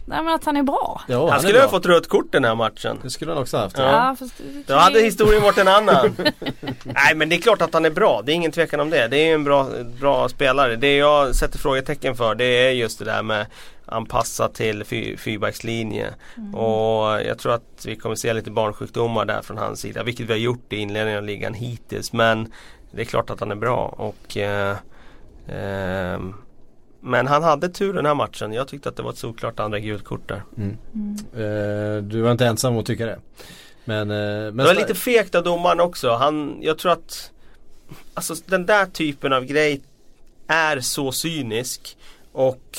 Nej 0.04 0.22
men 0.22 0.34
att 0.34 0.44
han 0.44 0.56
är 0.56 0.62
bra. 0.62 1.00
Jo, 1.08 1.20
han, 1.20 1.30
han 1.30 1.40
skulle 1.40 1.60
ha 1.60 1.68
fått 1.68 1.86
rött 1.86 2.08
kort 2.08 2.32
den 2.32 2.44
här 2.44 2.54
matchen. 2.54 2.98
Det 3.02 3.10
skulle 3.10 3.32
han 3.32 3.42
också 3.42 3.56
haft. 3.56 3.78
Ja. 3.78 3.84
ja 3.84 4.16
fast 4.18 4.34
Då 4.66 4.74
hade 4.74 5.00
historien 5.00 5.42
varit 5.42 5.58
en 5.58 5.68
annan. 5.68 6.16
Nej 6.84 7.14
men 7.14 7.28
det 7.28 7.36
är 7.36 7.40
klart 7.40 7.62
att 7.62 7.74
han 7.74 7.84
är 7.84 7.90
bra. 7.90 8.22
Det 8.24 8.32
är 8.32 8.34
ingen 8.34 8.52
tvekan 8.52 8.80
om 8.80 8.90
det. 8.90 9.08
Det 9.08 9.16
är 9.16 9.34
en 9.34 9.44
bra, 9.44 9.68
bra 10.00 10.28
spelare. 10.28 10.76
Det 10.76 10.96
jag 10.96 11.34
sätter 11.34 11.58
frågetecken 11.58 12.16
för 12.16 12.34
det 12.34 12.44
är 12.44 12.70
just 12.70 12.98
det 12.98 13.04
där 13.04 13.22
med 13.22 13.46
anpassa 13.86 14.48
till 14.48 14.84
fy, 14.84 15.16
fyrbackslinje. 15.16 16.14
Mm. 16.36 16.54
Och 16.54 17.22
jag 17.22 17.38
tror 17.38 17.54
att 17.54 17.84
vi 17.86 17.96
kommer 17.96 18.16
se 18.16 18.32
lite 18.32 18.50
barnsjukdomar 18.50 19.24
där 19.24 19.42
från 19.42 19.58
hans 19.58 19.80
sida. 19.80 20.02
Vilket 20.02 20.26
vi 20.26 20.32
har 20.32 20.38
gjort 20.40 20.72
i 20.72 20.76
inledningen 20.76 21.18
av 21.18 21.24
ligan 21.24 21.54
hittills. 21.54 22.12
Men 22.12 22.52
det 22.92 23.00
är 23.00 23.04
klart 23.04 23.30
att 23.30 23.40
han 23.40 23.50
är 23.50 23.56
bra. 23.56 23.86
Och 23.86 24.36
eh, 24.36 24.76
eh, 25.48 26.20
men 27.02 27.26
han 27.26 27.42
hade 27.42 27.68
tur 27.68 27.92
den 27.92 28.06
här 28.06 28.14
matchen. 28.14 28.52
Jag 28.52 28.68
tyckte 28.68 28.88
att 28.88 28.96
det 28.96 29.02
var 29.02 29.10
ett 29.10 29.18
såklart 29.18 29.60
andra 29.60 29.78
gulkort 29.78 30.28
där. 30.28 30.42
Mm. 30.56 30.76
Mm. 30.94 31.16
Uh, 31.36 32.02
du 32.02 32.20
var 32.20 32.32
inte 32.32 32.46
ensam 32.46 32.72
om 32.72 32.80
att 32.80 32.86
tycka 32.86 33.06
det. 33.06 33.18
Men, 33.84 34.10
uh, 34.10 34.16
men 34.44 34.56
det 34.56 34.64
var 34.64 34.74
lite 34.74 34.94
fegt 34.94 35.34
av 35.34 35.44
domaren 35.44 35.80
också. 35.80 36.10
Han, 36.10 36.58
jag 36.60 36.78
tror 36.78 36.92
att 36.92 37.32
Alltså 38.14 38.34
den 38.46 38.66
där 38.66 38.86
typen 38.86 39.32
av 39.32 39.44
grej 39.44 39.80
är 40.46 40.80
så 40.80 41.12
cynisk. 41.12 41.96
Och 42.32 42.78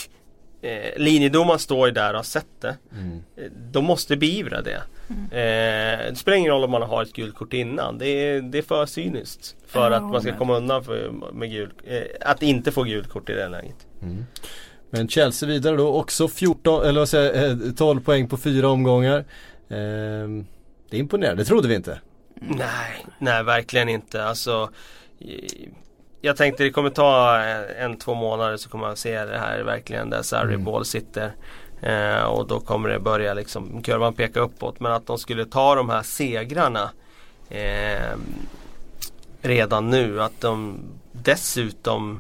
eh, 0.61 0.97
linjedomaren 0.97 1.59
står 1.59 1.88
ju 1.88 1.93
där 1.93 2.09
och 2.09 2.15
har 2.15 2.24
sett 2.24 2.61
det. 2.61 2.78
Mm. 2.91 3.24
De 3.71 3.86
måste 3.86 4.17
beivra 4.17 4.61
det. 4.61 4.82
Mm. 5.09 5.24
Eh, 5.32 6.09
det 6.09 6.15
spelar 6.15 6.38
ingen 6.38 6.51
roll 6.51 6.63
om 6.63 6.71
man 6.71 6.82
har 6.82 7.03
ett 7.03 7.13
gult 7.13 7.36
kort 7.36 7.53
innan. 7.53 7.97
Det 7.97 8.07
är, 8.07 8.41
det 8.41 8.57
är 8.57 8.61
för 8.61 8.86
cyniskt. 8.86 9.55
För 9.67 9.91
att 9.91 10.03
man 10.03 10.21
ska 10.21 10.38
komma 10.38 10.57
undan 10.57 10.84
för, 10.84 11.11
med 11.34 11.51
gul, 11.51 11.74
eh, 11.84 12.01
att 12.21 12.43
inte 12.43 12.71
få 12.71 12.84
gult 12.84 13.09
kort 13.09 13.30
i 13.30 13.34
det 13.34 13.49
läget. 13.49 13.88
Mm. 14.04 14.26
Men 14.89 15.08
Chelsea 15.08 15.49
vidare 15.49 15.76
då 15.76 15.95
också 15.95 16.28
14, 16.28 16.86
eller 16.86 16.99
vad 16.99 17.10
säger 17.10 17.72
12 17.72 17.99
eh, 17.99 18.04
poäng 18.04 18.28
på 18.28 18.38
fyra 18.38 18.70
omgångar. 18.70 19.18
Eh, 19.70 20.28
det 20.89 20.97
är 20.97 20.99
imponerande, 20.99 21.43
det 21.43 21.47
trodde 21.47 21.68
vi 21.68 21.76
inte. 21.76 21.99
Nej, 22.36 23.06
nej 23.20 23.43
verkligen 23.43 23.89
inte. 23.89 24.26
Alltså, 24.26 24.70
jag 26.22 26.38
tänkte 26.38 26.64
det 26.64 26.70
kommer 26.70 26.89
ta 26.89 27.38
en, 27.78 27.97
två 27.97 28.14
månader 28.14 28.58
så 28.58 28.70
kommer 28.70 28.88
man 28.88 28.97
se 28.97 29.26
det 29.26 29.38
här 29.38 29.60
verkligen 29.60 30.10
där 30.10 30.22
Sarri 30.22 30.54
mm. 30.54 30.66
Ball 30.66 30.86
sitter. 30.86 31.32
Eh, 31.82 32.24
och 32.24 32.47
då 32.47 32.60
kommer 32.60 32.89
det 32.89 32.99
börja 32.99 33.34
liksom 33.34 33.82
kurvan 33.82 34.14
peka 34.14 34.39
uppåt. 34.39 34.80
Men 34.80 34.91
att 34.91 35.08
de 35.08 35.18
skulle 35.18 35.45
ta 35.45 35.76
de 35.76 35.89
här 35.89 36.04
segrarna 36.04 36.89
eh, 37.49 38.18
redan 39.41 39.89
nu. 39.89 40.22
Att 40.22 40.41
de 40.41 40.80
dessutom 41.12 42.20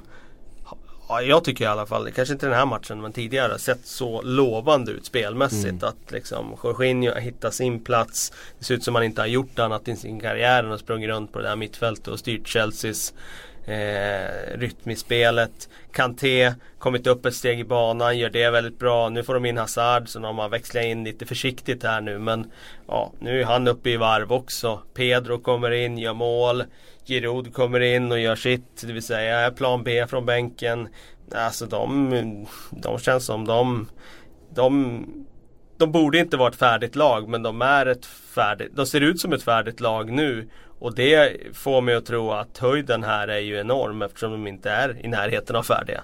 Ja, 1.13 1.21
jag 1.21 1.43
tycker 1.43 1.65
i 1.65 1.67
alla 1.67 1.85
fall, 1.85 2.11
kanske 2.11 2.33
inte 2.33 2.45
den 2.45 2.55
här 2.55 2.65
matchen 2.65 3.01
men 3.01 3.13
tidigare, 3.13 3.59
sett 3.59 3.85
så 3.85 4.21
lovande 4.21 4.91
ut 4.91 5.05
spelmässigt. 5.05 5.65
Mm. 5.65 5.83
Att 5.83 6.11
liksom 6.11 6.57
Jorginho 6.63 7.15
hittar 7.15 7.51
sin 7.51 7.79
plats. 7.83 8.33
Det 8.59 8.65
ser 8.65 8.75
ut 8.75 8.83
som 8.83 8.95
han 8.95 9.03
inte 9.03 9.21
har 9.21 9.27
gjort 9.27 9.59
annat 9.59 9.87
i 9.87 9.95
sin 9.95 10.19
karriär 10.19 10.63
än 10.63 10.71
att 10.71 10.79
sprungit 10.79 11.09
runt 11.09 11.33
på 11.33 11.39
det 11.39 11.47
där 11.47 11.55
mittfältet 11.55 12.07
och 12.07 12.19
styrt 12.19 12.47
Chelseas 12.47 13.13
eh, 13.65 14.57
rytm 14.57 14.91
i 14.91 14.95
spelet. 14.95 15.69
Kanté 15.91 16.53
kommit 16.79 17.07
upp 17.07 17.25
ett 17.25 17.35
steg 17.35 17.59
i 17.59 17.63
banan, 17.63 18.17
gör 18.17 18.29
det 18.29 18.49
väldigt 18.49 18.79
bra. 18.79 19.09
Nu 19.09 19.23
får 19.23 19.33
de 19.33 19.45
in 19.45 19.57
Hazard 19.57 20.09
så 20.09 20.19
de 20.19 20.37
har 20.37 20.49
växlat 20.49 20.85
in 20.85 21.03
lite 21.03 21.25
försiktigt 21.25 21.83
här 21.83 22.01
nu 22.01 22.19
men 22.19 22.51
ja, 22.87 23.11
nu 23.19 23.41
är 23.41 23.45
han 23.45 23.67
uppe 23.67 23.89
i 23.89 23.97
varv 23.97 24.33
också. 24.33 24.79
Pedro 24.93 25.39
kommer 25.39 25.71
in, 25.71 25.97
gör 25.97 26.13
mål. 26.13 26.63
Giroud 27.05 27.53
kommer 27.53 27.79
in 27.79 28.11
och 28.11 28.19
gör 28.19 28.35
sitt, 28.35 28.81
det 28.81 28.93
vill 28.93 29.03
säga 29.03 29.51
plan 29.51 29.83
B 29.83 30.07
från 30.07 30.25
bänken. 30.25 30.87
Alltså 31.35 31.65
de, 31.65 32.47
de 32.71 32.99
känns 32.99 33.25
som 33.25 33.45
de, 33.45 33.89
de 34.55 35.05
de 35.77 35.91
borde 35.91 36.19
inte 36.19 36.37
vara 36.37 36.49
ett 36.49 36.55
färdigt 36.55 36.95
lag 36.95 37.29
men 37.29 37.43
de 37.43 37.61
är 37.61 37.85
ett 37.85 38.05
färdigt, 38.05 38.75
de 38.75 38.85
ser 38.85 39.01
ut 39.01 39.19
som 39.19 39.33
ett 39.33 39.43
färdigt 39.43 39.79
lag 39.79 40.11
nu. 40.11 40.49
Och 40.79 40.95
det 40.95 41.37
får 41.53 41.81
mig 41.81 41.95
att 41.95 42.05
tro 42.05 42.31
att 42.31 42.57
höjden 42.57 43.03
här 43.03 43.27
är 43.27 43.39
ju 43.39 43.59
enorm 43.59 44.01
eftersom 44.01 44.31
de 44.31 44.47
inte 44.47 44.69
är 44.69 45.05
i 45.05 45.07
närheten 45.07 45.55
av 45.55 45.63
färdiga. 45.63 46.03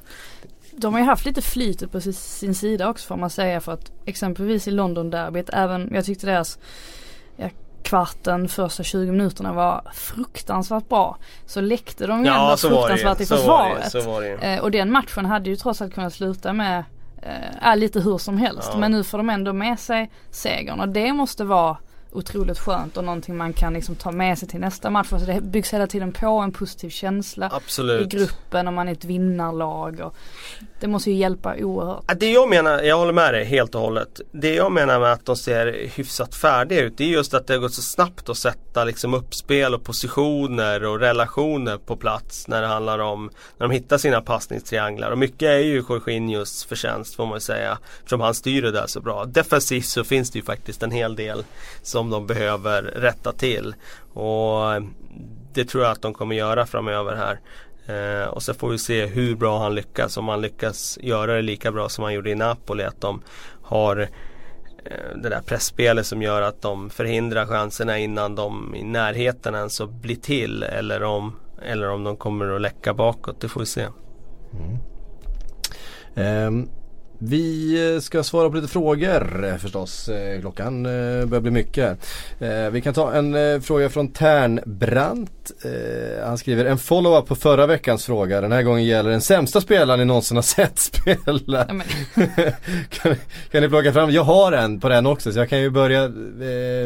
De 0.72 0.93
har 0.93 1.02
ju 1.02 1.06
haft 1.06 1.26
lite 1.26 1.41
flytet 1.41 1.91
på 1.91 2.02
sin 2.02 2.56
sida 2.56 2.89
också 2.89 3.08
får 3.08 3.18
man 3.18 3.30
säga 3.30 3.62
för 3.62 3.72
att 3.72 3.91
exempelvis 4.06 4.68
i 4.68 4.72
London-derbyt 4.72 5.50
även, 5.54 5.89
jag 5.93 6.06
tyckte 6.06 6.26
deras 6.26 6.60
kvarten, 7.90 8.50
första 8.50 8.84
20 8.84 9.12
minuterna 9.12 9.54
var 9.54 9.82
fruktansvärt 9.94 10.90
bra. 10.90 11.18
Så 11.46 11.62
läckte 11.62 12.08
de 12.08 12.20
ju 12.20 12.26
ja, 12.26 12.44
ändå 12.44 12.58
fruktansvärt 12.58 13.22
i 13.22 13.26
försvaret. 13.26 13.94
Var 13.94 14.02
det, 14.02 14.08
var 14.08 14.22
det. 14.22 14.56
Eh, 14.56 14.60
och 14.60 14.72
den 14.72 14.92
matchen 14.92 15.26
hade 15.26 15.50
ju 15.50 15.56
trots 15.56 15.82
allt 15.82 15.94
kunnat 15.94 16.14
sluta 16.14 16.54
med 16.54 16.84
eh, 17.62 17.76
lite 17.76 18.00
hur 18.00 18.18
som 18.18 18.38
helst. 18.38 18.70
Ja. 18.74 18.80
Men 18.80 18.92
nu 18.92 19.04
får 19.04 19.18
de 19.18 19.30
ändå 19.30 19.54
med 19.54 19.80
sig 19.80 20.12
segern 20.32 20.80
och 20.80 20.90
det 20.90 21.14
måste 21.14 21.44
vara 21.44 21.78
otroligt 22.12 22.60
skönt 22.60 22.97
och 22.97 23.03
någonting 23.03 23.38
man 23.38 23.53
kan 23.53 23.74
liksom 23.74 23.95
ta 23.95 24.12
med 24.12 24.38
sig 24.39 24.47
till 24.47 24.60
nästa 24.60 24.89
match. 24.89 25.14
Alltså 25.14 25.32
det 25.32 25.41
byggs 25.41 25.74
hela 25.74 25.88
tiden 25.88 26.12
på 26.12 26.28
en 26.28 26.51
positiv 26.51 26.89
känsla 26.89 27.49
Absolut. 27.53 28.14
i 28.14 28.18
gruppen 28.18 28.68
och 28.68 28.74
man 28.74 28.88
är 28.88 28.91
ett 28.91 29.05
vinnarlag. 29.05 29.99
Och 29.99 30.16
det 30.80 30.88
måste 30.88 31.12
ju 31.12 31.18
hjälpa 31.18 31.55
oerhört. 31.55 32.20
Det 32.20 32.32
jag 32.32 32.49
menar, 32.49 32.82
jag 32.82 32.97
håller 32.97 33.14
med 33.14 33.34
dig 33.34 33.45
helt 33.45 33.76
och 33.76 33.82
hållet. 33.82 34.22
Det 34.32 34.55
jag 34.55 34.72
menar 34.72 34.99
med 34.99 35.12
att 35.12 35.26
de 35.26 35.36
ser 35.36 35.89
hyfsat 35.95 36.36
färdiga 36.36 36.82
ut 36.82 36.97
det 36.97 37.03
är 37.03 37.07
just 37.07 37.34
att 37.34 37.47
det 37.47 37.53
har 37.53 37.60
gått 37.60 37.74
så 37.74 37.82
snabbt 37.82 38.30
att 38.30 38.38
sätta 38.38 38.84
liksom 38.84 39.14
uppspel 39.14 39.74
och 39.74 39.84
positioner 39.84 40.84
och 40.84 40.99
relationer 40.99 41.78
på 41.78 41.95
plats 41.95 42.47
när 42.47 42.62
det 42.62 42.68
handlar 42.68 42.99
om 42.99 43.30
när 43.57 43.68
de 43.68 43.74
hittar 43.74 43.97
sina 43.97 44.22
passningstrianglar. 44.22 45.12
Och 45.12 45.18
mycket 45.18 45.41
är 45.41 45.57
ju 45.57 45.84
Jorginhos 45.89 46.66
förtjänst 46.66 47.16
får 47.16 47.26
man 47.26 47.36
ju 47.36 47.39
säga. 47.39 47.78
Eftersom 47.97 48.22
han 48.22 48.34
styr 48.34 48.62
det 48.62 48.72
där 48.72 48.88
så 48.88 49.01
bra. 49.01 49.26
Defensivt 49.26 49.86
så 49.86 50.03
finns 50.03 50.32
det 50.32 50.39
ju 50.39 50.45
faktiskt 50.45 50.84
en 50.84 50.91
hel 50.91 51.16
del 51.16 51.43
som 51.82 51.99
som 52.00 52.10
de 52.10 52.28
behöver 52.28 52.82
rätta 52.82 53.32
till. 53.32 53.76
Och 54.14 54.82
det 55.54 55.66
tror 55.66 55.84
jag 55.84 55.91
att 55.91 56.02
de 56.02 56.14
kommer 56.14 56.36
göra 56.36 56.66
framöver 56.66 57.16
här. 57.16 57.39
Eh, 57.86 58.28
och 58.28 58.43
så 58.43 58.54
får 58.54 58.70
vi 58.70 58.78
se 58.78 59.06
hur 59.06 59.36
bra 59.36 59.60
han 59.60 59.76
lyckas. 59.76 60.18
Om 60.18 60.28
han 60.28 60.41
lyckas 60.41 61.00
göra 61.02 61.36
det 61.36 61.41
lika 61.41 61.72
bra 61.72 61.89
som 61.89 62.04
han 62.04 62.14
gjorde 62.14 62.30
i 62.30 62.36
Napoli. 62.36 62.84
Att 62.84 63.02
de 63.02 63.22
har 63.62 63.97
eh, 64.00 65.18
det 65.24 65.30
där 65.30 65.41
pressspelet 65.41 66.06
som 66.06 66.22
gör 66.22 66.41
att 66.41 66.62
de 66.62 66.89
förhindrar 66.89 67.45
chanserna 67.45 67.97
innan 67.97 68.36
de 68.36 68.76
i 68.76 68.84
närheten 68.84 69.56
ens 69.56 69.82
blir 69.82 70.16
till. 70.16 70.64
Eller 70.64 71.04
om, 71.04 71.36
eller 71.62 71.89
om 71.89 72.04
de 72.04 72.18
kommer 72.18 72.56
att 72.56 72.62
läcka 72.62 72.93
bakåt. 72.93 73.41
Det 73.41 73.47
får 73.47 73.60
vi 73.60 73.66
se. 73.66 73.88
Mm. 74.54 76.47
Um, 76.47 76.70
vi 77.22 77.93
eh, 77.95 77.99
ska 77.99 78.24
svara 78.24 78.49
på 78.49 78.55
lite 78.55 78.67
frågor 78.67 79.45
eh, 79.45 79.57
förstås. 79.57 80.09
Eh, 80.09 80.41
klockan 80.41 80.84
börjar 80.84 81.39
bli 81.39 81.51
mycket. 81.51 82.05
Vi 82.72 82.82
kan 82.82 82.93
ta 82.93 83.13
en 83.13 83.61
fråga 83.61 83.89
från 83.89 84.07
Ternbrant. 84.07 85.51
Han 86.24 86.38
skriver 86.38 86.65
en 86.65 86.78
follow-up 86.78 87.28
på 87.28 87.36
förra 87.36 87.65
veckans 87.65 88.05
fråga. 88.05 88.41
Den 88.41 88.51
här 88.51 88.63
gången 88.63 88.86
gäller 88.86 89.09
den 89.09 89.22
sämsta 89.22 89.61
spelaren 89.61 89.99
ni 89.99 90.05
någonsin 90.05 90.38
har 90.38 90.41
sett 90.41 90.80
spela. 90.80 91.65
kan, 92.89 93.15
kan 93.51 93.61
ni 93.61 93.70
plocka 93.70 93.93
fram? 93.93 94.11
Jag 94.11 94.24
har 94.24 94.51
en 94.51 94.80
på 94.80 94.89
den 94.89 95.05
också 95.05 95.32
så 95.32 95.39
jag 95.39 95.49
kan 95.49 95.59
ju 95.59 95.70
börja 95.70 96.07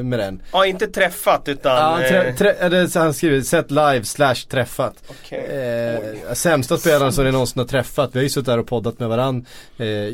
med 0.03 0.19
den. 0.19 0.41
Ja, 0.51 0.65
inte 0.65 0.88
träffat 0.88 1.47
utan... 1.47 2.01
Ja, 2.01 2.09
trä, 2.09 2.34
trä, 2.34 2.51
eller, 2.51 2.99
han 2.99 3.13
skriver 3.13 3.41
sett 3.41 3.71
live 3.71 4.03
slash 4.03 4.36
träffat. 4.36 4.93
Okay. 5.09 5.43
Sämsta 6.34 6.77
spelaren 6.77 7.13
som 7.13 7.25
ni 7.25 7.31
någonsin 7.31 7.59
har 7.59 7.67
träffat. 7.67 8.09
Vi 8.13 8.19
har 8.19 8.23
ju 8.23 8.29
suttit 8.29 8.45
där 8.45 8.57
och 8.57 8.67
poddat 8.67 8.99
med 8.99 9.09
varandra. 9.09 9.45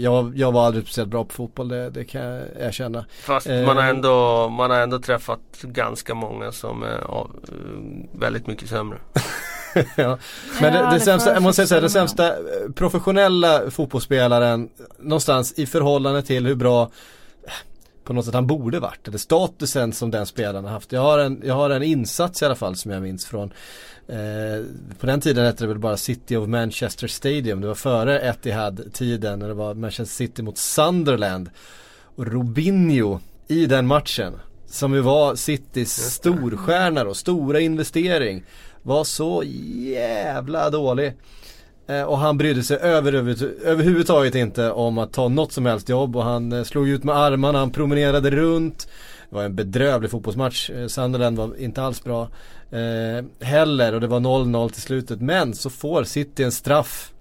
Eh, 0.09 0.15
jag, 0.15 0.37
jag 0.37 0.51
var 0.51 0.65
aldrig 0.65 0.83
speciellt 0.83 1.09
bra 1.09 1.25
på 1.25 1.33
fotboll, 1.33 1.67
det, 1.67 1.89
det 1.89 2.05
kan 2.05 2.21
jag 2.21 2.43
erkänna. 2.59 3.05
Fast 3.23 3.47
eh, 3.47 3.65
man, 3.65 3.77
har 3.77 3.83
ändå, 3.83 4.49
man 4.49 4.71
har 4.71 4.77
ändå 4.77 4.99
träffat 4.99 5.39
ganska 5.61 6.15
många 6.15 6.51
som 6.51 6.83
är 6.83 6.99
av, 6.99 7.31
väldigt 8.11 8.47
mycket 8.47 8.69
sämre. 8.69 8.99
ja. 9.95 10.17
Men 10.61 10.73
det, 10.73 10.89
det, 10.91 10.99
sämsta, 10.99 11.33
jag 11.33 11.43
måste 11.43 11.67
säga 11.67 11.81
den 11.81 11.89
sämsta 11.89 12.27
eh, 12.27 12.71
professionella 12.75 13.71
fotbollsspelaren 13.71 14.69
någonstans 14.99 15.53
i 15.59 15.65
förhållande 15.65 16.21
till 16.21 16.45
hur 16.47 16.55
bra 16.55 16.91
på 18.09 18.13
något 18.13 18.25
sätt 18.25 18.33
han 18.33 18.47
borde 18.47 18.79
varit. 18.79 19.07
Eller 19.07 19.17
statusen 19.17 19.93
som 19.93 20.11
den 20.11 20.25
spelaren 20.25 20.65
har 20.65 20.71
haft. 20.71 20.91
Jag 20.91 21.01
har 21.01 21.19
en, 21.19 21.41
jag 21.45 21.53
har 21.53 21.69
en 21.69 21.83
insats 21.83 22.41
i 22.41 22.45
alla 22.45 22.55
fall 22.55 22.75
som 22.75 22.91
jag 22.91 23.01
minns 23.01 23.25
från 23.25 23.53
eh, 24.09 24.65
på 24.99 25.05
den 25.05 25.21
tiden 25.21 25.45
hette 25.45 25.63
det 25.63 25.67
väl 25.67 25.79
bara 25.79 25.97
City 25.97 26.35
of 26.35 26.47
Manchester 26.47 27.07
Stadium. 27.07 27.61
Det 27.61 27.67
var 27.67 27.75
före 27.75 28.19
Etihad-tiden 28.19 29.39
när 29.39 29.47
det 29.47 29.53
var 29.53 29.73
Manchester 29.73 30.15
City 30.15 30.41
mot 30.41 30.57
Sunderland. 30.57 31.49
Och 32.15 32.27
Robinho 32.27 33.19
i 33.47 33.65
den 33.65 33.87
matchen 33.87 34.33
som 34.67 34.93
ju 34.93 35.01
var 35.01 35.35
Citys 35.35 36.13
storstjärna 36.13 37.03
då, 37.03 37.13
stora 37.13 37.59
investering. 37.59 38.43
Var 38.81 39.03
så 39.03 39.43
jävla 39.93 40.69
dålig. 40.69 41.13
Eh, 41.87 42.03
och 42.03 42.17
han 42.17 42.37
brydde 42.37 42.63
sig 42.63 42.77
över, 42.77 43.13
över, 43.13 43.51
överhuvudtaget 43.63 44.35
inte 44.35 44.71
om 44.71 44.97
att 44.97 45.13
ta 45.13 45.27
något 45.27 45.51
som 45.51 45.65
helst 45.65 45.89
jobb 45.89 46.15
och 46.15 46.23
han 46.23 46.51
eh, 46.51 46.63
slog 46.63 46.89
ut 46.89 47.03
med 47.03 47.15
armarna, 47.15 47.59
han 47.59 47.71
promenerade 47.71 48.31
runt. 48.31 48.87
Det 49.29 49.35
var 49.35 49.43
en 49.43 49.55
bedrövlig 49.55 50.11
fotbollsmatch. 50.11 50.69
Eh, 50.69 50.87
Sunderland 50.87 51.37
var 51.37 51.61
inte 51.61 51.81
alls 51.81 52.03
bra 52.03 52.29
eh, 52.71 53.47
heller 53.47 53.93
och 53.93 54.01
det 54.01 54.07
var 54.07 54.19
0-0 54.19 54.69
till 54.69 54.81
slutet. 54.81 55.21
Men 55.21 55.53
så 55.53 55.69
får 55.69 56.03
City 56.03 56.43
en 56.43 56.51
straff 56.51 57.13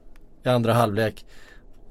i 0.44 0.48
andra 0.48 0.72
halvlek. 0.72 1.24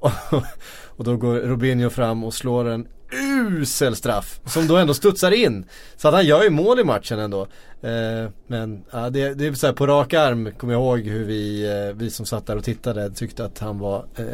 och 0.86 1.04
då 1.04 1.16
går 1.16 1.34
Robinho 1.34 1.90
fram 1.90 2.24
och 2.24 2.34
slår 2.34 2.68
en 2.68 2.88
usel 3.12 3.96
straff 3.96 4.40
som 4.44 4.66
då 4.66 4.76
ändå 4.76 4.94
studsar 4.94 5.30
in. 5.30 5.64
Så 5.96 6.08
att 6.08 6.14
han 6.14 6.26
gör 6.26 6.42
ju 6.42 6.50
mål 6.50 6.80
i 6.80 6.84
matchen 6.84 7.18
ändå. 7.18 7.42
Eh, 7.82 8.30
men 8.46 8.84
ja, 8.90 9.10
det, 9.10 9.34
det 9.34 9.46
är 9.46 9.52
så 9.52 9.66
här, 9.66 9.74
på 9.74 9.86
rak 9.86 10.14
arm 10.14 10.50
kommer 10.58 10.72
jag 10.72 10.82
ihåg 10.82 11.00
hur 11.00 11.24
vi, 11.24 11.66
eh, 11.66 11.96
vi 11.96 12.10
som 12.10 12.26
satt 12.26 12.46
där 12.46 12.56
och 12.56 12.64
tittade 12.64 13.10
tyckte 13.10 13.44
att 13.44 13.58
han 13.58 13.78
var 13.78 14.04
eh, 14.16 14.24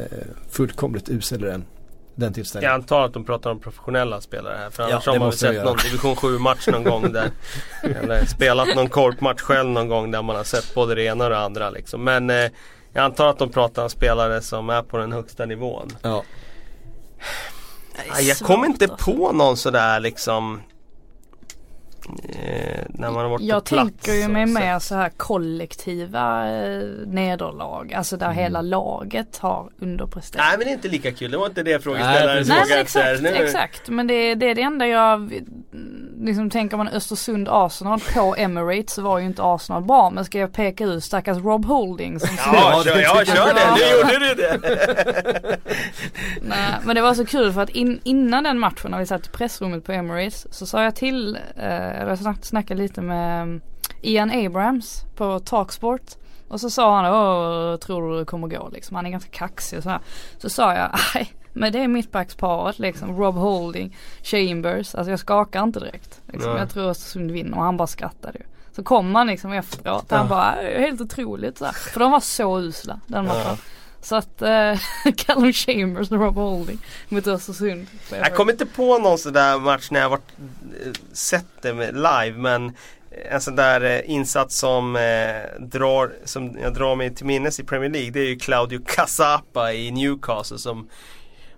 fullkomligt 0.50 1.08
usel 1.08 1.44
i 1.44 1.46
den, 1.46 1.64
den 2.14 2.32
tillställningen. 2.32 2.70
Jag 2.70 2.80
antar 2.80 3.04
att 3.04 3.12
de 3.12 3.24
pratar 3.24 3.50
om 3.50 3.60
professionella 3.60 4.20
spelare 4.20 4.56
här. 4.56 4.70
För 4.70 4.82
annars 4.82 5.06
ja, 5.06 5.12
har 5.12 5.18
man 5.18 5.32
sett 5.32 5.64
någon 5.64 5.76
division 5.76 6.16
7 6.16 6.38
match 6.38 6.68
någon 6.68 6.84
gång 6.84 7.12
där. 7.12 7.30
eller 7.82 8.24
spelat 8.24 8.74
någon 8.74 8.88
korpmatch 8.88 9.40
själv 9.40 9.68
någon 9.68 9.88
gång 9.88 10.10
där 10.10 10.22
man 10.22 10.36
har 10.36 10.44
sett 10.44 10.74
både 10.74 10.94
det 10.94 11.02
ena 11.02 11.24
och 11.24 11.30
det 11.30 11.38
andra 11.38 11.70
liksom. 11.70 12.04
Men 12.04 12.30
eh, 12.30 12.50
jag 12.92 13.04
antar 13.04 13.26
att 13.26 13.38
de 13.38 13.50
pratar 13.50 13.82
om 13.82 13.90
spelare 13.90 14.40
som 14.40 14.70
är 14.70 14.82
på 14.82 14.96
den 14.96 15.12
högsta 15.12 15.46
nivån. 15.46 15.88
Ja. 16.02 16.22
Jag 18.20 18.38
kommer 18.38 18.66
inte 18.66 18.88
på 18.88 19.32
någon 19.32 19.56
sådär 19.56 20.00
liksom 20.00 20.60
Eh, 22.28 22.84
när 22.88 23.10
man 23.10 23.14
har 23.14 23.28
varit 23.28 23.42
Jag 23.42 23.64
på 23.64 23.68
plats 23.68 23.90
tänker 23.90 24.12
ju 24.12 24.28
mig 24.28 24.46
mer 24.46 24.78
så 24.78 24.94
här 24.94 25.08
kollektiva 25.08 26.50
eh, 26.50 26.82
nederlag. 27.06 27.94
Alltså 27.94 28.16
där 28.16 28.26
mm. 28.26 28.38
hela 28.38 28.62
laget 28.62 29.38
har 29.38 29.70
underpresterat. 29.78 30.46
Nej 30.46 30.58
men 30.58 30.66
det 30.66 30.70
är 30.70 30.74
inte 30.74 30.88
lika 30.88 31.12
kul. 31.12 31.30
Det 31.30 31.36
var 31.36 31.46
inte 31.46 31.62
det 31.62 31.82
frågeställaren 31.82 32.44
Nej, 32.48 32.64
Nej 32.68 32.80
exakt, 32.80 33.22
nu. 33.22 33.28
exakt. 33.28 33.88
Men 33.88 34.06
det, 34.06 34.34
det 34.34 34.50
är 34.50 34.54
det 34.54 34.62
enda 34.62 34.86
jag 34.86 35.42
liksom 36.24 36.50
tänker 36.50 36.76
man 36.76 36.88
Östersund-Arsenal 36.88 38.00
på 38.14 38.34
Emirates 38.38 38.94
så 38.94 39.02
var 39.02 39.18
ju 39.18 39.26
inte 39.26 39.42
Arsenal 39.42 39.84
bra. 39.84 40.10
Men 40.10 40.24
ska 40.24 40.38
jag 40.38 40.52
peka 40.52 40.84
ut 40.84 41.04
stackars 41.04 41.38
Rob 41.38 41.64
Holding 41.64 42.20
som 42.20 42.36
Ja, 42.36 42.82
kör, 42.84 43.00
ja 43.00 43.24
kör 43.24 43.54
det. 43.54 43.74
Nu 43.74 43.96
gjorde 43.96 44.28
du 44.28 44.34
det. 44.34 45.58
Nej 46.42 46.74
men 46.84 46.96
det 46.96 47.02
var 47.02 47.14
så 47.14 47.26
kul 47.26 47.52
för 47.52 47.60
att 47.60 47.70
in, 47.70 48.00
innan 48.04 48.44
den 48.44 48.58
matchen 48.58 48.90
när 48.90 48.98
vi 48.98 49.06
satt 49.06 49.26
i 49.26 49.30
pressrummet 49.30 49.84
på 49.84 49.92
Emirates 49.92 50.46
så 50.50 50.66
sa 50.66 50.82
jag 50.82 50.94
till 50.94 51.38
eh, 51.56 52.08
jag 52.08 52.44
snackade 52.44 52.82
lite 52.82 53.02
med 53.02 53.42
mm, 53.42 53.60
Ian 54.02 54.46
Abrams 54.46 55.04
på 55.16 55.40
Talksport. 55.40 56.10
Och 56.48 56.60
så 56.60 56.70
sa 56.70 56.96
han, 56.96 57.06
åh 57.14 57.76
tror 57.76 58.12
du 58.12 58.18
det 58.18 58.24
kommer 58.24 58.48
gå 58.48 58.68
liksom. 58.72 58.96
Han 58.96 59.06
är 59.06 59.10
ganska 59.10 59.30
kaxig 59.30 59.76
och 59.76 59.82
sådär. 59.82 60.00
Så 60.38 60.48
sa 60.50 60.74
jag, 60.74 60.90
nej 61.14 61.34
men 61.54 61.72
det 61.72 61.78
är 61.78 61.88
mittbacksparet 61.88 62.78
liksom. 62.78 63.16
Rob 63.16 63.34
Holding, 63.34 63.96
Chambers. 64.22 64.94
Alltså 64.94 65.10
jag 65.10 65.20
skakar 65.20 65.62
inte 65.62 65.80
direkt. 65.80 66.20
Liksom. 66.32 66.56
Jag 66.56 66.70
tror 66.70 66.90
Östersund 66.90 67.30
vinner 67.30 67.56
och 67.56 67.64
han 67.64 67.76
bara 67.76 67.86
skrattade 67.86 68.38
ju. 68.38 68.44
Så 68.72 68.82
kom 68.82 69.14
han 69.14 69.26
liksom 69.26 69.52
efteråt. 69.52 70.10
Han 70.10 70.28
bara, 70.28 70.50
helt 70.62 71.00
otroligt 71.00 71.58
så 71.58 71.66
För 71.72 72.00
de 72.00 72.10
var 72.10 72.20
så 72.20 72.60
usla 72.60 73.00
den 73.06 73.24
matchen. 73.26 73.56
Så 74.00 74.16
att 74.16 74.42
eh, 74.42 74.78
Callum 75.16 75.52
Chambers 75.52 76.10
och 76.10 76.18
Rob 76.18 76.34
Holding 76.34 76.78
mot 77.08 77.26
Östersund. 77.26 77.86
Jag 78.10 78.34
kommer 78.34 78.52
inte 78.52 78.66
på 78.66 78.98
någon 78.98 79.18
sån 79.18 79.32
där 79.32 79.58
match 79.58 79.90
när 79.90 80.00
jag 80.00 80.08
varit, 80.08 80.32
eh, 80.84 80.92
sett 81.12 81.62
det 81.62 81.92
live 81.92 82.34
men 82.36 82.72
en 83.30 83.40
sån 83.40 83.56
där 83.56 83.80
eh, 83.80 84.10
insats 84.10 84.58
som, 84.58 84.96
eh, 84.96 85.60
drar, 85.60 86.12
som 86.24 86.58
jag 86.62 86.74
drar 86.74 86.96
mig 86.96 87.14
till 87.14 87.26
minnes 87.26 87.60
i 87.60 87.64
Premier 87.64 87.90
League 87.90 88.10
det 88.10 88.20
är 88.20 88.28
ju 88.28 88.38
Claudio 88.38 88.80
Casapa 88.86 89.72
i 89.72 89.90
Newcastle 89.90 90.58
som 90.58 90.88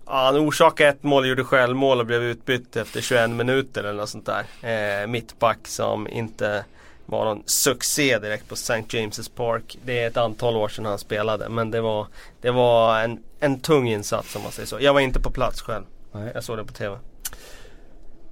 Ja, 0.07 0.13
han 0.13 0.37
orsakade 0.37 0.91
ett 0.91 1.03
mål, 1.03 1.29
gjorde 1.29 1.45
självmål 1.45 2.01
och 2.01 2.07
blev 2.07 2.23
utbytt 2.23 2.77
efter 2.77 3.01
21 3.01 3.31
minuter 3.31 3.85
eller 3.85 4.01
något 4.01 4.09
sånt 4.09 4.27
där. 4.27 5.03
Eh, 5.03 5.07
mittback 5.07 5.69
som 5.69 6.09
inte 6.09 6.65
var 7.07 7.25
någon 7.25 7.43
succé 7.47 8.19
direkt 8.19 8.49
på 8.49 8.55
St. 8.55 8.75
James' 8.75 9.31
Park. 9.37 9.79
Det 9.85 10.03
är 10.03 10.07
ett 10.07 10.17
antal 10.17 10.57
år 10.57 10.69
sedan 10.69 10.85
han 10.85 10.99
spelade 10.99 11.49
men 11.49 11.71
det 11.71 11.81
var, 11.81 12.07
det 12.41 12.51
var 12.51 13.01
en, 13.01 13.23
en 13.41 13.61
tung 13.61 13.89
insats 13.89 14.37
om 14.37 14.43
man 14.43 14.53
säger 14.53 14.67
så. 14.67 14.81
Jag 14.81 14.93
var 14.93 15.01
inte 15.01 15.21
på 15.21 15.31
plats 15.31 15.63
själv. 15.63 15.85
Nej. 16.13 16.31
Jag 16.35 16.45
såg 16.45 16.57
det 16.57 16.65
på 16.65 16.73
TV. 16.73 16.99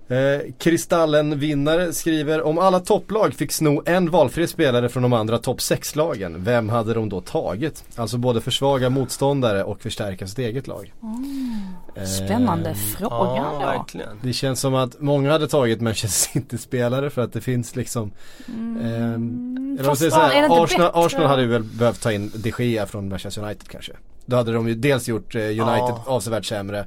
Eh, 0.09 0.53
Kristallen-vinnare 0.59 1.93
skriver 1.93 2.43
om 2.43 2.59
alla 2.59 2.81
topplag 2.81 3.35
fick 3.35 3.53
sno 3.53 3.83
en 3.87 4.11
valfri 4.11 4.47
spelare 4.47 4.89
från 4.89 5.03
de 5.03 5.13
andra 5.13 5.39
topp 5.39 5.59
6-lagen, 5.59 6.45
vem 6.45 6.69
hade 6.69 6.95
de 6.95 7.09
då 7.09 7.21
tagit? 7.21 7.85
Alltså 7.97 8.19
både 8.19 8.41
försvaga 8.41 8.91
motståndare 8.91 9.65
och 9.65 9.81
förstärka 9.81 10.27
sitt 10.27 10.39
eget 10.39 10.67
lag. 10.67 10.93
Oh, 11.01 12.05
spännande 12.05 12.71
eh, 12.71 12.77
fråga 12.77 13.37
ja, 13.37 13.51
då. 13.53 13.59
Verkligen. 13.59 14.21
Det 14.23 14.33
känns 14.33 14.61
som 14.61 14.75
att 14.75 15.01
många 15.01 15.33
hade 15.33 15.49
tagit 15.49 15.81
Manchester 15.81 16.33
City-spelare 16.33 17.11
för 17.11 17.23
att 17.23 17.33
det 17.33 17.41
finns 17.41 17.77
liksom 17.77 18.11
mm, 18.49 19.79
eh, 19.81 19.95
så 19.95 20.11
här, 20.11 20.63
Arsenal, 20.65 20.91
Arsenal 20.95 21.27
hade 21.27 21.47
väl 21.47 21.63
behövt 21.63 22.03
ta 22.03 22.13
in 22.13 22.33
de 22.35 22.53
Gea 22.59 22.87
från 22.87 23.09
Manchester 23.09 23.43
United 23.43 23.69
kanske. 23.69 23.93
Då 24.27 24.37
hade 24.37 24.53
de 24.53 24.69
ju 24.69 24.75
dels 24.75 25.09
gjort 25.09 25.35
eh, 25.35 25.41
United 25.41 25.59
ja. 25.67 26.03
avsevärt 26.07 26.45
sämre 26.45 26.79
Eh, 26.79 26.87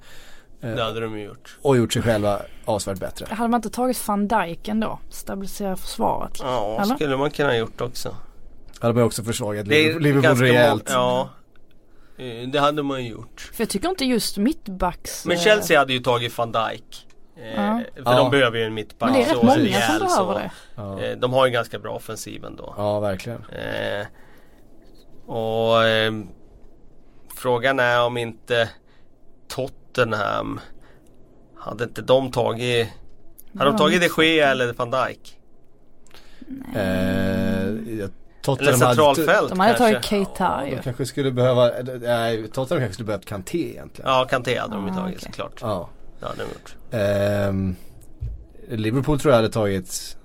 det 0.62 0.84
hade 0.84 1.00
de 1.00 1.20
gjort. 1.20 1.58
Och 1.62 1.78
gjort 1.78 1.94
sig 1.94 2.02
själva 2.02 2.42
avsevärt 2.66 3.00
bättre. 3.00 3.26
Hade 3.30 3.50
man 3.50 3.58
inte 3.58 3.70
tagit 3.70 4.08
van 4.08 4.28
Dijk 4.28 4.68
ändå? 4.68 5.00
Stabilisera 5.10 5.76
försvaret? 5.76 6.40
Ja, 6.40 6.80
Eller? 6.82 6.96
skulle 6.96 7.18
man 7.18 7.32
kunna 7.32 7.50
ha 7.50 7.56
gjort 7.56 7.82
också. 7.82 8.16
Hade 8.80 8.94
man 8.94 9.04
också 9.04 9.24
försvagat 9.24 9.68
Liverpool 9.68 10.38
rejält. 10.38 10.90
Ja. 10.90 11.30
Eh, 12.18 12.50
det 12.50 12.60
hade 12.60 12.84
man 12.84 13.04
ju 13.04 13.10
gjort. 13.10 13.52
För 13.54 13.62
jag 13.64 13.70
tycker 13.70 13.90
inte 13.90 14.06
just 14.06 14.38
mittbacks 14.38 15.26
Men 15.26 15.38
Chelsea 15.38 15.80
hade 15.80 15.94
ju 15.94 16.00
tagit 16.00 16.38
van 16.38 16.52
Dijk. 16.52 17.08
Eh, 17.38 17.56
ja. 17.56 17.82
För 17.96 18.12
ja. 18.12 18.18
de 18.18 18.32
behöver 18.32 18.58
ju 18.58 18.64
en 18.64 18.74
mittback. 18.74 19.10
Men 19.10 19.20
det 19.20 19.26
är 19.26 19.34
rätt 19.34 19.44
många 19.44 19.58
rejäl, 19.58 20.00
som 20.00 20.08
behöver 20.08 20.34
det. 20.34 20.52
Ja. 20.76 21.02
Eh, 21.02 21.18
de 21.18 21.34
har 21.34 21.46
ju 21.46 21.52
ganska 21.52 21.80
bra 21.80 21.96
offensiv 21.96 22.46
ändå. 22.46 22.74
Ja, 22.78 23.00
verkligen. 23.00 23.46
Eh, 23.46 24.08
och 25.26 25.86
eh, 25.86 26.14
Frågan 27.36 27.80
är 27.80 28.02
om 28.04 28.18
inte 28.18 28.70
Tot 29.48 29.74
Tottenham. 29.98 30.60
Hade 31.56 31.84
inte 31.84 32.02
de 32.02 32.32
tagit 32.32 32.88
Hade 33.58 33.72
de 33.72 33.78
tagit 33.78 34.02
de 34.02 34.24
Gea 34.24 34.52
eller 34.52 34.74
van 34.74 34.92
Dijk? 34.92 35.38
Eh, 36.76 38.10
Tottenham 38.42 38.74
eller 38.74 38.86
centralfält 38.86 39.28
hade, 39.28 39.50
De 39.50 39.60
hade 39.60 39.78
tagit 39.78 40.06
Keita 40.06 40.62
ja, 40.66 40.76
De 40.76 40.84
kanske 40.84 41.06
skulle 41.06 41.32
behöva, 41.32 41.72
nej 42.02 42.48
Tottenham 42.48 42.82
kanske 42.82 42.94
skulle 42.94 43.06
behövt 43.08 43.26
Kanté 43.26 43.72
egentligen. 43.72 44.12
Ja 44.12 44.28
Kanté 44.30 44.60
hade 44.60 44.74
de 44.74 44.86
ju 44.86 44.92
ah, 44.92 44.96
tagit 44.96 45.18
okay. 45.18 45.32
såklart. 45.32 45.60
Ja. 45.62 45.90
Det 46.20 46.26
hade 46.26 46.38
de 46.38 46.44
gjort. 46.44 46.76
Eh, 48.70 48.78
Liverpool 48.78 49.20
tror 49.20 49.32
jag 49.32 49.38
hade 49.38 49.54
tagit 49.54 50.18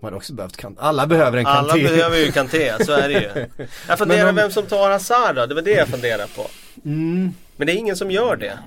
man 0.00 0.08
hade 0.08 0.16
också 0.16 0.32
behövt 0.32 0.56
Kanté. 0.56 0.82
Alla 0.82 1.06
behöver 1.06 1.38
en 1.38 1.44
Kanté. 1.44 1.58
Alla 1.58 1.74
behöver 1.74 2.16
ju 2.18 2.32
Kanté, 2.32 2.84
så 2.84 2.92
är 2.92 3.08
det 3.08 3.20
ju. 3.20 3.66
Jag 3.88 3.98
funderar 3.98 4.26
de... 4.26 4.36
vem 4.36 4.50
som 4.50 4.66
tar 4.66 4.90
Hazard 4.90 5.36
då, 5.36 5.46
det 5.46 5.54
var 5.54 5.62
det 5.62 5.70
jag 5.70 5.88
funderade 5.88 6.26
på. 6.36 6.46
Mm. 6.84 7.34
Men 7.60 7.66
det 7.66 7.72
är 7.72 7.76
ingen 7.76 7.96
som 7.96 8.10
gör 8.10 8.36
det. 8.36 8.58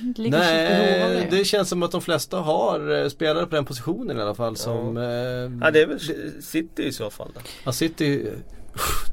det 0.00 0.30
Nej, 0.30 1.28
det 1.30 1.44
känns 1.44 1.68
som 1.68 1.82
att 1.82 1.90
de 1.90 2.00
flesta 2.00 2.36
har 2.36 3.02
eh, 3.02 3.08
spelare 3.08 3.46
på 3.46 3.54
den 3.54 3.64
positionen 3.64 4.18
i 4.18 4.20
alla 4.20 4.34
fall 4.34 4.56
som... 4.56 4.96
Ja, 4.96 5.02
eh, 5.02 5.52
ja 5.60 5.70
det 5.70 5.82
är 5.82 5.86
väl 5.86 6.00
City 6.42 6.82
i 6.82 6.92
så 6.92 7.10
fall 7.10 7.30
då. 7.34 7.40
Ja, 7.64 7.72
City... 7.72 8.26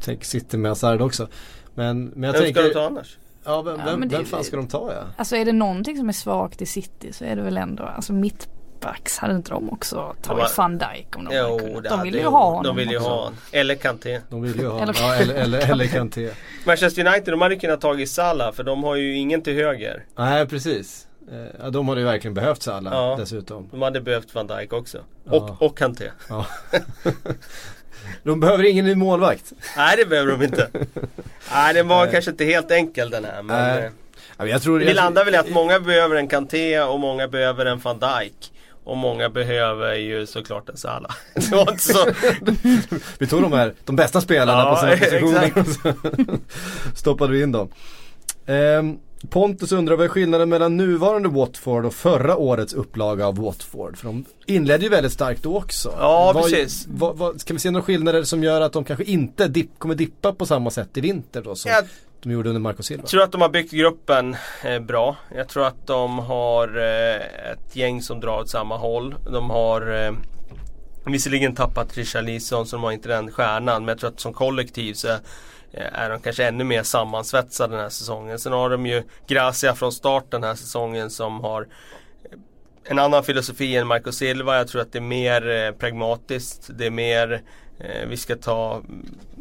Tänk 0.04 0.24
City 0.24 0.58
med 0.58 0.72
Hazard 0.72 1.02
också. 1.02 1.28
Men, 1.74 2.06
men 2.06 2.24
jag 2.24 2.34
vem 2.34 2.42
tänker... 2.42 2.62
ska 2.62 2.68
de 2.68 2.74
ta 2.74 2.86
annars? 2.86 3.18
Ja, 3.44 3.62
vem, 3.62 3.78
vem, 3.86 4.04
ja, 4.04 4.18
vem 4.18 4.26
fan 4.26 4.44
ska 4.44 4.58
de 4.58 4.68
ta 4.68 4.94
ja? 4.94 5.04
Alltså 5.18 5.36
är 5.36 5.46
det 5.46 5.54
någonting 5.54 5.98
som 5.98 6.10
är 6.10 6.14
svagt 6.14 6.62
i 6.62 6.66
City 6.66 7.14
så 7.14 7.26
är 7.26 7.36
det 7.36 7.42
väl 7.42 7.58
ändå, 7.58 7.84
alltså 7.84 8.14
mitt 8.14 8.48
mittbacks 8.86 9.18
hade 9.18 9.36
inte 9.36 9.50
de 9.50 9.70
också 9.70 10.16
tagit 10.22 10.58
van 10.58 10.78
Dijk 10.78 11.16
om 11.16 11.26
de 11.26 11.36
jo, 11.36 11.58
hade 11.58 11.74
kunnat? 11.74 11.84
De 11.84 12.02
vill 12.02 12.16
ju 12.16 12.26
ha 12.26 12.46
honom 12.46 12.64
De 12.64 12.76
vill 12.76 12.92
ju 12.92 12.98
ha 12.98 13.16
honom. 13.16 13.34
Eller 13.52 13.76
Kanté. 13.76 14.22
De 14.30 14.42
vill 14.42 14.60
ju 14.60 14.68
ha 14.68 14.80
honom. 14.80 14.96
ja, 14.98 15.16
eller, 15.16 15.36
eller, 15.36 15.60
eller 15.72 15.88
Kanté. 15.88 16.30
Manchester 16.66 17.08
United 17.08 17.34
de 17.34 17.42
hade 17.42 17.56
kunnat 17.56 17.82
tagit 17.82 18.10
Salah 18.10 18.54
för 18.54 18.64
de 18.64 18.84
har 18.84 18.96
ju 18.96 19.16
ingen 19.16 19.42
till 19.42 19.54
höger. 19.54 20.06
Nej 20.18 20.48
precis. 20.48 21.08
Eh, 21.32 21.38
ja, 21.60 21.70
de 21.70 21.88
hade 21.88 22.02
ju 22.02 22.08
verkligen 22.08 22.34
behövt 22.34 22.62
Salah 22.62 22.94
ja, 22.94 23.16
dessutom. 23.20 23.70
De 23.72 23.82
hade 23.82 24.02
behövt 24.02 24.36
van 24.36 24.48
Dijk 24.48 24.74
också. 24.74 24.98
Och, 25.26 25.50
ja. 25.50 25.58
och 25.60 25.78
Kanté. 25.78 26.12
Ja. 26.30 26.46
de 28.24 28.40
behöver 28.40 28.64
ingen 28.64 28.86
ny 28.86 28.96
målvakt. 28.96 29.54
Nej 29.78 29.98
det 29.98 30.06
behöver 30.06 30.32
de 30.32 30.44
inte. 30.44 30.70
Nej 31.54 31.74
den 31.74 31.88
var 31.88 32.04
Nej. 32.04 32.14
kanske 32.14 32.32
inte 32.32 32.46
helt 32.46 32.72
enkel 32.72 33.10
den 33.10 33.26
här. 33.26 33.42
Men, 33.44 33.80
Nej. 33.80 33.92
Ja, 34.38 34.48
jag 34.48 34.62
tror, 34.62 34.80
vi 34.80 34.94
landar 34.94 35.26
väl 35.26 35.34
i 35.34 35.38
att 35.38 35.50
många 35.50 35.80
behöver 35.80 36.16
en 36.16 36.28
Kanté 36.28 36.82
och 36.82 37.00
många 37.00 37.28
behöver 37.28 37.66
en 37.66 37.80
van 37.80 38.00
Dijk. 38.00 38.52
Och 38.86 38.98
många 38.98 39.30
behöver 39.30 39.96
ju 39.96 40.26
såklart 40.26 40.70
en 40.70 40.78
Salah. 40.78 41.12
så... 41.78 41.98
vi 43.18 43.28
tog 43.28 43.42
de 43.42 43.54
här, 43.54 43.74
de 43.86 43.96
bästa 43.96 44.22
spelarna 44.22 44.60
ja, 44.60 44.70
på 44.70 44.82
sina 44.82 44.98
positioner. 44.98 46.40
stoppade 46.96 47.34
vi 47.34 47.44
in 47.44 47.52
dem. 47.52 47.70
Um, 48.46 49.00
Pontus 49.30 49.72
undrar 49.72 49.96
vad 49.96 50.06
är 50.06 50.10
skillnaden 50.10 50.50
mellan 50.50 50.78
nuvarande 50.78 51.30
Watford 51.30 51.86
och 51.86 51.94
förra 51.94 52.38
årets 52.38 52.74
upplaga 52.74 53.28
av 53.28 53.38
Watford? 53.38 53.98
För 53.98 54.08
de 54.08 54.26
inledde 54.46 54.84
ju 54.84 54.90
väldigt 54.90 55.14
starkt 55.14 55.44
då 55.44 55.58
också. 55.58 55.94
Ja, 56.00 56.32
vad, 56.36 56.44
precis. 56.44 56.88
Vad, 56.90 57.18
vad, 57.18 57.42
ska 57.42 57.54
vi 57.54 57.60
se 57.60 57.72
några 57.72 57.84
skillnader 57.84 58.24
som 58.24 58.44
gör 58.44 58.62
att 58.62 58.74
de 58.74 58.84
kanske 58.84 59.04
inte 59.04 59.48
dipp, 59.48 59.80
kommer 59.80 59.96
dippa 59.96 60.34
på 60.34 60.46
samma 60.46 60.72
sätt 60.72 60.98
i 60.98 61.02
vinter 61.02 61.42
då? 61.42 61.56
Som 61.56 61.72
jag 61.72 61.86
de 62.26 62.34
gjorde 62.34 62.50
under 62.50 62.62
Marco 62.62 62.84
Silva? 62.84 63.02
Jag 63.04 63.10
tror 63.10 63.24
att 63.24 63.32
de 63.32 63.42
har 63.42 63.50
byggt 63.50 63.72
gruppen 63.72 64.36
eh, 64.64 64.80
bra. 64.80 65.16
Jag 65.36 65.48
tror 65.48 65.68
att 65.68 65.88
de 65.88 66.20
har 66.20 66.78
eh, 66.78 67.52
ett 67.52 67.76
gäng 67.76 68.02
som 68.02 68.20
drar 68.20 68.40
åt 68.40 68.50
samma 68.50 68.78
håll. 68.78 69.16
De 69.32 69.50
har 69.50 70.06
eh, 70.06 70.12
visserligen 71.06 71.56
tappat 71.56 71.98
Richarlison 71.98 72.66
så 72.66 72.76
de 72.76 72.84
har 72.84 72.92
inte 72.92 73.10
den 73.10 73.32
stjärnan 73.32 73.86
men 73.86 73.88
jag 73.88 74.00
tror 74.00 74.10
att 74.10 74.20
som 74.20 74.34
kollektiv 74.34 74.94
så 74.94 75.08
eh, 75.08 75.20
är 75.72 76.10
de 76.10 76.20
kanske 76.20 76.46
ännu 76.46 76.64
mer 76.64 76.84
sammansvetsade 76.84 77.74
den 77.74 77.82
här 77.82 77.90
säsongen. 77.90 78.40
Sen 78.40 78.54
har 78.54 78.70
de 78.70 78.86
ju 78.86 79.04
Gracia 79.28 79.76
från 79.76 79.92
start 79.92 80.26
den 80.32 80.44
här 80.44 80.56
säsongen 80.56 81.10
som 81.10 81.42
har 81.42 81.62
eh, 81.62 81.68
en 82.84 83.00
annan 83.00 83.24
filosofi 83.24 83.76
än 83.76 83.88
Marco 83.88 84.12
Silva. 84.12 84.58
Jag 84.58 84.68
tror 84.68 84.82
att 84.82 84.92
det 84.92 85.00
är 85.00 85.02
mer 85.02 85.50
eh, 85.50 85.72
pragmatiskt. 85.72 86.70
Det 86.78 86.86
är 86.86 86.92
mer 86.92 87.34
eh, 87.34 87.40
Eh, 87.80 88.08
vi 88.08 88.18
ska 88.18 88.36
ta 88.36 88.82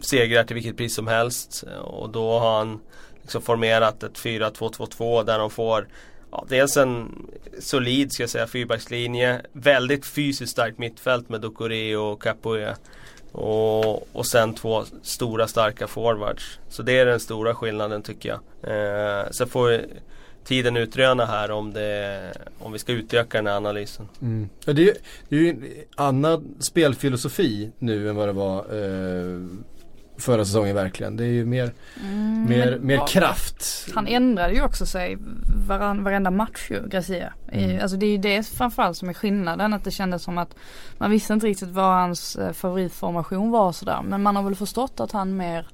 segrar 0.03 0.45
till 0.45 0.55
vilket 0.55 0.77
pris 0.77 0.95
som 0.95 1.07
helst. 1.07 1.65
Eh, 1.73 1.79
och 1.79 2.11
då 2.11 2.39
har 2.39 2.59
han 2.59 2.81
liksom 3.23 3.43
formerat 3.43 4.03
ett 4.03 4.19
4-2-2-2 4.19 5.25
där 5.25 5.39
de 5.39 5.51
får 5.51 5.87
ja, 6.31 6.45
dels 6.49 6.77
en 6.77 7.27
solid 7.59 8.13
ska 8.13 8.23
jag 8.23 8.31
säga 8.31 8.47
fyrbackslinje. 8.47 9.41
Väldigt 9.53 10.07
fysiskt 10.07 10.53
starkt 10.53 10.79
mittfält 10.79 11.29
med 11.29 11.41
Dokore 11.41 11.97
och 11.97 12.23
Capoe. 12.23 12.77
Och, 13.33 14.17
och 14.17 14.27
sen 14.27 14.55
två 14.55 14.85
stora 15.03 15.49
starka 15.49 15.87
forwards. 15.87 16.59
Så 16.69 16.83
det 16.83 16.99
är 16.99 17.07
den 17.07 17.21
stora 17.21 17.55
skillnaden 17.55 18.03
tycker 18.03 18.29
jag. 18.29 18.41
Eh, 18.73 19.31
sen 19.31 19.49
får 19.49 19.81
tiden 20.45 20.77
utröna 20.77 21.27
här 21.27 21.51
om, 21.51 21.73
det, 21.73 22.33
om 22.59 22.73
vi 22.73 22.79
ska 22.79 22.93
utöka 22.93 23.39
den 23.39 23.47
här 23.47 23.57
analysen. 23.57 24.09
Mm. 24.23 24.49
Ja, 24.65 24.73
det, 24.73 24.91
är, 24.91 24.97
det 25.29 25.37
är 25.37 25.41
ju 25.41 25.49
en 25.49 25.65
annan 25.97 26.55
spelfilosofi 26.59 27.71
nu 27.79 28.09
än 28.09 28.17
vad 28.17 28.29
det 28.29 28.33
var 28.33 28.59
eh, 28.59 29.41
förra 30.17 30.45
säsongen 30.45 30.75
verkligen. 30.75 31.17
Det 31.17 31.25
är 31.25 31.29
ju 31.29 31.45
mer, 31.45 31.73
mm, 32.03 32.47
mer, 32.49 32.79
mer 32.79 32.95
ja, 32.95 33.07
kraft. 33.07 33.89
Han 33.95 34.07
ändrade 34.07 34.55
ju 34.55 34.63
också 34.63 34.87
sig 34.87 35.19
varann, 35.69 36.05
varenda 36.05 36.31
match 36.31 36.71
ju, 36.71 36.89
Gracia. 36.89 37.33
Mm. 37.53 37.83
Alltså 37.83 37.97
det 37.97 38.07
är 38.07 38.11
ju 38.11 38.19
det 38.19 38.47
framförallt 38.47 38.97
som 38.97 39.09
är 39.09 39.13
skillnaden. 39.13 39.75
Att 39.75 39.85
det 39.85 39.91
kändes 39.91 40.23
som 40.23 40.39
att 40.39 40.57
man 40.99 41.11
visste 41.11 41.33
inte 41.33 41.47
riktigt 41.47 41.69
vad 41.69 41.85
hans 41.85 42.37
eh, 42.37 42.53
favoritformation 42.53 43.51
var 43.51 43.73
sådär. 43.73 44.01
Men 44.05 44.23
man 44.23 44.37
har 44.37 44.43
väl 44.43 44.55
förstått 44.55 45.01
att 45.01 45.13
han 45.13 45.37
mer 45.37 45.67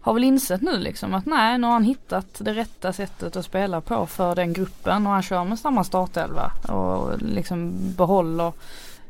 har 0.00 0.14
väl 0.14 0.24
insett 0.24 0.62
nu 0.62 0.78
liksom 0.78 1.14
att 1.14 1.26
nej, 1.26 1.58
nu 1.58 1.66
har 1.66 1.74
han 1.74 1.84
hittat 1.84 2.26
det 2.38 2.54
rätta 2.54 2.92
sättet 2.92 3.36
att 3.36 3.44
spela 3.44 3.80
på 3.80 4.06
för 4.06 4.34
den 4.34 4.52
gruppen 4.52 5.06
och 5.06 5.12
han 5.12 5.22
kör 5.22 5.44
med 5.44 5.58
samma 5.58 5.84
startelva 5.84 6.52
och 6.68 7.22
liksom 7.22 7.72
behåller 7.96 8.52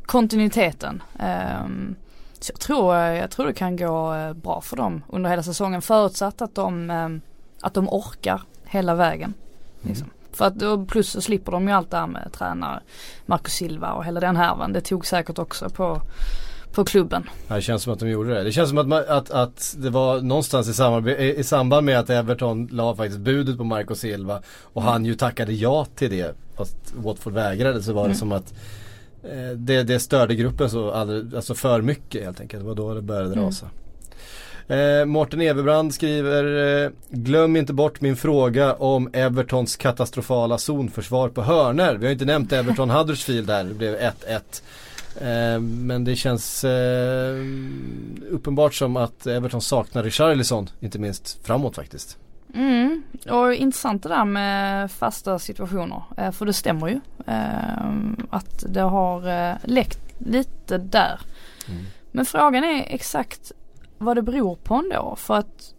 kontinuiteten. 0.06 1.02
Um, 1.64 1.96
så 2.40 2.52
jag 2.52 2.60
tror, 2.60 2.96
jag 2.96 3.30
tror 3.30 3.46
det 3.46 3.52
kan 3.52 3.76
gå 3.76 4.14
eh, 4.14 4.32
bra 4.32 4.60
för 4.60 4.76
dem 4.76 5.02
under 5.08 5.30
hela 5.30 5.42
säsongen 5.42 5.82
förutsatt 5.82 6.42
att 6.42 6.54
de, 6.54 6.90
eh, 6.90 7.08
att 7.60 7.74
de 7.74 7.88
orkar 7.88 8.42
hela 8.64 8.94
vägen. 8.94 9.34
Mm. 9.80 9.88
Liksom. 9.88 10.10
För 10.32 10.44
att 10.44 10.88
plus 10.88 11.10
så 11.10 11.20
slipper 11.20 11.52
de 11.52 11.68
ju 11.68 11.74
allt 11.74 11.90
det 11.90 11.96
här 11.96 12.06
med 12.06 12.32
tränare 12.32 12.80
Marcus 13.26 13.52
Silva 13.52 13.92
och 13.92 14.04
hela 14.04 14.20
den 14.20 14.36
härvan. 14.36 14.72
Det 14.72 14.80
tog 14.80 15.06
säkert 15.06 15.38
också 15.38 15.70
på 15.70 16.00
på 16.72 16.84
klubben. 16.84 17.30
Det 17.48 17.62
känns 17.62 17.82
som 17.82 17.92
att 17.92 17.98
de 17.98 18.08
gjorde 18.08 18.34
det. 18.34 18.42
Det 18.44 18.52
känns 18.52 18.68
som 18.68 18.78
att, 18.78 18.88
man, 18.88 19.04
att, 19.08 19.30
att 19.30 19.76
det 19.78 19.90
var 19.90 20.20
någonstans 20.20 20.80
i, 21.08 21.34
i, 21.36 21.44
samband 21.44 21.86
med 21.86 21.98
att 21.98 22.10
Everton 22.10 22.68
la 22.72 22.96
faktiskt 22.96 23.20
budet 23.20 23.58
på 23.58 23.64
Marco 23.64 23.94
Silva 23.94 24.42
och 24.62 24.82
han 24.82 25.04
ju 25.04 25.14
tackade 25.14 25.52
ja 25.52 25.86
till 25.94 26.10
det 26.10 26.34
fast 26.56 26.76
Watford 26.96 27.32
vägrade 27.32 27.82
så 27.82 27.92
var 27.92 28.02
det 28.02 28.06
mm. 28.06 28.18
som 28.18 28.32
att 28.32 28.54
Eh, 29.22 29.56
det, 29.56 29.82
det 29.82 30.00
störde 30.00 30.34
gruppen 30.34 30.70
så 30.70 30.90
alldeles, 30.90 31.34
alltså 31.34 31.54
för 31.54 31.82
mycket 31.82 32.24
helt 32.24 32.40
enkelt. 32.40 32.62
Det 32.62 32.68
var 32.68 32.74
då 32.74 32.94
det 32.94 33.02
började 33.02 33.32
mm. 33.32 33.44
rasa. 33.44 33.66
Eh, 34.68 35.04
Mårten 35.04 35.40
Everbrand 35.40 35.94
skriver 35.94 36.84
eh, 36.84 36.90
Glöm 37.08 37.56
inte 37.56 37.72
bort 37.72 38.00
min 38.00 38.16
fråga 38.16 38.74
om 38.74 39.10
Evertons 39.12 39.76
katastrofala 39.76 40.58
zonförsvar 40.58 41.28
på 41.28 41.42
hörner. 41.42 41.94
Vi 41.94 42.06
har 42.06 42.12
inte 42.12 42.24
nämnt 42.24 42.52
Everton 42.52 42.90
Huddersfield 42.96 43.46
där, 43.46 43.64
det 43.64 43.74
blev 43.74 43.94
1-1. 43.96 44.12
Eh, 45.20 45.60
men 45.60 46.04
det 46.04 46.16
känns 46.16 46.64
eh, 46.64 47.36
uppenbart 48.30 48.74
som 48.74 48.96
att 48.96 49.26
Everton 49.26 49.60
saknar 49.60 50.02
Richarlison, 50.02 50.70
inte 50.80 50.98
minst 50.98 51.46
framåt 51.46 51.76
faktiskt. 51.76 52.18
Mm, 52.54 53.02
och 53.30 53.54
intressant 53.54 54.02
det 54.02 54.08
där 54.08 54.24
med 54.24 54.90
fasta 54.90 55.38
situationer. 55.38 56.02
Eh, 56.16 56.30
för 56.30 56.46
det 56.46 56.52
stämmer 56.52 56.88
ju. 56.88 57.00
Att 58.30 58.64
det 58.68 58.80
har 58.80 59.58
läckt 59.68 60.00
lite 60.18 60.78
där. 60.78 61.20
Mm. 61.68 61.84
Men 62.12 62.26
frågan 62.26 62.64
är 62.64 62.84
exakt 62.86 63.52
vad 63.98 64.16
det 64.16 64.22
beror 64.22 64.56
på 64.56 64.74
ändå. 64.74 65.16
För 65.18 65.34
att 65.34 65.74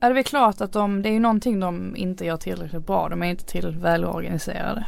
är 0.00 0.08
det 0.08 0.14
väl 0.14 0.24
klart 0.24 0.60
att 0.60 0.72
de, 0.72 1.02
det 1.02 1.08
är 1.08 1.12
ju 1.12 1.20
någonting 1.20 1.60
de 1.60 1.96
inte 1.96 2.24
gör 2.24 2.36
tillräckligt 2.36 2.86
bra. 2.86 3.08
De 3.08 3.22
är 3.22 3.26
inte 3.26 3.44
tillräckligt 3.44 3.82
välorganiserade. 3.82 4.86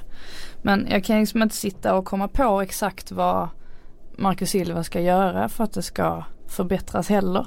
Men 0.63 0.87
jag 0.91 1.05
kan 1.05 1.21
liksom 1.21 1.43
inte 1.43 1.55
sitta 1.55 1.95
och 1.95 2.05
komma 2.05 2.29
på 2.29 2.61
exakt 2.61 3.13
vad 3.13 3.49
Marcus 4.17 4.51
Silva 4.51 4.85
ska 4.85 5.01
göra 5.01 5.49
för 5.49 5.65
att 5.65 5.73
det 5.73 5.83
ska 5.83 6.25
förbättras 6.49 7.09
heller. 7.09 7.47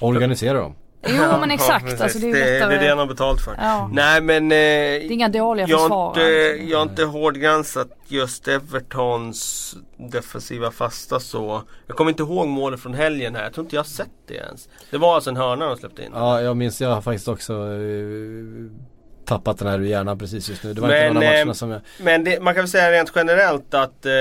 Organisera 0.00 0.58
dem. 0.58 0.74
Jo 1.08 1.40
men 1.40 1.50
exakt. 1.50 1.84
Ja, 1.98 2.04
alltså, 2.04 2.18
det, 2.18 2.30
är 2.30 2.32
det, 2.32 2.66
det, 2.66 2.74
är 2.74 2.80
det 2.80 2.88
han 2.88 2.98
har 2.98 3.06
betalt 3.06 3.40
för. 3.40 3.54
Ja. 3.58 3.90
Nej 3.92 4.20
men 4.20 4.44
eh, 4.44 4.48
Det 4.48 5.04
är 5.06 5.12
inga 5.12 5.28
dåliga 5.28 5.66
jag 5.68 5.80
försvarare. 5.80 6.52
Inte, 6.52 6.70
jag 6.70 6.78
har 6.78 6.82
inte 6.82 7.04
hårdgransat 7.04 7.88
just 8.08 8.48
Evertons 8.48 9.76
defensiva 9.96 10.70
fasta 10.70 11.20
så. 11.20 11.62
Jag 11.86 11.96
kommer 11.96 12.10
inte 12.10 12.22
ihåg 12.22 12.48
målet 12.48 12.80
från 12.80 12.94
helgen 12.94 13.34
här. 13.34 13.42
Jag 13.42 13.52
tror 13.52 13.64
inte 13.64 13.76
jag 13.76 13.82
har 13.82 13.88
sett 13.88 14.08
det 14.28 14.34
ens. 14.34 14.68
Det 14.90 14.98
var 14.98 15.14
alltså 15.14 15.30
en 15.30 15.36
hörna 15.36 15.66
de 15.66 15.76
släppte 15.76 16.02
in. 16.02 16.10
Ja 16.14 16.40
jag 16.40 16.56
minns. 16.56 16.80
Jag 16.80 16.94
har 16.94 17.02
faktiskt 17.02 17.28
också 17.28 17.52
uh, 17.54 18.70
tappat 19.24 19.58
den 19.58 19.68
här 19.68 19.78
ur 19.78 19.86
hjärnan 19.86 20.18
precis 20.18 20.48
just 20.48 20.64
nu. 20.64 20.74
Det 20.74 20.80
var 20.80 20.88
men, 20.88 21.06
inte 21.06 21.14
några 21.14 21.28
matcherna 21.28 21.50
eh, 21.50 21.54
som 21.54 21.70
jag... 21.70 21.80
Men 22.00 22.24
det, 22.24 22.42
man 22.42 22.54
kan 22.54 22.62
väl 22.62 22.70
säga 22.70 22.92
rent 22.92 23.12
generellt 23.14 23.74
att 23.74 24.06
eh, 24.06 24.12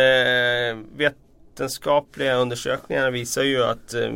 vetenskapliga 1.55 2.35
undersökningar 2.35 3.11
visar 3.11 3.43
ju 3.43 3.63
att 3.63 3.93
eh, 3.93 4.11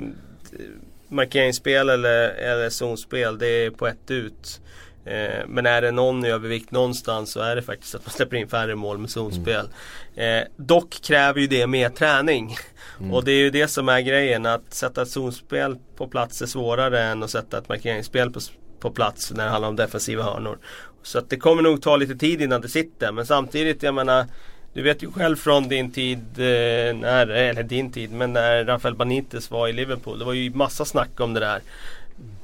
markeringsspel 1.07 1.89
eller, 1.89 2.29
eller 2.29 2.69
zonspel, 2.69 3.37
det 3.37 3.47
är 3.47 3.69
på 3.69 3.87
ett 3.87 4.11
ut. 4.11 4.61
Eh, 5.05 5.47
men 5.47 5.65
är 5.65 5.81
det 5.81 5.91
någon 5.91 6.25
i 6.25 6.29
övervikt 6.29 6.71
någonstans 6.71 7.31
så 7.31 7.39
är 7.39 7.55
det 7.55 7.61
faktiskt 7.61 7.95
att 7.95 8.05
man 8.05 8.11
släpper 8.11 8.37
in 8.37 8.47
färre 8.47 8.75
mål 8.75 8.97
med 8.97 9.09
zonspel. 9.09 9.69
Mm. 10.15 10.41
Eh, 10.41 10.47
dock 10.57 11.01
kräver 11.01 11.41
ju 11.41 11.47
det 11.47 11.67
mer 11.67 11.89
träning. 11.89 12.55
Mm. 12.99 13.13
Och 13.13 13.23
det 13.23 13.31
är 13.31 13.39
ju 13.39 13.49
det 13.49 13.67
som 13.67 13.89
är 13.89 14.01
grejen. 14.01 14.45
Att 14.45 14.73
sätta 14.73 15.01
ett 15.01 15.09
zonspel 15.09 15.77
på 15.95 16.07
plats 16.07 16.41
är 16.41 16.45
svårare 16.45 17.03
än 17.03 17.23
att 17.23 17.29
sätta 17.29 17.57
ett 17.57 17.69
markeringsspel 17.69 18.31
på, 18.31 18.39
på 18.79 18.91
plats 18.91 19.31
när 19.31 19.43
det 19.43 19.49
handlar 19.49 19.69
om 19.69 19.75
defensiva 19.75 20.23
hörnor. 20.23 20.57
Så 21.03 21.19
att 21.19 21.29
det 21.29 21.37
kommer 21.37 21.61
nog 21.61 21.81
ta 21.81 21.97
lite 21.97 22.15
tid 22.15 22.41
innan 22.41 22.61
det 22.61 22.69
sitter. 22.69 23.11
Men 23.11 23.25
samtidigt, 23.25 23.83
jag 23.83 23.93
menar 23.93 24.25
du 24.73 24.81
vet 24.81 25.03
ju 25.03 25.11
själv 25.11 25.35
från 25.35 25.67
din 25.67 25.91
tid, 25.91 26.19
eh, 26.19 26.95
när, 26.95 27.27
eller 27.27 27.63
din 27.63 27.91
tid, 27.91 28.11
men 28.11 28.33
när 28.33 28.65
Rafael 28.65 28.95
Benitez 28.95 29.51
var 29.51 29.67
i 29.67 29.73
Liverpool. 29.73 30.19
Det 30.19 30.25
var 30.25 30.33
ju 30.33 30.51
massa 30.53 30.85
snack 30.85 31.19
om 31.19 31.33
det 31.33 31.39
där. 31.39 31.61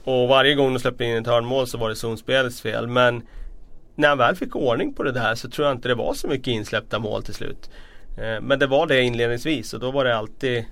Och 0.03 0.27
varje 0.27 0.55
gång 0.55 0.73
de 0.73 0.79
släppte 0.79 1.03
in 1.03 1.17
ett 1.17 1.27
hörnmål 1.27 1.67
så 1.67 1.77
var 1.77 1.89
det 1.89 1.95
zonspelets 1.95 2.61
fel. 2.61 2.87
Men 2.87 3.21
när 3.95 4.09
han 4.09 4.17
väl 4.17 4.35
fick 4.35 4.55
ordning 4.55 4.93
på 4.93 5.03
det 5.03 5.11
där 5.11 5.35
så 5.35 5.49
tror 5.49 5.67
jag 5.67 5.75
inte 5.77 5.87
det 5.87 5.95
var 5.95 6.13
så 6.13 6.27
mycket 6.27 6.47
insläppta 6.47 6.99
mål 6.99 7.23
till 7.23 7.33
slut. 7.33 7.69
Eh, 8.17 8.41
men 8.41 8.59
det 8.59 8.67
var 8.67 8.87
det 8.87 9.01
inledningsvis 9.01 9.73
och 9.73 9.79
då 9.79 9.91
var 9.91 10.05
det 10.05 10.17
alltid 10.17 10.65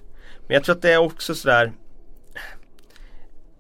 Men 0.48 0.54
jag 0.54 0.64
tror 0.64 0.76
att 0.76 0.82
det 0.82 0.94
är 0.94 0.98
också 0.98 1.36
sådär 1.36 1.72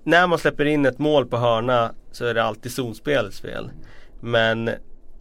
När 0.03 0.27
man 0.27 0.39
släpper 0.39 0.65
in 0.65 0.85
ett 0.85 0.99
mål 0.99 1.25
på 1.25 1.37
hörna 1.37 1.93
så 2.11 2.25
är 2.25 2.33
det 2.33 2.43
alltid 2.43 2.71
zonspelets 2.71 3.41
fel. 3.41 3.69
Men 4.19 4.69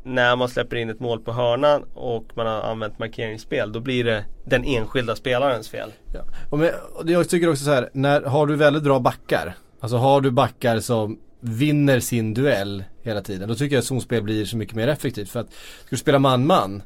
när 0.02 0.36
man 0.36 0.48
släpper 0.48 0.76
in 0.76 0.90
ett 0.90 1.00
mål 1.00 1.20
på 1.20 1.32
hörnan 1.32 1.82
och 1.94 2.24
man 2.34 2.46
har 2.46 2.62
använt 2.62 2.98
markeringsspel 2.98 3.72
då 3.72 3.80
blir 3.80 4.04
det 4.04 4.24
den 4.44 4.64
enskilda 4.64 5.16
spelarens 5.16 5.68
fel. 5.68 5.92
Ja. 6.14 6.20
Och 6.50 6.58
men, 6.58 6.70
jag 7.04 7.28
tycker 7.28 7.50
också 7.50 7.64
så 7.64 7.70
här, 7.70 7.90
när, 7.92 8.22
har 8.22 8.46
du 8.46 8.56
väldigt 8.56 8.82
bra 8.82 9.00
backar, 9.00 9.54
alltså 9.80 9.96
har 9.96 10.20
du 10.20 10.30
backar 10.30 10.80
som 10.80 11.18
vinner 11.40 12.00
sin 12.00 12.34
duell 12.34 12.84
hela 13.02 13.22
tiden, 13.22 13.48
då 13.48 13.54
tycker 13.54 13.76
jag 13.76 13.80
att 13.80 13.86
zonspel 13.86 14.22
blir 14.22 14.44
så 14.44 14.56
mycket 14.56 14.74
mer 14.74 14.88
effektivt. 14.88 15.30
För 15.30 15.40
att 15.40 15.52
ska 15.52 15.90
du 15.90 15.96
spela 15.96 16.18
man-man, 16.18 16.82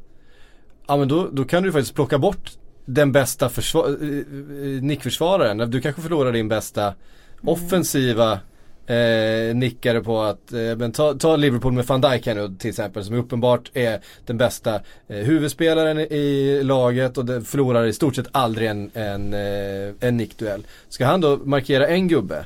ja 0.87 0.97
men 0.97 1.09
då, 1.09 1.29
då 1.33 1.45
kan 1.45 1.63
du 1.63 1.73
faktiskt 1.73 1.95
plocka 1.95 2.19
bort 2.19 2.51
den 2.85 3.13
bästa 3.13 3.49
försvar- 3.49 3.97
eh, 4.03 4.19
eh, 4.19 4.83
nickförsvararen. 4.83 5.71
Du 5.71 5.81
kanske 5.81 6.03
förlorar 6.03 6.33
din 6.33 6.49
bästa 6.49 6.95
offensiva 7.43 8.41
eh, 8.87 9.55
nickade 9.55 10.01
på 10.01 10.21
att, 10.23 10.53
eh, 10.53 10.77
men 10.77 10.93
ta, 10.93 11.15
ta, 11.15 11.37
Liverpool 11.37 11.73
med 11.73 11.87
van 11.87 12.01
Dijk 12.01 12.27
här 12.27 12.35
nu 12.35 12.57
till 12.59 12.71
exempel 12.71 13.05
som 13.05 13.15
uppenbart 13.15 13.71
är 13.75 14.01
den 14.27 14.39
bästa 14.39 14.75
eh, 15.09 15.17
huvudspelaren 15.17 15.99
i 15.99 16.61
laget 16.63 17.19
och 17.19 17.25
det 17.25 17.43
förlorar 17.43 17.87
i 17.87 17.93
stort 17.93 18.17
sett 18.17 18.29
aldrig 18.33 18.69
en, 18.69 18.91
en, 18.95 19.35
eh, 19.35 19.95
en 20.01 20.17
nickduell. 20.17 20.67
Ska 20.89 21.07
han 21.07 21.21
då 21.21 21.37
markera 21.37 21.87
en 21.87 22.09
gubbe 22.09 22.45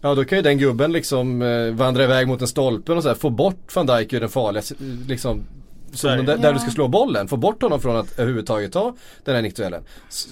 Ja 0.00 0.14
då 0.14 0.24
kan 0.24 0.38
ju 0.38 0.42
den 0.42 0.58
gubben 0.58 0.92
liksom 0.92 1.42
eh, 1.42 1.70
vandra 1.70 2.04
iväg 2.04 2.28
mot 2.28 2.40
en 2.40 2.48
stolpen 2.48 2.96
och 2.96 3.02
så 3.02 3.08
här, 3.08 3.16
få 3.16 3.30
bort 3.30 3.76
van 3.76 3.86
Dijk 3.86 4.12
ur 4.12 4.20
den 4.20 4.28
farliga 4.28 4.62
liksom 5.08 5.44
där, 6.02 6.36
där, 6.36 6.52
du 6.52 6.58
ska 6.58 6.70
slå 6.70 6.88
bollen. 6.88 7.28
Få 7.28 7.36
bort 7.36 7.62
honom 7.62 7.80
från 7.80 7.96
att 7.96 8.18
överhuvudtaget 8.18 8.72
ta 8.72 8.94
den 9.24 9.34
här 9.34 9.42
nickduellen. 9.42 9.82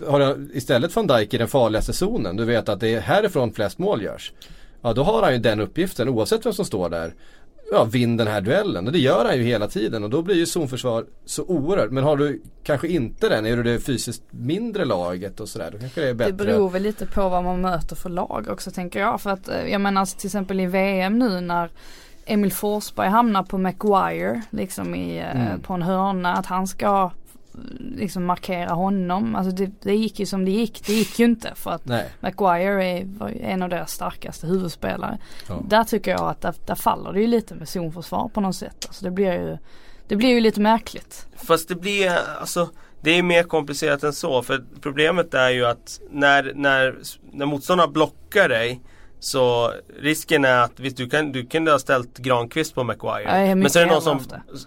Har 0.07 0.21
jag 0.21 0.49
istället 0.55 0.97
van 0.97 1.07
Dijk 1.07 1.35
i 1.35 1.39
den 1.39 1.49
farligaste 1.49 1.93
zonen, 1.93 2.37
du 2.37 2.45
vet 2.45 2.69
att 2.69 2.81
det 2.81 2.95
är 2.95 3.01
härifrån 3.01 3.53
flest 3.53 3.79
mål 3.79 4.03
görs. 4.03 4.33
Ja 4.83 4.93
då 4.93 5.03
har 5.03 5.23
han 5.23 5.33
ju 5.33 5.39
den 5.39 5.61
uppgiften 5.61 6.09
oavsett 6.09 6.47
vem 6.47 6.53
som 6.53 6.65
står 6.65 6.91
där. 6.91 7.15
Ja, 7.71 7.85
vinn 7.85 8.17
den 8.17 8.27
här 8.27 8.41
duellen 8.41 8.87
och 8.87 8.93
det 8.93 8.99
gör 8.99 9.25
han 9.25 9.37
ju 9.37 9.43
hela 9.43 9.69
tiden 9.69 10.05
och 10.05 10.11
då 10.11 10.23
blir 10.23 10.35
ju 10.35 10.47
zonförsvar 10.47 11.05
så 11.25 11.45
oerhört. 11.45 11.91
Men 11.91 12.05
har 12.05 12.17
du 12.17 12.43
kanske 12.63 12.89
inte 12.89 13.29
den, 13.29 13.47
är 13.47 13.57
du 13.57 13.63
det 13.63 13.81
fysiskt 13.81 14.23
mindre 14.31 14.85
laget 14.85 15.41
och 15.41 15.49
sådär, 15.49 15.71
då 15.73 15.79
kanske 15.79 16.01
det 16.01 16.09
är 16.09 16.15
bättre. 16.15 16.33
Det 16.33 16.45
beror 16.45 16.71
väl 16.71 16.83
lite 16.83 17.07
på 17.07 17.29
vad 17.29 17.45
man 17.45 17.61
möter 17.61 17.97
för 17.97 18.11
lag 18.11 18.47
också 18.51 18.71
tänker 18.71 19.01
jag. 19.01 19.21
För 19.21 19.31
att 19.31 19.49
eh, 19.49 19.67
jag 19.67 19.81
menar 19.81 20.01
alltså, 20.01 20.19
till 20.19 20.27
exempel 20.27 20.61
i 20.61 20.67
VM 20.67 21.19
nu 21.19 21.41
när 21.41 21.71
Emil 22.27 22.53
Forsberg 22.53 23.09
hamnar 23.09 23.43
på 23.43 23.59
Maguire 23.59 24.43
liksom 24.51 24.95
i, 24.95 25.19
eh, 25.19 25.47
mm. 25.47 25.61
på 25.61 25.73
en 25.73 25.83
hörna. 25.83 26.35
Att 26.35 26.47
han 26.47 26.67
ska 26.67 27.11
liksom 27.79 28.25
markera 28.25 28.71
honom. 28.71 29.35
Alltså 29.37 29.53
det, 29.53 29.71
det, 29.83 29.95
gick 29.95 30.21
ju 30.21 30.27
som 30.27 30.45
det 30.45 30.51
gick. 30.51 30.87
Det 30.87 30.93
gick 30.93 31.19
ju 31.19 31.25
inte 31.25 31.53
för 31.55 31.71
att 31.71 31.85
Nej. 31.85 32.11
Maguire 32.21 32.85
är 32.85 33.07
en 33.41 33.63
av 33.63 33.69
deras 33.69 33.93
starkaste 33.93 34.47
huvudspelare. 34.47 35.19
Ja. 35.49 35.63
Där 35.69 35.85
tycker 35.85 36.11
jag 36.11 36.21
att 36.21 36.41
där, 36.41 36.55
där 36.67 36.75
faller 36.75 37.13
det 37.13 37.21
ju 37.21 37.27
lite 37.27 37.55
med 37.55 37.69
zonförsvar 37.69 38.29
på 38.29 38.41
något 38.41 38.57
sätt. 38.57 38.85
Alltså 38.89 39.05
det 39.05 39.11
blir 39.11 39.33
ju 39.33 39.59
det 40.09 40.17
blir 40.17 40.29
ju 40.29 40.41
lite 40.41 40.61
märkligt. 40.61 41.27
Fast 41.37 41.69
det 41.69 41.75
blir 41.75 42.11
alltså 42.41 42.69
det 43.01 43.11
är 43.11 43.23
mer 43.23 43.43
komplicerat 43.43 44.03
än 44.03 44.13
så. 44.13 44.43
För 44.43 44.65
problemet 44.81 45.35
är 45.35 45.51
ju 45.51 45.67
att 45.67 46.01
när, 46.11 46.53
när, 46.55 46.99
när 47.33 47.47
motståndarna 47.47 47.93
blockar 47.93 48.49
dig 48.49 48.81
så 49.21 49.73
risken 50.01 50.45
är 50.45 50.59
att 50.59 50.81
visst, 50.81 50.97
du, 50.97 51.09
kan, 51.09 51.33
du 51.33 51.47
kunde 51.47 51.71
ha 51.71 51.79
ställt 51.79 52.19
Granqvist 52.19 52.75
på 52.75 52.85
Maguire. 52.85 53.55
Men 53.55 53.71
sen 53.71 53.83
är 53.83 53.87
det 53.87 53.93
någon 53.93 54.03
som 54.03 54.21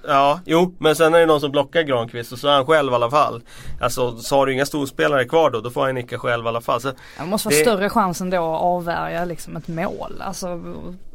Ja, 0.08 0.40
jo, 0.46 0.76
men 0.80 0.96
sen 0.96 1.14
är 1.14 1.20
det 1.20 1.26
någon 1.26 1.42
som 1.42 1.52
blockar 1.52 1.82
Granqvist 1.82 2.32
och 2.32 2.40
så 2.40 2.48
är 2.48 2.54
han 2.54 2.66
själv 2.66 2.92
i 2.92 2.96
alla 2.96 3.10
fall. 3.10 3.42
Alltså 3.82 4.18
så 4.18 4.36
har 4.36 4.46
du 4.46 4.54
inga 4.54 4.66
storspelare 4.66 5.26
kvar 5.26 5.50
då, 5.50 5.62
då 5.62 5.70
får 5.70 5.86
han 5.86 5.96
nicka 5.96 6.20
själv 6.20 6.46
i 6.46 6.48
alla 6.48 6.62
fall. 6.62 6.82
Så 6.82 6.92
det 7.20 7.26
måste 7.26 7.48
vara 7.48 7.58
det... 7.58 7.62
större 7.62 7.90
chans 7.90 8.22
ändå 8.22 8.56
att 8.56 8.62
avvärja 8.62 9.26
liksom 9.26 9.58
ett 9.58 9.68
mål. 9.68 10.22
Alltså, 10.22 10.62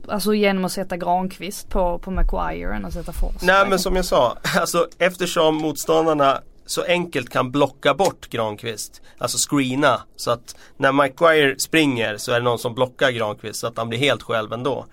alltså 0.08 0.34
genom 0.34 0.64
att 0.64 0.72
sätta 0.72 0.96
Granqvist 0.96 1.68
på, 1.68 1.98
på 1.98 2.10
Maguire 2.10 2.74
än 2.74 2.84
att 2.84 2.92
sätta 2.92 3.12
Forsberg. 3.12 3.46
Nej 3.46 3.66
men 3.68 3.78
som 3.78 3.96
jag 3.96 4.04
sa, 4.04 4.36
alltså 4.56 4.88
eftersom 4.98 5.54
motståndarna 5.54 6.40
så 6.66 6.82
enkelt 6.82 7.30
kan 7.30 7.50
blocka 7.50 7.94
bort 7.94 8.30
Granqvist. 8.30 9.02
Alltså 9.18 9.38
screena. 9.50 10.00
Så 10.16 10.30
att 10.30 10.56
när 10.76 10.92
Maguire 10.92 11.58
springer 11.58 12.16
så 12.16 12.32
är 12.32 12.40
det 12.40 12.44
någon 12.44 12.58
som 12.58 12.74
blockar 12.74 13.10
Granqvist 13.10 13.60
så 13.60 13.66
att 13.66 13.78
han 13.78 13.88
blir 13.88 13.98
helt 13.98 14.22
själv 14.22 14.52
ändå. 14.52 14.86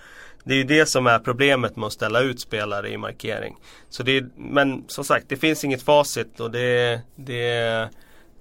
Det 0.44 0.54
är 0.54 0.58
ju 0.58 0.64
det 0.64 0.86
som 0.86 1.08
är 1.08 1.20
problemet 1.20 1.76
med 1.76 1.88
att 1.88 1.94
ställa 1.94 2.20
ut 2.20 2.40
spelare 2.40 2.90
i 2.90 2.98
markering. 2.98 3.56
Så 3.90 4.04
det 4.04 4.18
är, 4.18 4.30
men 4.36 4.84
som 4.88 5.04
sagt, 5.04 5.30
det 5.30 5.38
finns 5.38 5.64
inget 5.64 5.84
facit 5.84 6.40
och 6.40 6.52
det, 6.52 7.02
det, 7.16 7.90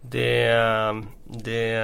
det, 0.03 1.03
det 1.45 1.75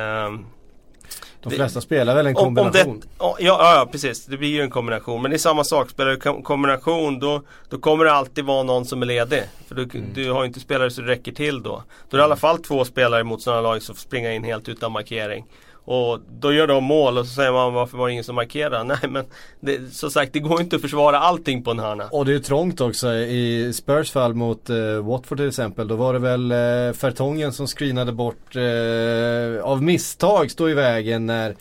de 1.43 1.51
flesta 1.51 1.81
spelar 1.81 2.15
väl 2.15 2.27
en 2.27 2.35
kombination? 2.35 2.86
Om, 2.86 2.90
om 2.90 3.35
det, 3.39 3.44
ja, 3.44 3.74
ja, 3.77 3.89
precis. 3.93 4.27
Det 4.27 4.36
blir 4.36 4.48
ju 4.48 4.62
en 4.62 4.70
kombination. 4.70 5.23
Men 5.23 5.31
det 5.31 5.36
är 5.36 5.39
samma 5.39 5.65
sak. 5.65 5.90
Spelar 5.90 6.10
du 6.10 6.43
kombination 6.43 7.19
då, 7.19 7.43
då 7.69 7.78
kommer 7.78 8.05
det 8.05 8.12
alltid 8.12 8.44
vara 8.44 8.62
någon 8.62 8.85
som 8.85 9.02
är 9.02 9.06
ledig. 9.06 9.43
För 9.69 9.74
du, 9.74 9.82
mm. 9.82 10.05
du 10.15 10.31
har 10.31 10.43
ju 10.43 10.47
inte 10.47 10.60
spelare 10.60 10.90
så 10.90 11.01
det 11.01 11.09
räcker 11.09 11.32
till 11.32 11.62
då. 11.62 11.82
Då 12.10 12.16
är 12.16 12.19
det 12.19 12.23
i 12.23 12.24
alla 12.24 12.36
fall 12.36 12.59
två 12.59 12.85
spelare 12.85 13.24
mot 13.24 13.43
sådana 13.43 13.60
lag 13.60 13.82
som 13.82 13.94
får 13.94 14.02
springa 14.02 14.32
in 14.32 14.44
helt 14.44 14.69
utan 14.69 14.93
markering. 14.93 15.44
Och 15.90 16.20
då 16.40 16.52
gör 16.52 16.66
de 16.66 16.85
mål 16.85 17.19
och 17.19 17.27
så 17.27 17.35
säger 17.35 17.52
man 17.52 17.73
varför 17.73 17.98
var 17.98 18.06
det 18.06 18.12
ingen 18.12 18.24
som 18.24 18.35
markerade? 18.35 18.85
Nej 19.02 19.10
men 19.10 19.24
det, 19.60 19.94
som 19.94 20.10
sagt 20.10 20.32
det 20.32 20.39
går 20.39 20.60
inte 20.60 20.77
att 20.77 20.82
försvara 20.82 21.19
allting 21.19 21.62
på 21.62 21.70
en 21.70 21.78
hörna. 21.78 22.05
Och 22.05 22.24
det 22.24 22.35
är 22.35 22.39
trångt 22.39 22.81
också 22.81 23.15
i 23.15 23.73
Spurs 23.73 24.10
fall 24.10 24.35
mot 24.35 24.70
eh, 24.70 24.77
Watford 25.02 25.39
till 25.39 25.48
exempel. 25.48 25.89
Då 25.89 25.97
var 25.97 26.12
det 26.12 26.19
väl 26.19 26.52
eh, 26.52 26.93
Fertongen 26.93 27.52
som 27.52 27.66
screenade 27.66 28.12
bort 28.12 28.56
eh, 28.56 29.65
av 29.65 29.82
misstag 29.82 30.51
stå 30.51 30.69
i 30.69 30.74
vägen 30.74 31.27
när 31.27 31.56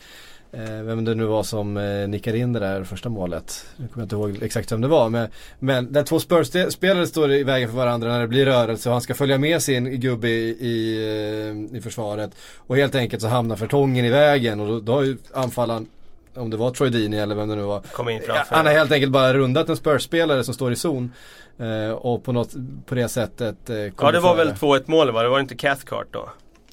vem 0.50 1.04
det 1.04 1.14
nu 1.14 1.24
var 1.24 1.42
som 1.42 1.76
eh, 1.76 2.08
nickade 2.08 2.38
in 2.38 2.52
det 2.52 2.60
där 2.60 2.84
första 2.84 3.08
målet. 3.08 3.66
Nu 3.76 3.88
kommer 3.88 4.02
jag 4.02 4.04
inte 4.04 4.16
ihåg 4.16 4.42
exakt 4.42 4.72
vem 4.72 4.80
det 4.80 4.88
var. 4.88 5.08
Men, 5.08 5.28
men 5.58 5.84
när 5.84 6.02
två 6.02 6.20
Spurs-spelare 6.20 7.06
står 7.06 7.32
i 7.32 7.44
vägen 7.44 7.68
för 7.68 7.76
varandra 7.76 8.08
när 8.08 8.20
det 8.20 8.28
blir 8.28 8.46
rörelse 8.46 8.88
och 8.88 8.92
han 8.92 9.02
ska 9.02 9.14
följa 9.14 9.38
med 9.38 9.62
sin 9.62 10.00
gubbe 10.00 10.28
i, 10.28 10.48
i, 10.48 10.96
eh, 11.70 11.78
i 11.78 11.80
försvaret. 11.80 12.30
Och 12.56 12.76
helt 12.76 12.94
enkelt 12.94 13.22
så 13.22 13.28
hamnar 13.28 13.56
Fertongen 13.56 14.04
i 14.04 14.10
vägen 14.10 14.60
och 14.60 14.66
då, 14.68 14.80
då 14.80 14.92
har 14.92 15.02
ju 15.02 15.16
anfallaren 15.32 15.86
om 16.34 16.50
det 16.50 16.56
var 16.56 16.70
Troy 16.70 16.90
Dini 16.90 17.18
eller 17.18 17.34
vem 17.34 17.48
det 17.48 17.56
nu 17.56 17.62
var. 17.62 17.82
Han 18.48 18.66
har 18.66 18.72
helt 18.72 18.92
enkelt 18.92 19.12
bara 19.12 19.34
rundat 19.34 19.68
en 19.68 19.76
Spurs-spelare 19.76 20.44
som 20.44 20.54
står 20.54 20.72
i 20.72 20.76
zon. 20.76 21.12
Eh, 21.58 21.90
och 21.90 22.24
på, 22.24 22.32
något, 22.32 22.52
på 22.86 22.94
det 22.94 23.08
sättet 23.08 23.70
eh, 23.70 23.76
Ja 23.76 24.12
det 24.12 24.20
var 24.20 24.36
väl 24.36 24.52
2-1 24.52 24.82
målet 24.86 25.14
va? 25.14 25.22
Det 25.22 25.28
var 25.28 25.40
inte 25.40 25.56
Cathcart 25.56 26.06
då? 26.10 26.28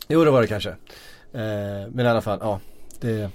Jo 0.07 0.23
det 0.23 0.31
var 0.31 0.41
det 0.41 0.47
kanske. 0.47 0.69
Eh, 0.69 1.89
men 1.89 1.99
i 1.99 2.10
alla 2.10 2.22
fall, 2.22 2.39
ja. 2.41 2.60
Det, 2.99 3.30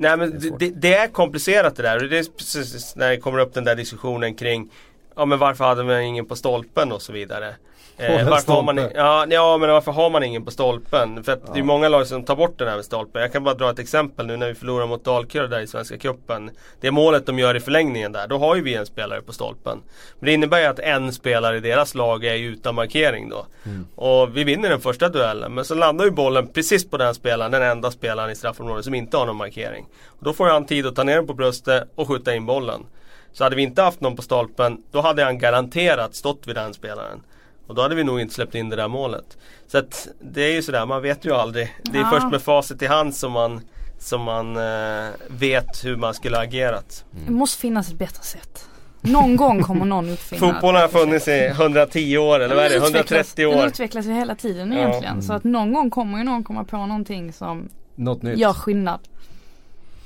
Nej 0.00 0.16
men 0.16 0.38
det, 0.38 0.58
det, 0.58 0.70
det, 0.70 0.94
är 0.94 1.08
komplicerat 1.08 1.76
det 1.76 1.82
där. 1.82 2.02
Och 2.02 2.08
det 2.08 2.18
är 2.18 2.24
precis 2.36 2.96
när 2.96 3.10
det 3.10 3.16
kommer 3.16 3.38
upp 3.38 3.54
den 3.54 3.64
där 3.64 3.74
diskussionen 3.74 4.34
kring 4.34 4.70
Ja 5.16 5.24
men 5.24 5.38
varför 5.38 5.64
hade 5.64 5.84
man 5.84 6.00
ingen 6.00 6.26
på 6.26 6.36
stolpen 6.36 6.92
och 6.92 7.02
så 7.02 7.12
vidare. 7.12 7.54
Eh, 7.98 8.28
varför, 8.28 8.52
har 8.52 8.62
man, 8.62 8.76
ja, 8.76 9.26
ja 9.30 9.58
men 9.58 9.70
varför 9.70 9.92
har 9.92 10.10
man 10.10 10.22
ingen 10.22 10.44
på 10.44 10.50
stolpen? 10.50 11.24
För 11.24 11.32
ja. 11.32 11.52
det 11.52 11.58
är 11.58 11.62
många 11.62 11.88
lag 11.88 12.06
som 12.06 12.24
tar 12.24 12.36
bort 12.36 12.58
den 12.58 12.68
här 12.68 12.76
med 12.76 12.84
stolpen. 12.84 13.22
Jag 13.22 13.32
kan 13.32 13.44
bara 13.44 13.54
dra 13.54 13.70
ett 13.70 13.78
exempel 13.78 14.26
nu 14.26 14.36
när 14.36 14.48
vi 14.48 14.54
förlorar 14.54 14.86
mot 14.86 15.04
Dalkurd 15.04 15.50
där 15.50 15.60
i 15.60 15.66
Svenska 15.66 15.98
Cupen. 15.98 16.50
Det 16.80 16.90
målet 16.90 17.26
de 17.26 17.38
gör 17.38 17.54
i 17.54 17.60
förlängningen 17.60 18.12
där, 18.12 18.28
då 18.28 18.38
har 18.38 18.56
ju 18.56 18.62
vi 18.62 18.74
en 18.74 18.86
spelare 18.86 19.22
på 19.22 19.32
stolpen. 19.32 19.82
Men 20.18 20.26
det 20.26 20.32
innebär 20.32 20.60
ju 20.60 20.64
att 20.64 20.78
en 20.78 21.12
spelare 21.12 21.56
i 21.56 21.60
deras 21.60 21.94
lag 21.94 22.24
är 22.24 22.34
utan 22.34 22.74
markering 22.74 23.28
då. 23.28 23.46
Mm. 23.64 23.86
Och 23.94 24.36
vi 24.36 24.44
vinner 24.44 24.68
den 24.68 24.80
första 24.80 25.08
duellen. 25.08 25.54
Men 25.54 25.64
så 25.64 25.74
landar 25.74 26.04
ju 26.04 26.10
bollen 26.10 26.48
precis 26.48 26.90
på 26.90 26.96
den 26.96 27.14
spelaren, 27.14 27.52
den 27.52 27.62
enda 27.62 27.90
spelaren 27.90 28.30
i 28.30 28.36
straffområdet 28.36 28.84
som 28.84 28.94
inte 28.94 29.16
har 29.16 29.26
någon 29.26 29.36
markering. 29.36 29.86
Och 30.06 30.24
då 30.24 30.32
får 30.32 30.46
han 30.46 30.66
tid 30.66 30.86
att 30.86 30.96
ta 30.96 31.04
ner 31.04 31.16
den 31.16 31.26
på 31.26 31.34
bröstet 31.34 31.88
och 31.94 32.08
skjuta 32.08 32.34
in 32.34 32.46
bollen. 32.46 32.86
Så 33.32 33.44
hade 33.44 33.56
vi 33.56 33.62
inte 33.62 33.82
haft 33.82 34.00
någon 34.00 34.16
på 34.16 34.22
stolpen, 34.22 34.82
då 34.90 35.00
hade 35.00 35.24
han 35.24 35.38
garanterat 35.38 36.14
stått 36.14 36.46
vid 36.46 36.54
den 36.56 36.74
spelaren. 36.74 37.22
Och 37.68 37.74
då 37.74 37.82
hade 37.82 37.94
vi 37.94 38.04
nog 38.04 38.20
inte 38.20 38.34
släppt 38.34 38.54
in 38.54 38.68
det 38.68 38.76
där 38.76 38.88
målet. 38.88 39.38
Så 39.66 39.78
att 39.78 40.08
det 40.20 40.42
är 40.42 40.52
ju 40.52 40.62
sådär, 40.62 40.86
man 40.86 41.02
vet 41.02 41.24
ju 41.24 41.32
aldrig. 41.34 41.76
Det 41.82 41.98
är 41.98 42.02
ja. 42.02 42.10
först 42.10 42.30
med 42.30 42.42
facit 42.42 42.82
i 42.82 42.86
hand 42.86 43.14
som 43.14 43.32
man, 43.32 43.60
som 43.98 44.22
man 44.22 44.56
eh, 44.56 45.10
vet 45.28 45.84
hur 45.84 45.96
man 45.96 46.14
skulle 46.14 46.36
ha 46.36 46.44
agerat. 46.44 47.04
Mm. 47.12 47.24
Det 47.26 47.32
måste 47.32 47.60
finnas 47.60 47.88
ett 47.88 47.98
bättre 47.98 48.22
sätt. 48.22 48.68
Någon 49.00 49.36
gång 49.36 49.62
kommer 49.62 49.84
någon 49.84 50.10
uppfinna 50.10 50.40
Fotbollen 50.52 50.80
har 50.80 50.88
funnits 50.88 51.28
i 51.28 51.46
110 51.46 52.18
år 52.18 52.40
eller 52.40 52.54
vad 52.54 52.64
är 52.64 52.70
det? 52.70 52.76
130 52.76 53.46
år. 53.46 53.56
Den 53.56 53.66
utvecklas 53.66 54.06
ju 54.06 54.12
hela 54.12 54.34
tiden 54.34 54.72
egentligen. 54.72 55.12
Mm. 55.12 55.22
Så 55.22 55.32
att 55.32 55.44
någon 55.44 55.72
gång 55.72 55.90
kommer 55.90 56.18
ju 56.18 56.24
någon 56.24 56.44
komma 56.44 56.64
på 56.64 56.76
någonting 56.76 57.32
som 57.32 57.68
Något 57.94 58.22
nytt. 58.22 58.38
gör 58.38 58.52
skillnad. 58.52 59.00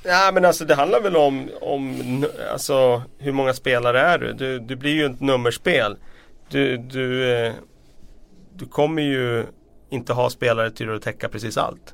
Ja 0.03 0.31
men 0.33 0.45
alltså 0.45 0.65
det 0.65 0.75
handlar 0.75 1.01
väl 1.01 1.15
om, 1.15 1.49
om 1.61 2.25
alltså, 2.51 3.01
hur 3.17 3.31
många 3.31 3.53
spelare 3.53 4.01
är 4.01 4.17
du? 4.17 4.33
Du, 4.33 4.59
du 4.59 4.75
blir 4.75 4.93
ju 4.93 5.05
ett 5.05 5.21
nummerspel 5.21 5.97
du, 6.53 6.77
du, 6.77 7.33
eh, 7.33 7.53
du 8.53 8.65
kommer 8.65 9.01
ju 9.01 9.45
inte 9.89 10.13
ha 10.13 10.29
spelare 10.29 10.71
till 10.71 10.95
att 10.95 11.01
täcka 11.01 11.29
precis 11.29 11.57
allt. 11.57 11.93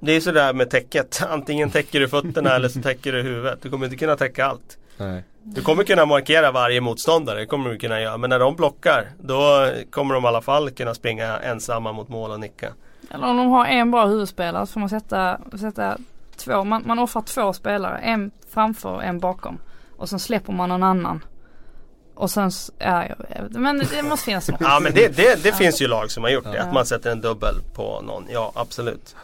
Det 0.00 0.12
är 0.12 0.20
sådär 0.20 0.52
med 0.52 0.70
täcket. 0.70 1.22
Antingen 1.30 1.70
täcker 1.70 2.00
du 2.00 2.08
fötterna 2.08 2.50
eller 2.50 2.68
så 2.68 2.82
täcker 2.82 3.12
du 3.12 3.22
huvudet. 3.22 3.62
Du 3.62 3.70
kommer 3.70 3.86
inte 3.86 3.96
kunna 3.96 4.16
täcka 4.16 4.46
allt. 4.46 4.78
Nej. 4.96 5.24
Du 5.42 5.62
kommer 5.62 5.84
kunna 5.84 6.06
markera 6.06 6.50
varje 6.50 6.80
motståndare, 6.80 7.40
det 7.40 7.46
kommer 7.46 7.70
du 7.70 7.78
kunna 7.78 8.00
göra. 8.00 8.16
Men 8.16 8.30
när 8.30 8.38
de 8.38 8.56
blockar, 8.56 9.08
då 9.18 9.70
kommer 9.90 10.14
de 10.14 10.24
i 10.24 10.26
alla 10.26 10.42
fall 10.42 10.70
kunna 10.70 10.94
springa 10.94 11.38
ensamma 11.38 11.92
mot 11.92 12.08
mål 12.08 12.30
och 12.30 12.40
nicka. 12.40 12.72
Eller 13.10 13.26
om 13.26 13.36
de 13.36 13.46
har 13.46 13.66
en 13.66 13.90
bra 13.90 14.06
huvudspelare 14.06 14.66
så 14.66 14.72
får 14.72 14.80
man 14.80 14.88
sätta, 14.88 15.40
sätta 15.60 15.98
två, 16.36 16.64
man, 16.64 16.82
man 16.86 16.98
offrar 16.98 17.22
två 17.22 17.52
spelare. 17.52 17.98
En 17.98 18.30
framför 18.50 18.88
och 18.88 19.04
en 19.04 19.18
bakom. 19.18 19.58
Och 19.96 20.08
sen 20.08 20.18
släpper 20.18 20.52
man 20.52 20.68
någon 20.68 20.82
annan. 20.82 21.24
Och 22.14 22.30
sen, 22.30 22.50
ja, 22.78 23.08
men 23.50 23.78
det 23.78 24.02
måste 24.02 24.24
finnas 24.24 24.48
något. 24.48 24.60
ja 24.60 24.80
men 24.82 24.94
det, 24.94 25.16
det, 25.16 25.42
det 25.42 25.52
finns 25.52 25.82
ju 25.82 25.86
lag 25.86 26.10
som 26.10 26.22
har 26.22 26.30
gjort 26.30 26.44
det. 26.44 26.62
Att 26.62 26.72
man 26.72 26.86
sätter 26.86 27.10
en 27.10 27.20
dubbel 27.20 27.54
på 27.74 28.00
någon. 28.00 28.24
Ja 28.30 28.52
absolut. 28.54 29.16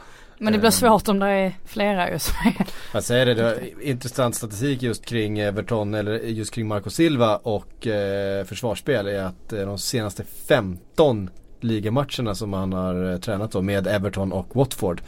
Men 0.43 0.53
det 0.53 0.59
blir 0.59 0.71
svårt 0.71 1.09
om 1.09 1.19
det 1.19 1.27
är 1.27 1.53
flera 1.67 2.11
ju 2.11 2.19
som 2.19 2.35
är. 2.45 2.67
Jag 2.93 3.05
säger 3.05 3.27
det, 3.27 3.35
det 3.35 3.43
var 3.43 3.83
intressant 3.83 4.35
statistik 4.35 4.83
just 4.83 5.05
kring 5.05 5.39
Everton 5.39 5.95
eller 5.95 6.13
just 6.19 6.55
kring 6.55 6.69
Marco 6.69 6.91
Silva 6.91 7.37
och 7.37 7.87
eh, 7.87 8.45
försvarsspel 8.45 9.07
är 9.07 9.23
att 9.23 9.53
eh, 9.53 9.61
de 9.61 9.79
senaste 9.79 10.25
15 10.49 11.31
ligamatcherna 11.61 12.35
som 12.35 12.53
han 12.53 12.73
har 12.73 13.13
eh, 13.13 13.19
tränat 13.19 13.53
då 13.53 13.63
med 13.63 13.87
Everton 13.87 14.33
och 14.33 14.57
Watford 14.57 15.03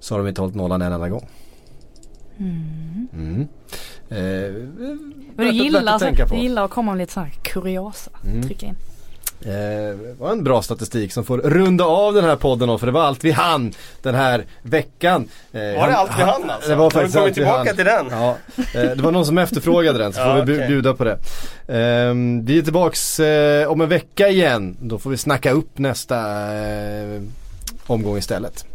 så 0.00 0.14
har 0.14 0.18
de 0.18 0.28
inte 0.28 0.40
hållit 0.40 0.56
nollan 0.56 0.82
en 0.82 0.92
enda 0.92 1.08
gång. 1.08 1.28
Mm. 2.38 3.08
Mm. 3.12 3.48
Eh, 4.08 4.52
Men 5.36 5.46
du 5.46 5.50
gillar, 5.50 5.98
så, 5.98 6.34
du 6.34 6.36
gillar 6.36 6.64
att 6.64 6.70
komma 6.70 6.92
med 6.92 6.98
lite 6.98 7.12
sådana 7.12 7.30
här 7.30 7.42
kuriosa. 7.42 8.10
Mm. 8.24 8.42
Trycka 8.42 8.66
in. 8.66 8.76
Eh, 9.44 9.96
det 9.98 10.14
var 10.18 10.32
en 10.32 10.44
bra 10.44 10.62
statistik 10.62 11.12
som 11.12 11.24
får 11.24 11.38
runda 11.38 11.84
av 11.84 12.14
den 12.14 12.24
här 12.24 12.36
podden 12.36 12.78
för 12.78 12.86
det 12.86 12.92
var 12.92 13.02
allt 13.02 13.24
vi 13.24 13.30
hann 13.30 13.72
den 14.02 14.14
här 14.14 14.44
veckan. 14.62 15.28
Eh, 15.52 15.60
var 15.60 15.88
det 15.88 15.96
allt 15.96 16.18
vi 16.18 16.22
hann 16.22 16.50
alltså? 16.50 16.70
Det 16.70 16.76
var 16.76 16.90
faktiskt 16.90 17.16
har 17.16 17.24
vi 17.24 17.32
tillbaka 17.32 17.74
till 17.74 17.84
den? 17.84 18.06
Ja, 18.10 18.36
eh, 18.56 18.82
det 18.82 19.02
var 19.02 19.10
någon 19.10 19.26
som 19.26 19.38
efterfrågade 19.38 19.98
den 19.98 20.12
så 20.12 20.20
får 20.20 20.38
ja, 20.38 20.44
vi 20.44 20.54
okay. 20.54 20.68
bjuda 20.68 20.94
på 20.94 21.04
det. 21.04 21.18
Eh, 21.66 22.14
vi 22.42 22.58
är 22.58 22.62
tillbaks 22.62 23.20
eh, 23.20 23.70
om 23.70 23.80
en 23.80 23.88
vecka 23.88 24.28
igen. 24.28 24.76
Då 24.80 24.98
får 24.98 25.10
vi 25.10 25.16
snacka 25.16 25.50
upp 25.50 25.78
nästa 25.78 26.24
omgång 27.86 28.18
istället. 28.18 28.66